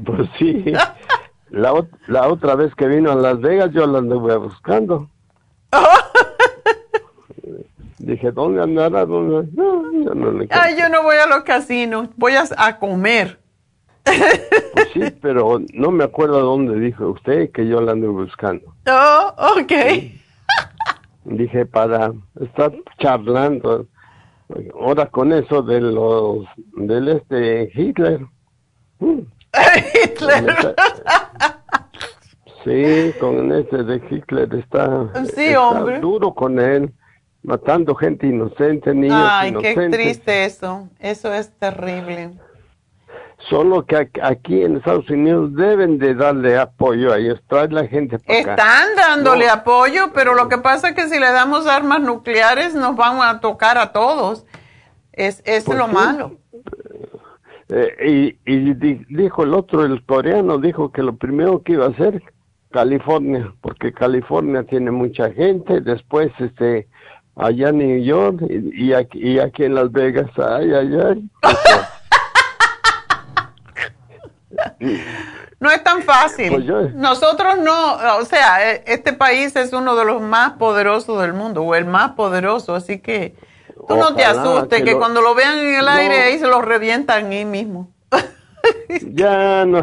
Pues 0.04 0.28
sí. 0.40 0.74
La, 1.52 1.86
la 2.08 2.28
otra 2.30 2.56
vez 2.56 2.74
que 2.74 2.88
vino 2.88 3.12
a 3.12 3.16
Las 3.16 3.40
Vegas 3.40 3.70
yo 3.74 3.86
la 3.86 4.00
anduve 4.00 4.36
buscando. 4.38 5.08
Dije, 8.00 8.32
¿dónde 8.32 8.64
andará? 8.64 9.06
¿Dónde? 9.06 9.48
No, 9.54 9.84
yo 10.04 10.16
no 10.16 10.32
le 10.32 10.48
Ay, 10.50 10.76
yo 10.76 10.90
no 10.90 11.04
voy 11.04 11.18
a 11.18 11.28
los 11.28 11.44
casinos. 11.44 12.10
Voy 12.16 12.34
a, 12.34 12.44
a 12.58 12.80
comer. 12.80 13.40
Pues 14.04 14.90
sí, 14.96 15.02
pero 15.22 15.62
no 15.76 15.92
me 15.92 16.06
acuerdo 16.06 16.40
dónde 16.40 16.80
dijo 16.80 17.10
usted 17.10 17.52
que 17.52 17.68
yo 17.68 17.82
la 17.82 17.92
anduve 17.92 18.24
buscando. 18.24 18.74
Oh, 18.88 19.60
ok. 19.62 19.74
Dije, 21.28 21.66
para 21.66 22.14
estar 22.40 22.74
charlando. 23.00 23.86
Ahora 24.80 25.08
con 25.08 25.34
eso 25.34 25.62
de 25.62 25.82
los, 25.82 26.46
del 26.78 27.10
este 27.10 27.70
Hitler. 27.76 28.22
Mm. 29.00 29.20
Hitler. 29.94 30.76
Sí, 32.64 33.14
con 33.20 33.52
ese 33.52 33.84
de 33.84 34.02
Hitler 34.10 34.54
está, 34.56 35.10
Sí, 35.36 35.48
está 35.48 35.62
hombre. 35.62 36.00
duro 36.00 36.34
con 36.34 36.60
él, 36.60 36.92
matando 37.44 37.94
gente 37.96 38.28
inocente, 38.28 38.94
niños 38.94 39.30
Ay, 39.30 39.54
qué 39.62 39.90
triste 39.90 40.46
eso. 40.46 40.90
Eso 41.00 41.34
es 41.34 41.52
terrible. 41.58 42.32
Solo 43.50 43.86
que 43.86 44.10
aquí 44.22 44.64
en 44.64 44.78
Estados 44.78 45.10
Unidos 45.10 45.54
deben 45.56 46.00
de 46.00 46.16
darle 46.16 46.58
apoyo 46.58 47.14
a 47.14 47.18
ellos, 47.20 47.40
traer 47.48 47.72
la 47.72 47.86
gente 47.88 48.18
para 48.20 48.40
acá. 48.40 48.52
Están 48.56 48.88
dándole 48.96 49.46
No. 49.46 49.54
apoyo, 49.54 50.12
pero 50.14 50.34
lo 50.34 50.50
que 50.50 50.58
pasa 50.58 50.90
es 50.90 50.96
que 50.96 51.08
si 51.08 51.20
le 51.20 51.32
damos 51.32 51.68
armas 51.68 52.02
nucleares 52.02 52.74
nos 52.74 52.96
van 52.96 53.22
a 53.22 53.40
tocar 53.40 53.78
a 53.78 53.92
todos. 53.92 54.46
Es, 55.14 55.42
es 55.46 55.66
Pues 55.66 55.78
lo 55.78 55.88
sí. 55.88 55.94
malo. 55.94 56.38
Eh, 57.70 58.38
y 58.46 58.52
y 58.54 58.74
di- 58.74 59.06
dijo 59.10 59.44
el 59.44 59.54
otro, 59.54 59.84
el 59.86 60.04
coreano, 60.06 60.58
dijo 60.58 60.92
que 60.92 61.04
lo 61.04 61.16
primero 61.16 61.62
que 61.64 61.74
iba 61.74 61.86
a 61.86 61.90
hacer 61.90 62.22
California, 62.72 63.54
porque 63.62 63.92
California 63.94 64.64
tiene 64.64 64.90
mucha 64.92 65.32
gente, 65.32 65.82
después 65.82 66.32
este 66.40 66.88
allá 67.36 67.70
en 67.70 67.78
New 67.78 68.04
York 68.04 68.42
y, 68.50 68.86
y 68.88 68.94
aquí, 68.94 69.20
y 69.20 69.40
aquí 69.40 69.64
en 69.66 69.76
Las 69.76 69.92
Vegas, 69.92 70.30
ay, 70.38 70.72
ay, 70.74 70.98
ay. 71.06 71.30
No 75.60 75.72
es 75.72 75.84
tan 75.84 76.02
fácil. 76.04 76.50
Pues 76.52 76.66
yo- 76.66 76.90
Nosotros 76.90 77.58
no, 77.60 77.96
o 78.20 78.26
sea, 78.26 78.74
e- 78.74 78.84
este 78.86 79.14
país 79.14 79.56
es 79.56 79.74
uno 79.74 79.96
de 79.96 80.06
los 80.06 80.22
más 80.22 80.54
poderosos 80.54 81.20
del 81.22 81.34
mundo, 81.34 81.64
o 81.64 81.74
el 81.76 81.86
más 81.86 82.12
poderoso, 82.12 82.76
así 82.76 83.00
que 83.00 83.36
tú 83.88 83.96
no 83.96 84.14
te 84.16 84.24
asustes, 84.24 84.80
que 84.80 84.86
que, 84.86 84.92
lo- 84.92 85.00
cuando 85.00 85.22
lo 85.22 85.34
vean 85.34 85.58
en 85.60 85.76
el 85.76 85.86
No. 85.86 85.92
aire 85.92 86.22
ahí 86.22 86.38
se 86.40 86.48
los 86.48 86.64
revientan 86.64 87.28
ahí 87.28 87.46
mismo. 87.46 87.90
Ya 89.14 89.66
no, 89.66 89.82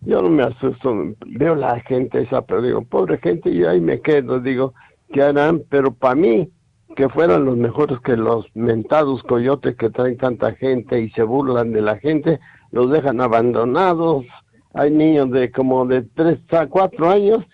yo 0.00 0.22
no 0.22 0.30
me 0.30 0.44
asusto, 0.44 0.94
veo 1.26 1.54
la 1.54 1.78
gente 1.80 2.22
esa, 2.22 2.42
pero 2.42 2.62
digo, 2.62 2.82
pobre 2.82 3.18
gente, 3.18 3.50
y 3.50 3.64
ahí 3.64 3.80
me 3.80 4.00
quedo, 4.00 4.40
digo, 4.40 4.72
¿qué 5.12 5.22
harán? 5.22 5.62
Pero 5.68 5.92
para 5.92 6.14
mí, 6.14 6.48
que 6.96 7.08
fueran 7.10 7.44
los 7.44 7.56
mejores 7.56 7.98
que 8.00 8.16
los 8.16 8.46
mentados 8.54 9.22
coyotes 9.24 9.76
que 9.76 9.90
traen 9.90 10.16
tanta 10.16 10.52
gente 10.54 11.00
y 11.00 11.10
se 11.10 11.22
burlan 11.22 11.72
de 11.72 11.82
la 11.82 11.98
gente, 11.98 12.40
los 12.74 12.90
dejan 12.90 13.20
abandonados, 13.20 14.26
hay 14.74 14.90
niños 14.90 15.30
de 15.30 15.52
como 15.52 15.86
de 15.86 16.02
tres 16.02 16.40
a 16.50 16.66
cuatro 16.66 17.08
años, 17.08 17.44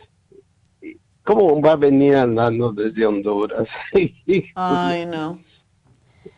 ¿cómo 1.24 1.60
va 1.60 1.72
a 1.72 1.76
venir 1.76 2.16
andando 2.16 2.72
desde 2.72 3.04
Honduras? 3.04 3.68
Ay, 4.54 5.04
no. 5.04 5.38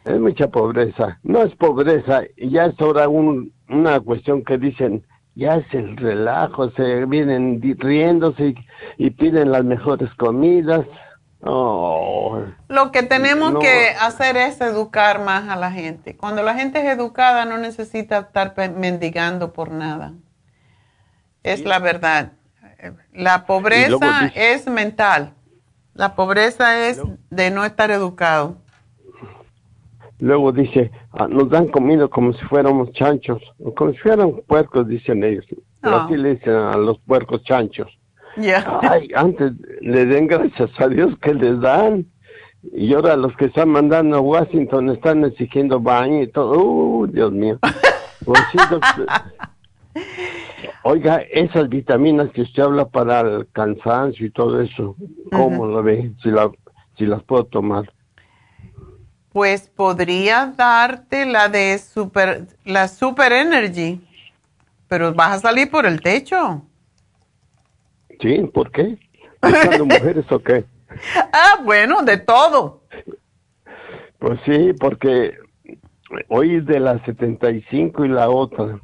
Es 0.05 0.19
mucha 0.19 0.49
pobreza. 0.49 1.21
No 1.23 1.43
es 1.45 1.55
pobreza, 1.55 2.23
ya 2.37 2.67
es 2.67 2.81
ahora 2.81 3.09
un, 3.09 3.53
una 3.69 4.01
cuestión 4.01 4.43
que 4.43 4.59
dicen, 4.59 5.07
ya 5.37 5.59
es 5.59 5.75
el 5.75 5.97
relajo, 5.97 6.69
se 6.73 7.07
vienen 7.07 7.61
riéndose 7.79 8.49
y, 8.49 8.55
y 9.07 9.11
piden 9.11 9.53
las 9.53 9.65
mejores 9.65 10.13
comidas. 10.15 10.85
Oh, 11.45 12.45
Lo 12.69 12.93
que 12.93 13.03
tenemos 13.03 13.53
No. 13.55 13.59
que 13.59 13.89
hacer 14.01 14.37
es 14.37 14.61
educar 14.61 15.21
más 15.25 15.49
a 15.49 15.57
la 15.57 15.73
gente. 15.73 16.17
Cuando 16.17 16.43
la 16.43 16.55
gente 16.55 16.79
es 16.79 16.85
educada 16.97 17.45
no 17.45 17.59
necesita 17.59 18.19
estar 18.19 18.55
mendigando 18.77 19.53
por 19.53 19.71
nada. 19.73 20.13
Es 21.43 21.65
la 21.65 21.81
verdad. 21.81 22.33
La 23.13 23.45
pobreza 23.47 24.21
dice- 24.25 24.53
es 24.55 24.67
mental. 24.69 25.35
La 25.95 26.15
pobreza 26.15 26.87
es 26.89 27.03
de 27.31 27.51
no 27.51 27.65
estar 27.65 27.91
educado. 27.91 28.59
Luego 30.21 30.53
dice, 30.53 30.93
ah, 31.13 31.27
nos 31.27 31.51
dan 31.51 31.67
comida 31.69 32.07
como 32.07 32.33
si 32.33 32.45
fuéramos 32.47 32.93
chanchos, 32.93 33.43
como 33.77 33.91
si 33.93 33.99
fueran 33.99 34.41
puercos, 34.47 34.87
dicen 34.87 35.25
ellos. 35.25 35.45
Ah. 35.85 36.05
así 36.05 36.17
le 36.17 36.37
dicen 36.37 36.53
a 36.55 36.77
los 36.77 37.01
puercos 37.01 37.43
chanchos. 37.43 37.89
Ya. 38.37 38.81
Ay, 38.83 39.09
antes 39.15 39.53
le 39.81 40.07
den 40.07 40.27
gracias 40.27 40.71
a 40.79 40.89
Dios 40.89 41.17
que 41.21 41.35
les 41.35 41.61
dan. 41.61 42.07
Y 42.73 42.95
ahora 42.95 43.17
los 43.17 43.37
que 43.37 43.47
están 43.47 43.71
mandando 43.71 44.17
a 44.17 44.21
Washington 44.21 44.91
están 44.91 45.25
exigiendo 45.25 45.81
baño 45.81 46.23
y 46.23 46.29
todo. 46.29 46.59
Uh, 46.63 47.07
Dios 47.07 47.33
mío. 47.33 47.59
Pues 48.25 48.41
sí. 48.53 48.59
Oiga, 50.85 51.23
esas 51.31 51.69
vitaminas 51.69 52.31
que 52.31 52.43
usted 52.43 52.63
habla 52.63 52.89
para 52.89 53.21
el 53.21 53.49
cansancio 53.51 54.27
y 54.27 54.31
todo 54.31 54.61
eso, 54.61 54.97
¿cómo 55.31 55.67
lo 55.67 55.83
ve? 55.83 56.13
Si, 56.23 56.31
la, 56.31 56.51
si 56.97 57.05
las 57.07 57.23
puedo 57.25 57.45
tomar. 57.45 57.93
Pues 59.33 59.69
podría 59.69 60.53
darte 60.57 61.27
la 61.27 61.49
de 61.49 61.79
super, 61.79 62.47
la 62.65 62.87
super 62.89 63.33
energy, 63.33 64.01
pero 64.89 65.15
vas 65.15 65.33
a 65.33 65.41
salir 65.41 65.71
por 65.71 65.87
el 65.87 66.01
techo. 66.01 66.63
¿Sí? 68.23 68.39
¿Por 68.55 68.71
qué? 68.71 68.97
¿Buscando 69.43 69.85
mujeres 69.85 70.25
o 70.31 70.39
qué? 70.39 70.65
Ah, 71.33 71.61
bueno, 71.65 72.03
de 72.03 72.19
todo. 72.19 72.83
Pues 74.19 74.39
sí, 74.45 74.75
porque 74.79 75.39
hoy 76.29 76.61
de 76.61 76.79
la 76.79 77.03
75 77.07 78.05
y 78.05 78.09
la 78.09 78.29
otra, 78.29 78.79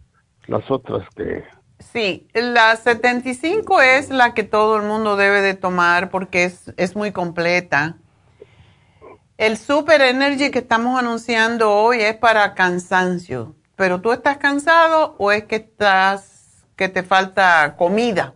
las 0.46 0.70
otras 0.70 1.06
que... 1.14 1.44
Sí, 1.78 2.26
la 2.32 2.74
75 2.74 3.82
es 3.82 4.08
la 4.08 4.32
que 4.32 4.42
todo 4.42 4.78
el 4.78 4.84
mundo 4.84 5.16
debe 5.16 5.42
de 5.42 5.52
tomar 5.52 6.08
porque 6.08 6.44
es, 6.44 6.72
es 6.78 6.96
muy 6.96 7.12
completa. 7.12 7.98
El 9.36 9.58
Super 9.58 10.00
Energy 10.00 10.50
que 10.50 10.60
estamos 10.60 10.98
anunciando 10.98 11.74
hoy 11.74 12.00
es 12.00 12.16
para 12.16 12.54
cansancio. 12.54 13.54
Pero 13.76 14.00
tú 14.00 14.12
estás 14.12 14.38
cansado 14.38 15.14
o 15.18 15.30
es 15.30 15.44
que 15.44 15.56
estás 15.56 16.64
que 16.74 16.88
te 16.88 17.02
falta 17.02 17.76
comida. 17.76 18.34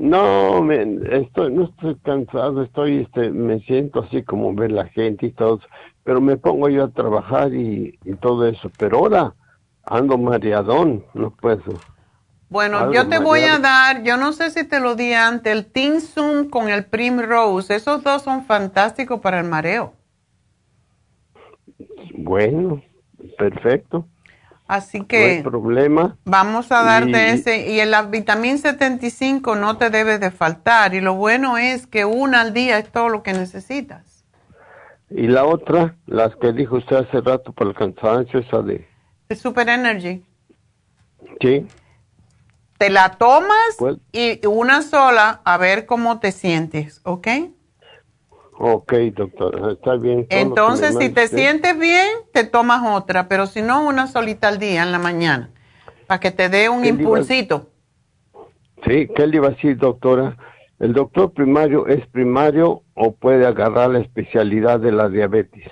No, 0.00 0.62
me, 0.62 0.98
estoy, 1.10 1.52
no 1.52 1.64
estoy 1.64 1.94
cansado, 1.96 2.62
estoy, 2.62 3.02
este, 3.02 3.28
me 3.28 3.60
siento 3.60 4.00
así 4.00 4.22
como 4.22 4.54
ver 4.54 4.72
la 4.72 4.86
gente 4.86 5.26
y 5.26 5.30
todo, 5.30 5.60
pero 6.04 6.22
me 6.22 6.38
pongo 6.38 6.70
yo 6.70 6.84
a 6.84 6.88
trabajar 6.88 7.52
y, 7.52 7.98
y 8.06 8.14
todo 8.14 8.46
eso. 8.48 8.70
Pero 8.78 8.96
ahora 8.96 9.34
ando 9.84 10.16
mareadón, 10.16 11.04
no 11.12 11.30
puedo. 11.30 11.78
Bueno, 12.48 12.78
Algo 12.78 12.94
yo 12.94 13.08
te 13.10 13.18
voy 13.18 13.40
a 13.40 13.58
dar, 13.58 14.02
yo 14.02 14.16
no 14.16 14.32
sé 14.32 14.48
si 14.48 14.66
te 14.66 14.80
lo 14.80 14.96
di 14.96 15.12
antes, 15.12 15.52
el 15.52 15.66
Tinsum 15.66 16.48
con 16.48 16.70
el 16.70 16.86
Primrose. 16.86 17.74
Esos 17.74 18.02
dos 18.02 18.22
son 18.22 18.46
fantásticos 18.46 19.20
para 19.20 19.38
el 19.38 19.46
mareo. 19.46 19.92
Bueno, 22.14 22.82
perfecto, 23.36 24.06
Así 24.70 25.00
no 25.00 25.08
que 25.08 25.40
problema. 25.42 26.16
vamos 26.24 26.70
a 26.70 26.82
darte 26.84 27.10
Y- 27.10 27.30
ese. 27.32 27.70
Y 27.72 27.80
el 27.80 27.92
vitamina 28.08 28.56
75 28.58 29.56
no 29.56 29.76
te 29.78 29.90
debe 29.90 30.18
de 30.18 30.30
faltar. 30.30 30.94
Y 30.94 31.00
lo 31.00 31.14
bueno 31.14 31.58
es 31.58 31.86
que 31.86 32.04
una 32.04 32.40
al 32.42 32.52
día 32.52 32.78
es 32.78 32.90
todo 32.92 33.08
lo 33.08 33.22
que 33.22 33.32
necesitas. 33.32 34.24
Y 35.10 35.26
la 35.26 35.44
otra, 35.44 35.96
las 36.06 36.36
que 36.36 36.52
dijo 36.52 36.76
usted 36.76 36.96
hace 36.96 37.20
rato 37.20 37.52
por 37.52 37.66
el 37.66 37.74
cansancio, 37.74 38.38
esa 38.38 38.62
de, 38.62 38.86
El 39.28 39.36
Super 39.36 39.68
Energy. 39.68 40.24
sí, 41.40 41.66
Te 42.78 42.90
la 42.90 43.10
tomas 43.10 43.76
y 44.12 44.46
una 44.46 44.82
sola 44.82 45.40
a 45.44 45.58
ver 45.58 45.84
cómo 45.86 46.20
te 46.20 46.30
sientes, 46.32 47.00
¿ok? 47.04 47.26
Ok, 48.60 48.92
doctora, 49.14 49.72
está 49.72 49.96
bien. 49.96 50.26
Entonces, 50.30 50.94
si 50.98 51.08
te 51.08 51.28
sientes 51.28 51.78
bien, 51.78 52.06
te 52.32 52.44
tomas 52.44 52.82
otra, 52.86 53.26
pero 53.28 53.46
si 53.46 53.62
no, 53.62 53.86
una 53.86 54.06
solita 54.06 54.48
al 54.48 54.58
día 54.58 54.82
en 54.82 54.92
la 54.92 54.98
mañana, 54.98 55.50
para 56.06 56.20
que 56.20 56.30
te 56.30 56.48
dé 56.48 56.68
un 56.68 56.84
¿Qué 56.84 56.92
le 56.92 57.02
iba 57.02 57.16
a- 57.16 57.20
impulsito. 57.20 57.70
Sí, 58.86 59.08
¿qué 59.14 59.26
le 59.26 59.36
iba 59.36 59.48
a 59.48 59.50
decir, 59.50 59.76
doctora? 59.76 60.36
¿El 60.78 60.92
doctor 60.92 61.32
primario 61.32 61.86
es 61.86 62.06
primario 62.08 62.82
o 62.94 63.14
puede 63.14 63.46
agarrar 63.46 63.90
la 63.90 63.98
especialidad 64.00 64.80
de 64.80 64.92
la 64.92 65.08
diabetes? 65.08 65.64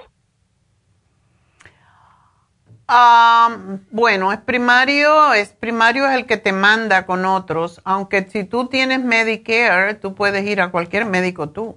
Ah, 2.88 3.54
bueno, 3.90 4.32
es 4.32 4.38
primario, 4.40 5.34
es 5.34 5.50
primario 5.52 6.06
es 6.08 6.14
el 6.14 6.26
que 6.26 6.38
te 6.38 6.52
manda 6.52 7.04
con 7.04 7.24
otros, 7.26 7.80
aunque 7.84 8.24
si 8.30 8.44
tú 8.44 8.66
tienes 8.68 9.04
Medicare, 9.04 9.94
tú 9.94 10.14
puedes 10.14 10.44
ir 10.46 10.60
a 10.62 10.70
cualquier 10.70 11.04
médico 11.04 11.50
tú. 11.50 11.76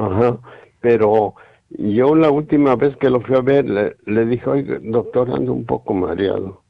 Ajá, 0.00 0.38
pero 0.80 1.34
yo 1.68 2.14
la 2.14 2.30
última 2.30 2.74
vez 2.74 2.96
que 2.96 3.10
lo 3.10 3.20
fui 3.20 3.36
a 3.36 3.42
ver 3.42 3.68
le, 3.68 3.96
le 4.06 4.24
dije, 4.24 4.48
oiga, 4.48 4.78
doctor, 4.82 5.30
ando 5.30 5.52
un 5.52 5.66
poco 5.66 5.92
mareado. 5.92 6.62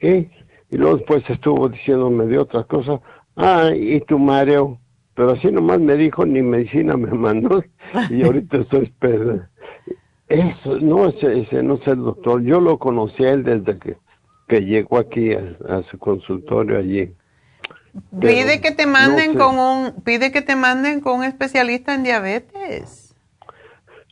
¿Qué? 0.00 0.28
Y 0.70 0.76
luego 0.76 0.96
después 0.96 1.22
estuvo 1.28 1.68
diciéndome 1.68 2.26
de 2.26 2.38
otras 2.38 2.66
cosas. 2.66 3.00
Ah, 3.36 3.70
y 3.74 4.00
tu 4.00 4.18
mareo. 4.18 4.78
Pero 5.14 5.32
así 5.32 5.50
nomás 5.52 5.80
me 5.80 5.96
dijo, 5.96 6.26
ni 6.26 6.42
medicina 6.42 6.96
me 6.96 7.10
mandó. 7.12 7.62
Y 8.10 8.22
ahorita 8.22 8.56
estoy 8.62 8.84
esperando. 8.84 9.44
Eso, 10.28 10.78
no, 10.80 11.08
ese, 11.08 11.40
ese 11.40 11.62
no 11.62 11.74
es 11.74 11.86
el 11.86 11.98
doctor. 11.98 12.42
Yo 12.42 12.60
lo 12.60 12.78
conocí 12.78 13.24
a 13.24 13.32
él 13.32 13.44
desde 13.44 13.78
que, 13.78 13.96
que 14.48 14.60
llegó 14.60 14.98
aquí 14.98 15.32
a, 15.32 15.56
a 15.68 15.82
su 15.84 15.98
consultorio 15.98 16.78
allí. 16.78 17.12
Pide 18.20 18.60
que 18.60 18.70
te 18.72 18.86
no 18.86 18.92
manden 18.92 19.32
sé. 19.32 19.38
con 19.38 19.58
un, 19.58 19.92
pide 20.04 20.30
que 20.32 20.42
te 20.42 20.56
manden 20.56 21.00
con 21.00 21.18
un 21.20 21.24
especialista 21.24 21.94
en 21.94 22.02
diabetes. 22.04 23.14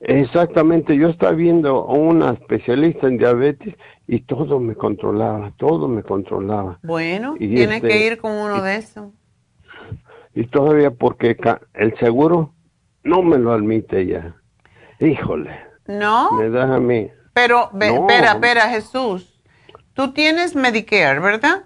Exactamente, 0.01 0.97
yo 0.97 1.09
estaba 1.09 1.33
viendo 1.33 1.71
a 1.89 1.93
una 1.93 2.33
especialista 2.33 3.09
en 3.09 3.19
diabetes 3.19 3.75
y 4.07 4.21
todo 4.21 4.61
me 4.61 4.75
controlaba, 4.77 5.53
todo 5.57 5.89
me 5.89 6.03
controlaba. 6.03 6.79
Bueno, 6.83 7.35
Y 7.39 7.49
tienes 7.55 7.77
este- 7.77 7.89
que 7.89 8.07
ir 8.07 8.19
con 8.19 8.33
uno 8.33 8.63
de 8.63 8.77
esos. 8.77 9.13
Y 10.35 10.47
todavía 10.47 10.93
porque 10.93 11.37
el 11.75 11.99
seguro 11.99 12.53
no 13.03 13.23
me 13.23 13.39
lo 13.39 13.53
admite 13.53 14.07
ya. 14.07 14.37
Híjole, 15.01 15.59
¿No? 15.87 16.33
me 16.33 16.49
da 16.51 16.77
a 16.77 16.81
mí. 16.81 17.11
Pero, 17.35 17.71
No. 17.73 17.85
espera, 18.09 18.33
espera, 18.33 18.69
Jesús. 18.69 19.41
Tú 19.95 20.13
tienes 20.13 20.55
Medicare, 20.55 21.19
¿verdad? 21.19 21.65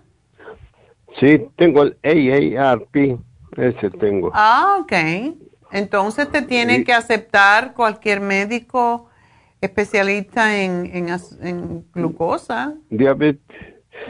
Sí, 1.20 1.46
tengo 1.56 1.82
el 1.82 1.96
AARP, 2.02 3.18
ese 3.56 3.90
tengo. 3.90 4.30
Ah, 4.34 4.78
ok. 4.80 4.92
Entonces 5.72 6.30
te 6.30 6.42
tienen 6.42 6.78
Sí. 6.78 6.84
que 6.84 6.92
aceptar 6.92 7.74
cualquier 7.74 8.20
médico 8.20 9.08
especialista 9.60 10.58
en, 10.62 10.86
en, 10.86 11.08
en 11.42 11.84
glucosa. 11.92 12.74
Diabetes. 12.90 13.42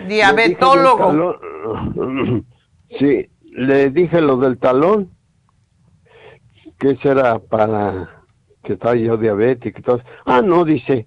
Diabetólogo. 0.08 1.12
Le 1.12 2.44
Sí, 2.98 3.30
le 3.44 3.90
dije 3.90 4.20
lo 4.20 4.36
del 4.36 4.58
talón, 4.58 5.10
que 6.78 6.96
será 6.96 7.38
para 7.38 8.22
que 8.64 8.74
está 8.74 8.94
yo 8.94 9.16
diabético 9.16 9.80
y 9.80 9.82
todo. 9.82 10.00
Ah, 10.26 10.42
no, 10.42 10.64
dice, 10.64 11.06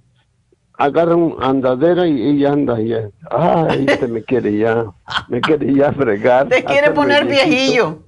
agarra 0.77 1.15
un 1.15 1.35
andadera 1.41 2.07
y 2.07 2.21
ella 2.21 2.53
anda 2.53 2.79
ya. 2.79 3.09
Ay, 3.29 3.85
este 3.87 4.07
me 4.07 4.23
quiere 4.23 4.57
ya, 4.57 4.85
me 5.27 5.41
quiere 5.41 5.73
ya 5.73 5.91
fregar. 5.93 6.49
Te 6.49 6.63
quiere 6.63 6.91
poner 6.91 7.25
viejito. 7.25 7.49
viejillo. 7.49 7.99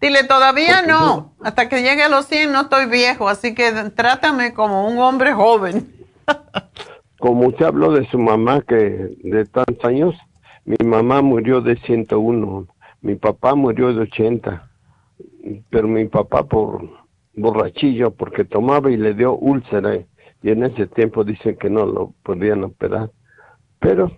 Dile, 0.00 0.24
todavía 0.24 0.82
no. 0.82 1.32
Hasta 1.42 1.68
que 1.68 1.82
llegue 1.82 2.02
a 2.02 2.08
los 2.08 2.26
100 2.26 2.52
no 2.52 2.62
estoy 2.62 2.86
viejo, 2.86 3.28
así 3.28 3.54
que 3.54 3.72
trátame 3.94 4.52
como 4.52 4.86
un 4.86 4.98
hombre 4.98 5.32
joven. 5.32 5.92
Como 7.18 7.48
usted 7.48 7.64
habló 7.64 7.92
de 7.92 8.06
su 8.10 8.18
mamá 8.18 8.60
que 8.60 9.16
de 9.22 9.46
tantos 9.46 9.82
años, 9.86 10.14
mi 10.66 10.76
mamá 10.84 11.22
murió 11.22 11.62
de 11.62 11.76
101, 11.76 12.66
mi 13.00 13.14
papá 13.14 13.54
murió 13.54 13.94
de 13.94 14.02
80, 14.02 14.68
pero 15.70 15.88
mi 15.88 16.04
papá 16.08 16.44
por 16.44 16.86
borrachillo, 17.34 18.10
porque 18.10 18.44
tomaba 18.44 18.90
y 18.90 18.98
le 18.98 19.14
dio 19.14 19.34
úlcera, 19.34 19.98
y 20.46 20.50
en 20.50 20.62
ese 20.62 20.86
tiempo 20.86 21.24
dicen 21.24 21.56
que 21.56 21.68
no 21.68 21.84
lo 21.86 22.14
podían 22.22 22.62
operar. 22.62 23.10
Pero 23.80 24.12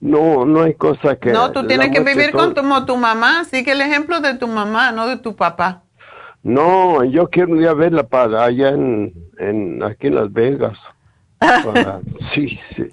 no 0.00 0.46
no 0.46 0.62
hay 0.62 0.74
cosa 0.74 1.16
que... 1.16 1.32
no, 1.32 1.50
tú 1.50 1.66
tienes 1.66 1.90
que 1.90 2.04
vivir 2.04 2.30
con 2.30 2.54
tu, 2.54 2.60
como 2.60 2.86
tu 2.86 2.96
mamá. 2.96 3.42
Sigue 3.42 3.72
el 3.72 3.80
ejemplo 3.80 4.20
de 4.20 4.34
tu 4.34 4.46
mamá, 4.46 4.92
no 4.92 5.08
de 5.08 5.16
tu 5.16 5.34
papá. 5.34 5.82
No, 6.44 7.02
yo 7.02 7.28
quiero 7.30 7.60
ir 7.60 7.66
a 7.66 7.74
verla 7.74 8.04
para 8.04 8.44
allá 8.44 8.68
en, 8.68 9.12
en 9.38 9.82
aquí 9.82 10.06
en 10.06 10.14
Las 10.14 10.32
Vegas. 10.32 10.78
Para, 11.40 12.00
sí, 12.34 12.56
sí, 12.76 12.84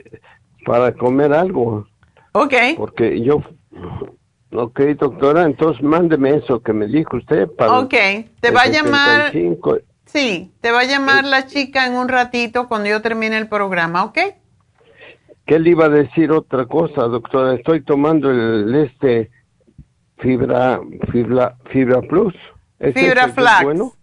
para 0.66 0.94
comer 0.94 1.34
algo. 1.34 1.86
Ok. 2.32 2.56
Porque 2.76 3.22
yo... 3.22 3.44
Ok, 4.54 4.80
doctora, 4.98 5.44
entonces 5.44 5.84
mándeme 5.84 6.38
eso 6.38 6.60
que 6.60 6.74
me 6.74 6.88
dijo 6.88 7.18
usted 7.18 7.48
para... 7.52 7.80
Ok, 7.80 7.94
te 8.40 8.52
va 8.52 8.64
a 8.64 8.68
llamar, 8.68 9.28
75. 9.28 9.91
Sí, 10.12 10.52
te 10.62 10.72
va 10.72 10.82
a 10.82 10.86
llamar 10.86 11.26
la 11.26 11.46
chica 11.46 11.86
en 11.86 11.94
un 11.94 12.08
ratito 12.08 12.68
cuando 12.68 12.90
yo 12.90 13.02
termine 13.02 13.38
el 13.38 13.48
programa, 13.48 14.04
¿ok? 14.04 14.20
¿Qué 15.46 15.60
le 15.60 15.72
iba 15.72 15.86
a 15.86 15.90
decir 15.90 16.32
otra 16.32 16.66
cosa, 16.66 17.04
doctora? 17.04 17.56
Estoy 17.56 17.84
tomando 17.84 18.30
el 18.30 18.74
este 18.76 19.32
fibra 20.18 20.80
fibra 21.12 21.58
fibra 21.72 22.02
plus. 22.02 22.34
¿Es 22.80 22.94
Fibra 22.94 23.12
ese 23.12 23.20
que 23.20 23.30
es 23.30 23.36
Flax. 23.36 23.64
Bueno, 23.64 23.94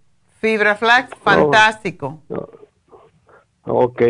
Fibra 0.41 0.75
Flax, 0.77 1.11
fantástico. 1.23 2.23
ok. 3.65 4.03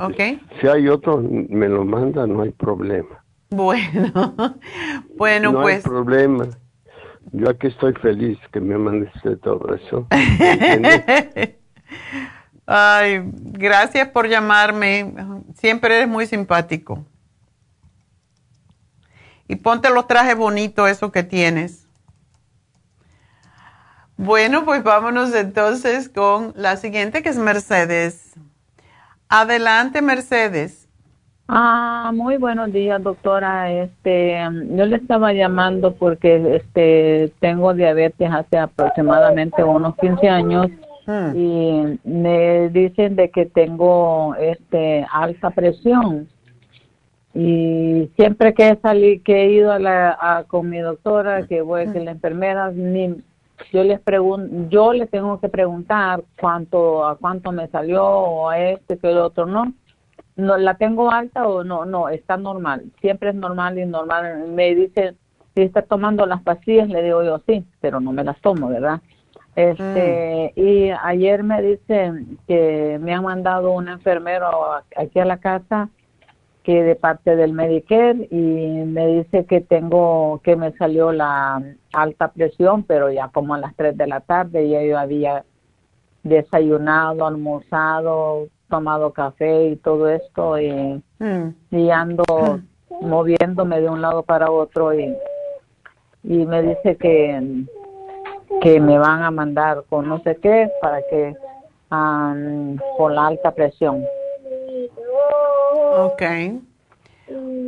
Ok. 0.00 0.20
Si 0.60 0.66
hay 0.66 0.88
otro, 0.88 1.18
me 1.18 1.68
lo 1.68 1.84
manda, 1.84 2.26
no 2.26 2.42
hay 2.42 2.50
problema. 2.50 3.24
Bueno, 3.50 4.12
bueno, 5.16 5.52
no 5.52 5.62
pues. 5.62 5.76
hay 5.76 5.82
problema. 5.82 6.48
Yo 7.32 7.50
aquí 7.50 7.66
estoy 7.66 7.94
feliz 7.94 8.38
que 8.52 8.60
me 8.60 8.78
mandes 8.78 9.12
de 9.22 9.36
todo 9.36 9.74
eso. 9.74 10.06
Ay, 12.66 13.22
gracias 13.24 14.08
por 14.08 14.28
llamarme. 14.28 15.14
Siempre 15.54 15.96
eres 15.96 16.08
muy 16.08 16.26
simpático. 16.26 17.04
Y 19.48 19.56
ponte 19.56 19.88
los 19.88 20.06
trajes 20.06 20.36
bonitos, 20.36 20.88
esos 20.90 21.10
que 21.10 21.22
tienes. 21.22 21.86
Bueno, 24.18 24.64
pues 24.66 24.82
vámonos 24.82 25.34
entonces 25.34 26.10
con 26.10 26.52
la 26.56 26.76
siguiente, 26.76 27.22
que 27.22 27.30
es 27.30 27.38
Mercedes. 27.38 28.34
Adelante, 29.28 30.02
Mercedes. 30.02 30.77
Ah, 31.50 32.12
muy 32.14 32.36
buenos 32.36 32.72
días, 32.72 33.02
doctora. 33.02 33.72
Este, 33.72 34.38
yo 34.70 34.84
le 34.84 34.96
estaba 34.96 35.32
llamando 35.32 35.94
porque 35.94 36.56
este 36.56 37.32
tengo 37.40 37.72
diabetes 37.72 38.30
hace 38.30 38.58
aproximadamente 38.58 39.64
unos 39.64 39.96
15 39.96 40.28
años 40.28 40.66
Hmm. 41.06 41.34
y 41.34 41.98
me 42.04 42.68
dicen 42.68 43.16
de 43.16 43.30
que 43.30 43.46
tengo 43.46 44.34
este 44.38 45.06
alta 45.10 45.48
presión. 45.48 46.28
Y 47.34 48.10
siempre 48.16 48.52
que 48.52 48.68
he 48.68 48.76
salido, 48.80 49.22
que 49.24 49.44
he 49.44 49.52
ido 49.52 49.72
a 49.72 49.78
la 49.78 50.18
a- 50.20 50.44
con 50.44 50.68
mi 50.68 50.80
doctora, 50.80 51.46
que 51.46 51.62
voy 51.62 51.90
que 51.90 52.00
la 52.00 52.10
enfermera 52.10 52.70
ni 52.72 53.14
yo 53.72 53.84
les 53.84 54.00
pregunto, 54.00 54.54
yo 54.68 54.92
le 54.92 55.06
tengo 55.06 55.40
que 55.40 55.48
preguntar 55.48 56.22
cuánto 56.38 57.06
a 57.06 57.16
cuánto 57.16 57.52
me 57.52 57.68
salió 57.68 58.04
o 58.04 58.50
a 58.50 58.58
este 58.58 58.98
que 58.98 59.10
el 59.10 59.16
otro 59.18 59.46
no 59.46 59.72
no 60.38 60.56
la 60.56 60.74
tengo 60.74 61.10
alta 61.10 61.46
o 61.46 61.62
no 61.62 61.84
no 61.84 62.08
está 62.08 62.36
normal 62.38 62.84
siempre 63.00 63.30
es 63.30 63.34
normal 63.34 63.78
y 63.78 63.84
normal 63.84 64.48
me 64.48 64.74
dicen 64.74 65.16
si 65.58 65.62
está 65.64 65.82
tomando 65.82 66.24
las 66.24 66.40
pastillas, 66.42 66.88
le 66.88 67.02
digo 67.02 67.24
yo 67.24 67.40
sí, 67.44 67.64
pero 67.80 67.98
no 67.98 68.12
me 68.12 68.22
las 68.22 68.40
tomo, 68.40 68.68
¿verdad? 68.68 69.00
Este, 69.56 70.52
Mm. 70.54 70.60
y 70.60 70.90
ayer 71.02 71.42
me 71.42 71.60
dicen 71.60 72.38
que 72.46 72.96
me 73.00 73.12
han 73.12 73.24
mandado 73.24 73.72
un 73.72 73.88
enfermero 73.88 74.48
aquí 74.96 75.18
a 75.18 75.24
la 75.24 75.38
casa 75.38 75.88
que 76.62 76.84
de 76.84 76.94
parte 76.94 77.34
del 77.34 77.54
Medicare 77.54 78.28
y 78.30 78.84
me 78.86 79.08
dice 79.08 79.46
que 79.46 79.60
tengo 79.60 80.40
que 80.44 80.54
me 80.54 80.70
salió 80.76 81.10
la 81.10 81.60
alta 81.92 82.28
presión, 82.28 82.84
pero 82.84 83.10
ya 83.10 83.26
como 83.28 83.54
a 83.54 83.58
las 83.58 83.74
3 83.74 83.96
de 83.96 84.06
la 84.06 84.20
tarde 84.20 84.68
ya 84.68 84.80
yo 84.82 84.96
había 84.96 85.44
desayunado, 86.22 87.26
almorzado, 87.26 88.46
tomado 88.68 89.12
café 89.12 89.68
y 89.68 89.76
todo 89.76 90.08
esto 90.08 90.58
y, 90.58 91.02
Mm. 91.20 91.48
y 91.72 91.90
ando 91.90 92.24
moviéndome 93.00 93.80
de 93.80 93.88
un 93.88 94.00
lado 94.00 94.22
para 94.22 94.50
otro 94.50 94.94
y, 94.94 95.16
y 96.22 96.46
me 96.46 96.62
dice 96.62 96.96
que 96.96 97.64
que 98.62 98.80
me 98.80 98.98
van 98.98 99.22
a 99.22 99.30
mandar 99.30 99.84
con 99.88 100.08
no 100.08 100.20
sé 100.20 100.36
qué 100.36 100.70
para 100.80 101.02
que 101.10 101.34
por 102.96 103.12
la 103.12 103.26
alta 103.26 103.50
presión. 103.52 104.04
Ok. 105.96 106.22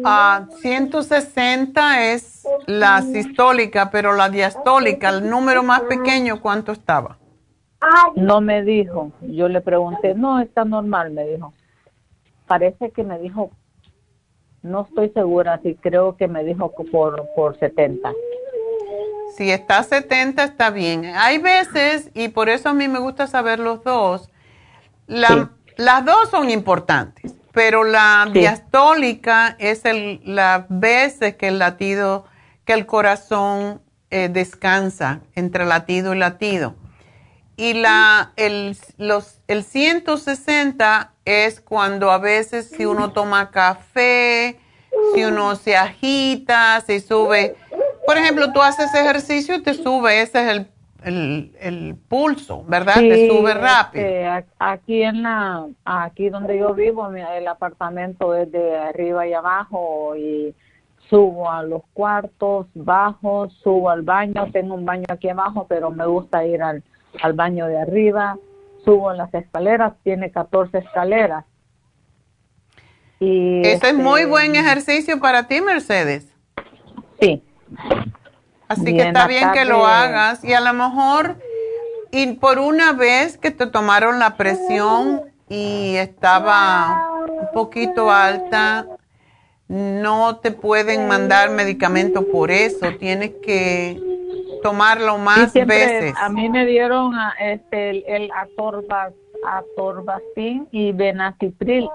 Ah, 0.05 0.47
160 0.61 2.13
es 2.13 2.47
la 2.67 3.03
sistólica, 3.03 3.91
pero 3.91 4.15
la 4.15 4.31
diastólica, 4.31 5.11
el 5.11 5.29
número 5.29 5.63
más 5.63 5.83
pequeño, 5.83 6.41
¿cuánto 6.41 6.73
estaba? 6.73 7.19
No 8.17 8.41
me 8.41 8.63
dijo, 8.63 9.13
yo 9.23 9.49
le 9.49 9.61
pregunté, 9.61 10.15
no, 10.15 10.41
está 10.41 10.65
normal, 10.65 11.11
me 11.13 11.25
dijo. 11.27 11.53
Parece 12.47 12.91
que 12.91 13.03
me 13.05 13.19
dijo, 13.19 13.51
no 14.63 14.83
estoy 14.83 15.09
segura, 15.11 15.61
si 15.63 15.75
creo 15.77 16.17
que 16.17 16.29
me 16.29 16.45
dijo 16.45 16.71
por, 16.91 17.27
por 17.35 17.59
70. 17.59 18.13
Si 19.37 19.51
está 19.51 19.83
70 19.83 20.45
está 20.45 20.71
bien. 20.71 21.07
Hay 21.17 21.39
veces, 21.39 22.11
y 22.15 22.29
por 22.29 22.49
eso 22.49 22.69
a 22.69 22.75
mí 22.75 22.89
me 22.89 22.99
gusta 22.99 23.27
saber 23.27 23.59
los 23.61 23.83
dos, 23.85 24.29
la- 25.07 25.51
las 25.77 26.05
dos 26.05 26.29
son 26.31 26.51
importantes, 26.51 27.35
pero 27.53 27.85
la 27.85 28.27
diastólica 28.41 29.57
es 29.59 29.85
el, 29.87 30.21
las 30.25 30.67
veces 30.69 31.37
que 31.37 31.49
el 31.49 31.59
latido, 31.59 32.27
que 32.67 32.75
el 32.75 32.85
corazón 32.85 33.81
eh, 34.11 34.29
descansa 34.29 35.21
entre 35.35 35.65
latido 35.65 36.13
y 36.15 36.19
latido. 36.19 36.75
Y 37.61 37.75
la, 37.75 38.33
el, 38.37 38.75
los, 38.97 39.39
el 39.47 39.65
160 39.65 41.13
es 41.27 41.61
cuando 41.61 42.11
a 42.11 42.17
veces 42.19 42.71
si 42.71 42.87
uno 42.87 43.13
toma 43.13 43.51
café, 43.51 44.59
si 45.15 45.25
uno 45.25 45.55
se 45.57 45.77
agita, 45.77 46.81
se 46.81 47.01
sube. 47.01 47.55
Por 48.07 48.17
ejemplo, 48.17 48.51
tú 48.53 48.63
haces 48.63 48.95
ejercicio 48.95 49.55
y 49.57 49.63
te 49.63 49.75
sube, 49.75 50.23
ese 50.23 50.43
es 50.43 50.49
el, 50.49 50.67
el, 51.05 51.57
el 51.61 51.97
pulso, 52.09 52.65
¿verdad? 52.67 52.95
te 52.95 53.29
sube 53.29 53.53
rápido. 53.55 54.07
este, 54.07 54.27
a- 54.27 54.45
aquí 54.59 55.03
en 55.03 55.23
la, 55.23 55.67
aquí 55.85 56.31
donde 56.31 56.59
yo 56.59 56.73
vivo, 56.75 57.09
el 57.13 57.47
apartamento 57.47 58.35
es 58.35 58.51
de 58.51 58.79
arriba 58.79 59.27
y 59.27 59.35
abajo 59.35 60.17
y 60.17 60.55
subo 61.11 61.51
a 61.51 61.63
los 61.63 61.83
cuartos, 61.93 62.67
bajo, 62.75 63.51
subo 63.51 63.91
al 63.91 64.03
baño, 64.03 64.49
tengo 64.51 64.75
un 64.75 64.87
baño 64.87 65.05
aquí 65.09 65.29
abajo, 65.29 65.67
pero 65.69 65.91
me 65.91 66.07
gusta 66.07 66.45
ir 66.47 66.63
al, 66.63 66.83
al 67.23 67.33
baño 67.33 67.67
de 67.67 67.79
arriba, 67.79 68.39
subo 68.85 69.11
en 69.13 69.19
las 69.19 69.33
escaleras, 69.35 69.95
tiene 70.03 70.31
14 70.31 70.79
escaleras. 70.79 71.45
Y 73.19 73.61
Ese 73.67 73.91
es 73.91 73.95
muy 73.95 74.23
este, 74.23 74.31
buen 74.31 74.57
ejercicio 74.57 75.21
para 75.21 75.47
ti, 75.47 75.61
Mercedes. 75.61 76.27
Sí. 77.21 77.43
Así 78.69 78.85
que 78.85 79.03
está 79.03 79.27
bien 79.27 79.53
que 79.53 79.65
lo 79.65 79.85
hagas 79.85 80.45
y 80.45 80.53
a 80.53 80.61
lo 80.61 80.73
mejor 80.73 81.37
y 82.13 82.35
por 82.35 82.59
una 82.59 82.93
vez 82.93 83.37
que 83.37 83.51
te 83.51 83.67
tomaron 83.67 84.19
la 84.19 84.37
presión 84.37 85.23
y 85.49 85.97
estaba 85.97 87.11
un 87.29 87.53
poquito 87.53 88.11
alta, 88.11 88.87
no 89.69 90.37
te 90.37 90.51
pueden 90.51 91.07
mandar 91.07 91.51
medicamento 91.51 92.27
por 92.27 92.51
eso, 92.51 92.95
tienes 92.99 93.33
que 93.43 94.10
tomarlo 94.63 95.19
más 95.19 95.53
veces. 95.55 96.15
A 96.21 96.29
mí 96.29 96.49
me 96.49 96.65
dieron 96.67 97.15
ah, 97.15 97.35
este 97.41 97.91
el, 97.91 98.05
el 98.07 98.31
y 100.71 100.93
benacipril. 100.93 101.89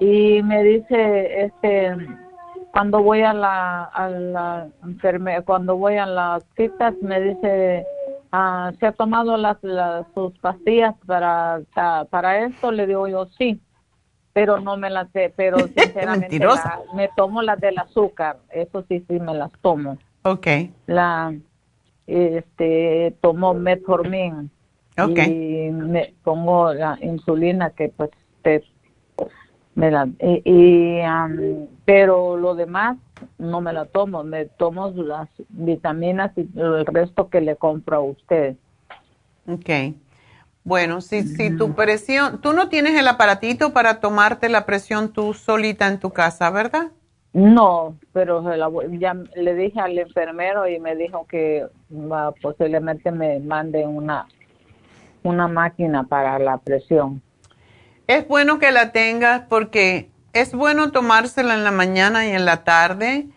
Y 0.00 0.42
me 0.42 0.62
dice 0.62 1.44
este 1.44 1.94
cuando 2.72 3.02
voy 3.02 3.22
a 3.22 3.32
la 3.32 3.84
a 3.84 4.08
la 4.08 4.68
enferme 4.82 5.40
cuando 5.42 5.76
voy 5.76 5.96
a 5.96 6.06
las 6.06 6.44
citas 6.56 6.94
me 7.00 7.20
dice 7.20 7.86
ah, 8.32 8.72
se 8.80 8.86
ha 8.86 8.92
tomado 8.92 9.36
las, 9.36 9.62
las 9.62 10.04
sus 10.14 10.36
pastillas 10.40 10.94
para 11.06 11.60
para 12.10 12.40
esto 12.40 12.72
le 12.72 12.86
digo 12.88 13.06
yo 13.06 13.26
sí 13.38 13.60
pero 14.32 14.58
no 14.58 14.76
me 14.76 14.90
las 14.90 15.06
pero 15.36 15.58
sinceramente 15.76 16.38
la- 16.40 16.80
me 16.94 17.08
tomo 17.16 17.42
las 17.42 17.60
del 17.60 17.78
azúcar 17.78 18.38
eso 18.50 18.84
sí 18.88 19.04
sí 19.08 19.20
me 19.20 19.34
las 19.34 19.52
tomo 19.62 19.98
Ok. 20.24 20.46
la 20.86 21.34
este 22.06 23.14
tomo 23.20 23.54
metformin 23.54 24.50
Ok. 24.98 25.18
y 25.18 25.70
me 25.70 26.14
pongo 26.22 26.72
la 26.74 26.98
insulina 27.00 27.70
que 27.70 27.88
pues 27.88 28.10
te 28.42 28.62
me 29.74 29.90
la 29.90 30.08
y, 30.20 31.00
pero 31.84 32.36
lo 32.36 32.54
demás 32.54 32.96
no 33.38 33.60
me 33.60 33.72
la 33.72 33.86
tomo 33.86 34.22
me 34.22 34.44
tomo 34.44 34.90
las 34.90 35.28
vitaminas 35.48 36.32
y 36.36 36.48
el 36.56 36.86
resto 36.86 37.28
que 37.28 37.40
le 37.40 37.56
compro 37.56 37.96
a 37.96 38.00
usted 38.00 38.56
Ok. 39.46 39.94
Bueno, 40.64 41.02
si, 41.02 41.24
si 41.24 41.50
tu 41.50 41.74
presión, 41.74 42.40
tú 42.40 42.54
no 42.54 42.70
tienes 42.70 42.98
el 42.98 43.06
aparatito 43.06 43.74
para 43.74 44.00
tomarte 44.00 44.48
la 44.48 44.64
presión 44.64 45.12
tú 45.12 45.34
solita 45.34 45.86
en 45.88 46.00
tu 46.00 46.10
casa, 46.10 46.48
¿verdad? 46.50 46.90
No 47.34 47.96
pero 48.12 48.40
la 48.56 48.70
ya 48.92 49.14
le 49.36 49.54
dije 49.54 49.80
al 49.80 49.98
enfermero 49.98 50.68
y 50.68 50.80
me 50.80 50.96
dijo 50.96 51.26
que 51.26 51.66
va, 51.90 52.32
posiblemente 52.32 53.10
me 53.10 53.40
mande 53.40 53.86
una 53.86 54.26
una 55.22 55.48
máquina 55.48 56.04
para 56.04 56.38
la 56.38 56.58
presión 56.58 57.20
Es 58.06 58.26
bueno 58.28 58.58
que 58.58 58.70
la 58.72 58.92
tengas 58.92 59.42
porque 59.48 60.10
es 60.32 60.54
bueno 60.54 60.92
tomársela 60.92 61.54
en 61.54 61.64
la 61.64 61.72
mañana 61.72 62.26
y 62.26 62.30
en 62.30 62.44
la 62.44 62.64
tarde 62.64 63.28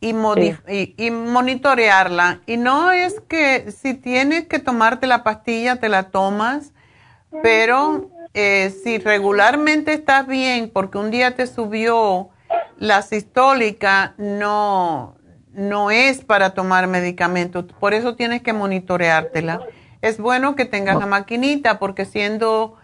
y, 0.00 0.14
y, 0.68 0.94
y 0.96 1.10
monitorearla. 1.10 2.40
Y 2.46 2.56
no 2.58 2.92
es 2.92 3.20
que 3.20 3.70
si 3.70 3.94
tienes 3.94 4.46
que 4.46 4.58
tomarte 4.58 5.06
la 5.06 5.24
pastilla, 5.24 5.76
te 5.76 5.88
la 5.88 6.10
tomas, 6.10 6.72
pero 7.42 8.10
eh, 8.34 8.70
si 8.82 8.98
regularmente 8.98 9.92
estás 9.94 10.26
bien 10.26 10.70
porque 10.70 10.98
un 10.98 11.10
día 11.10 11.34
te 11.34 11.46
subió 11.46 12.30
la 12.78 13.02
sistólica, 13.02 14.14
no, 14.18 15.16
no 15.52 15.90
es 15.90 16.24
para 16.24 16.50
tomar 16.54 16.86
medicamentos. 16.86 17.64
Por 17.64 17.94
eso 17.94 18.16
tienes 18.16 18.42
que 18.42 18.52
monitoreártela. 18.52 19.60
Es 20.02 20.18
bueno 20.18 20.54
que 20.56 20.64
tengas 20.64 20.98
la 20.98 21.06
maquinita 21.06 21.78
porque 21.78 22.04
siendo 22.04 22.76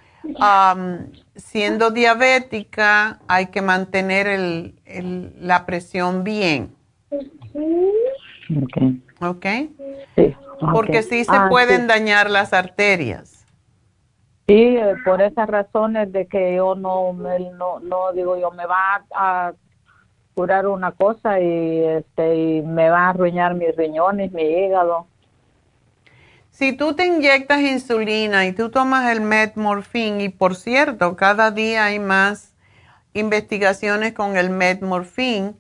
siendo 1.37 1.91
diabética 1.91 3.19
hay 3.29 3.47
que 3.47 3.63
mantener 3.63 4.27
el, 4.27 4.75
el- 4.85 5.33
la 5.41 5.67
presión 5.67 6.25
bien, 6.25 6.75
okay 8.65 9.03
¿ok? 9.21 9.47
sí 10.17 10.35
Porque 10.61 11.03
sí 11.03 11.25
se 11.25 11.37
Ah, 11.37 11.49
pueden 11.51 11.83
sí. 11.83 11.87
dañar 11.89 12.31
las 12.31 12.53
arterias. 12.53 13.45
Sí, 14.47 14.55
eh, 14.77 14.95
por 15.05 15.23
esas 15.23 15.49
razones 15.49 16.13
de 16.13 16.27
que 16.27 16.57
yo 16.57 16.75
no, 16.75 17.13
no, 17.13 17.81
no 17.81 18.13
digo 18.13 18.37
yo, 18.39 18.51
me 18.51 18.67
va 18.67 19.05
a 19.15 19.53
curar 20.35 20.67
una 20.67 20.93
cosa 20.93 21.41
y, 21.41 21.85
este, 21.85 22.37
y 22.37 22.63
me 22.63 22.89
va 22.91 23.07
a 23.07 23.09
arruinar 23.11 23.55
mis 23.55 23.75
riñones, 23.77 24.33
mi 24.33 24.43
hígado. 24.43 25.07
Si 26.51 26.73
tú 26.73 26.95
te 26.95 27.07
inyectas 27.07 27.61
insulina 27.61 28.47
y 28.47 28.53
tú 28.53 28.71
tomas 28.71 29.11
el 29.11 29.21
metmorfín, 29.21 30.21
y 30.21 30.29
por 30.29 30.57
cierto, 30.57 31.17
cada 31.17 31.51
día 31.51 31.85
hay 31.85 31.99
más 31.99 32.55
investigaciones 33.15 34.13
con 34.13 34.37
el 34.37 34.51
metmorfín, 34.51 35.57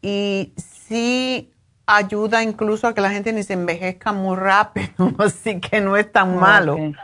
y 0.00 0.52
sí 0.56 1.52
ayuda 1.86 2.42
incluso 2.42 2.86
a 2.86 2.94
que 2.94 3.00
la 3.00 3.10
gente 3.10 3.32
ni 3.32 3.42
se 3.42 3.54
envejezca 3.54 4.12
muy 4.12 4.36
rápido, 4.36 4.88
así 5.18 5.60
que 5.60 5.80
no 5.80 5.96
es 5.96 6.10
tan 6.10 6.36
malo. 6.36 6.74
Ok. 6.74 6.96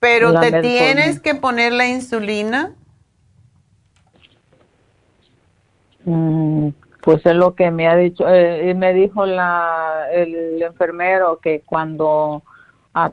Pero 0.00 0.32
La 0.32 0.40
te 0.40 0.62
tienes 0.62 1.20
que 1.20 1.34
poner 1.34 1.72
la 1.72 1.86
insulina. 1.86 2.72
Mm, 5.88 5.89
pues 6.04 7.24
es 7.24 7.34
lo 7.34 7.54
que 7.54 7.70
me 7.70 7.88
ha 7.88 7.96
dicho, 7.96 8.28
eh, 8.28 8.70
y 8.70 8.74
me 8.74 8.92
dijo 8.92 9.26
la, 9.26 10.06
el 10.12 10.62
enfermero 10.62 11.38
que 11.38 11.62
cuando 11.62 12.42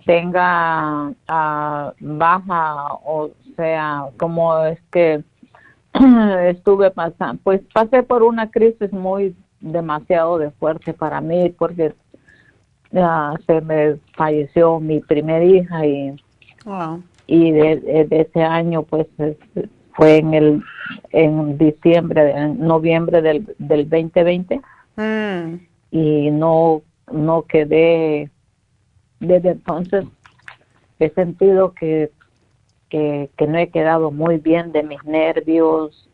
tenga 0.06 1.14
ah, 1.28 1.94
baja, 2.00 2.94
o 3.06 3.32
sea, 3.56 4.08
como 4.18 4.64
es 4.66 4.80
que 4.92 5.24
estuve 6.50 6.92
pasando, 6.92 7.42
pues 7.44 7.62
pasé 7.74 8.04
por 8.04 8.24
una 8.24 8.52
crisis 8.52 8.92
muy 8.92 9.36
demasiado 9.60 10.38
de 10.38 10.52
fuerte 10.52 10.94
para 10.94 11.22
mí 11.22 11.50
porque 11.58 11.94
ya 12.92 13.34
se 13.46 13.62
me 13.62 13.98
falleció 14.16 14.80
mi 14.80 15.00
primer 15.00 15.44
hija 15.44 15.86
y 15.86 16.16
y 17.28 17.52
de, 17.52 18.08
ese 18.10 18.44
año 18.44 18.84
pues 18.84 19.08
fue 19.98 20.20
en 20.20 20.34
el 20.34 20.64
en 21.10 21.58
diciembre 21.58 22.32
en 22.32 22.60
noviembre 22.60 23.22
del, 23.22 23.54
del 23.58 23.90
2020 23.90 24.62
mm. 24.96 25.56
y 25.92 26.32
no 26.32 26.84
no 27.12 27.42
quedé 27.42 28.30
desde 29.20 29.50
entonces 29.50 30.06
he 31.00 31.10
sentido 31.10 31.74
que 31.74 32.12
que, 32.90 33.30
que 33.38 33.48
no 33.48 33.58
he 33.58 33.70
quedado 33.70 34.12
muy 34.12 34.38
bien 34.38 34.72
de 34.72 34.84
mis 34.84 35.04
nervios. 35.04 36.10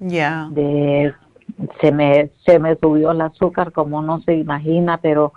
Ya. 0.00 0.48
De 0.50 1.14
se 1.80 1.92
me 1.92 2.30
se 2.44 2.58
me 2.58 2.76
subió 2.76 3.12
el 3.12 3.20
azúcar 3.20 3.70
como 3.72 4.02
no 4.02 4.20
se 4.22 4.34
imagina 4.34 4.98
pero 4.98 5.32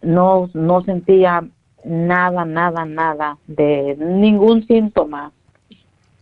no 0.00 0.48
no 0.54 0.82
sentía 0.82 1.44
nada 1.84 2.44
nada 2.44 2.84
nada 2.86 3.38
de 3.48 3.96
ningún 3.98 4.64
síntoma 4.66 5.32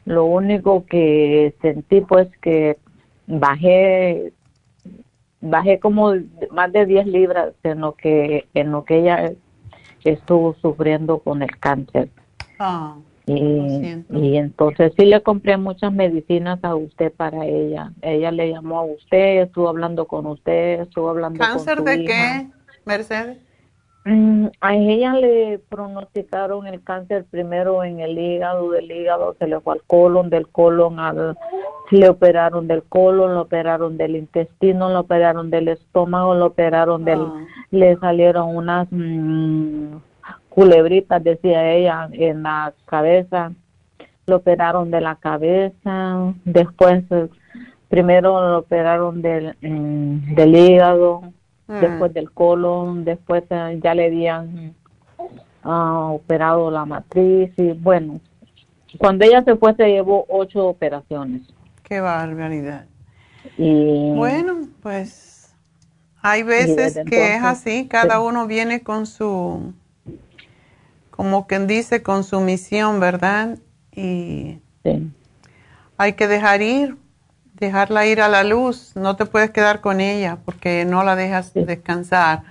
lo 0.07 0.24
único 0.24 0.87
que 0.87 1.55
sentí 1.61 2.01
pues 2.01 2.28
que 2.41 2.78
bajé 3.27 4.33
bajé 5.41 5.78
como 5.78 6.15
más 6.51 6.73
de 6.73 6.87
10 6.87 7.07
libras 7.07 7.53
en 7.62 7.81
lo 7.81 7.93
que 7.93 8.47
en 8.55 8.73
lo 8.73 8.85
que 8.85 9.01
ella 9.01 9.33
estuvo 10.05 10.55
sufriendo 10.62 11.19
con 11.19 11.43
el 11.43 11.59
cáncer. 11.59 12.09
Ah, 12.59 12.97
y, 13.27 14.05
y 14.11 14.37
entonces 14.37 14.93
sí 14.97 15.05
le 15.05 15.20
compré 15.20 15.57
muchas 15.57 15.93
medicinas 15.93 16.62
a 16.62 16.77
usted 16.77 17.12
para 17.12 17.45
ella. 17.45 17.93
Ella 18.01 18.31
le 18.31 18.51
llamó 18.51 18.78
a 18.78 18.85
usted, 18.85 19.43
estuvo 19.43 19.69
hablando 19.69 20.07
con 20.07 20.27
usted, 20.27 20.83
estuvo 20.83 21.11
hablando 21.11 21.41
¿Cáncer 21.41 21.78
con 21.78 21.87
de 21.87 22.05
qué, 22.05 22.47
Mercedes? 22.85 23.39
Mm, 24.09 24.47
a 24.61 24.77
ella 24.77 25.15
le 25.15 25.59
pronosticaron 25.69 26.65
el 26.69 26.81
cáncer 26.81 27.24
primero 27.24 27.83
en 27.83 27.99
el 27.99 28.16
hígado, 28.16 28.70
del 28.70 28.89
hígado 28.89 29.35
se 29.37 29.49
le 29.49 29.59
fue 29.59 29.74
al 29.74 29.83
colon, 29.83 30.31
del 30.31 30.47
colon 30.47 31.01
al, 31.01 31.37
le 31.91 32.09
operaron 32.09 32.69
del 32.69 32.85
colon, 32.85 33.35
le 33.35 33.41
operaron 33.41 33.97
del 33.97 34.15
intestino, 34.15 34.91
le 34.91 34.97
operaron 34.99 35.51
del 35.51 35.66
estómago, 35.66 36.37
le 36.37 36.43
operaron 36.43 37.05
del, 37.05 37.19
ah. 37.19 37.47
le 37.73 37.97
salieron 37.97 38.55
unas 38.55 38.87
mm, 38.93 39.97
culebritas, 40.51 41.24
decía 41.24 41.73
ella, 41.73 42.09
en 42.12 42.45
la 42.45 42.74
cabeza, 42.85 43.51
le 44.27 44.35
operaron 44.35 44.93
de 44.93 45.01
la 45.01 45.16
cabeza, 45.16 46.33
después 46.45 47.03
eh, 47.11 47.28
primero 47.89 48.41
lo 48.51 48.59
operaron 48.59 49.20
del, 49.20 49.57
mm, 49.61 50.37
del 50.37 50.55
hígado, 50.55 51.23
Mm. 51.69 51.81
después 51.81 52.15
del 52.15 52.31
colon, 52.31 53.05
después 53.05 53.43
eh, 53.51 53.81
ya 53.83 53.95
le 53.95 54.07
habían 54.07 54.75
uh, 55.65 56.15
operado 56.15 56.71
la 56.71 56.85
matriz 56.85 57.53
y 57.57 57.73
bueno, 57.73 58.21
cuando 58.99 59.25
ella 59.25 59.43
se 59.43 59.57
fue 59.57 59.75
se 59.75 59.89
llevó 59.89 60.25
ocho 60.29 60.67
operaciones. 60.67 61.43
Qué 61.83 62.01
barbaridad. 62.01 62.87
Y, 63.59 64.13
bueno, 64.15 64.69
pues 64.81 65.55
hay 66.23 66.43
veces 66.43 67.01
que 67.07 67.35
es 67.35 67.43
así, 67.43 67.87
cada 67.89 68.21
uno 68.21 68.47
viene 68.47 68.83
con 68.83 69.07
su, 69.07 69.73
como 71.11 71.47
quien 71.47 71.67
dice, 71.67 72.03
con 72.03 72.25
su 72.25 72.41
misión, 72.41 73.01
¿verdad? 73.01 73.59
Y 73.93 74.59
hay 75.97 76.13
que 76.13 76.27
dejar 76.29 76.63
ir 76.63 76.97
dejarla 77.57 78.07
ir 78.07 78.20
a 78.20 78.28
la 78.28 78.45
luz, 78.45 78.93
no 78.95 79.16
te 79.16 79.27
puedes 79.27 79.51
quedar 79.51 79.81
con 79.81 80.01
ella 80.01 80.39
porque 80.45 80.85
no 80.85 81.03
la 81.05 81.16
dejas 81.16 81.53
descansar. 81.55 82.43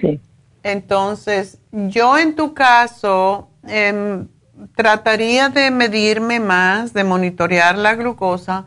Sí. 0.00 0.20
Entonces, 0.62 1.58
yo 1.72 2.16
en 2.16 2.34
tu 2.34 2.54
caso 2.54 3.50
em, 3.66 4.28
trataría 4.74 5.50
de 5.50 5.70
medirme 5.70 6.40
más, 6.40 6.94
de 6.94 7.04
monitorear 7.04 7.76
la 7.76 7.94
glucosa 7.94 8.64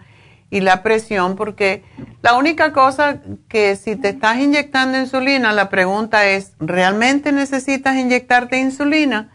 y 0.49 0.61
la 0.61 0.83
presión, 0.83 1.35
porque 1.35 1.83
la 2.21 2.35
única 2.35 2.71
cosa 2.71 3.19
que 3.49 3.75
si 3.75 3.95
te 3.95 4.09
estás 4.09 4.37
inyectando 4.37 4.97
insulina, 4.97 5.51
la 5.53 5.69
pregunta 5.69 6.27
es, 6.27 6.53
¿realmente 6.59 7.31
necesitas 7.31 7.97
inyectarte 7.97 8.57
insulina? 8.57 9.31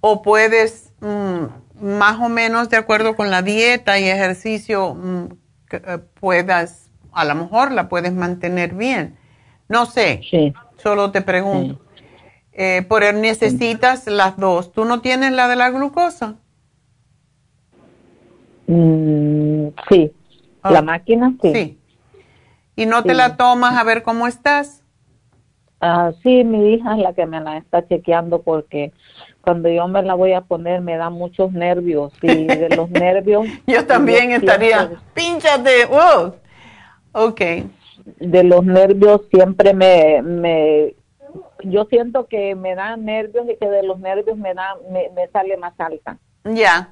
¿O 0.00 0.22
puedes, 0.22 0.92
mm, 1.00 1.44
más 1.80 2.20
o 2.20 2.28
menos 2.28 2.68
de 2.68 2.76
acuerdo 2.76 3.16
con 3.16 3.30
la 3.30 3.42
dieta 3.42 3.98
y 3.98 4.08
ejercicio, 4.08 4.94
mm, 4.94 5.28
puedas, 6.20 6.90
a 7.12 7.24
lo 7.24 7.34
mejor 7.34 7.72
la 7.72 7.88
puedes 7.88 8.12
mantener 8.12 8.74
bien. 8.74 9.16
No 9.68 9.86
sé, 9.86 10.20
solo 10.76 11.10
te 11.10 11.22
pregunto. 11.22 11.80
Eh, 12.52 12.84
por 12.88 13.02
necesitas 13.14 14.06
las 14.06 14.36
dos. 14.36 14.72
¿Tú 14.72 14.84
no 14.84 15.00
tienes 15.00 15.32
la 15.32 15.48
de 15.48 15.56
la 15.56 15.70
glucosa? 15.70 16.36
Mm, 18.66 19.68
sí, 19.88 20.12
la 20.62 20.82
máquina 20.82 21.34
sí. 21.42 21.52
sí. 21.52 21.78
¿Y 22.76 22.86
no 22.86 23.02
te 23.02 23.14
la 23.14 23.36
tomas 23.36 23.76
a 23.76 23.84
ver 23.84 24.02
cómo 24.02 24.26
estás? 24.26 24.82
Ah, 25.80 26.12
sí, 26.22 26.44
mi 26.44 26.74
hija 26.74 26.96
es 26.96 27.02
la 27.02 27.12
que 27.12 27.26
me 27.26 27.40
la 27.40 27.58
está 27.58 27.86
chequeando 27.86 28.42
porque 28.42 28.92
cuando 29.44 29.68
yo 29.68 29.86
me 29.86 30.02
la 30.02 30.14
voy 30.14 30.32
a 30.32 30.40
poner 30.40 30.80
me 30.80 30.96
da 30.96 31.10
muchos 31.10 31.52
nervios 31.52 32.12
y 32.22 32.46
de 32.46 32.70
los 32.70 32.90
nervios... 32.90 33.46
yo 33.66 33.86
también 33.86 34.32
estaría, 34.32 34.90
pinchate, 35.14 35.86
wow. 35.86 36.34
Ok. 37.12 37.40
De 38.18 38.42
los 38.42 38.64
nervios 38.64 39.22
siempre 39.30 39.72
me, 39.72 40.20
me, 40.22 40.94
yo 41.62 41.84
siento 41.84 42.26
que 42.26 42.54
me 42.54 42.74
dan 42.74 43.04
nervios 43.04 43.46
y 43.48 43.56
que 43.56 43.68
de 43.68 43.82
los 43.82 44.00
nervios 44.00 44.36
me, 44.36 44.54
da, 44.54 44.76
me, 44.90 45.10
me 45.14 45.28
sale 45.28 45.56
más 45.56 45.74
alta. 45.78 46.18
Ya, 46.44 46.90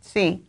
sí. 0.00 0.46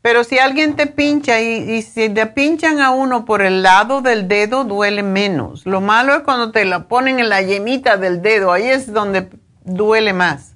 Pero 0.00 0.22
si 0.24 0.38
alguien 0.38 0.76
te 0.76 0.86
pincha 0.86 1.40
y, 1.40 1.70
y, 1.70 1.82
si 1.82 2.08
te 2.08 2.26
pinchan 2.26 2.80
a 2.80 2.90
uno 2.90 3.24
por 3.24 3.42
el 3.42 3.62
lado 3.62 4.00
del 4.00 4.28
dedo, 4.28 4.64
duele 4.64 5.02
menos. 5.02 5.66
Lo 5.66 5.80
malo 5.80 6.14
es 6.14 6.20
cuando 6.20 6.52
te 6.52 6.64
la 6.64 6.86
ponen 6.86 7.18
en 7.18 7.28
la 7.28 7.42
yemita 7.42 7.96
del 7.96 8.22
dedo, 8.22 8.52
ahí 8.52 8.68
es 8.68 8.92
donde 8.92 9.28
duele 9.64 10.12
más. 10.12 10.54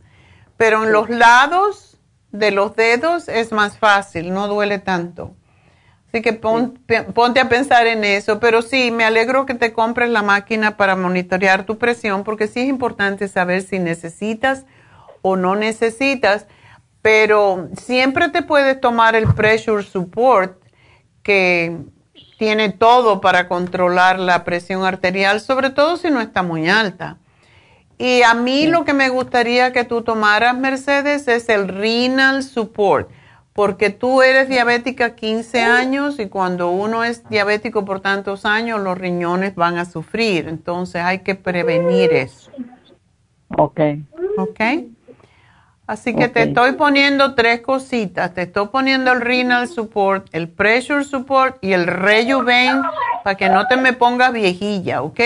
Pero 0.63 0.85
en 0.85 0.93
los 0.93 1.11
lados 1.11 1.99
de 2.31 2.53
los 2.53 2.77
dedos 2.77 3.27
es 3.27 3.51
más 3.51 3.79
fácil, 3.79 4.33
no 4.33 4.47
duele 4.47 4.79
tanto. 4.79 5.35
Así 6.07 6.23
que 6.23 6.35
ponte 6.35 7.41
a 7.41 7.49
pensar 7.49 7.89
en 7.89 8.05
eso. 8.05 8.39
Pero 8.39 8.63
sí, 8.63 8.93
me 8.93 9.05
alegro 9.05 9.45
que 9.45 9.55
te 9.55 9.73
compres 9.73 10.09
la 10.09 10.23
máquina 10.23 10.77
para 10.77 10.95
monitorear 10.95 11.67
tu 11.67 11.79
presión, 11.79 12.23
porque 12.23 12.47
sí 12.47 12.61
es 12.61 12.69
importante 12.69 13.27
saber 13.27 13.63
si 13.63 13.81
necesitas 13.81 14.65
o 15.21 15.35
no 15.35 15.57
necesitas. 15.57 16.47
Pero 17.01 17.69
siempre 17.77 18.29
te 18.29 18.43
puedes 18.43 18.81
tomar 18.81 19.17
el 19.17 19.27
Pressure 19.35 19.83
Support, 19.83 20.63
que 21.25 21.77
tiene 22.39 22.69
todo 22.69 23.21
para 23.21 23.49
controlar 23.49 24.21
la 24.21 24.45
presión 24.45 24.85
arterial, 24.85 25.41
sobre 25.41 25.71
todo 25.71 25.97
si 25.97 26.09
no 26.09 26.21
está 26.21 26.45
muy 26.45 26.69
alta. 26.69 27.19
Y 28.03 28.25
a 28.25 28.35
mí 28.35 28.67
lo 28.67 28.85
que 28.85 28.95
me 28.95 29.11
gustaría 29.11 29.73
que 29.73 29.85
tú 29.85 30.03
tomaras, 30.03 30.59
Mercedes, 30.59 31.29
es 31.29 31.49
el 31.49 31.69
Renal 31.69 32.43
Support, 32.43 33.09
porque 33.53 33.91
tú 33.91 34.23
eres 34.23 34.49
diabética 34.49 35.15
15 35.15 35.61
años 35.61 36.19
y 36.19 36.27
cuando 36.27 36.73
uno 36.73 37.05
es 37.05 37.23
diabético 37.29 37.85
por 37.85 38.01
tantos 38.01 38.45
años, 38.45 38.81
los 38.81 38.99
riñones 38.99 39.55
van 39.55 39.79
a 39.79 39.85
sufrir. 39.85 40.49
Entonces 40.49 41.01
hay 41.01 41.21
que 41.21 41.37
prevenir 41.37 42.13
eso. 42.13 42.51
Ok. 43.57 43.81
Ok. 44.37 44.61
Así 45.87 46.13
que 46.13 46.27
te 46.27 46.43
estoy 46.43 46.73
poniendo 46.73 47.37
tres 47.37 47.61
cositas. 47.61 48.35
Te 48.35 48.43
estoy 48.43 48.67
poniendo 48.67 49.13
el 49.13 49.21
Renal 49.21 49.69
Support, 49.69 50.27
el 50.33 50.49
Pressure 50.49 51.05
Support 51.05 51.63
y 51.63 51.73
el 51.73 51.87
Rejuven 51.87 52.83
para 53.23 53.37
que 53.37 53.49
no 53.49 53.69
te 53.69 53.77
me 53.77 53.93
pongas 53.93 54.33
viejilla, 54.33 55.03
¿ok? 55.03 55.21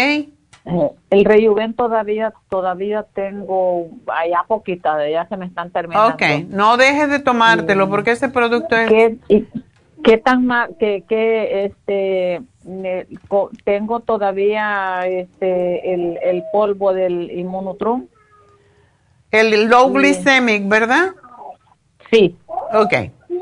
El 1.10 1.24
rejuven 1.24 1.74
todavía, 1.74 2.32
todavía 2.48 3.06
tengo 3.14 3.86
allá 4.08 4.44
poquita, 4.48 4.96
de 4.96 5.12
ya 5.12 5.26
se 5.28 5.36
me 5.36 5.46
están 5.46 5.70
terminando. 5.70 6.14
Ok, 6.14 6.22
no 6.48 6.76
dejes 6.76 7.08
de 7.08 7.20
tomártelo 7.20 7.88
porque 7.88 8.10
ese 8.10 8.28
producto 8.28 8.76
es... 8.76 8.88
¿Qué, 8.88 9.44
qué 10.02 10.18
tan 10.18 10.44
mal, 10.44 10.76
que, 10.78 11.04
que 11.08 11.66
este, 11.66 12.42
tengo 13.64 14.00
todavía 14.00 15.06
este, 15.06 15.94
el, 15.94 16.18
el 16.20 16.42
polvo 16.52 16.92
del 16.92 17.30
inmunotron? 17.30 18.08
El 19.30 19.68
low 19.68 19.92
glycemic, 19.92 20.68
¿verdad? 20.68 21.10
Sí. 22.10 22.36
Ok. 22.72 22.92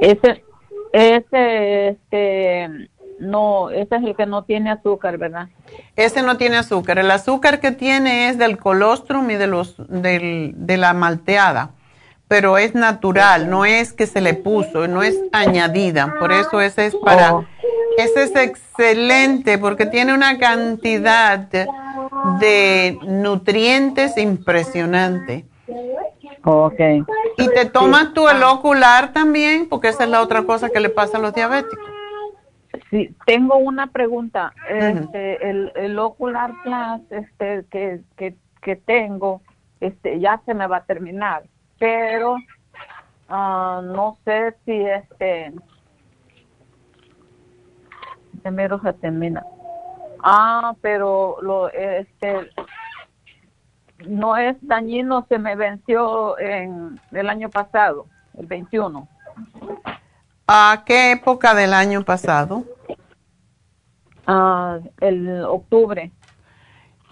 Ese, 0.00 0.44
ese, 0.92 1.88
este, 1.88 2.88
no, 3.24 3.70
ese 3.70 3.96
es 3.96 4.04
el 4.04 4.16
que 4.16 4.26
no 4.26 4.44
tiene 4.44 4.70
azúcar, 4.70 5.18
¿verdad? 5.18 5.48
Ese 5.96 6.22
no 6.22 6.36
tiene 6.36 6.56
azúcar. 6.56 6.98
El 6.98 7.10
azúcar 7.10 7.60
que 7.60 7.72
tiene 7.72 8.28
es 8.28 8.38
del 8.38 8.58
colostrum 8.58 9.30
y 9.30 9.34
de, 9.34 9.46
los, 9.46 9.76
del, 9.88 10.52
de 10.56 10.76
la 10.76 10.92
malteada, 10.92 11.70
pero 12.28 12.58
es 12.58 12.74
natural, 12.74 13.50
no 13.50 13.64
es 13.64 13.92
que 13.92 14.06
se 14.06 14.20
le 14.20 14.34
puso, 14.34 14.88
no 14.88 15.02
es 15.02 15.18
añadida. 15.32 16.14
Por 16.18 16.32
eso 16.32 16.60
ese 16.60 16.86
es 16.86 16.96
para, 16.96 17.34
oh. 17.34 17.44
Ese 17.96 18.24
es 18.24 18.36
excelente 18.36 19.58
porque 19.58 19.86
tiene 19.86 20.14
una 20.14 20.38
cantidad 20.38 21.38
de 22.40 22.98
nutrientes 23.02 24.16
impresionante. 24.16 25.44
Ok. 26.44 26.80
¿Y 27.38 27.48
te 27.48 27.66
tomas 27.66 28.12
tú 28.12 28.28
el 28.28 28.42
ocular 28.42 29.12
también? 29.12 29.68
Porque 29.68 29.88
esa 29.88 30.04
es 30.04 30.10
la 30.10 30.20
otra 30.22 30.42
cosa 30.42 30.70
que 30.70 30.80
le 30.80 30.90
pasa 30.90 31.18
a 31.18 31.20
los 31.20 31.34
diabéticos. 31.34 31.93
Sí, 32.94 33.12
tengo 33.26 33.56
una 33.56 33.88
pregunta. 33.88 34.52
Este, 34.68 35.50
el, 35.50 35.72
el 35.74 35.98
ocular 35.98 36.52
plus 36.62 37.02
este, 37.10 37.64
que, 37.68 38.02
que, 38.16 38.36
que 38.62 38.76
tengo, 38.76 39.42
este, 39.80 40.20
ya 40.20 40.40
se 40.46 40.54
me 40.54 40.68
va 40.68 40.76
a 40.76 40.84
terminar, 40.84 41.42
pero 41.80 42.36
ah, 43.28 43.82
no 43.82 44.16
sé 44.24 44.54
si 44.64 44.80
este, 44.80 45.52
primero 48.42 48.80
se 48.80 48.92
termina. 48.92 49.44
Ah, 50.22 50.76
pero 50.80 51.38
lo, 51.42 51.70
este, 51.70 52.48
no 54.06 54.36
es 54.36 54.56
dañino, 54.60 55.26
se 55.28 55.40
me 55.40 55.56
venció 55.56 56.38
en 56.38 57.00
el 57.10 57.28
año 57.28 57.50
pasado, 57.50 58.06
el 58.38 58.46
21. 58.46 59.08
¿A 60.46 60.84
qué 60.86 61.10
época 61.10 61.54
del 61.54 61.74
año 61.74 62.04
pasado? 62.04 62.62
Ah, 64.26 64.78
el 65.00 65.42
octubre. 65.44 66.10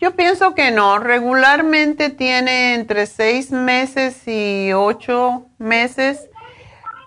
Yo 0.00 0.16
pienso 0.16 0.54
que 0.54 0.70
no. 0.70 0.98
Regularmente 0.98 2.10
tiene 2.10 2.74
entre 2.74 3.06
seis 3.06 3.52
meses 3.52 4.26
y 4.26 4.72
ocho 4.72 5.46
meses. 5.58 6.28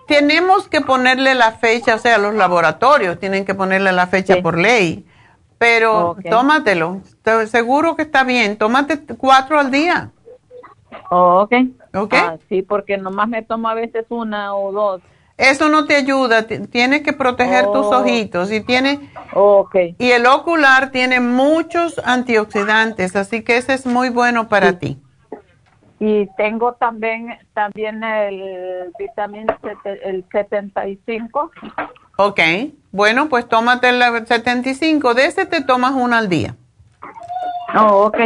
Tenemos 0.08 0.68
que 0.68 0.80
ponerle 0.80 1.34
la 1.34 1.52
fecha, 1.52 1.96
o 1.96 1.98
sea, 1.98 2.16
los 2.16 2.34
laboratorios 2.34 3.18
tienen 3.18 3.44
que 3.44 3.54
ponerle 3.54 3.92
la 3.92 4.06
fecha 4.06 4.36
por 4.40 4.56
ley. 4.56 5.04
Pero 5.58 6.16
tómatelo. 6.30 7.02
Seguro 7.46 7.96
que 7.96 8.02
está 8.02 8.24
bien. 8.24 8.56
Tómate 8.56 8.98
cuatro 9.16 9.58
al 9.58 9.70
día. 9.70 10.10
Oh, 11.10 11.42
ok. 11.42 11.52
Ok. 11.94 12.14
Ah, 12.14 12.36
sí, 12.48 12.62
porque 12.62 12.96
nomás 12.96 13.28
me 13.28 13.42
tomo 13.42 13.68
a 13.68 13.74
veces 13.74 14.06
una 14.08 14.54
o 14.54 14.72
dos. 14.72 15.02
Eso 15.36 15.68
no 15.68 15.84
te 15.84 15.96
ayuda, 15.96 16.46
tienes 16.46 17.02
que 17.02 17.12
proteger 17.12 17.66
tus 17.66 17.86
Oh. 17.86 18.00
ojitos 18.00 18.50
y 18.50 18.62
tiene 18.62 19.10
Okay. 19.34 19.94
y 19.98 20.12
el 20.12 20.24
ocular 20.24 20.90
tiene 20.90 21.20
muchos 21.20 22.00
antioxidantes, 22.04 23.14
así 23.16 23.42
que 23.42 23.58
ese 23.58 23.74
es 23.74 23.84
muy 23.84 24.08
bueno 24.08 24.48
para 24.48 24.78
ti. 24.78 24.98
Y 25.98 26.26
tengo 26.36 26.72
también 26.74 27.38
también 27.52 28.02
el 28.02 28.92
vitamina 28.98 29.58
el 29.84 30.24
75. 30.32 31.50
Ok, 32.16 32.40
bueno, 32.92 33.28
pues 33.28 33.46
tómate 33.46 33.90
el 33.90 34.02
75, 34.26 35.12
de 35.12 35.26
ese 35.26 35.44
te 35.44 35.62
tomas 35.62 35.92
uno 35.92 36.16
al 36.16 36.30
día. 36.30 36.54
Oh, 37.74 38.06
ok. 38.06 38.18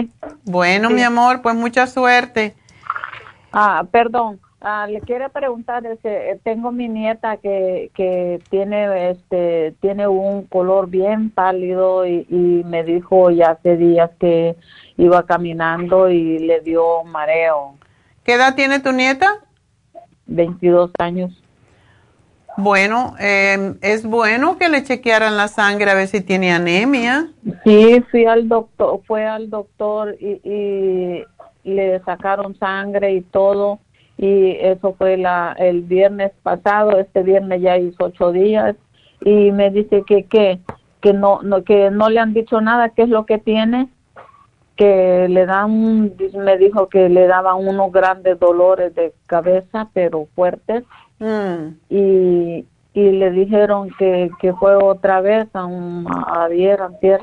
Bueno, 0.45 0.91
mi 0.91 1.03
amor, 1.03 1.43
pues 1.43 1.57
mucha 1.57 1.89
suerte. 1.89 2.55
Ah, 3.53 3.83
perdón. 3.91 4.41
Ah, 4.63 4.87
le 4.87 5.01
quiero 5.01 5.31
preguntar, 5.31 5.87
este, 5.87 6.39
tengo 6.45 6.71
mi 6.71 6.87
nieta 6.87 7.39
que, 7.39 7.91
que 7.95 8.43
tiene 8.51 9.11
este 9.11 9.75
tiene 9.81 10.07
un 10.07 10.45
color 10.45 10.91
bien 10.91 11.31
pálido 11.31 12.07
y, 12.07 12.27
y 12.29 12.63
me 12.67 12.85
dijo 12.85 13.31
ya 13.31 13.53
hace 13.53 13.79
días 13.79 14.11
que 14.21 14.57
iba 14.99 15.25
caminando 15.25 16.11
y 16.11 16.41
le 16.41 16.61
dio 16.61 17.05
mareo. 17.05 17.77
¿Qué 18.23 18.35
edad 18.35 18.55
tiene 18.55 18.81
tu 18.81 18.93
nieta? 18.93 19.39
22 20.27 20.91
años. 20.99 21.43
Bueno, 22.59 23.15
eh, 23.19 23.77
es 23.81 24.05
bueno 24.05 24.59
que 24.59 24.69
le 24.69 24.83
chequearan 24.83 25.39
la 25.39 25.49
sangre 25.49 25.91
a 25.91 25.95
ver 25.95 26.09
si 26.09 26.21
tiene 26.21 26.53
anemia. 26.53 27.31
Sí, 27.65 28.05
fui 28.11 28.27
al 28.27 28.47
doctor, 28.47 29.01
fue 29.07 29.25
al 29.25 29.49
doctor 29.49 30.17
y, 30.21 30.39
y 30.45 31.25
le 31.65 32.01
sacaron 32.01 32.59
sangre 32.59 33.15
y 33.15 33.23
todo 33.23 33.81
y 34.23 34.51
eso 34.61 34.95
fue 34.99 35.17
la 35.17 35.55
el 35.59 35.81
viernes 35.81 36.33
pasado, 36.43 36.99
este 36.99 37.23
viernes 37.23 37.63
ya 37.63 37.79
hizo 37.79 38.05
ocho 38.05 38.33
días 38.33 38.77
y 39.23 39.51
me 39.51 39.71
dice 39.71 40.03
que 40.07 40.25
que 40.25 40.59
que 41.01 41.15
no 41.15 41.41
no 41.43 41.65
que 41.65 41.91
no 41.91 42.11
le 42.11 42.21
han 42.21 42.35
dicho 42.35 42.61
nada 42.61 42.91
qué 42.91 43.03
es 43.05 43.09
lo 43.09 43.25
que 43.25 43.39
tiene 43.39 43.89
que 44.77 45.27
le 45.29 45.47
dan 45.47 46.13
me 46.35 46.59
dijo 46.59 46.89
que 46.89 47.09
le 47.09 47.27
daban 47.27 47.67
unos 47.67 47.93
grandes 47.93 48.39
dolores 48.39 48.95
de 48.95 49.13
cabeza 49.27 49.89
pero 49.95 50.27
fuertes 50.35 50.85
Mm. 51.23 51.75
y, 51.91 52.65
y 52.95 53.11
le 53.13 53.31
dijeron 53.31 53.91
que, 53.99 54.31
que 54.41 54.55
fue 54.55 54.75
otra 54.77 55.21
vez 55.21 55.49
a 55.53 55.67
un- 55.67 56.07
ayer, 56.35 56.81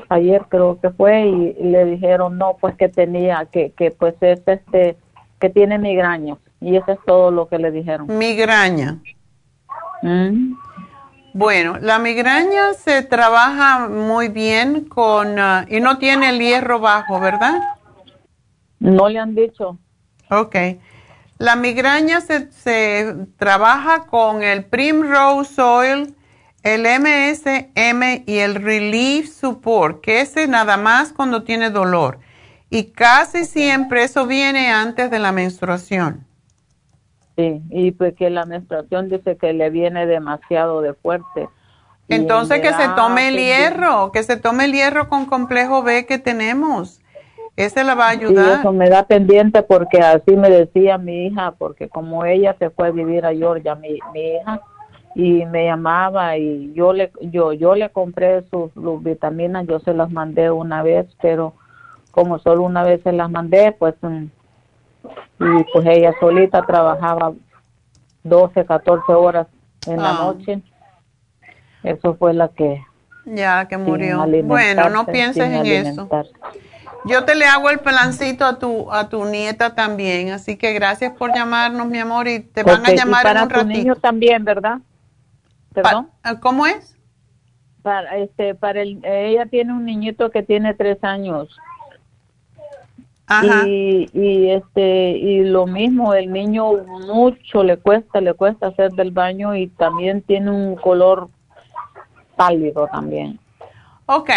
ayer 0.08 0.42
creo 0.48 0.78
que 0.80 0.90
fue 0.90 1.26
y, 1.26 1.56
y 1.58 1.64
le 1.64 1.84
dijeron 1.84 2.38
no 2.38 2.56
pues 2.60 2.76
que 2.76 2.88
tenía 2.88 3.44
que 3.50 3.72
que 3.72 3.90
pues 3.90 4.14
es 4.20 4.40
este 4.46 4.96
que 5.40 5.48
tiene 5.50 5.78
migrañas 5.78 6.38
y 6.60 6.76
eso 6.76 6.92
es 6.92 6.98
todo 7.06 7.30
lo 7.30 7.48
que 7.48 7.58
le 7.58 7.70
dijeron 7.70 8.06
Migraña. 8.18 8.98
Mm. 10.02 10.54
Bueno, 11.34 11.78
la 11.80 11.98
migraña 11.98 12.74
se 12.74 13.02
trabaja 13.02 13.88
muy 13.88 14.28
bien 14.28 14.84
con, 14.86 15.38
ah, 15.38 15.66
y 15.68 15.80
no 15.80 15.98
tiene 15.98 16.30
el 16.30 16.38
hierro 16.38 16.80
bajo, 16.80 17.20
¿verdad? 17.20 17.60
no 18.80 19.08
le 19.08 19.18
han 19.18 19.34
dicho 19.34 19.76
Ok. 20.30 20.56
La 21.38 21.56
migraña 21.56 22.20
se, 22.20 22.50
se 22.50 23.14
trabaja 23.36 24.06
con 24.06 24.42
el 24.42 24.64
Primrose 24.64 25.60
Oil, 25.62 26.14
el 26.62 26.82
MSM 26.82 28.24
y 28.26 28.38
el 28.38 28.56
Relief 28.56 29.30
Support, 29.30 30.00
que 30.00 30.20
ese 30.20 30.48
nada 30.48 30.76
más 30.76 31.12
cuando 31.12 31.44
tiene 31.44 31.70
dolor. 31.70 32.18
Y 32.70 32.84
casi 32.92 33.44
siempre 33.44 34.04
eso 34.04 34.26
viene 34.26 34.70
antes 34.70 35.10
de 35.10 35.18
la 35.18 35.32
menstruación. 35.32 36.26
sí 37.36 37.62
y 37.70 37.92
pues 37.92 38.14
que 38.14 38.30
la 38.30 38.44
menstruación 38.44 39.08
dice 39.08 39.36
que 39.36 39.52
le 39.52 39.70
viene 39.70 40.06
demasiado 40.06 40.80
de 40.82 40.92
fuerte 40.94 41.48
Entonces 42.08 42.56
en 42.56 42.62
que 42.62 42.72
se 42.72 42.88
tome 42.96 43.28
el 43.28 43.36
hierro, 43.36 44.12
que 44.12 44.22
se 44.22 44.36
tome 44.36 44.64
el 44.66 44.72
hierro 44.72 45.08
con 45.08 45.26
complejo 45.26 45.82
B 45.82 46.06
que 46.06 46.18
tenemos. 46.18 47.00
Ese 47.56 47.82
la 47.82 47.96
va 47.96 48.06
a 48.06 48.10
ayudar. 48.10 48.60
eso 48.60 48.72
me 48.72 48.88
da 48.88 49.04
pendiente 49.04 49.62
porque 49.64 49.98
así 49.98 50.36
me 50.36 50.48
decía 50.48 50.96
mi 50.96 51.26
hija, 51.26 51.54
porque 51.58 51.88
como 51.88 52.24
ella 52.24 52.54
se 52.58 52.70
fue 52.70 52.86
a 52.88 52.90
vivir 52.92 53.26
a 53.26 53.34
Georgia, 53.34 53.74
mi, 53.74 53.98
mi 54.12 54.20
hija, 54.20 54.60
y 55.16 55.44
me 55.46 55.64
llamaba 55.64 56.36
y 56.36 56.72
yo 56.74 56.92
le 56.92 57.10
yo 57.20 57.52
yo 57.52 57.74
le 57.74 57.90
compré 57.90 58.44
sus, 58.50 58.72
sus 58.74 59.02
vitaminas, 59.02 59.66
yo 59.66 59.80
se 59.80 59.92
las 59.92 60.08
mandé 60.12 60.52
una 60.52 60.84
vez, 60.84 61.06
pero 61.20 61.54
como 62.18 62.40
solo 62.40 62.64
una 62.64 62.82
vez 62.82 63.00
se 63.04 63.12
las 63.12 63.30
mandé, 63.30 63.70
pues 63.78 63.94
mm, 64.02 64.24
y 65.38 65.64
pues 65.72 65.86
ella 65.86 66.12
solita 66.18 66.62
trabajaba 66.66 67.32
12, 68.24 68.66
14 68.66 69.12
horas 69.12 69.46
en 69.86 69.98
la 70.02 70.10
Ah. 70.10 70.14
noche. 70.24 70.60
Eso 71.84 72.16
fue 72.16 72.34
la 72.34 72.48
que 72.48 72.82
Ya 73.24 73.68
que 73.68 73.76
murió. 73.76 74.26
Bueno, 74.42 74.88
no 74.88 75.06
pienses 75.06 75.48
en 75.48 75.64
eso. 75.64 76.08
Yo 77.04 77.24
te 77.24 77.36
le 77.36 77.44
hago 77.46 77.70
el 77.70 77.78
plancito 77.78 78.44
a 78.44 78.58
tu 78.58 78.90
a 78.90 79.08
tu 79.08 79.24
nieta 79.24 79.76
también, 79.76 80.30
así 80.32 80.56
que 80.56 80.72
gracias 80.72 81.12
por 81.12 81.32
llamarnos, 81.32 81.86
mi 81.86 81.98
amor, 82.00 82.26
y 82.26 82.40
te 82.40 82.64
van 82.64 82.84
a 82.84 82.92
y 82.92 82.96
llamar 82.96 83.22
para 83.22 83.40
en 83.40 83.42
un 83.44 83.48
tu 83.48 83.54
ratito. 83.54 83.78
niño 83.78 83.94
también, 83.94 84.44
¿verdad? 84.44 84.78
Perdón. 85.72 86.08
Pa- 86.22 86.40
¿Cómo 86.40 86.66
es? 86.66 86.96
Para 87.82 88.16
este, 88.16 88.56
para 88.56 88.82
el, 88.82 88.98
ella 89.04 89.46
tiene 89.46 89.72
un 89.72 89.84
niñito 89.84 90.30
que 90.32 90.42
tiene 90.42 90.74
tres 90.74 90.98
años. 91.04 91.48
Ajá. 93.28 93.68
Y, 93.68 94.08
y 94.14 94.50
este 94.50 95.10
y 95.10 95.44
lo 95.44 95.66
mismo 95.66 96.14
el 96.14 96.32
niño 96.32 96.72
mucho 97.06 97.62
le 97.62 97.76
cuesta 97.76 98.22
le 98.22 98.32
cuesta 98.32 98.68
hacer 98.68 98.92
del 98.92 99.10
baño 99.10 99.54
y 99.54 99.68
también 99.68 100.22
tiene 100.22 100.50
un 100.50 100.76
color 100.76 101.28
pálido 102.36 102.88
también. 102.90 103.38
Ok, 104.06 104.30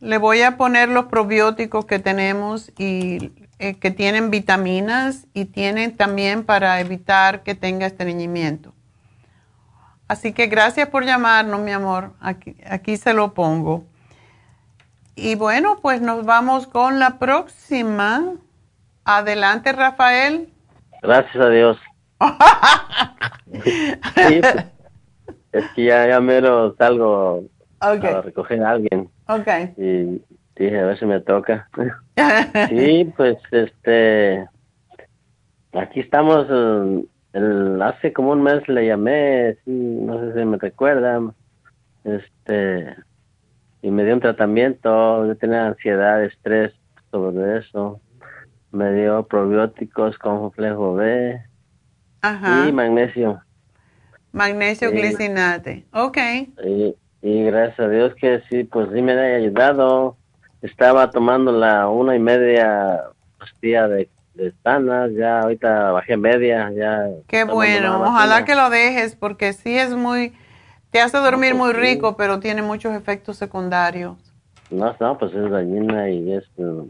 le 0.00 0.18
voy 0.18 0.42
a 0.42 0.56
poner 0.56 0.88
los 0.88 1.04
probióticos 1.04 1.84
que 1.84 2.00
tenemos 2.00 2.72
y 2.76 3.30
eh, 3.60 3.74
que 3.74 3.92
tienen 3.92 4.30
vitaminas 4.30 5.28
y 5.32 5.44
tienen 5.44 5.96
también 5.96 6.44
para 6.44 6.80
evitar 6.80 7.44
que 7.44 7.54
tenga 7.54 7.86
estreñimiento. 7.86 8.74
Así 10.08 10.32
que 10.32 10.48
gracias 10.48 10.88
por 10.88 11.04
llamarnos, 11.04 11.60
mi 11.60 11.70
amor. 11.70 12.12
Aquí, 12.20 12.56
aquí 12.68 12.96
se 12.96 13.14
lo 13.14 13.32
pongo. 13.32 13.84
Y 15.16 15.36
bueno, 15.36 15.78
pues 15.80 16.00
nos 16.00 16.24
vamos 16.24 16.66
con 16.66 16.98
la 16.98 17.18
próxima. 17.18 18.34
Adelante, 19.04 19.72
Rafael. 19.72 20.48
Gracias 21.02 21.36
a 21.36 21.48
Dios. 21.50 21.78
Sí, 23.52 24.40
pues, 24.40 24.64
es 25.52 25.64
que 25.76 25.84
ya, 25.84 26.08
ya 26.08 26.20
mero 26.20 26.74
salgo 26.76 27.44
Ok. 27.80 28.04
a 28.04 28.22
recoger 28.22 28.62
a 28.64 28.70
alguien 28.70 29.08
Ok. 29.28 29.46
y 29.76 30.20
dije 30.56 30.80
a 30.80 30.86
ver 30.86 30.98
si 30.98 31.06
me 31.06 31.20
toca. 31.20 31.68
Sí, 32.68 33.12
pues 33.16 33.36
este, 33.52 34.48
aquí 35.72 36.00
estamos, 36.00 36.46
eh, 36.50 37.04
el- 37.34 37.80
hace 37.82 38.12
como 38.12 38.30
un 38.32 38.42
mes 38.42 38.66
le 38.68 38.86
llamé, 38.86 39.56
sí, 39.64 39.70
no 39.70 40.18
sé 40.20 40.34
si 40.40 40.44
me 40.44 40.56
recuerdan, 40.56 41.32
este, 42.04 42.96
y 43.84 43.90
me 43.90 44.02
dio 44.02 44.14
un 44.14 44.20
tratamiento, 44.20 45.26
yo 45.26 45.36
tenía 45.36 45.66
ansiedad, 45.66 46.24
estrés 46.24 46.72
sobre 47.10 47.58
eso, 47.58 48.00
me 48.72 48.90
dio 48.94 49.26
probióticos 49.26 50.16
con 50.16 50.38
complejo 50.38 50.94
B 50.94 51.38
Ajá. 52.22 52.66
y 52.66 52.72
magnesio. 52.72 53.42
Magnesio 54.32 54.88
Sí. 54.88 54.96
glicinate. 54.96 55.84
Ok. 55.92 56.16
Y, 56.64 56.96
y 57.20 57.44
gracias 57.44 57.78
a 57.80 57.88
Dios 57.90 58.14
que 58.14 58.40
sí, 58.48 58.64
pues 58.64 58.88
sí 58.94 59.02
me 59.02 59.12
ha 59.12 59.36
ayudado. 59.36 60.16
Estaba 60.62 61.10
tomando 61.10 61.52
la 61.52 61.86
una 61.88 62.16
y 62.16 62.18
media 62.18 63.02
pastilla 63.38 63.86
de, 63.86 64.08
de 64.32 64.50
sanas, 64.62 65.10
ya 65.12 65.40
ahorita 65.40 65.90
bajé 65.92 66.16
media, 66.16 66.70
ya. 66.74 67.04
Qué 67.28 67.44
bueno. 67.44 68.00
Ojalá 68.02 68.46
que 68.46 68.54
lo 68.54 68.70
dejes 68.70 69.14
porque 69.14 69.52
sí 69.52 69.76
es 69.76 69.94
muy... 69.94 70.32
Te 70.94 71.00
hace 71.00 71.18
dormir 71.18 71.56
muy 71.56 71.72
rico, 71.72 72.16
pero 72.16 72.38
tiene 72.38 72.62
muchos 72.62 72.94
efectos 72.94 73.36
secundarios. 73.36 74.16
No, 74.70 74.94
no, 75.00 75.18
pues 75.18 75.34
es 75.34 75.50
dañina 75.50 76.08
y 76.08 76.34
es 76.34 76.44
mm, 76.56 76.82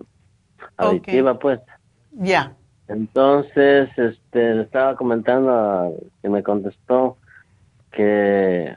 adictiva, 0.76 1.38
pues. 1.38 1.58
Ya. 2.10 2.52
Entonces, 2.86 3.88
este, 3.96 4.56
le 4.56 4.62
estaba 4.64 4.94
comentando 4.94 5.50
a- 5.50 5.90
que 6.20 6.28
me 6.28 6.42
contestó 6.42 7.16
que 7.92 8.76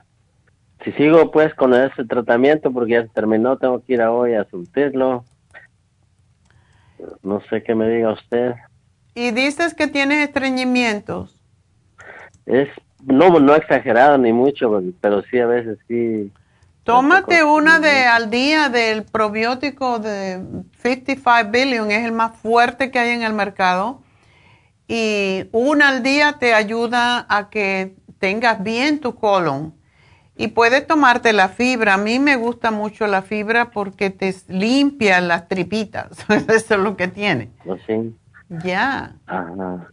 si 0.86 0.94
sigo 0.94 1.30
pues 1.30 1.54
con 1.56 1.74
ese 1.74 2.06
tratamiento, 2.06 2.72
porque 2.72 2.94
ya 2.94 3.02
se 3.02 3.10
terminó, 3.10 3.58
tengo 3.58 3.84
que 3.84 3.96
ir 3.96 4.02
a 4.02 4.14
hoy 4.14 4.34
a 4.34 4.46
surtirlo. 4.46 5.26
No 7.22 7.42
sé 7.50 7.64
qué 7.64 7.76
me 7.76 7.90
diga 7.90 8.14
usted. 8.14 8.54
Y 9.14 9.32
dices 9.32 9.74
que 9.74 9.88
tienes 9.90 10.26
estreñimientos. 10.26 11.36
Es, 12.46 12.70
no, 13.08 13.40
no 13.40 13.56
exagerado 13.56 14.18
ni 14.18 14.34
mucho, 14.34 14.82
pero 15.00 15.24
sí 15.24 15.40
a 15.40 15.48
veces 15.48 15.80
sí. 15.88 16.32
Tómate 16.84 17.44
una 17.44 17.80
de 17.80 18.06
al 18.06 18.30
día 18.30 18.70
del 18.70 19.04
probiótico 19.04 20.00
de 20.00 20.42
55 20.82 21.50
billion, 21.50 21.92
es 21.92 22.06
el 22.06 22.12
más 22.12 22.38
fuerte 22.38 22.92
que 22.92 23.00
hay 23.00 23.12
en 23.12 23.24
el 23.24 23.34
mercado. 23.34 24.02
Y 24.90 25.46
una 25.52 25.90
al 25.90 26.04
día 26.04 26.38
te 26.40 26.54
ayuda 26.54 27.26
a 27.30 27.50
que 27.50 27.96
tengas 28.20 28.62
bien 28.64 29.00
tu 29.00 29.16
colon. 29.16 29.74
Y 30.38 30.50
puedes 30.50 30.86
tomarte 30.86 31.34
la 31.34 31.50
fibra. 31.50 31.96
A 31.96 31.98
mí 31.98 32.20
me 32.20 32.36
gusta 32.36 32.72
mucho 32.72 33.08
la 33.08 33.22
fibra 33.22 33.72
porque 33.72 34.12
te 34.12 34.34
limpia 34.48 35.20
las 35.20 35.48
tripitas. 35.48 36.10
Eso 36.30 36.76
es 36.76 36.80
lo 36.80 36.96
que 36.96 37.08
tiene. 37.08 37.50
¿no? 37.66 37.78
Sí. 37.86 38.16
Ya. 38.64 39.16
Ajá. 39.26 39.88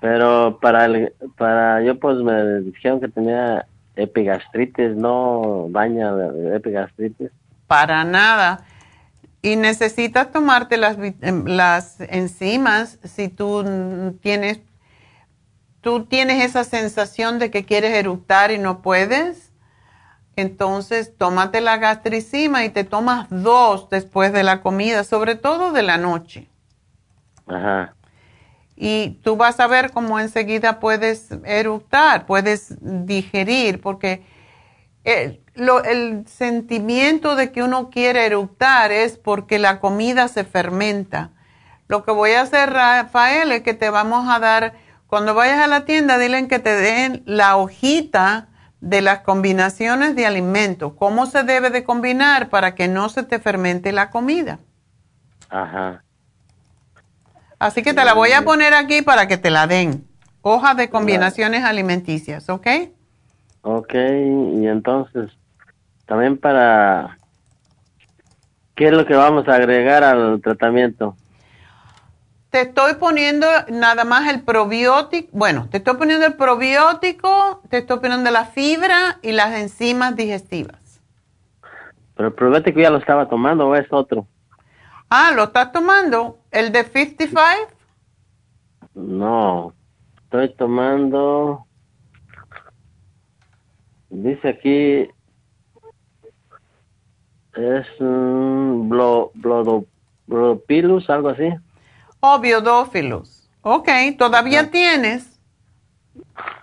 Pero 0.00 0.58
para 0.60 0.86
el, 0.86 1.12
para 1.36 1.82
yo 1.82 1.98
pues 1.98 2.16
me 2.18 2.60
dijeron 2.60 3.00
que 3.00 3.08
tenía 3.08 3.66
epigastritis, 3.96 4.96
no 4.96 5.68
baña 5.68 6.12
de 6.14 6.56
epigastritis. 6.56 7.30
Para 7.66 8.04
nada. 8.04 8.64
Y 9.42 9.56
necesitas 9.56 10.32
tomarte 10.32 10.76
las, 10.76 10.98
em, 11.20 11.44
las 11.46 12.00
enzimas 12.00 12.98
si 13.04 13.28
tú 13.28 14.16
tienes, 14.20 14.60
tú 15.80 16.04
tienes 16.04 16.44
esa 16.44 16.64
sensación 16.64 17.38
de 17.38 17.50
que 17.50 17.64
quieres 17.64 17.94
eructar 17.94 18.50
y 18.50 18.58
no 18.58 18.82
puedes. 18.82 19.52
Entonces, 20.36 21.16
tómate 21.16 21.60
la 21.60 21.76
gastricima 21.78 22.64
y 22.64 22.70
te 22.70 22.84
tomas 22.84 23.26
dos 23.30 23.90
después 23.90 24.32
de 24.32 24.42
la 24.42 24.62
comida, 24.62 25.04
sobre 25.04 25.34
todo 25.34 25.72
de 25.72 25.82
la 25.82 25.98
noche. 25.98 26.48
Ajá. 27.46 27.94
Y 28.82 29.18
tú 29.22 29.36
vas 29.36 29.60
a 29.60 29.66
ver 29.66 29.90
cómo 29.90 30.18
enseguida 30.18 30.80
puedes 30.80 31.28
eructar, 31.44 32.24
puedes 32.24 32.78
digerir, 32.80 33.82
porque 33.82 34.22
el, 35.04 36.24
sentimiento 36.26 37.36
de 37.36 37.52
que 37.52 37.62
uno 37.62 37.90
quiere 37.90 38.24
eructar 38.24 38.90
es 38.90 39.18
porque 39.18 39.58
la 39.58 39.80
comida 39.80 40.28
se 40.28 40.44
fermenta. 40.44 41.28
Lo 41.88 42.06
que 42.06 42.10
voy 42.10 42.30
a 42.30 42.40
hacer, 42.40 42.70
Rafael, 42.70 43.52
es 43.52 43.62
que 43.62 43.74
te 43.74 43.90
vamos 43.90 44.26
a 44.30 44.38
dar, 44.38 44.72
cuando 45.06 45.34
vayas 45.34 45.60
a 45.60 45.66
la 45.66 45.84
tienda, 45.84 46.16
dile 46.16 46.48
que 46.48 46.58
te 46.58 46.74
den 46.74 47.22
la 47.26 47.58
hojita 47.58 48.48
de 48.80 49.02
las 49.02 49.18
combinaciones 49.18 50.16
de 50.16 50.24
alimentos, 50.24 50.94
cómo 50.98 51.26
se 51.26 51.42
debe 51.42 51.68
de 51.68 51.84
combinar 51.84 52.48
para 52.48 52.74
que 52.74 52.88
no 52.88 53.10
se 53.10 53.24
te 53.24 53.40
fermente 53.40 53.92
la 53.92 54.08
comida. 54.08 54.58
Ajá. 55.50 56.02
Así 57.60 57.82
que 57.82 57.92
te 57.92 58.04
la 58.06 58.14
voy 58.14 58.32
a 58.32 58.42
poner 58.42 58.72
aquí 58.72 59.02
para 59.02 59.28
que 59.28 59.36
te 59.36 59.50
la 59.50 59.66
den. 59.66 60.08
Hoja 60.40 60.74
de 60.74 60.88
combinaciones 60.88 61.62
alimenticias, 61.62 62.48
¿ok? 62.48 62.66
Ok, 63.60 63.92
y 63.92 64.66
entonces, 64.66 65.30
también 66.06 66.38
para, 66.38 67.18
¿qué 68.74 68.86
es 68.86 68.92
lo 68.92 69.04
que 69.04 69.14
vamos 69.14 69.46
a 69.46 69.56
agregar 69.56 70.02
al 70.02 70.40
tratamiento? 70.40 71.14
Te 72.48 72.62
estoy 72.62 72.94
poniendo 72.94 73.46
nada 73.68 74.04
más 74.04 74.32
el 74.32 74.40
probiótico, 74.40 75.28
bueno, 75.32 75.68
te 75.70 75.76
estoy 75.76 75.96
poniendo 75.98 76.24
el 76.24 76.34
probiótico, 76.36 77.60
te 77.68 77.76
estoy 77.76 77.98
poniendo 77.98 78.30
la 78.30 78.46
fibra 78.46 79.18
y 79.20 79.32
las 79.32 79.52
enzimas 79.52 80.16
digestivas. 80.16 81.02
Pero 82.16 82.28
el 82.28 82.34
probiótico 82.34 82.80
ya 82.80 82.88
lo 82.88 82.96
estaba 82.96 83.28
tomando 83.28 83.68
o 83.68 83.76
es 83.76 83.86
otro? 83.90 84.26
Ah, 85.10 85.32
¿lo 85.34 85.44
estás 85.44 85.72
tomando? 85.72 86.38
¿El 86.50 86.72
de 86.72 86.84
55? 86.84 87.72
No, 88.94 89.72
estoy 90.24 90.54
tomando, 90.54 91.66
dice 94.08 94.48
aquí, 94.48 95.08
es 97.54 97.86
un 98.00 98.88
blo, 98.88 99.30
blodo, 99.34 99.84
blodopilus, 100.26 101.08
algo 101.10 101.30
así. 101.30 101.48
O 102.20 102.38
biodófilos. 102.38 103.48
Ok, 103.62 103.88
¿todavía 104.18 104.70
tienes? 104.70 105.38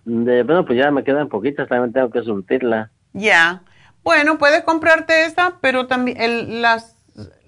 De, 0.05 0.43
bueno, 0.43 0.65
pues 0.65 0.77
ya 0.79 0.91
me 0.91 1.03
quedan 1.03 1.29
poquitas, 1.29 1.67
también 1.67 1.93
tengo 1.93 2.09
que 2.09 2.23
surtirla. 2.23 2.91
Ya. 3.13 3.63
Bueno, 4.03 4.37
puedes 4.37 4.63
comprarte 4.63 5.25
esa, 5.25 5.57
pero 5.61 5.87
también 5.87 6.19
el- 6.21 6.61
las, 6.61 6.96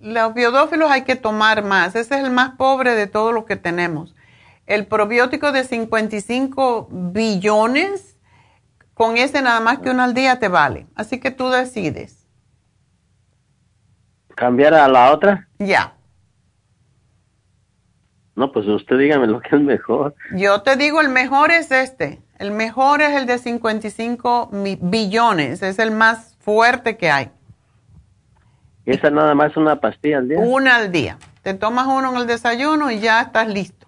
los 0.02 0.34
biodófilos 0.34 0.90
hay 0.92 1.04
que 1.04 1.16
tomar 1.16 1.64
más. 1.64 1.96
Ese 1.96 2.16
es 2.16 2.24
el 2.24 2.32
más 2.32 2.52
pobre 2.52 2.96
de 2.96 3.08
todo 3.08 3.32
lo 3.32 3.46
que 3.46 3.56
tenemos. 3.56 4.16
El 4.66 4.86
probiótico 4.86 5.52
de 5.52 5.64
55 5.64 6.90
billones, 6.92 8.18
con 8.94 9.18
ese 9.18 9.42
nada 9.42 9.60
más 9.60 9.80
que 9.80 9.90
uno 9.90 10.04
al 10.04 10.14
día 10.14 10.40
te 10.40 10.48
vale. 10.48 10.88
Así 10.96 11.20
que 11.20 11.32
tú 11.32 11.50
decides. 11.50 12.28
¿Cambiar 14.36 14.74
a 14.74 14.88
la 14.88 15.12
otra? 15.12 15.48
Ya. 15.58 15.96
No, 18.36 18.52
pues 18.54 18.66
usted 18.68 18.98
dígame 18.98 19.28
lo 19.28 19.42
que 19.42 19.56
es 19.56 19.62
mejor. 19.62 20.16
Yo 20.34 20.62
te 20.62 20.78
digo, 20.78 21.02
el 21.02 21.10
mejor 21.10 21.52
es 21.52 21.72
este. 21.72 22.22
El 22.38 22.52
mejor 22.52 23.02
es 23.02 23.12
el 23.18 23.26
de 23.26 23.38
55 23.38 24.50
mi- 24.54 24.78
billones. 24.82 25.62
Es 25.62 25.78
el 25.78 25.92
más 25.92 26.38
fuerte 26.40 26.96
que 26.96 27.12
hay. 27.12 27.32
Esa 28.90 29.12
nada 29.12 29.36
más 29.36 29.52
es 29.52 29.58
una 29.58 29.80
pastilla 29.80 30.18
al 30.18 30.28
día. 30.28 30.40
Una 30.40 30.78
al 30.78 30.92
día. 30.92 31.18
Te 31.44 31.54
tomas 31.54 31.88
uno 31.88 32.12
en 32.12 32.18
el 32.18 32.28
desayuno 32.28 32.90
y 32.90 33.00
ya 33.00 33.22
estás 33.22 33.48
listo. 33.48 33.88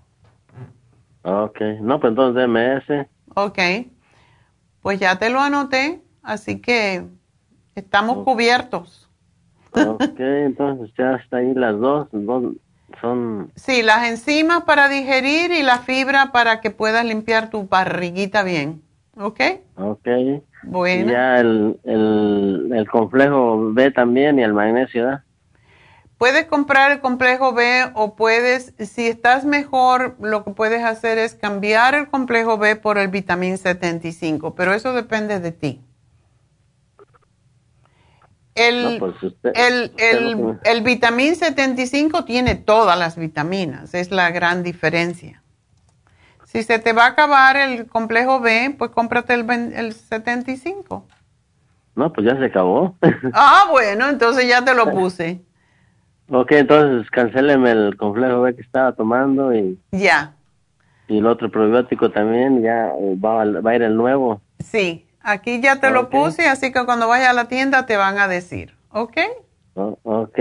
Ok, 1.24 1.60
no, 1.82 2.00
pues 2.00 2.12
entonces 2.12 2.48
MS. 2.48 3.08
Ok. 3.36 3.60
Pues 4.82 5.00
ya 5.00 5.18
te 5.18 5.30
lo 5.30 5.40
anoté, 5.40 6.02
así 6.24 6.60
que 6.60 7.04
estamos 7.76 8.24
cubiertos. 8.24 9.10
Ok, 9.74 10.20
entonces 10.20 10.92
ya 10.98 11.16
está 11.16 11.38
ahí 11.38 11.54
las 11.54 11.80
dos, 11.80 12.08
dos 12.12 12.54
son, 13.00 13.52
Sí, 13.56 13.84
las 13.84 14.08
enzimas 14.08 14.64
para 14.66 14.90
digerir 14.90 15.52
y 15.52 15.64
la 15.64 15.80
fibra 15.80 16.32
para 16.32 16.60
que 16.60 16.72
puedas 16.72 17.06
limpiar 17.06 17.50
tu 17.50 17.68
barriguita 17.68 18.44
bien. 18.44 18.82
¿Ok? 19.16 19.40
ok. 19.78 20.08
Bueno. 20.64 21.10
Y 21.10 21.14
ya 21.14 21.40
el, 21.40 21.80
el, 21.84 22.72
el 22.74 22.90
complejo 22.90 23.72
B 23.74 23.92
también 23.92 24.40
y 24.40 24.44
el 24.44 24.54
magnesio, 24.54 25.06
¿verdad? 25.06 25.24
Puedes 26.18 26.46
comprar 26.46 26.92
el 26.92 27.00
complejo 27.00 27.52
B 27.54 27.90
o 27.96 28.16
puedes, 28.16 28.76
si 28.78 29.08
estás 29.08 29.44
mejor, 29.44 30.18
lo 30.22 30.44
que 30.44 30.52
puedes 30.52 30.84
hacer 30.84 31.18
es 31.18 31.34
cambiar 31.34 31.96
el 31.96 32.10
complejo 32.10 32.60
B 32.60 32.76
por 32.76 33.00
el 33.00 33.08
vitamín 33.08 33.58
75, 33.58 34.54
pero 34.54 34.74
eso 34.76 34.94
depende 34.94 35.40
de 35.40 35.52
ti. 35.52 35.82
El, 38.54 38.84
No, 38.84 39.00
pues 39.00 39.24
usted- 39.24 39.52
el, 39.56 39.84
usted 39.92 40.18
el, 40.18 40.60
el 40.64 40.82
vitamín 40.84 41.36
75 41.36 42.26
tiene 42.26 42.56
todas 42.56 43.00
las 43.00 43.16
vitaminas, 43.16 43.94
es 43.96 44.12
la 44.12 44.30
gran 44.30 44.62
diferencia. 44.62 45.41
Si 46.52 46.64
se 46.64 46.80
te 46.80 46.92
va 46.92 47.06
a 47.06 47.08
acabar 47.08 47.56
el 47.56 47.88
complejo 47.88 48.42
B, 48.42 48.76
pues 48.78 48.92
cómprate 48.92 49.34
el, 49.36 49.50
el 49.74 49.94
75. 49.94 51.06
No, 51.96 52.12
pues 52.12 52.28
ya 52.28 52.38
se 52.38 52.44
acabó. 52.44 52.94
Ah, 53.34 53.68
bueno, 53.70 54.10
entonces 54.10 54.46
ya 54.50 54.62
te 54.62 54.74
lo 54.74 54.92
puse. 54.92 55.40
ok, 56.30 56.52
entonces 56.52 57.10
cancéleme 57.10 57.72
el 57.72 57.96
complejo 57.96 58.42
B 58.42 58.54
que 58.54 58.64
estaba 58.64 58.92
tomando 58.92 59.54
y, 59.54 59.80
Ya, 59.94 60.34
y 61.08 61.20
el 61.20 61.26
otro 61.26 61.50
probiótico 61.50 62.12
también, 62.12 62.62
ya 62.62 62.88
eh, 63.00 63.16
va, 63.16 63.44
a- 63.44 63.62
va 63.62 63.72
a 63.72 63.76
ir 63.76 63.84
el 63.84 63.96
nuevo. 63.96 64.42
sí. 64.60 65.08
Aquí 65.24 65.62
ya 65.62 65.80
te 65.80 65.90
lo 65.92 66.10
puse, 66.10 66.48
así 66.50 66.74
que 66.74 66.84
cuando 66.84 67.08
vayas 67.08 67.30
a 67.30 67.34
la 67.34 67.46
tienda 67.48 67.86
te 67.86 67.96
van 67.96 68.18
a 68.18 68.28
decir, 68.28 68.76
¿ok? 68.90 69.18
ok. 69.76 70.40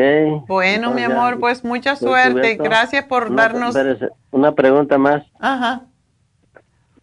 Bueno, 0.49 0.91
mi 0.91 1.03
amor, 1.03 1.39
pues 1.39 1.62
mucha 1.65 1.95
suerte. 1.95 2.57
Gracias 2.57 3.05
por 3.05 3.32
darnos... 3.37 3.77
Una 4.32 4.53
pregunta 4.55 4.97
más. 4.97 5.23
Ajá. 5.39 5.82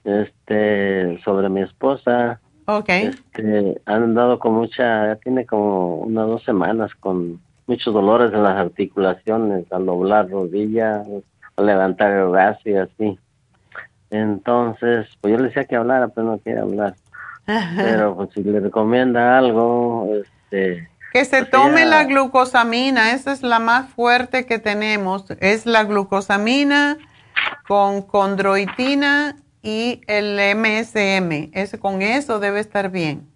Este, 0.07 1.19
sobre 1.25 1.49
mi 1.49 1.61
esposa. 1.61 2.39
Ok. 2.65 2.89
Este, 2.89 3.81
han 3.85 4.03
andado 4.03 4.39
con 4.39 4.53
mucha, 4.53 5.07
ya 5.07 5.15
tiene 5.17 5.45
como 5.45 5.97
unas 5.97 6.27
dos 6.27 6.43
semanas 6.45 6.95
con 6.95 7.41
muchos 7.65 7.93
dolores 7.93 8.31
en 8.31 8.43
las 8.43 8.55
articulaciones, 8.55 9.69
al 9.69 9.85
doblar 9.85 10.29
rodilla, 10.29 11.03
al 11.57 11.65
levantar 11.65 12.13
el 12.13 12.29
brazo 12.29 12.61
y 12.69 12.75
así. 12.75 13.19
Entonces, 14.09 15.07
pues 15.19 15.33
yo 15.33 15.39
le 15.39 15.47
decía 15.49 15.65
que 15.65 15.75
hablara, 15.75 16.07
pero 16.07 16.27
no 16.27 16.37
quiere 16.37 16.61
hablar. 16.61 16.95
Pero 17.75 18.15
pues 18.15 18.29
si 18.33 18.43
le 18.43 18.61
recomienda 18.61 19.37
algo, 19.37 20.09
este... 20.21 20.89
Que 21.11 21.25
se 21.25 21.39
pues, 21.39 21.51
tome 21.51 21.85
la 21.85 22.05
glucosamina, 22.05 23.11
esa 23.11 23.33
es 23.33 23.43
la 23.43 23.59
más 23.59 23.89
fuerte 23.89 24.45
que 24.45 24.59
tenemos, 24.59 25.25
es 25.41 25.65
la 25.65 25.83
glucosamina 25.83 26.97
con 27.67 28.01
condroitina 28.01 29.35
y 29.67 29.99
el 30.07 30.39
MSM, 30.55 31.49
ese, 31.51 31.77
con 31.77 32.01
eso 32.01 32.39
debe 32.39 32.61
estar 32.61 32.89
bien. 32.89 33.27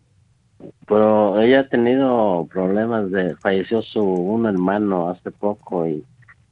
Pero 0.88 1.42
ella 1.42 1.60
ha 1.60 1.68
tenido 1.68 2.48
problemas 2.50 3.12
de, 3.12 3.36
falleció 3.36 3.82
su 3.82 4.02
un 4.02 4.46
hermano 4.46 5.10
hace 5.10 5.30
poco 5.30 5.86
y 5.86 6.06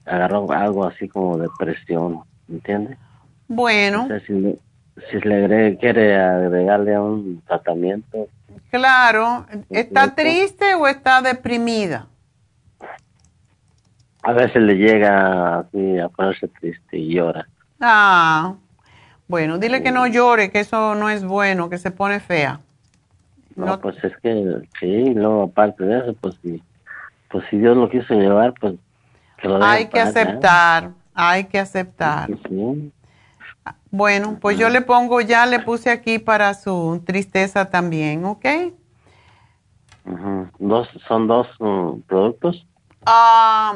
agarró 0.06 0.52
algo 0.52 0.84
así 0.84 1.08
como 1.08 1.38
depresión, 1.38 2.20
¿entiende? 2.50 2.98
Bueno. 3.48 4.10
si, 4.28 4.34
le, 5.22 5.78
quiere 5.78 6.20
agregarle 6.20 6.96
a 6.96 7.02
un 7.02 7.42
tratamiento. 7.48 8.28
Claro. 8.72 9.46
¿Está 9.70 10.14
triste 10.14 10.76
o 10.76 10.88
está 10.88 11.22
deprimida? 11.22 12.08
A 14.24 14.34
veces 14.34 14.62
le 14.62 14.74
llega 14.74 15.60
así 15.60 16.00
a 16.00 16.10
ponerse 16.10 16.50
triste 16.50 16.98
y 16.98 17.14
llora. 17.14 17.48
Ah, 17.80 18.56
bueno, 19.30 19.60
dile 19.60 19.84
que 19.84 19.92
no 19.92 20.08
llore, 20.08 20.50
que 20.50 20.60
eso 20.60 20.96
no 20.96 21.08
es 21.08 21.24
bueno, 21.24 21.70
que 21.70 21.78
se 21.78 21.92
pone 21.92 22.20
fea. 22.20 22.62
No, 23.56 23.80
pues 23.80 24.04
es 24.04 24.18
que 24.18 24.62
sí, 24.80 25.14
luego 25.14 25.44
aparte 25.44 25.84
de 25.84 26.00
eso, 26.00 26.16
pues 26.20 26.36
si, 26.42 26.64
pues 27.30 27.46
si 27.52 27.60
Dios 27.60 27.78
lo 27.78 27.90
quiso 27.92 28.16
llevar, 28.16 28.56
pues 28.60 28.74
hay 29.62 29.88
que 29.88 30.00
aceptar, 30.00 30.94
hay 31.14 31.44
que 31.44 31.60
aceptar. 31.60 32.28
Bueno, 33.92 34.40
pues 34.42 34.58
yo 34.58 34.70
le 34.70 34.82
pongo, 34.82 35.22
ya 35.22 35.46
le 35.46 35.60
puse 35.60 35.92
aquí 35.92 36.18
para 36.18 36.56
su 36.56 37.00
tristeza 37.06 37.70
también, 37.70 38.26
¿ok? 38.26 38.46
dos, 40.58 40.90
¿Son 41.08 41.28
dos 41.28 41.48
mm, 41.60 42.00
productos? 42.08 42.66
Ah, 43.06 43.76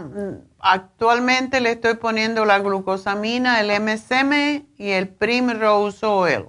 actualmente 0.63 1.59
le 1.59 1.71
estoy 1.71 1.95
poniendo 1.95 2.45
la 2.45 2.57
glucosamina, 2.59 3.59
el 3.59 3.69
MSM 3.69 4.65
y 4.77 4.91
el 4.91 5.09
Primrose 5.09 6.05
Oil. 6.05 6.45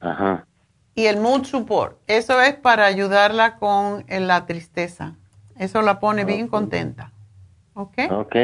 Ajá. 0.00 0.46
Y 0.94 1.06
el 1.06 1.18
Mood 1.18 1.44
Support. 1.44 1.98
Eso 2.06 2.40
es 2.40 2.54
para 2.54 2.86
ayudarla 2.86 3.56
con 3.56 4.04
eh, 4.08 4.20
la 4.20 4.46
tristeza. 4.46 5.16
Eso 5.58 5.82
la 5.82 5.98
pone 5.98 6.24
bien 6.24 6.46
contenta. 6.46 7.10
¿Ok? 7.74 7.98
Ok. 8.10 8.36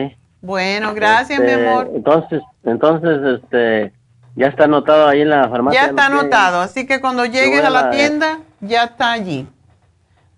Bueno, 0.43 0.95
gracias, 0.95 1.39
mi 1.39 1.47
este, 1.47 1.69
amor. 1.69 1.91
Entonces, 1.95 2.43
entonces, 2.65 3.41
este, 3.41 3.93
ya 4.35 4.47
está 4.47 4.65
anotado 4.65 5.07
ahí 5.07 5.21
en 5.21 5.31
la 5.31 5.49
farmacia. 5.49 5.81
Ya 5.81 5.89
está 5.91 6.07
anotado, 6.07 6.61
así 6.61 6.87
que 6.87 7.01
cuando 7.01 7.25
llegues 7.25 7.63
a, 7.65 7.71
la, 7.71 7.91
tienda, 7.91 8.41
ya 8.61 8.85
está 8.85 9.13
allí. 9.13 9.47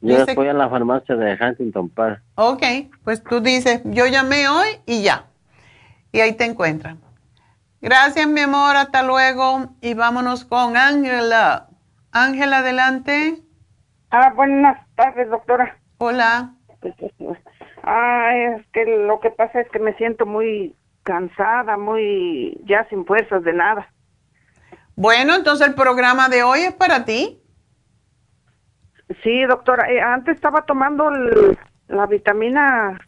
Yo 0.02 0.26
voy 0.34 0.48
a 0.48 0.52
la 0.52 0.68
farmacia 0.68 1.14
de 1.14 1.38
Huntington 1.40 1.88
Park. 1.88 2.22
Ok, 2.34 2.62
pues 3.04 3.22
tú 3.22 3.40
dices, 3.40 3.82
yo 3.84 4.06
llamé 4.06 4.48
hoy 4.48 4.66
y 4.84 5.02
ya. 5.02 5.26
Y 6.10 6.18
ahí 6.18 6.32
te 6.32 6.44
encuentran. 6.44 6.98
Gracias, 7.80 8.26
mi 8.26 8.40
amor, 8.40 8.76
hasta 8.76 9.04
luego. 9.04 9.68
Y 9.80 9.94
vámonos 9.94 10.44
con 10.44 10.76
Ángela. 10.76 11.68
Ángela, 12.10 12.58
adelante. 12.58 13.42
Ah, 14.10 14.32
buenas 14.34 14.76
tardes, 14.96 15.30
doctora. 15.30 15.78
Hola. 15.98 16.52
Ah, 17.84 18.30
es 18.34 18.66
que 18.72 18.84
lo 18.84 19.20
que 19.20 19.30
pasa 19.30 19.60
es 19.60 19.70
que 19.70 19.78
me 19.78 19.94
siento 19.94 20.26
muy 20.26 20.74
cansada, 21.04 21.76
muy 21.76 22.60
ya 22.64 22.88
sin 22.88 23.06
fuerzas 23.06 23.44
de 23.44 23.52
nada. 23.52 23.88
Bueno, 24.96 25.34
entonces 25.34 25.66
el 25.66 25.74
programa 25.74 26.28
de 26.28 26.42
hoy 26.42 26.60
es 26.60 26.74
para 26.74 27.04
ti. 27.04 27.41
Sí, 29.22 29.44
doctora. 29.44 29.90
Eh, 29.90 30.00
antes 30.00 30.36
estaba 30.36 30.62
tomando 30.62 31.10
la 31.88 32.06
vitamina, 32.06 32.98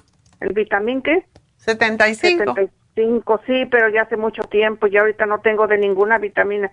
¿el 0.40 0.52
vitamín 0.52 1.02
qué? 1.02 1.26
75. 1.56 2.54
75, 2.54 3.40
sí, 3.46 3.66
pero 3.70 3.88
ya 3.88 4.02
hace 4.02 4.16
mucho 4.16 4.42
tiempo 4.42 4.86
y 4.86 4.96
ahorita 4.96 5.26
no 5.26 5.40
tengo 5.40 5.66
de 5.66 5.78
ninguna 5.78 6.18
vitamina. 6.18 6.72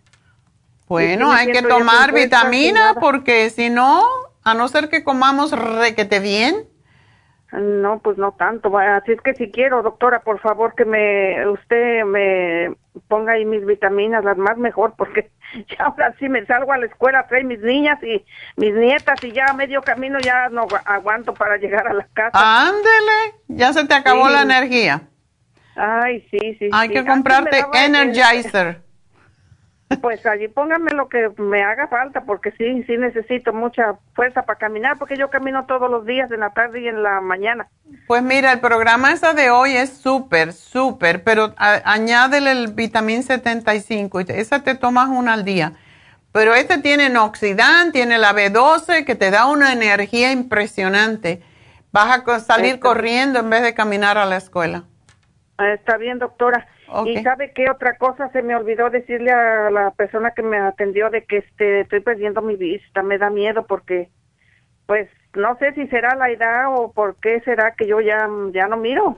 Bueno, 0.87 1.31
hay 1.31 1.51
que 1.51 1.61
tomar 1.61 2.13
vitamina 2.13 2.95
porque 2.99 3.49
si 3.49 3.69
no, 3.69 4.03
a 4.43 4.53
no 4.53 4.67
ser 4.67 4.89
que 4.89 5.05
comamos 5.05 5.51
requete 5.51 6.19
bien, 6.19 6.67
no, 7.51 7.99
pues 7.99 8.17
no 8.17 8.31
tanto. 8.33 8.77
Así 8.77 9.11
es 9.11 9.21
que 9.21 9.33
si 9.33 9.51
quiero, 9.51 9.83
doctora, 9.83 10.21
por 10.21 10.39
favor 10.39 10.73
que 10.73 10.85
me 10.85 11.47
usted 11.49 12.05
me 12.05 12.75
ponga 13.07 13.33
ahí 13.33 13.45
mis 13.45 13.65
vitaminas, 13.65 14.23
las 14.23 14.37
más 14.37 14.57
mejor, 14.57 14.93
porque 14.97 15.31
ya 15.69 15.85
ahora 15.85 16.13
sí 16.19 16.29
me 16.29 16.45
salgo 16.45 16.71
a 16.71 16.77
la 16.77 16.85
escuela, 16.85 17.25
trae 17.27 17.43
mis 17.43 17.59
niñas 17.59 18.01
y 18.03 18.23
mis 18.57 18.73
nietas 18.73 19.23
y 19.23 19.31
ya 19.31 19.47
a 19.47 19.53
medio 19.53 19.81
camino 19.81 20.19
ya 20.19 20.49
no 20.49 20.67
aguanto 20.85 21.33
para 21.33 21.57
llegar 21.57 21.87
a 21.87 21.93
la 21.93 22.07
casa. 22.13 22.31
Ándele, 22.67 23.35
ya 23.47 23.73
se 23.73 23.85
te 23.85 23.93
acabó 23.93 24.29
la 24.29 24.41
energía. 24.41 25.01
Ay, 25.75 26.27
sí, 26.29 26.55
sí. 26.59 26.69
Hay 26.71 26.89
que 26.89 27.05
comprarte 27.05 27.63
Energizer. 27.73 28.81
Pues 29.99 30.25
allí 30.25 30.47
póngame 30.47 30.91
lo 30.91 31.09
que 31.09 31.29
me 31.37 31.63
haga 31.63 31.87
falta, 31.87 32.21
porque 32.21 32.51
sí, 32.51 32.83
sí 32.83 32.97
necesito 32.97 33.51
mucha 33.51 33.95
fuerza 34.13 34.43
para 34.43 34.59
caminar, 34.59 34.97
porque 34.97 35.17
yo 35.17 35.29
camino 35.29 35.65
todos 35.65 35.89
los 35.89 36.05
días, 36.05 36.31
en 36.31 36.39
la 36.41 36.51
tarde 36.51 36.81
y 36.81 36.87
en 36.87 37.03
la 37.03 37.19
mañana. 37.19 37.67
Pues 38.07 38.23
mira, 38.23 38.51
el 38.51 38.59
programa 38.59 39.11
esa 39.11 39.33
de 39.33 39.49
hoy 39.49 39.75
es 39.75 39.89
súper, 39.89 40.53
súper, 40.53 41.23
pero 41.23 41.53
añádele 41.57 42.51
el 42.51 42.73
vitamín 42.73 43.23
75, 43.23 44.21
y 44.21 44.25
esa 44.29 44.63
te 44.63 44.75
tomas 44.75 45.09
una 45.09 45.33
al 45.33 45.43
día. 45.43 45.73
Pero 46.31 46.53
este 46.55 46.77
tiene 46.77 47.09
noxidant, 47.09 47.91
tiene 47.91 48.17
la 48.17 48.33
B12, 48.33 49.03
que 49.03 49.15
te 49.15 49.31
da 49.31 49.47
una 49.47 49.73
energía 49.73 50.31
impresionante. 50.31 51.41
Vas 51.91 52.23
a 52.25 52.39
salir 52.39 52.79
corriendo 52.79 53.39
en 53.39 53.49
vez 53.49 53.63
de 53.63 53.73
caminar 53.73 54.17
a 54.17 54.25
la 54.25 54.37
escuela. 54.37 54.85
Está 55.57 55.97
bien, 55.97 56.19
doctora. 56.19 56.67
Y 57.05 57.23
sabe 57.23 57.51
qué 57.53 57.69
otra 57.69 57.97
cosa 57.97 58.29
se 58.31 58.41
me 58.41 58.55
olvidó 58.55 58.89
decirle 58.89 59.31
a 59.31 59.69
la 59.69 59.91
persona 59.91 60.31
que 60.31 60.41
me 60.41 60.57
atendió 60.57 61.09
de 61.09 61.23
que 61.25 61.37
este 61.37 61.81
estoy 61.81 62.01
perdiendo 62.01 62.41
mi 62.41 62.55
vista, 62.55 63.01
me 63.01 63.17
da 63.17 63.29
miedo 63.29 63.65
porque 63.65 64.09
pues 64.87 65.09
no 65.33 65.57
sé 65.57 65.73
si 65.73 65.87
será 65.87 66.15
la 66.15 66.29
edad 66.29 66.65
o 66.75 66.91
por 66.91 67.15
qué 67.15 67.39
será 67.41 67.75
que 67.75 67.87
yo 67.87 68.01
ya 68.01 68.27
ya 68.53 68.67
no 68.67 68.77
miro. 68.77 69.17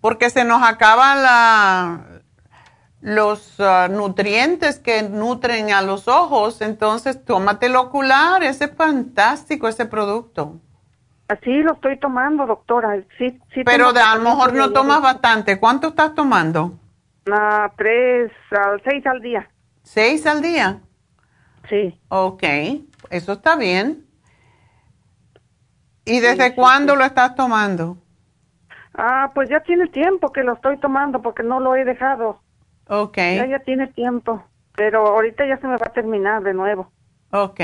Porque 0.00 0.28
se 0.28 0.44
nos 0.44 0.62
acaban 0.62 1.22
la 1.22 2.00
los 3.00 3.58
ah, 3.58 3.88
nutrientes 3.90 4.78
que 4.78 5.02
nutren 5.02 5.72
a 5.72 5.82
los 5.82 6.08
ojos, 6.08 6.60
entonces 6.60 7.24
tómate 7.24 7.66
el 7.66 7.76
ocular, 7.76 8.42
ese 8.42 8.66
es 8.66 8.74
fantástico 8.76 9.66
ese 9.66 9.86
producto. 9.86 10.60
Así 11.28 11.62
lo 11.62 11.72
estoy 11.72 11.98
tomando, 11.98 12.46
doctora. 12.46 13.02
Sí, 13.16 13.40
sí 13.54 13.62
Pero 13.64 13.88
a 13.88 14.16
lo 14.16 14.22
mejor 14.22 14.52
no 14.52 14.70
tomas 14.72 15.00
bastante. 15.00 15.58
¿Cuánto 15.58 15.88
estás 15.88 16.14
tomando? 16.14 16.74
Ah, 17.30 17.72
tres, 17.76 18.32
seis 18.84 19.06
al 19.06 19.20
día. 19.20 19.48
¿Seis 19.82 20.26
al 20.26 20.42
día? 20.42 20.80
Sí. 21.68 22.00
Ok, 22.08 22.42
eso 23.10 23.32
está 23.32 23.56
bien. 23.56 24.06
¿Y 26.04 26.20
desde 26.20 26.54
cuándo 26.54 26.96
lo 26.96 27.04
estás 27.04 27.34
tomando? 27.36 27.96
Ah, 28.94 29.30
pues 29.34 29.48
ya 29.48 29.60
tiene 29.60 29.86
tiempo 29.88 30.32
que 30.32 30.42
lo 30.42 30.54
estoy 30.54 30.78
tomando 30.78 31.22
porque 31.22 31.42
no 31.42 31.60
lo 31.60 31.76
he 31.76 31.84
dejado. 31.84 32.40
Ok. 32.88 33.16
Ya, 33.16 33.46
ya 33.46 33.58
tiene 33.60 33.86
tiempo, 33.86 34.44
pero 34.74 35.06
ahorita 35.06 35.46
ya 35.46 35.58
se 35.58 35.66
me 35.66 35.76
va 35.76 35.86
a 35.86 35.92
terminar 35.92 36.42
de 36.42 36.54
nuevo. 36.54 36.92
Ok. 37.30 37.60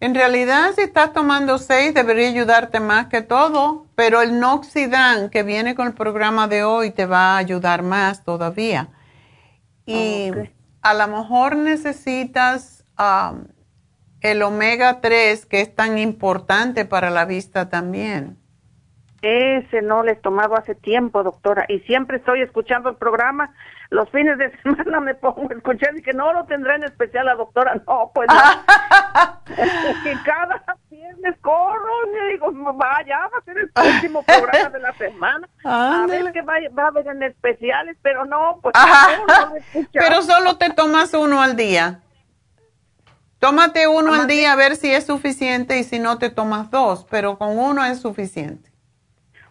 En 0.00 0.14
realidad, 0.14 0.72
si 0.74 0.82
estás 0.82 1.12
tomando 1.12 1.58
seis, 1.58 1.94
debería 1.94 2.28
ayudarte 2.28 2.80
más 2.80 3.06
que 3.08 3.22
todo, 3.22 3.81
pero 3.94 4.22
el 4.22 4.40
Noxidan 4.40 5.30
que 5.30 5.42
viene 5.42 5.74
con 5.74 5.86
el 5.86 5.94
programa 5.94 6.48
de 6.48 6.64
hoy 6.64 6.90
te 6.90 7.06
va 7.06 7.34
a 7.34 7.38
ayudar 7.38 7.82
más 7.82 8.24
todavía. 8.24 8.88
Y 9.86 10.30
a 10.80 10.94
lo 10.94 11.08
mejor 11.08 11.56
necesitas 11.56 12.84
um, 12.98 13.44
el 14.20 14.42
omega 14.42 15.00
3, 15.00 15.46
que 15.46 15.60
es 15.60 15.74
tan 15.74 15.98
importante 15.98 16.84
para 16.84 17.10
la 17.10 17.24
vista 17.24 17.68
también. 17.68 18.38
Ese 19.20 19.82
no 19.82 20.02
le 20.02 20.12
he 20.12 20.16
tomado 20.16 20.56
hace 20.56 20.74
tiempo, 20.74 21.22
doctora, 21.22 21.64
y 21.68 21.78
siempre 21.80 22.16
estoy 22.16 22.42
escuchando 22.42 22.88
el 22.88 22.96
programa. 22.96 23.54
Los 23.92 24.08
fines 24.08 24.38
de 24.38 24.50
semana 24.62 25.00
me 25.00 25.14
pongo 25.14 25.48
a 25.50 25.54
escuchar 25.54 25.94
y 25.94 26.02
que 26.02 26.14
no 26.14 26.32
lo 26.32 26.46
tendrá 26.46 26.76
en 26.76 26.84
especial 26.84 27.26
la 27.26 27.34
doctora. 27.34 27.74
No, 27.86 28.10
pues 28.14 28.26
no. 28.26 29.54
que 30.02 30.16
cada 30.24 30.64
viernes 30.88 31.36
corro 31.42 31.90
y 32.06 32.32
digo, 32.32 32.50
vaya, 32.72 33.18
va 33.18 33.38
a 33.38 33.44
ser 33.44 33.58
el 33.58 33.70
próximo 33.70 34.22
programa 34.22 34.70
de 34.70 34.78
la 34.80 34.94
semana. 34.94 35.48
A 35.64 36.06
ver 36.08 36.32
que 36.32 36.40
va, 36.40 36.54
va, 36.76 36.84
a 36.84 36.86
haber 36.86 37.06
en 37.06 37.22
especiales, 37.22 37.98
pero 38.00 38.24
no, 38.24 38.60
pues 38.62 38.74
no, 38.74 39.86
Pero 39.92 40.22
solo 40.22 40.56
te 40.56 40.70
tomas 40.70 41.12
uno 41.12 41.42
al 41.42 41.54
día. 41.54 42.00
Tómate 43.40 43.88
uno 43.88 44.14
al 44.14 44.26
día 44.26 44.52
a 44.52 44.56
ver 44.56 44.76
si 44.76 44.90
es 44.90 45.04
suficiente 45.04 45.78
y 45.78 45.84
si 45.84 45.98
no 45.98 46.16
te 46.16 46.30
tomas 46.30 46.70
dos, 46.70 47.06
pero 47.10 47.36
con 47.36 47.58
uno 47.58 47.84
es 47.84 48.00
suficiente. 48.00 48.72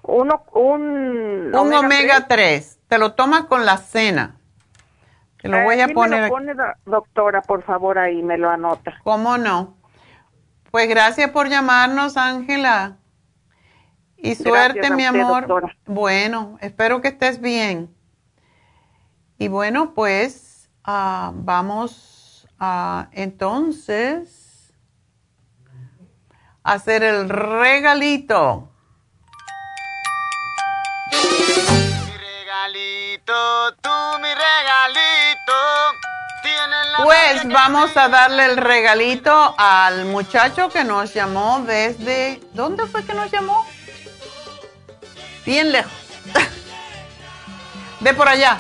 Uno, 0.02 0.44
un, 0.54 1.54
un 1.54 1.74
omega, 1.74 2.28
3. 2.28 2.81
Te 2.92 2.98
lo 2.98 3.14
tomas 3.14 3.46
con 3.46 3.66
la 3.66 3.78
cena. 3.78 4.36
Te 5.42 5.48
lo 5.48 5.64
voy 5.64 5.80
a 5.80 5.88
poner. 5.88 6.24
Me 6.24 6.28
lo 6.28 6.34
pone, 6.34 6.54
doctora, 6.86 7.42
por 7.42 7.64
favor, 7.64 7.98
ahí 7.98 8.22
me 8.22 8.38
lo 8.38 8.50
anota. 8.50 9.00
¿Cómo 9.06 9.38
no? 9.38 9.78
Pues 10.72 10.90
gracias 10.90 11.32
por 11.32 11.48
llamarnos, 11.48 12.18
Ángela. 12.18 12.98
Y 14.18 14.36
suerte, 14.36 14.92
mi 14.92 15.06
amor. 15.06 15.48
Bueno, 15.86 16.58
espero 16.60 17.00
que 17.00 17.08
estés 17.08 17.40
bien. 17.40 17.96
Y 19.38 19.48
bueno, 19.48 19.94
pues 19.94 20.70
uh, 20.86 21.32
vamos 21.34 22.22
Ah, 22.64 23.10
entonces, 23.14 24.72
hacer 26.62 27.02
el 27.02 27.28
regalito. 27.28 28.71
Regalito, 33.32 33.76
tú 33.82 34.20
mi 34.20 34.30
regalito. 34.30 35.54
Pues 37.04 37.48
vamos 37.48 37.96
a 37.96 38.10
darle 38.10 38.46
el 38.46 38.58
regalito 38.58 39.56
al 39.58 40.06
muchacho 40.06 40.70
que 40.70 40.84
nos 40.84 41.14
llamó 41.14 41.64
desde... 41.66 42.42
¿Dónde 42.54 42.86
fue 42.88 43.06
que 43.06 43.14
nos 43.14 43.32
llamó? 43.32 43.66
Bien 45.46 45.72
lejos. 45.72 45.92
De 48.00 48.14
por 48.14 48.28
allá. 48.28 48.58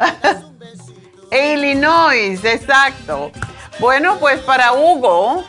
Illinois, 1.30 2.42
exacto. 2.44 3.30
Bueno, 3.78 4.18
pues 4.18 4.40
para 4.40 4.72
Hugo, 4.72 5.44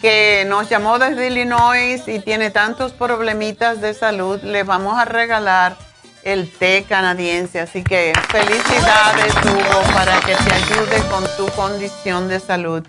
que 0.00 0.44
nos 0.48 0.68
llamó 0.68 0.98
desde 0.98 1.28
Illinois 1.28 2.06
y 2.08 2.18
tiene 2.18 2.50
tantos 2.50 2.92
problemitas 2.92 3.80
de 3.80 3.94
salud, 3.94 4.40
le 4.42 4.64
vamos 4.64 4.98
a 4.98 5.04
regalar 5.04 5.76
el 6.22 6.50
té 6.50 6.84
canadiense. 6.88 7.60
Así 7.60 7.82
que 7.82 8.12
felicidades, 8.30 9.34
Hugo, 9.44 9.82
para 9.94 10.20
que 10.20 10.34
te 10.34 10.52
ayude 10.52 11.02
con 11.10 11.24
tu 11.36 11.52
condición 11.54 12.28
de 12.28 12.40
salud. 12.40 12.86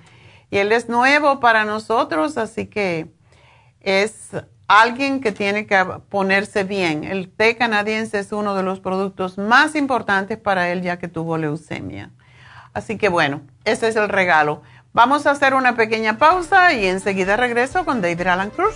Y 0.49 0.57
él 0.57 0.71
es 0.71 0.87
nuevo 0.87 1.39
para 1.39 1.65
nosotros, 1.65 2.37
así 2.37 2.67
que 2.67 3.07
es 3.81 4.29
alguien 4.67 5.19
que 5.19 5.31
tiene 5.31 5.65
que 5.65 5.83
ponerse 6.09 6.63
bien. 6.63 7.03
El 7.03 7.29
té 7.29 7.57
canadiense 7.57 8.19
es 8.19 8.31
uno 8.31 8.55
de 8.55 8.63
los 8.63 8.79
productos 8.79 9.37
más 9.37 9.75
importantes 9.75 10.37
para 10.37 10.69
él 10.69 10.81
ya 10.81 10.99
que 10.99 11.07
tuvo 11.07 11.37
leucemia. 11.37 12.11
Así 12.73 12.97
que 12.97 13.09
bueno, 13.09 13.41
ese 13.65 13.87
es 13.87 13.95
el 13.95 14.09
regalo. 14.09 14.61
Vamos 14.93 15.25
a 15.25 15.31
hacer 15.31 15.55
una 15.55 15.75
pequeña 15.75 16.17
pausa 16.17 16.73
y 16.73 16.85
enseguida 16.85 17.35
regreso 17.35 17.83
con 17.83 18.01
David 18.01 18.27
Alan 18.27 18.51
Cruz. 18.51 18.75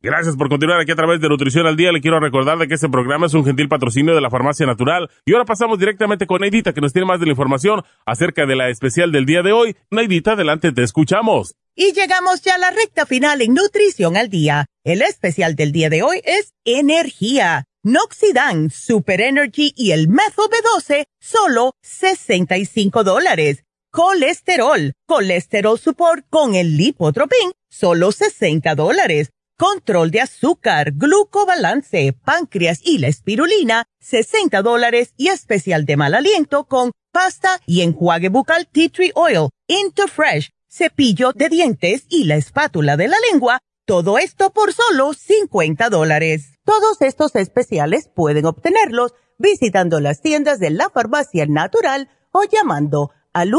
Gracias 0.00 0.36
por 0.36 0.48
continuar 0.48 0.78
aquí 0.78 0.92
a 0.92 0.96
través 0.96 1.20
de 1.20 1.28
Nutrición 1.28 1.66
al 1.66 1.76
Día. 1.76 1.90
Le 1.90 2.00
quiero 2.00 2.20
recordar 2.20 2.56
de 2.56 2.68
que 2.68 2.74
este 2.74 2.88
programa 2.88 3.26
es 3.26 3.34
un 3.34 3.44
gentil 3.44 3.68
patrocinio 3.68 4.14
de 4.14 4.20
la 4.20 4.30
Farmacia 4.30 4.64
Natural. 4.64 5.10
Y 5.26 5.32
ahora 5.32 5.44
pasamos 5.44 5.80
directamente 5.80 6.28
con 6.28 6.40
Neidita, 6.40 6.72
que 6.72 6.80
nos 6.80 6.92
tiene 6.92 7.06
más 7.06 7.18
de 7.18 7.26
la 7.26 7.32
información 7.32 7.82
acerca 8.06 8.46
de 8.46 8.54
la 8.54 8.68
especial 8.68 9.10
del 9.10 9.26
día 9.26 9.42
de 9.42 9.50
hoy. 9.50 9.76
Neidita, 9.90 10.32
adelante, 10.32 10.70
te 10.70 10.84
escuchamos. 10.84 11.56
Y 11.74 11.92
llegamos 11.94 12.42
ya 12.42 12.54
a 12.54 12.58
la 12.58 12.70
recta 12.70 13.06
final 13.06 13.42
en 13.42 13.54
Nutrición 13.54 14.16
al 14.16 14.28
Día. 14.28 14.66
El 14.84 15.02
especial 15.02 15.56
del 15.56 15.72
día 15.72 15.90
de 15.90 16.04
hoy 16.04 16.20
es 16.24 16.52
Energía. 16.64 17.64
Noxidan, 17.82 18.70
Super 18.70 19.20
Energy 19.20 19.72
y 19.74 19.90
el 19.90 20.06
Metho 20.06 20.48
B12, 20.48 21.06
solo 21.20 21.72
65 21.82 23.02
dólares. 23.02 23.64
Colesterol, 23.90 24.92
Colesterol 25.06 25.76
Support 25.76 26.26
con 26.30 26.54
el 26.54 26.76
Lipotropin, 26.76 27.50
solo 27.68 28.12
60 28.12 28.76
dólares. 28.76 29.30
Control 29.58 30.10
de 30.12 30.20
azúcar, 30.20 30.92
glucobalance, 30.92 32.12
páncreas 32.24 32.80
y 32.84 32.98
la 32.98 33.08
espirulina, 33.08 33.86
60 33.98 34.62
dólares 34.62 35.14
y 35.16 35.30
especial 35.30 35.84
de 35.84 35.96
mal 35.96 36.14
aliento 36.14 36.68
con 36.68 36.92
pasta 37.10 37.60
y 37.66 37.80
enjuague 37.80 38.28
bucal 38.28 38.68
Tea 38.68 38.88
Tree 38.88 39.10
Oil, 39.16 39.48
Interfresh, 39.66 40.52
cepillo 40.68 41.32
de 41.32 41.48
dientes 41.48 42.04
y 42.08 42.22
la 42.22 42.36
espátula 42.36 42.96
de 42.96 43.08
la 43.08 43.16
lengua, 43.32 43.58
todo 43.84 44.18
esto 44.18 44.50
por 44.50 44.72
solo 44.72 45.12
50 45.12 45.90
dólares. 45.90 46.52
Todos 46.64 47.02
estos 47.02 47.34
especiales 47.34 48.08
pueden 48.14 48.46
obtenerlos 48.46 49.14
visitando 49.38 49.98
las 49.98 50.20
tiendas 50.20 50.60
de 50.60 50.70
la 50.70 50.88
farmacia 50.88 51.46
natural 51.46 52.08
o 52.30 52.44
llamando 52.44 53.10
al 53.32 53.50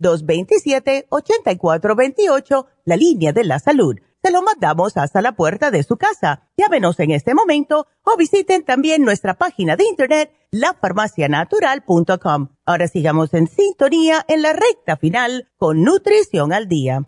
1-800-227-8428, 0.00 2.66
la 2.86 2.96
línea 2.96 3.34
de 3.34 3.44
la 3.44 3.58
salud. 3.58 3.96
Se 4.22 4.30
lo 4.30 4.42
mandamos 4.42 4.98
hasta 4.98 5.22
la 5.22 5.32
puerta 5.32 5.70
de 5.70 5.82
su 5.82 5.96
casa. 5.96 6.48
Llámenos 6.56 7.00
en 7.00 7.10
este 7.10 7.34
momento 7.34 7.86
o 8.02 8.16
visiten 8.18 8.64
también 8.64 9.02
nuestra 9.02 9.34
página 9.34 9.76
de 9.76 9.84
internet 9.84 10.30
lafarmacianatural.com. 10.50 12.48
Ahora 12.66 12.88
sigamos 12.88 13.32
en 13.32 13.46
sintonía 13.46 14.24
en 14.28 14.42
la 14.42 14.52
recta 14.52 14.96
final 14.96 15.48
con 15.56 15.82
Nutrición 15.82 16.52
al 16.52 16.68
Día. 16.68 17.02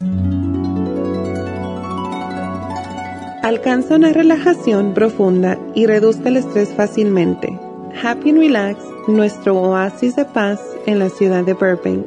Alcanza 3.43 3.97
una 3.97 4.13
relajación 4.13 4.95
profunda 4.95 5.59
y 5.75 5.87
reduzca 5.87 6.29
el 6.29 6.37
estrés 6.39 6.73
fácilmente. 6.73 7.59
Happy 8.03 8.31
and 8.31 8.39
Relax, 8.39 8.79
nuestro 9.09 9.61
oasis 9.61 10.17
de 10.17 10.25
paz 10.25 10.61
en 10.87 10.99
la 10.99 11.11
ciudad 11.11 11.45
de 11.45 11.53
Burbank, 11.53 12.07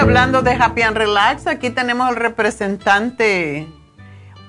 Hablando 0.00 0.40
de 0.40 0.52
Happy 0.52 0.82
and 0.82 0.96
Relax, 0.96 1.46
aquí 1.46 1.70
tenemos 1.70 2.08
el 2.08 2.16
representante 2.16 3.68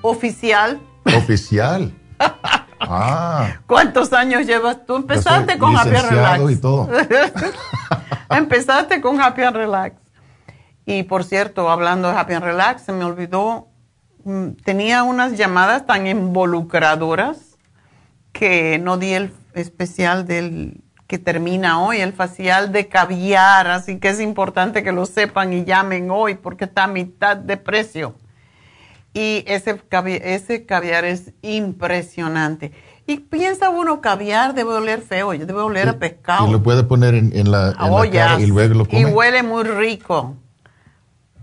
oficial. 0.00 0.80
Oficial. 1.04 1.92
ah. 2.80 3.48
¿Cuántos 3.66 4.12
años 4.14 4.46
llevas 4.46 4.86
tú? 4.86 4.96
Empezaste 4.96 5.58
con 5.58 5.76
Happy 5.76 5.94
and 5.94 6.10
Relax. 6.10 6.50
Y 6.50 6.56
todo. 6.56 6.88
Empezaste 8.30 9.00
con 9.02 9.20
Happy 9.20 9.42
and 9.42 9.56
Relax. 9.56 9.96
Y 10.86 11.02
por 11.02 11.22
cierto, 11.22 11.70
hablando 11.70 12.08
de 12.08 12.16
Happy 12.16 12.32
and 12.32 12.44
Relax, 12.44 12.82
se 12.82 12.92
me 12.92 13.04
olvidó, 13.04 13.68
mm, 14.24 14.52
tenía 14.64 15.02
unas 15.02 15.36
llamadas 15.36 15.86
tan 15.86 16.06
involucradoras 16.06 17.58
que 18.32 18.78
no 18.78 18.96
di 18.96 19.12
el 19.12 19.32
especial 19.52 20.26
del 20.26 20.82
que 21.12 21.18
termina 21.18 21.78
hoy, 21.78 21.98
el 21.98 22.14
facial 22.14 22.72
de 22.72 22.88
caviar, 22.88 23.66
así 23.66 23.98
que 23.98 24.08
es 24.08 24.18
importante 24.18 24.82
que 24.82 24.92
lo 24.92 25.04
sepan 25.04 25.52
y 25.52 25.62
llamen 25.66 26.10
hoy 26.10 26.36
porque 26.36 26.64
está 26.64 26.84
a 26.84 26.86
mitad 26.86 27.36
de 27.36 27.58
precio. 27.58 28.14
Y 29.12 29.44
ese 29.46 29.76
caviar, 29.76 30.22
ese 30.24 30.64
caviar 30.64 31.04
es 31.04 31.32
impresionante. 31.42 32.72
Y 33.06 33.18
piensa 33.18 33.68
uno, 33.68 34.00
caviar 34.00 34.54
debe 34.54 34.70
oler 34.70 35.02
feo, 35.02 35.32
debe 35.32 35.52
oler 35.52 35.90
a 35.90 35.98
pescado. 35.98 36.48
Y 36.48 36.50
lo 36.50 36.62
puede 36.62 36.82
poner 36.82 37.14
en, 37.14 37.50
la, 37.50 37.74
en 37.78 38.10
cara 38.10 38.40
y 38.40 38.46
luego 38.46 38.72
lo 38.72 38.86
come. 38.86 39.00
Y 39.02 39.04
huele 39.04 39.42
muy 39.42 39.64
rico. 39.64 40.34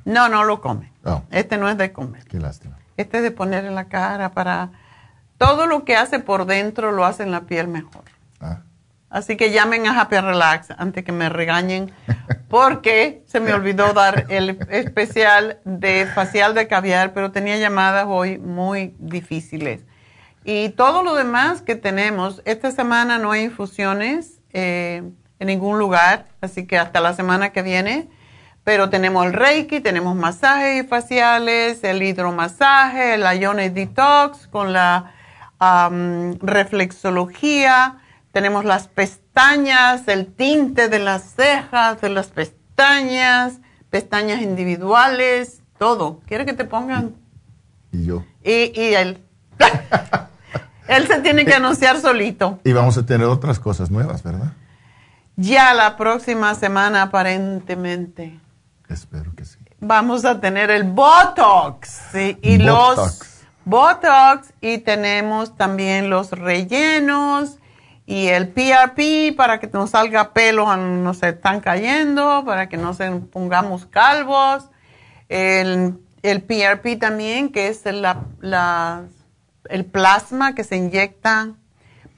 No, 0.03 0.29
no 0.29 0.45
lo 0.45 0.61
come. 0.61 0.91
Oh. 1.05 1.21
Este 1.29 1.59
no 1.59 1.69
es 1.69 1.77
de 1.77 1.91
comer. 1.91 2.23
Qué 2.25 2.39
lástima. 2.39 2.79
Este 2.97 3.17
es 3.17 3.23
de 3.23 3.29
poner 3.29 3.65
en 3.65 3.75
la 3.75 3.85
cara 3.85 4.31
para... 4.31 4.71
Todo 5.37 5.67
lo 5.67 5.85
que 5.85 5.95
hace 5.95 6.17
por 6.17 6.47
dentro 6.47 6.91
lo 6.91 7.05
hace 7.05 7.21
en 7.21 7.29
la 7.29 7.41
piel 7.41 7.67
mejor. 7.67 8.01
Así 9.09 9.37
que 9.37 9.51
llamen 9.51 9.87
a 9.87 9.99
Happy 9.99 10.17
Relax 10.17 10.69
antes 10.77 11.03
que 11.03 11.11
me 11.11 11.29
regañen, 11.29 11.91
porque 12.47 13.23
se 13.25 13.39
me 13.39 13.53
olvidó 13.53 13.93
dar 13.93 14.27
el 14.29 14.59
especial 14.69 15.59
de 15.65 16.05
facial 16.13 16.53
de 16.53 16.67
caviar, 16.67 17.13
pero 17.13 17.31
tenía 17.31 17.57
llamadas 17.57 18.05
hoy 18.07 18.37
muy 18.37 18.93
difíciles. 18.99 19.81
Y 20.43 20.69
todo 20.69 21.01
lo 21.03 21.15
demás 21.15 21.63
que 21.63 21.75
tenemos, 21.75 22.43
esta 22.45 22.71
semana 22.71 23.17
no 23.17 23.31
hay 23.31 23.45
infusiones 23.45 24.41
eh, 24.53 25.01
en 25.39 25.47
ningún 25.47 25.79
lugar, 25.79 26.27
así 26.41 26.67
que 26.67 26.77
hasta 26.77 27.01
la 27.01 27.13
semana 27.13 27.49
que 27.49 27.63
viene. 27.63 28.09
Pero 28.63 28.91
tenemos 28.91 29.25
el 29.25 29.33
Reiki, 29.33 29.79
tenemos 29.79 30.15
masajes 30.15 30.87
faciales, 30.87 31.83
el 31.83 32.03
hidromasaje, 32.03 33.15
el 33.15 33.23
Ionic 33.41 33.73
Detox 33.73 34.45
con 34.47 34.71
la 34.71 35.13
reflexología 36.41 37.97
tenemos 38.39 38.63
las 38.63 38.87
pestañas, 38.87 40.07
el 40.07 40.25
tinte 40.25 40.87
de 40.87 40.99
las 40.99 41.35
cejas, 41.35 41.99
de 41.99 42.07
las 42.07 42.27
pestañas, 42.27 43.59
pestañas 43.89 44.41
individuales, 44.41 45.61
todo. 45.77 46.21
¿Quiere 46.25 46.45
que 46.45 46.53
te 46.53 46.63
pongan? 46.63 47.15
Y 47.91 48.05
yo. 48.05 48.23
Y, 48.41 48.71
y 48.79 48.93
él. 48.95 49.21
él 50.87 51.05
se 51.05 51.19
tiene 51.19 51.43
que 51.43 51.53
anunciar 51.53 51.99
solito. 51.99 52.61
Y 52.63 52.71
vamos 52.71 52.97
a 52.97 53.05
tener 53.05 53.27
otras 53.27 53.59
cosas 53.59 53.91
nuevas, 53.91 54.23
¿verdad? 54.23 54.53
Ya 55.35 55.73
la 55.73 55.97
próxima 55.97 56.55
semana, 56.55 57.01
aparentemente. 57.01 58.39
Espero 58.87 59.35
que 59.35 59.43
sí. 59.43 59.57
Vamos 59.81 60.23
a 60.23 60.39
tener 60.39 60.71
el 60.71 60.83
Botox. 60.83 62.15
Y 62.41 62.57
los 62.57 63.19
Botox. 63.65 64.53
Y 64.61 64.77
tenemos 64.77 65.57
también 65.57 66.09
los 66.09 66.31
rellenos 66.31 67.58
y 68.09 68.29
el 68.29 68.47
PRP 68.47 69.35
para 69.37 69.59
que 69.59 69.67
nos 69.67 69.91
salga 69.91 70.33
pelo, 70.33 70.75
no 70.75 71.13
se 71.13 71.29
están 71.29 71.59
cayendo, 71.59 72.41
para 72.43 72.67
que 72.67 72.75
no 72.75 72.95
se 72.95 73.07
pongamos 73.11 73.85
calvos. 73.85 74.71
El, 75.27 75.93
el 76.23 76.41
PRP 76.41 76.99
también, 76.99 77.51
que 77.51 77.67
es 77.67 77.85
la, 77.85 79.03
el 79.65 79.85
plasma 79.85 80.55
que 80.55 80.63
se 80.63 80.77
inyecta, 80.77 81.49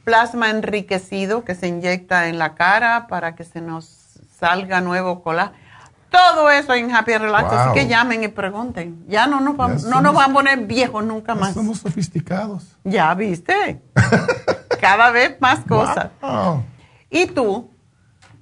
plasma 0.05 0.49
enriquecido 0.49 1.43
que 1.43 1.55
se 1.55 1.68
inyecta 1.68 2.30
en 2.30 2.39
la 2.39 2.55
cara 2.55 3.07
para 3.07 3.35
que 3.35 3.43
se 3.43 3.59
nos 3.59 4.22
salga 4.39 4.80
nuevo 4.80 5.22
colágeno. 5.22 5.57
Todo 6.09 6.49
eso 6.51 6.73
en 6.73 6.95
Happy 6.95 7.18
Relax, 7.18 7.51
así 7.51 7.73
que 7.73 7.88
llamen 7.88 8.23
y 8.23 8.30
pregunten. 8.30 9.03
Ya 9.09 9.27
no 9.27 9.41
nos, 9.41 9.57
vamos, 9.57 9.84
no 9.84 9.99
nos 9.99 10.15
van 10.15 10.31
a 10.31 10.34
poner 10.34 10.59
viejos 10.59 11.03
nunca 11.03 11.35
más. 11.35 11.53
Somos 11.53 11.80
sofisticados. 11.80 12.77
Ya 12.85 13.13
viste. 13.13 13.81
cada 14.82 15.12
vez 15.12 15.38
más 15.40 15.60
cosas. 15.60 16.10
¿Y 17.10 17.28
tú? 17.28 17.70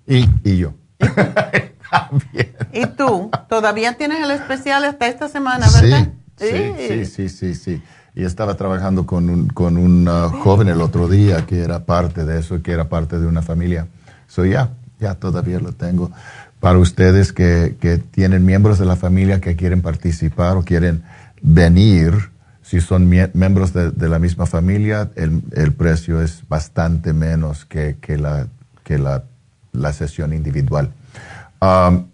Y, 0.07 0.57
yo. 0.57 0.73
¿Y 2.73 2.85
tú? 2.87 3.29
¿Todavía 3.47 3.93
tienes 3.93 4.23
el 4.23 4.31
especial 4.31 4.83
hasta 4.85 5.07
esta 5.07 5.27
semana, 5.27 5.67
verdad? 5.71 6.07
Sí, 6.37 6.73
sí, 6.87 7.05
sí, 7.05 7.29
sí, 7.29 7.55
sí. 7.55 7.83
Y 8.15 8.23
estaba 8.23 8.55
trabajando 8.55 9.05
con 9.05 9.29
un, 9.29 9.47
con 9.49 9.77
un 9.77 10.07
uh, 10.07 10.29
joven 10.41 10.67
el 10.67 10.81
otro 10.81 11.07
día 11.07 11.45
que 11.45 11.61
era 11.61 11.85
parte 11.85 12.25
de 12.25 12.39
eso, 12.39 12.61
que 12.63 12.71
era 12.71 12.89
parte 12.89 13.19
de 13.19 13.27
una 13.27 13.41
familia. 13.41 13.87
Soy 14.27 14.51
ya, 14.51 14.71
ya 14.99 15.15
todavía 15.15 15.59
lo 15.59 15.73
tengo. 15.73 16.11
Para 16.59 16.79
ustedes 16.79 17.33
que, 17.33 17.77
que 17.79 17.97
tienen 17.97 18.45
miembros 18.45 18.79
de 18.79 18.85
la 18.85 18.95
familia 18.95 19.39
que 19.39 19.55
quieren 19.55 19.81
participar 19.81 20.57
o 20.57 20.63
quieren 20.63 21.03
venir, 21.41 22.31
si 22.69 22.81
son 22.81 23.09
miembros 23.09 23.73
de, 23.73 24.09
la 24.09 24.19
misma 24.19 24.45
familia, 24.45 25.09
el, 25.15 25.73
precio 25.73 26.21
es 26.21 26.47
bastante 26.47 27.13
menos 27.13 27.65
que, 27.65 27.97
la, 28.09 28.45
que 28.83 28.99
la, 28.99 29.23
sesión 29.91 30.33
individual. 30.33 30.91
Um, 31.61 32.05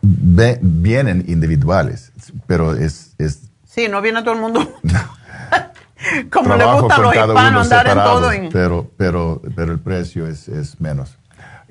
vienen 0.00 1.24
individuales, 1.26 2.12
pero 2.46 2.76
es, 2.76 3.14
es... 3.18 3.50
Sí, 3.64 3.88
no 3.88 4.00
viene 4.00 4.22
todo 4.22 4.34
el 4.34 4.40
mundo. 4.40 4.60
Como 6.30 6.56
le 6.56 6.64
gusta 6.64 6.94
a 6.94 6.98
los 7.00 7.16
hispanos 7.16 7.72
andar 7.72 7.86
en 7.88 7.94
todo. 7.94 8.30
Pero, 8.52 8.90
pero, 8.96 9.42
pero 9.56 9.72
el 9.72 9.80
precio 9.80 10.28
es, 10.28 10.46
es 10.46 10.80
menos. 10.80 11.18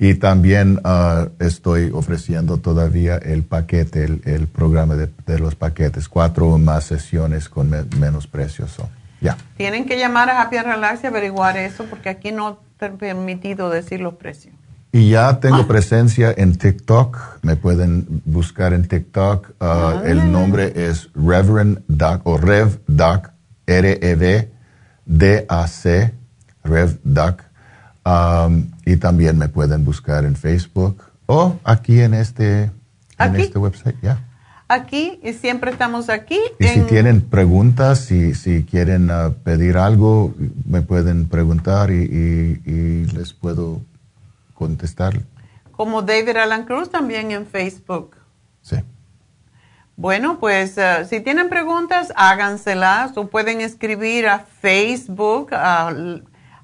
Y 0.03 0.15
también 0.15 0.81
uh, 0.83 1.29
estoy 1.37 1.91
ofreciendo 1.93 2.57
todavía 2.57 3.17
el 3.17 3.43
paquete, 3.43 4.03
el, 4.03 4.47
programa 4.47 4.95
de, 4.95 5.37
los 5.37 5.53
paquetes, 5.53 6.09
cuatro 6.09 6.47
o 6.47 6.57
más 6.57 6.85
sesiones 6.85 7.47
con 7.47 7.69
menos 7.99 8.25
precios. 8.25 8.77
ya. 9.21 9.37
Tienen 9.57 9.85
que 9.85 9.99
llamar 9.99 10.31
a 10.31 10.41
Happy 10.41 10.57
Relax 10.57 11.03
y 11.03 11.07
averiguar 11.07 11.55
eso 11.57 11.85
porque 11.85 12.09
aquí 12.09 12.31
no 12.31 12.57
te 12.79 12.85
han 12.87 12.97
permitido 12.97 13.69
decir 13.69 14.01
los 14.01 14.15
precios. 14.15 14.55
Y 14.91 15.11
ya 15.11 15.39
tengo 15.39 15.57
ah. 15.57 15.67
presencia 15.67 16.33
en 16.35 16.55
TikTok, 16.55 17.19
me 17.43 17.55
pueden 17.55 18.23
buscar 18.25 18.73
en 18.73 18.87
TikTok. 18.87 19.49
Uh, 19.49 19.53
ah. 19.59 20.01
El 20.03 20.31
nombre 20.31 20.73
es 20.75 21.09
Reverend 21.13 21.83
Doc 21.87 22.25
o 22.25 22.39
Rev 22.39 22.79
Doc, 22.87 23.29
R-E-V-D-A-C, 23.67 24.51
Rev 26.63 26.97
Doc. 27.03 27.50
Um, 28.03 28.71
y 28.85 28.97
también 28.97 29.37
me 29.37 29.47
pueden 29.47 29.85
buscar 29.85 30.25
en 30.25 30.35
Facebook 30.35 31.03
o 31.27 31.59
aquí 31.63 31.99
en 31.99 32.15
este, 32.15 32.71
en 33.19 33.35
este 33.35 33.59
website. 33.59 33.95
ya 34.01 34.25
Aquí, 34.67 35.19
y 35.21 35.33
siempre 35.33 35.69
estamos 35.69 36.09
aquí. 36.09 36.39
Y 36.57 36.65
si 36.65 36.79
tienen 36.83 37.19
preguntas, 37.21 37.99
si, 37.99 38.33
si 38.33 38.63
quieren 38.63 39.11
uh, 39.11 39.33
pedir 39.43 39.75
algo, 39.75 40.33
me 40.65 40.81
pueden 40.81 41.27
preguntar 41.27 41.91
y, 41.91 42.03
y, 42.65 43.05
les 43.13 43.33
puedo 43.33 43.81
contestar. 44.53 45.23
Como 45.73 46.03
David 46.03 46.37
Alan 46.37 46.63
Cruz 46.63 46.89
también 46.89 47.31
en 47.31 47.45
Facebook. 47.45 48.15
Bueno, 49.97 50.39
pues 50.39 50.77
eh, 50.77 51.05
si 51.07 51.19
tienen 51.19 51.49
preguntas, 51.49 52.13
háganselas 52.15 53.15
o 53.17 53.27
pueden 53.27 53.61
escribir 53.61 54.27
a 54.27 54.39
Facebook, 54.39 55.53
a 55.53 55.93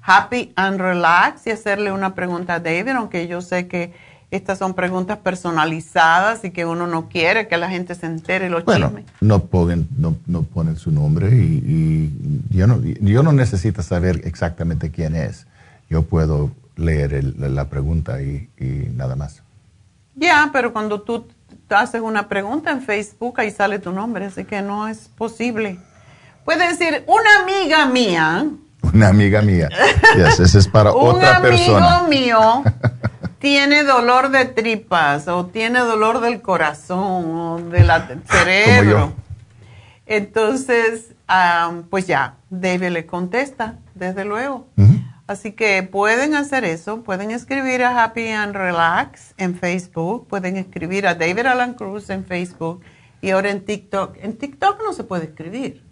Happy 0.08 0.52
and 0.56 0.80
Relax 0.80 1.46
y 1.46 1.50
hacerle 1.50 1.92
una 1.92 2.14
pregunta 2.14 2.54
a 2.54 2.60
David, 2.60 2.92
aunque 2.92 3.28
yo 3.28 3.42
sé 3.42 3.68
que 3.68 3.92
estas 4.30 4.58
son 4.58 4.72
preguntas 4.72 5.18
personalizadas 5.18 6.44
y 6.44 6.50
que 6.50 6.64
uno 6.64 6.86
no 6.86 7.10
quiere 7.10 7.46
que 7.46 7.58
la 7.58 7.68
gente 7.68 7.94
se 7.94 8.06
entere 8.06 8.48
los 8.48 8.64
bueno, 8.64 8.90
No 9.20 9.44
ponen, 9.44 9.86
no, 9.98 10.16
no 10.26 10.44
ponen 10.44 10.76
su 10.76 10.90
nombre 10.90 11.28
y, 11.36 12.10
yo, 12.48 12.66
no, 12.66 12.80
yo 12.82 13.22
no 13.22 13.32
necesito 13.32 13.82
saber 13.82 14.22
exactamente 14.24 14.90
quién 14.90 15.14
es. 15.14 15.46
Yo 15.90 16.02
puedo 16.04 16.52
leer 16.76 17.22
la 17.36 17.68
pregunta 17.68 18.22
y, 18.22 18.48
y 18.58 18.88
nada 18.94 19.14
más. 19.14 19.42
Ya, 20.14 20.48
pero 20.54 20.72
cuando 20.72 21.02
tú 21.02 21.26
haces 21.68 22.00
una 22.00 22.28
pregunta 22.28 22.70
en 22.70 22.80
Facebook, 22.80 23.40
ahí 23.40 23.50
sale 23.50 23.78
tu 23.78 23.92
nombre, 23.92 24.24
así 24.24 24.44
que 24.44 24.62
no 24.62 24.88
es 24.88 25.08
posible. 25.08 25.78
Puede 26.46 26.66
decir, 26.66 27.04
una 27.06 27.42
amiga 27.42 27.84
mía. 27.86 28.46
Una 28.82 29.08
amiga 29.08 29.42
mía. 29.42 29.68
ese 30.16 30.58
es 30.58 30.68
para 30.68 30.92
otra 30.92 31.40
persona. 31.40 32.00
Un 32.00 32.06
amigo 32.06 32.62
mío 32.62 32.64
tiene 33.38 33.84
dolor 33.84 34.30
de 34.30 34.44
tripas 34.46 35.28
o 35.28 35.46
tiene 35.46 35.80
dolor 35.80 36.20
del 36.20 36.42
corazón 36.42 37.36
o 37.36 37.58
del 37.58 37.90
cerebro. 38.30 39.12
Entonces, 40.06 41.14
pues 41.90 42.06
ya, 42.06 42.36
David 42.50 42.88
le 42.88 43.06
contesta, 43.06 43.78
desde 43.94 44.24
luego. 44.24 44.66
Así 45.26 45.52
que 45.52 45.82
pueden 45.82 46.34
hacer 46.34 46.64
eso, 46.64 47.02
pueden 47.02 47.30
escribir 47.30 47.82
a 47.84 48.02
Happy 48.02 48.28
and 48.28 48.56
Relax 48.56 49.34
en 49.36 49.54
Facebook, 49.54 50.26
pueden 50.26 50.56
escribir 50.56 51.06
a 51.06 51.14
David 51.14 51.44
Alan 51.44 51.74
Cruz 51.74 52.08
en 52.08 52.24
Facebook 52.24 52.80
y 53.20 53.30
ahora 53.30 53.50
en 53.50 53.62
TikTok. 53.62 54.16
En 54.22 54.38
TikTok 54.38 54.80
no 54.82 54.94
se 54.94 55.04
puede 55.04 55.26
escribir. 55.26 55.84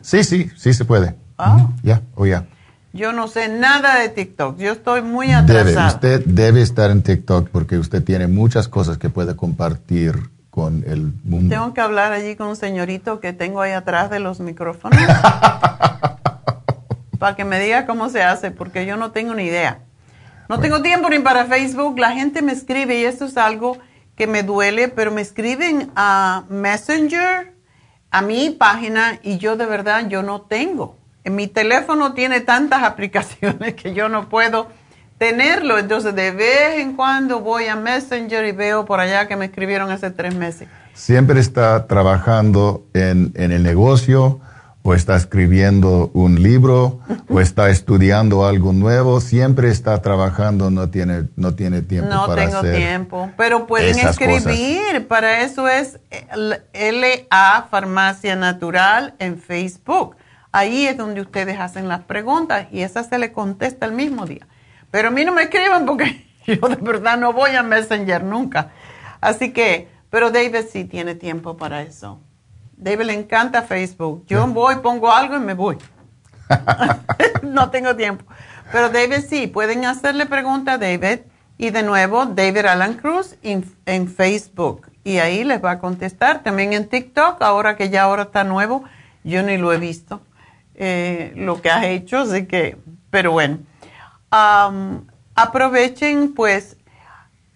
Sí, 0.00 0.22
sí, 0.22 0.48
sí 0.56 0.72
se 0.74 0.84
puede. 0.84 1.16
Ah. 1.44 1.68
Ya, 1.82 2.02
o 2.14 2.26
ya. 2.26 2.46
Yo 2.92 3.12
no 3.12 3.26
sé 3.26 3.48
nada 3.48 3.98
de 3.98 4.10
TikTok, 4.10 4.58
yo 4.58 4.72
estoy 4.72 5.00
muy 5.00 5.32
atrasada. 5.32 5.88
usted 5.88 6.22
debe 6.26 6.60
estar 6.60 6.90
en 6.90 7.02
TikTok 7.02 7.48
porque 7.48 7.78
usted 7.78 8.04
tiene 8.04 8.26
muchas 8.26 8.68
cosas 8.68 8.98
que 8.98 9.08
puede 9.08 9.34
compartir 9.34 10.30
con 10.50 10.84
el 10.86 11.14
mundo. 11.24 11.54
Tengo 11.54 11.72
que 11.72 11.80
hablar 11.80 12.12
allí 12.12 12.36
con 12.36 12.48
un 12.48 12.56
señorito 12.56 13.18
que 13.20 13.32
tengo 13.32 13.62
ahí 13.62 13.72
atrás 13.72 14.10
de 14.10 14.20
los 14.20 14.40
micrófonos. 14.40 15.00
para 17.18 17.36
que 17.36 17.44
me 17.44 17.58
diga 17.58 17.86
cómo 17.86 18.10
se 18.10 18.22
hace, 18.22 18.50
porque 18.50 18.84
yo 18.84 18.96
no 18.96 19.12
tengo 19.12 19.32
ni 19.34 19.44
idea. 19.44 19.78
No 20.48 20.58
tengo 20.60 20.82
tiempo 20.82 21.08
ni 21.08 21.20
para 21.20 21.46
Facebook. 21.46 21.98
La 21.98 22.10
gente 22.10 22.42
me 22.42 22.52
escribe 22.52 23.00
y 23.00 23.04
esto 23.04 23.24
es 23.24 23.38
algo 23.38 23.78
que 24.16 24.26
me 24.26 24.42
duele, 24.42 24.88
pero 24.88 25.10
me 25.10 25.22
escriben 25.22 25.90
a 25.96 26.44
Messenger, 26.50 27.54
a 28.10 28.22
mi 28.22 28.50
página 28.50 29.18
y 29.22 29.38
yo 29.38 29.56
de 29.56 29.64
verdad 29.66 30.08
yo 30.08 30.22
no 30.22 30.42
tengo. 30.42 30.98
En 31.24 31.36
mi 31.36 31.46
teléfono 31.46 32.14
tiene 32.14 32.40
tantas 32.40 32.82
aplicaciones 32.84 33.74
que 33.74 33.94
yo 33.94 34.08
no 34.08 34.28
puedo 34.28 34.68
tenerlo. 35.18 35.78
Entonces 35.78 36.14
de 36.14 36.30
vez 36.32 36.80
en 36.80 36.94
cuando 36.94 37.40
voy 37.40 37.66
a 37.66 37.76
Messenger 37.76 38.44
y 38.44 38.52
veo 38.52 38.84
por 38.84 39.00
allá 39.00 39.28
que 39.28 39.36
me 39.36 39.46
escribieron 39.46 39.90
hace 39.90 40.10
tres 40.10 40.34
meses. 40.34 40.68
Siempre 40.94 41.40
está 41.40 41.86
trabajando 41.86 42.84
en, 42.92 43.32
en 43.34 43.52
el 43.52 43.62
negocio 43.62 44.40
o 44.82 44.94
está 44.94 45.16
escribiendo 45.16 46.10
un 46.12 46.42
libro, 46.42 47.00
o 47.28 47.40
está 47.40 47.70
estudiando 47.70 48.44
algo 48.44 48.72
nuevo, 48.72 49.20
siempre 49.20 49.70
está 49.70 50.02
trabajando, 50.02 50.70
no 50.70 50.90
tiene, 50.90 51.28
no 51.36 51.54
tiene 51.54 51.82
tiempo 51.82 52.10
para 52.26 52.42
hacer. 52.42 52.54
No 52.54 52.62
tengo 52.62 52.76
tiempo, 52.76 53.30
pero 53.36 53.66
pueden 53.66 53.98
escribir, 53.98 55.06
para 55.06 55.42
eso 55.42 55.68
es 55.68 56.00
LA 56.10 57.68
Farmacia 57.70 58.34
Natural 58.34 59.14
en 59.20 59.38
Facebook. 59.38 60.16
Ahí 60.52 60.86
es 60.86 60.96
donde 60.96 61.20
ustedes 61.22 61.58
hacen 61.58 61.88
las 61.88 62.02
preguntas 62.02 62.68
y 62.70 62.82
esa 62.82 63.02
se 63.02 63.18
le 63.18 63.32
contesta 63.32 63.86
el 63.86 63.92
mismo 63.92 64.26
día. 64.26 64.46
Pero 64.90 65.08
a 65.08 65.10
mí 65.10 65.24
no 65.24 65.32
me 65.32 65.42
escriban 65.42 65.86
porque 65.86 66.26
yo 66.46 66.68
de 66.68 66.76
verdad 66.76 67.18
no 67.18 67.32
voy 67.32 67.56
a 67.56 67.62
Messenger 67.62 68.22
nunca. 68.22 68.70
Así 69.20 69.52
que, 69.52 69.88
pero 70.10 70.30
David 70.30 70.66
sí 70.70 70.84
tiene 70.84 71.14
tiempo 71.14 71.56
para 71.56 71.82
eso. 71.82 72.20
David 72.76 73.06
le 73.06 73.14
encanta 73.14 73.62
Facebook. 73.62 74.24
Yo 74.26 74.46
voy, 74.48 74.76
pongo 74.76 75.10
algo 75.10 75.36
y 75.36 75.40
me 75.40 75.54
voy. 75.54 75.78
no 77.42 77.70
tengo 77.70 77.96
tiempo. 77.96 78.24
Pero 78.70 78.88
David 78.88 79.24
sí, 79.28 79.46
pueden 79.46 79.84
hacerle 79.84 80.26
pregunta 80.26 80.74
a 80.74 80.78
David. 80.78 81.20
Y 81.58 81.70
de 81.70 81.82
nuevo, 81.82 82.26
David 82.26 82.66
Alan 82.66 82.94
Cruz 82.94 83.36
en, 83.42 84.08
Facebook. 84.08 84.90
Y 85.04 85.18
ahí 85.18 85.44
les 85.44 85.62
va 85.62 85.72
a 85.72 85.78
contestar. 85.78 86.42
También 86.42 86.72
en 86.72 86.88
TikTok, 86.88 87.40
ahora 87.42 87.76
que 87.76 87.90
ya 87.90 88.02
ahora 88.02 88.24
está 88.24 88.42
nuevo, 88.42 88.84
yo 89.22 89.42
ni 89.42 89.58
lo 89.58 89.72
he 89.72 89.78
visto. 89.78 90.20
Eh, 90.74 91.32
lo 91.36 91.60
que 91.60 91.70
has 91.70 91.84
hecho, 91.84 92.18
así 92.18 92.46
que, 92.46 92.76
pero 93.10 93.32
bueno. 93.32 93.58
aprovechen 95.34 96.32
pues 96.34 96.76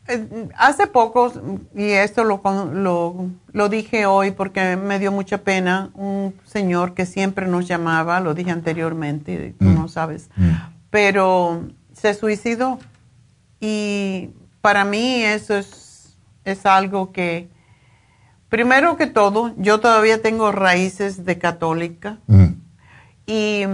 eh, 0.09 0.49
hace 0.57 0.87
poco, 0.87 1.33
y 1.75 1.91
esto 1.91 2.23
lo, 2.23 2.41
lo, 3.53 3.69
dije 3.69 4.07
hoy 4.07 4.31
porque 4.31 4.77
me 4.77 5.01
dio 5.01 5.11
mucha 5.11 5.39
pena, 5.39 5.91
un 5.95 6.33
señor 6.45 6.95
que 6.95 7.07
siempre 7.07 7.49
nos 7.49 7.67
llamaba, 7.67 8.21
lo 8.21 8.33
dije 8.33 8.53
anteriormente, 8.53 9.55
tú 9.59 9.65
mm. 9.65 9.75
no 9.75 9.89
sabes, 9.89 10.31
mm. 10.37 10.51
pero 10.91 11.65
se 11.93 12.15
suicidó. 12.15 12.79
Y 13.59 14.31
para 14.61 14.85
mí 14.85 15.25
eso 15.25 15.57
es, 15.57 16.17
es 16.45 16.67
algo 16.67 17.11
que, 17.11 17.49
primero 18.49 18.97
que 18.97 19.09
todo, 19.09 19.55
yo 19.57 19.81
todavía 19.81 20.23
tengo 20.23 20.53
raíces 20.53 21.25
de 21.25 21.39
católica. 21.39 22.19
Mm. 22.29 22.46
Y 23.27 23.65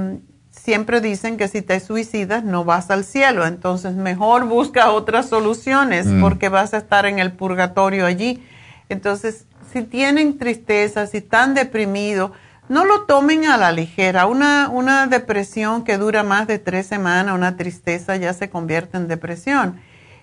siempre 0.50 1.00
dicen 1.00 1.36
que 1.36 1.48
si 1.48 1.62
te 1.62 1.81
suicidas 1.81 2.44
no 2.44 2.64
vas 2.64 2.90
al 2.90 3.05
cielo, 3.05 3.47
entonces 3.47 3.94
mejor 3.94 4.47
busca 4.47 4.90
otras 4.92 5.28
soluciones 5.28 6.06
mm. 6.06 6.20
porque 6.20 6.48
vas 6.48 6.74
a 6.74 6.78
estar 6.78 7.06
en 7.06 7.18
el 7.18 7.32
purgatorio 7.32 8.06
allí. 8.06 8.47
Entonces, 8.89 9.47
si 9.72 9.82
tienen 9.82 10.39
tristeza, 10.39 11.06
si 11.06 11.18
están 11.18 11.55
deprimidos, 11.55 12.32
no 12.68 12.84
lo 12.84 13.02
tomen 13.02 13.47
a 13.47 13.56
la 13.56 13.72
ligera. 13.72 14.26
Una, 14.26 14.68
una 14.68 15.06
depresión 15.06 15.84
que 15.84 15.98
dura 15.98 16.22
más 16.22 16.47
de 16.47 16.58
tres 16.58 16.86
semanas, 16.86 17.34
una 17.34 17.56
tristeza 17.56 18.16
ya 18.16 18.32
se 18.34 18.50
convierte 18.50 18.97
en 18.97 19.08
depresión. 19.08 19.81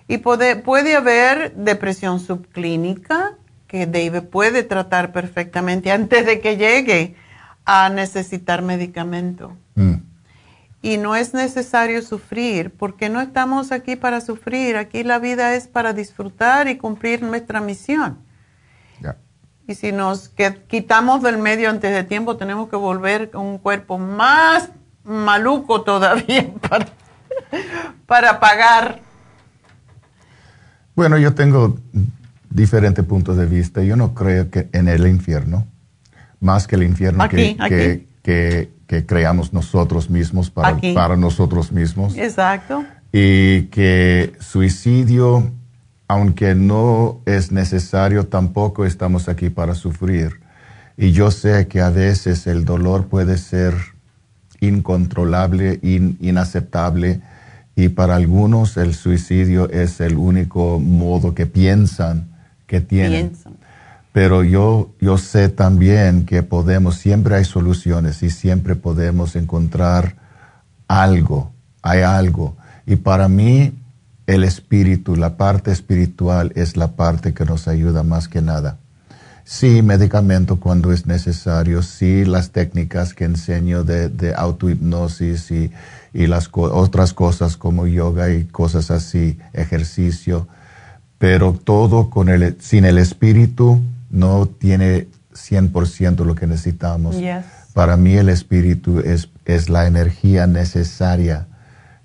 Y 0.08 0.18
puede, 0.18 0.56
puede 0.56 0.96
haber 0.96 1.54
depresión 1.54 2.18
subclínica 2.18 3.36
que 3.66 3.86
David 3.86 4.22
puede 4.22 4.64
tratar 4.64 5.12
perfectamente 5.12 5.92
antes 5.92 6.26
de 6.26 6.40
que 6.40 6.56
llegue 6.56 7.14
a 7.70 7.88
necesitar 7.88 8.62
medicamento. 8.62 9.56
Mm 9.74 10.10
y 10.82 10.96
no 10.96 11.14
es 11.14 11.34
necesario 11.34 12.02
sufrir, 12.02 12.70
porque 12.70 13.08
no 13.08 13.20
estamos 13.20 13.70
aquí 13.70 13.96
para 13.96 14.20
sufrir, 14.20 14.76
aquí 14.76 15.04
la 15.04 15.18
vida 15.18 15.54
es 15.54 15.66
para 15.66 15.92
disfrutar 15.92 16.68
y 16.68 16.78
cumplir 16.78 17.22
nuestra 17.22 17.60
misión. 17.60 18.18
Y 19.66 19.76
si 19.76 19.92
nos 19.92 20.32
quitamos 20.66 21.22
del 21.22 21.38
medio 21.38 21.70
antes 21.70 21.92
de 21.92 22.02
tiempo, 22.02 22.36
tenemos 22.36 22.68
que 22.68 22.74
volver 22.74 23.30
con 23.30 23.46
un 23.46 23.58
cuerpo 23.58 23.98
más 23.98 24.70
maluco 25.04 25.82
todavía 25.82 26.52
para, 26.68 26.86
para 28.04 28.40
pagar. 28.40 29.00
Bueno, 30.96 31.18
yo 31.18 31.34
tengo 31.34 31.78
diferentes 32.48 33.04
puntos 33.04 33.36
de 33.36 33.46
vista. 33.46 33.80
Yo 33.84 33.94
no 33.94 34.12
creo 34.12 34.50
que 34.50 34.68
en 34.72 34.88
el 34.88 35.06
infierno, 35.06 35.68
más 36.40 36.66
que 36.66 36.76
el 36.76 36.82
infierno 36.82 37.28
que, 37.28 38.06
que 38.22 38.80
que 38.90 39.06
creamos 39.06 39.52
nosotros 39.52 40.10
mismos 40.10 40.50
para, 40.50 40.76
para 40.94 41.16
nosotros 41.16 41.70
mismos. 41.70 42.16
Exacto. 42.16 42.84
Y 43.12 43.66
que 43.66 44.32
suicidio, 44.40 45.52
aunque 46.08 46.56
no 46.56 47.20
es 47.24 47.52
necesario, 47.52 48.26
tampoco 48.26 48.84
estamos 48.84 49.28
aquí 49.28 49.48
para 49.48 49.76
sufrir. 49.76 50.40
Y 50.96 51.12
yo 51.12 51.30
sé 51.30 51.68
que 51.68 51.80
a 51.80 51.90
veces 51.90 52.48
el 52.48 52.64
dolor 52.64 53.06
puede 53.06 53.38
ser 53.38 53.74
incontrolable, 54.58 55.78
inaceptable, 55.82 57.20
y 57.76 57.90
para 57.90 58.16
algunos 58.16 58.76
el 58.76 58.94
suicidio 58.94 59.70
es 59.70 60.00
el 60.00 60.16
único 60.16 60.80
modo 60.80 61.32
que 61.32 61.46
piensan 61.46 62.28
que 62.66 62.80
tienen. 62.80 63.28
Piensan. 63.28 63.59
Pero 64.12 64.42
yo, 64.42 64.90
yo 65.00 65.18
sé 65.18 65.48
también 65.48 66.26
que 66.26 66.42
podemos, 66.42 66.96
siempre 66.96 67.36
hay 67.36 67.44
soluciones 67.44 68.22
y 68.22 68.30
siempre 68.30 68.74
podemos 68.74 69.36
encontrar 69.36 70.16
algo, 70.88 71.52
hay 71.82 72.02
algo. 72.02 72.56
Y 72.86 72.96
para 72.96 73.28
mí 73.28 73.72
el 74.26 74.42
espíritu, 74.42 75.14
la 75.14 75.36
parte 75.36 75.70
espiritual 75.70 76.52
es 76.56 76.76
la 76.76 76.88
parte 76.92 77.34
que 77.34 77.44
nos 77.44 77.68
ayuda 77.68 78.02
más 78.02 78.26
que 78.26 78.42
nada. 78.42 78.78
Sí, 79.44 79.82
medicamento 79.82 80.60
cuando 80.60 80.92
es 80.92 81.06
necesario, 81.06 81.82
sí, 81.82 82.24
las 82.24 82.50
técnicas 82.50 83.14
que 83.14 83.24
enseño 83.24 83.84
de, 83.84 84.08
de 84.08 84.34
autohipnosis 84.34 85.50
y, 85.50 85.72
y 86.12 86.26
las 86.26 86.50
otras 86.52 87.12
cosas 87.12 87.56
como 87.56 87.86
yoga 87.86 88.32
y 88.32 88.44
cosas 88.44 88.90
así, 88.90 89.38
ejercicio, 89.52 90.46
pero 91.18 91.52
todo 91.52 92.10
con 92.10 92.28
el, 92.28 92.56
sin 92.60 92.84
el 92.84 92.98
espíritu 92.98 93.80
no 94.10 94.46
tiene 94.46 95.08
100% 95.32 96.24
lo 96.24 96.34
que 96.34 96.46
necesitamos. 96.46 97.18
Yes. 97.18 97.44
Para 97.72 97.96
mí 97.96 98.14
el 98.14 98.28
espíritu 98.28 99.00
es, 99.00 99.28
es 99.44 99.68
la 99.68 99.86
energía 99.86 100.46
necesaria 100.46 101.46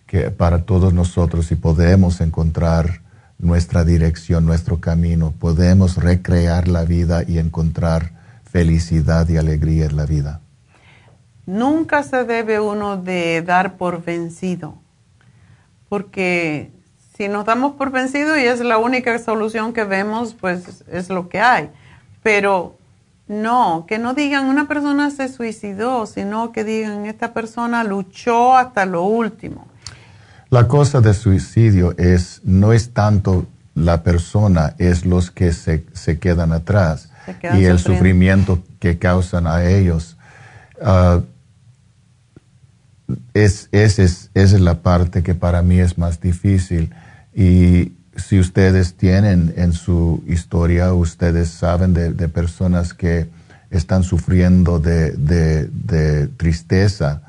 que 0.06 0.30
para 0.32 0.64
todos 0.64 0.94
nosotros 0.94 1.52
y 1.52 1.56
podemos 1.56 2.22
encontrar 2.22 3.02
nuestra 3.38 3.84
dirección, 3.84 4.46
nuestro 4.46 4.80
camino, 4.80 5.34
podemos 5.38 5.98
recrear 5.98 6.68
la 6.68 6.86
vida 6.86 7.24
y 7.28 7.40
encontrar 7.40 8.12
felicidad 8.50 9.28
y 9.28 9.38
alegría 9.38 9.86
en 9.86 9.98
la 9.98 10.06
vida. 10.06 10.42
Nunca 11.46 12.04
se 12.04 12.24
debe 12.24 12.60
uno 12.60 12.98
de 12.98 13.42
dar 13.42 13.78
por 13.78 14.04
vencido, 14.04 14.76
porque 15.90 16.72
si 17.18 17.28
nos 17.28 17.46
damos 17.46 17.74
por 17.74 17.92
vencido 17.92 18.38
y 18.38 18.44
es 18.44 18.62
la 18.62 18.78
única 18.78 19.18
solución 19.20 19.74
que 19.74 19.84
vemos, 19.84 20.34
pues 20.34 20.84
es 20.92 21.10
lo 21.10 21.30
que 21.30 21.40
hay. 21.40 21.70
Pero 22.26 22.76
no, 23.28 23.86
que 23.88 24.00
no 24.00 24.16
digan 24.16 24.46
una 24.48 24.68
persona 24.68 25.12
se 25.12 25.30
suicidó, 25.30 26.08
sino 26.08 26.52
que 26.52 26.64
digan 26.64 27.06
esta 27.06 27.34
persona 27.36 27.84
luchó 27.84 28.58
hasta 28.58 28.88
lo 28.88 29.04
último. 29.04 29.68
La 30.50 30.68
cosa 30.68 31.02
de 31.02 31.14
suicidio 31.14 31.94
es, 32.00 32.42
no 32.44 32.74
es 32.74 32.94
tanto 32.96 33.46
la 33.76 34.02
persona, 34.02 34.74
es 34.80 35.06
los 35.06 35.30
que 35.30 35.54
se, 35.54 35.86
se 35.94 36.18
quedan 36.18 36.52
atrás 36.52 37.10
Se 37.28 37.38
quedan 37.38 37.62
y 37.62 37.66
el 37.66 37.78
sufrimiento 37.78 38.64
que 38.80 38.98
causan 38.98 39.46
a 39.46 39.64
ellos. 39.64 40.18
Ah, 40.82 41.20
es, 43.36 43.70
es, 43.72 44.00
es- 44.00 44.32
esa 44.34 44.56
es 44.56 44.62
la 44.62 44.82
parte 44.82 45.22
que 45.22 45.36
para 45.36 45.62
mí 45.62 45.80
es 45.80 46.00
más 46.00 46.20
difícil. 46.22 46.92
Y 47.36 47.92
si 48.16 48.40
ustedes 48.40 48.94
tienen 48.96 49.54
en 49.58 49.74
su 49.74 50.24
historia, 50.28 50.94
ustedes 50.94 51.50
saben 51.50 51.94
de, 51.94 52.14
de 52.14 52.30
personas 52.30 52.94
que 52.94 53.28
están 53.72 54.04
sufriendo 54.04 54.80
de, 54.80 55.12
de- 55.12 55.68
de 55.68 56.28
tristeza 56.28 57.22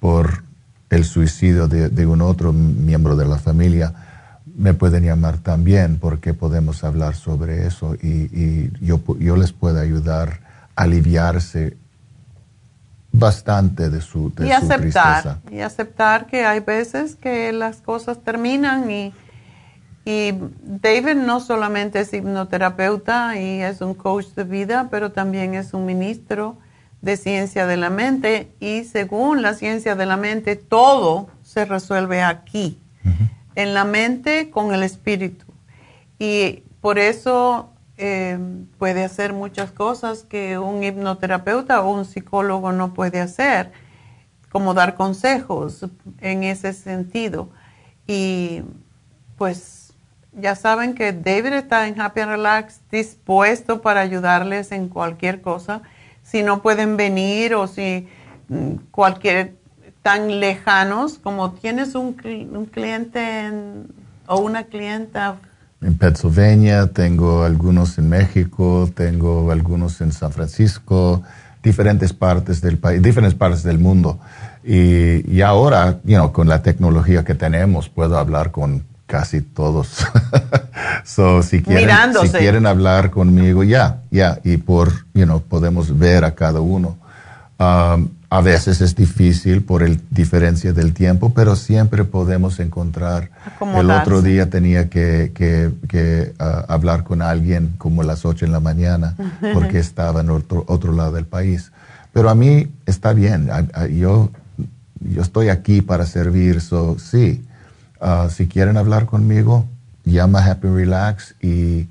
por 0.00 0.42
el 0.90 1.04
suicidio 1.04 1.68
de, 1.68 2.06
un 2.06 2.20
otro 2.22 2.52
miembro 2.52 3.14
de 3.16 3.24
la 3.26 3.38
familia, 3.38 3.94
me 4.56 4.74
pueden 4.74 5.04
llamar 5.04 5.38
también 5.38 5.96
porque 5.98 6.34
podemos 6.34 6.84
hablar 6.84 7.14
sobre 7.14 7.66
eso 7.66 7.94
y, 7.94 8.08
y 8.38 8.72
yo, 8.80 9.00
yo 9.18 9.36
les 9.36 9.52
puedo 9.52 9.78
ayudar 9.80 10.40
a 10.76 10.82
aliviarse 10.82 11.76
bastante 13.12 13.90
de 13.90 14.00
su, 14.00 14.32
y 14.38 14.46
su 14.48 14.52
aceptar, 14.52 14.80
tristeza. 15.22 15.38
y 15.50 15.60
aceptar 15.60 16.26
que 16.26 16.44
hay 16.44 16.60
veces 16.60 17.14
que 17.16 17.52
las 17.52 17.76
cosas 17.78 18.22
terminan 18.24 18.90
y, 18.90 19.12
y 20.04 20.34
David 20.62 21.14
no 21.14 21.38
solamente 21.38 22.00
es 22.00 22.12
hipnoterapeuta 22.12 23.40
y 23.40 23.62
es 23.62 23.80
un 23.80 23.94
coach 23.94 24.26
de 24.34 24.44
vida, 24.44 24.88
pero 24.90 25.12
también 25.12 25.54
es 25.54 25.74
un 25.74 25.86
ministro 25.86 26.56
de 27.02 27.16
ciencia 27.16 27.66
de 27.66 27.76
la 27.76 27.90
mente 27.90 28.52
y 28.58 28.84
según 28.84 29.42
la 29.42 29.54
ciencia 29.54 29.94
de 29.94 30.06
la 30.06 30.16
mente 30.16 30.56
todo 30.56 31.28
se 31.42 31.64
resuelve 31.64 32.22
aquí, 32.22 32.80
en 33.54 33.74
la 33.74 33.84
mente 33.84 34.50
con 34.50 34.74
el 34.74 34.82
espíritu. 34.82 35.46
Y 36.18 36.62
por 36.80 36.98
eso 36.98 37.70
eh, 37.96 38.38
puede 38.78 39.04
hacer 39.04 39.32
muchas 39.32 39.70
cosas 39.70 40.24
que 40.24 40.58
un 40.58 40.82
hipnoterapeuta 40.82 41.82
o 41.82 41.92
un 41.92 42.04
psicólogo 42.04 42.72
no 42.72 42.94
puede 42.94 43.20
hacer, 43.20 43.72
como 44.50 44.74
dar 44.74 44.96
consejos 44.96 45.86
en 46.20 46.42
ese 46.42 46.72
sentido. 46.72 47.50
Y 48.06 48.62
pues 49.36 49.71
ya 50.32 50.54
saben 50.54 50.94
que 50.94 51.12
David 51.12 51.52
está 51.54 51.86
en 51.88 52.00
Happy 52.00 52.20
and 52.20 52.30
Relax 52.32 52.80
dispuesto 52.90 53.82
para 53.82 54.00
ayudarles 54.00 54.72
en 54.72 54.88
cualquier 54.88 55.40
cosa. 55.42 55.82
Si 56.22 56.42
no 56.42 56.62
pueden 56.62 56.96
venir 56.96 57.54
o 57.54 57.66
si 57.66 58.08
mm, 58.48 58.74
cualquier 58.90 59.54
tan 60.02 60.40
lejanos 60.40 61.18
como 61.18 61.52
tienes 61.52 61.94
un, 61.94 62.16
un 62.52 62.66
cliente 62.66 63.40
en- 63.46 63.86
o 64.26 64.38
una 64.40 64.64
clienta 64.64 65.36
En 65.80 65.96
Pennsylvania, 65.98 66.86
tengo 66.92 67.42
algunos 67.42 67.98
en 67.98 68.08
México, 68.08 68.88
tengo 68.94 69.50
algunos 69.50 70.00
en 70.00 70.12
San 70.12 70.32
Francisco, 70.32 71.22
diferentes 71.62 72.12
partes 72.12 72.60
del 72.60 72.78
país, 72.78 73.02
diferentes 73.02 73.36
partes 73.36 73.62
del 73.64 73.78
mundo. 73.80 74.20
Y, 74.64 75.28
y 75.30 75.40
ahora, 75.42 75.98
you 76.04 76.14
know, 76.16 76.30
con 76.32 76.48
la 76.48 76.62
tecnología 76.62 77.24
que 77.24 77.34
tenemos, 77.34 77.88
puedo 77.88 78.16
hablar 78.16 78.52
con 78.52 78.84
casi 79.12 79.42
todos. 79.42 79.88
so, 81.04 81.42
si 81.42 81.60
quieren, 81.62 81.84
Mirándose. 81.84 82.28
si 82.28 82.38
quieren 82.38 82.64
hablar 82.64 83.10
conmigo, 83.10 83.62
ya, 83.62 83.98
ya, 84.10 84.38
y 84.42 84.56
por, 84.56 84.90
you 85.12 85.24
know, 85.26 85.42
podemos 85.42 85.98
ver 85.98 86.24
a 86.24 86.34
cada 86.34 86.60
uno. 86.62 86.96
Um, 87.58 88.08
a 88.30 88.40
veces 88.40 88.80
es 88.80 88.94
difícil 88.96 89.62
por 89.62 89.82
el 89.82 90.00
diferencia 90.08 90.72
del 90.72 90.94
tiempo, 90.94 91.34
pero 91.34 91.54
siempre 91.56 92.04
podemos 92.04 92.58
encontrar. 92.60 93.24
El 93.24 93.90
otro 93.90 94.16
Acomodarse. 94.16 94.22
día 94.22 94.48
tenía 94.48 94.88
que, 94.88 95.32
que- 95.34 95.70
que, 95.86 96.32
ah, 96.38 96.64
hablar 96.68 97.04
con 97.04 97.20
alguien 97.20 97.74
como 97.76 98.00
a 98.00 98.06
las 98.06 98.24
8 98.24 98.46
en 98.46 98.52
la 98.52 98.60
mañana 98.60 99.14
porque 99.52 99.78
estaba 99.78 100.22
en 100.22 100.30
otro, 100.30 100.64
otro 100.66 100.94
lado 100.94 101.12
del 101.12 101.26
país. 101.26 101.72
Pero 102.14 102.30
a 102.30 102.34
mí 102.34 102.68
está 102.86 103.12
bien. 103.12 103.50
A- 103.50 103.68
a- 103.82 103.86
yo, 103.86 104.30
yo 105.00 105.20
estoy 105.20 105.50
aquí 105.50 105.82
para 105.82 106.06
servir. 106.06 106.62
So, 106.62 106.96
sí, 106.98 107.44
Ah, 108.04 108.26
si 108.28 108.48
quieren 108.48 108.76
hablar 108.76 109.06
conmigo, 109.06 109.64
llama 110.04 110.44
Happy 110.44 110.66
Relax 110.66 111.36
y 111.40 111.86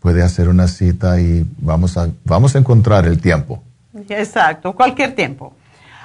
puede 0.00 0.22
hacer 0.22 0.48
una 0.48 0.68
cita 0.68 1.20
y 1.20 1.46
vamos 1.58 1.98
a, 1.98 2.08
vamos 2.24 2.56
a 2.56 2.58
encontrar 2.58 3.04
el 3.04 3.20
tiempo. 3.20 3.62
Exacto, 4.08 4.74
cualquier 4.74 5.14
tiempo. 5.14 5.52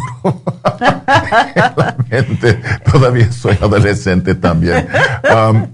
Realmente, 2.07 2.61
todavía 2.91 3.31
soy 3.31 3.57
adolescente 3.59 4.35
también. 4.35 4.87
Um, 5.23 5.67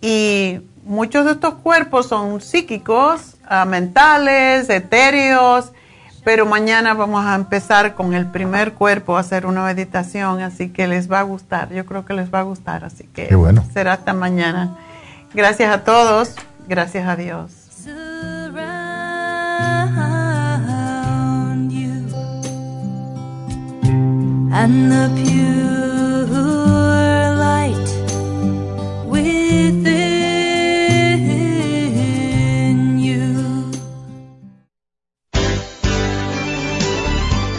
Y 0.00 0.62
muchos 0.84 1.26
de 1.26 1.30
estos 1.30 1.54
cuerpos 1.54 2.08
son 2.08 2.40
psíquicos, 2.40 3.36
ah, 3.48 3.64
mentales, 3.66 4.68
etéreos, 4.68 5.70
pero 6.26 6.44
mañana 6.44 6.92
vamos 6.92 7.24
a 7.24 7.36
empezar 7.36 7.94
con 7.94 8.12
el 8.12 8.26
primer 8.26 8.72
cuerpo 8.72 9.16
a 9.16 9.20
hacer 9.20 9.46
una 9.46 9.62
meditación, 9.64 10.40
así 10.40 10.70
que 10.70 10.88
les 10.88 11.08
va 11.08 11.20
a 11.20 11.22
gustar, 11.22 11.72
yo 11.72 11.86
creo 11.86 12.04
que 12.04 12.14
les 12.14 12.34
va 12.34 12.40
a 12.40 12.42
gustar, 12.42 12.84
así 12.84 13.04
que 13.04 13.28
será 13.72 13.92
hasta 13.92 14.12
mañana. 14.12 14.76
Gracias 15.32 15.72
a 15.72 15.84
todos, 15.84 16.34
gracias 16.66 17.06
a 17.06 17.14
Dios. 17.14 17.52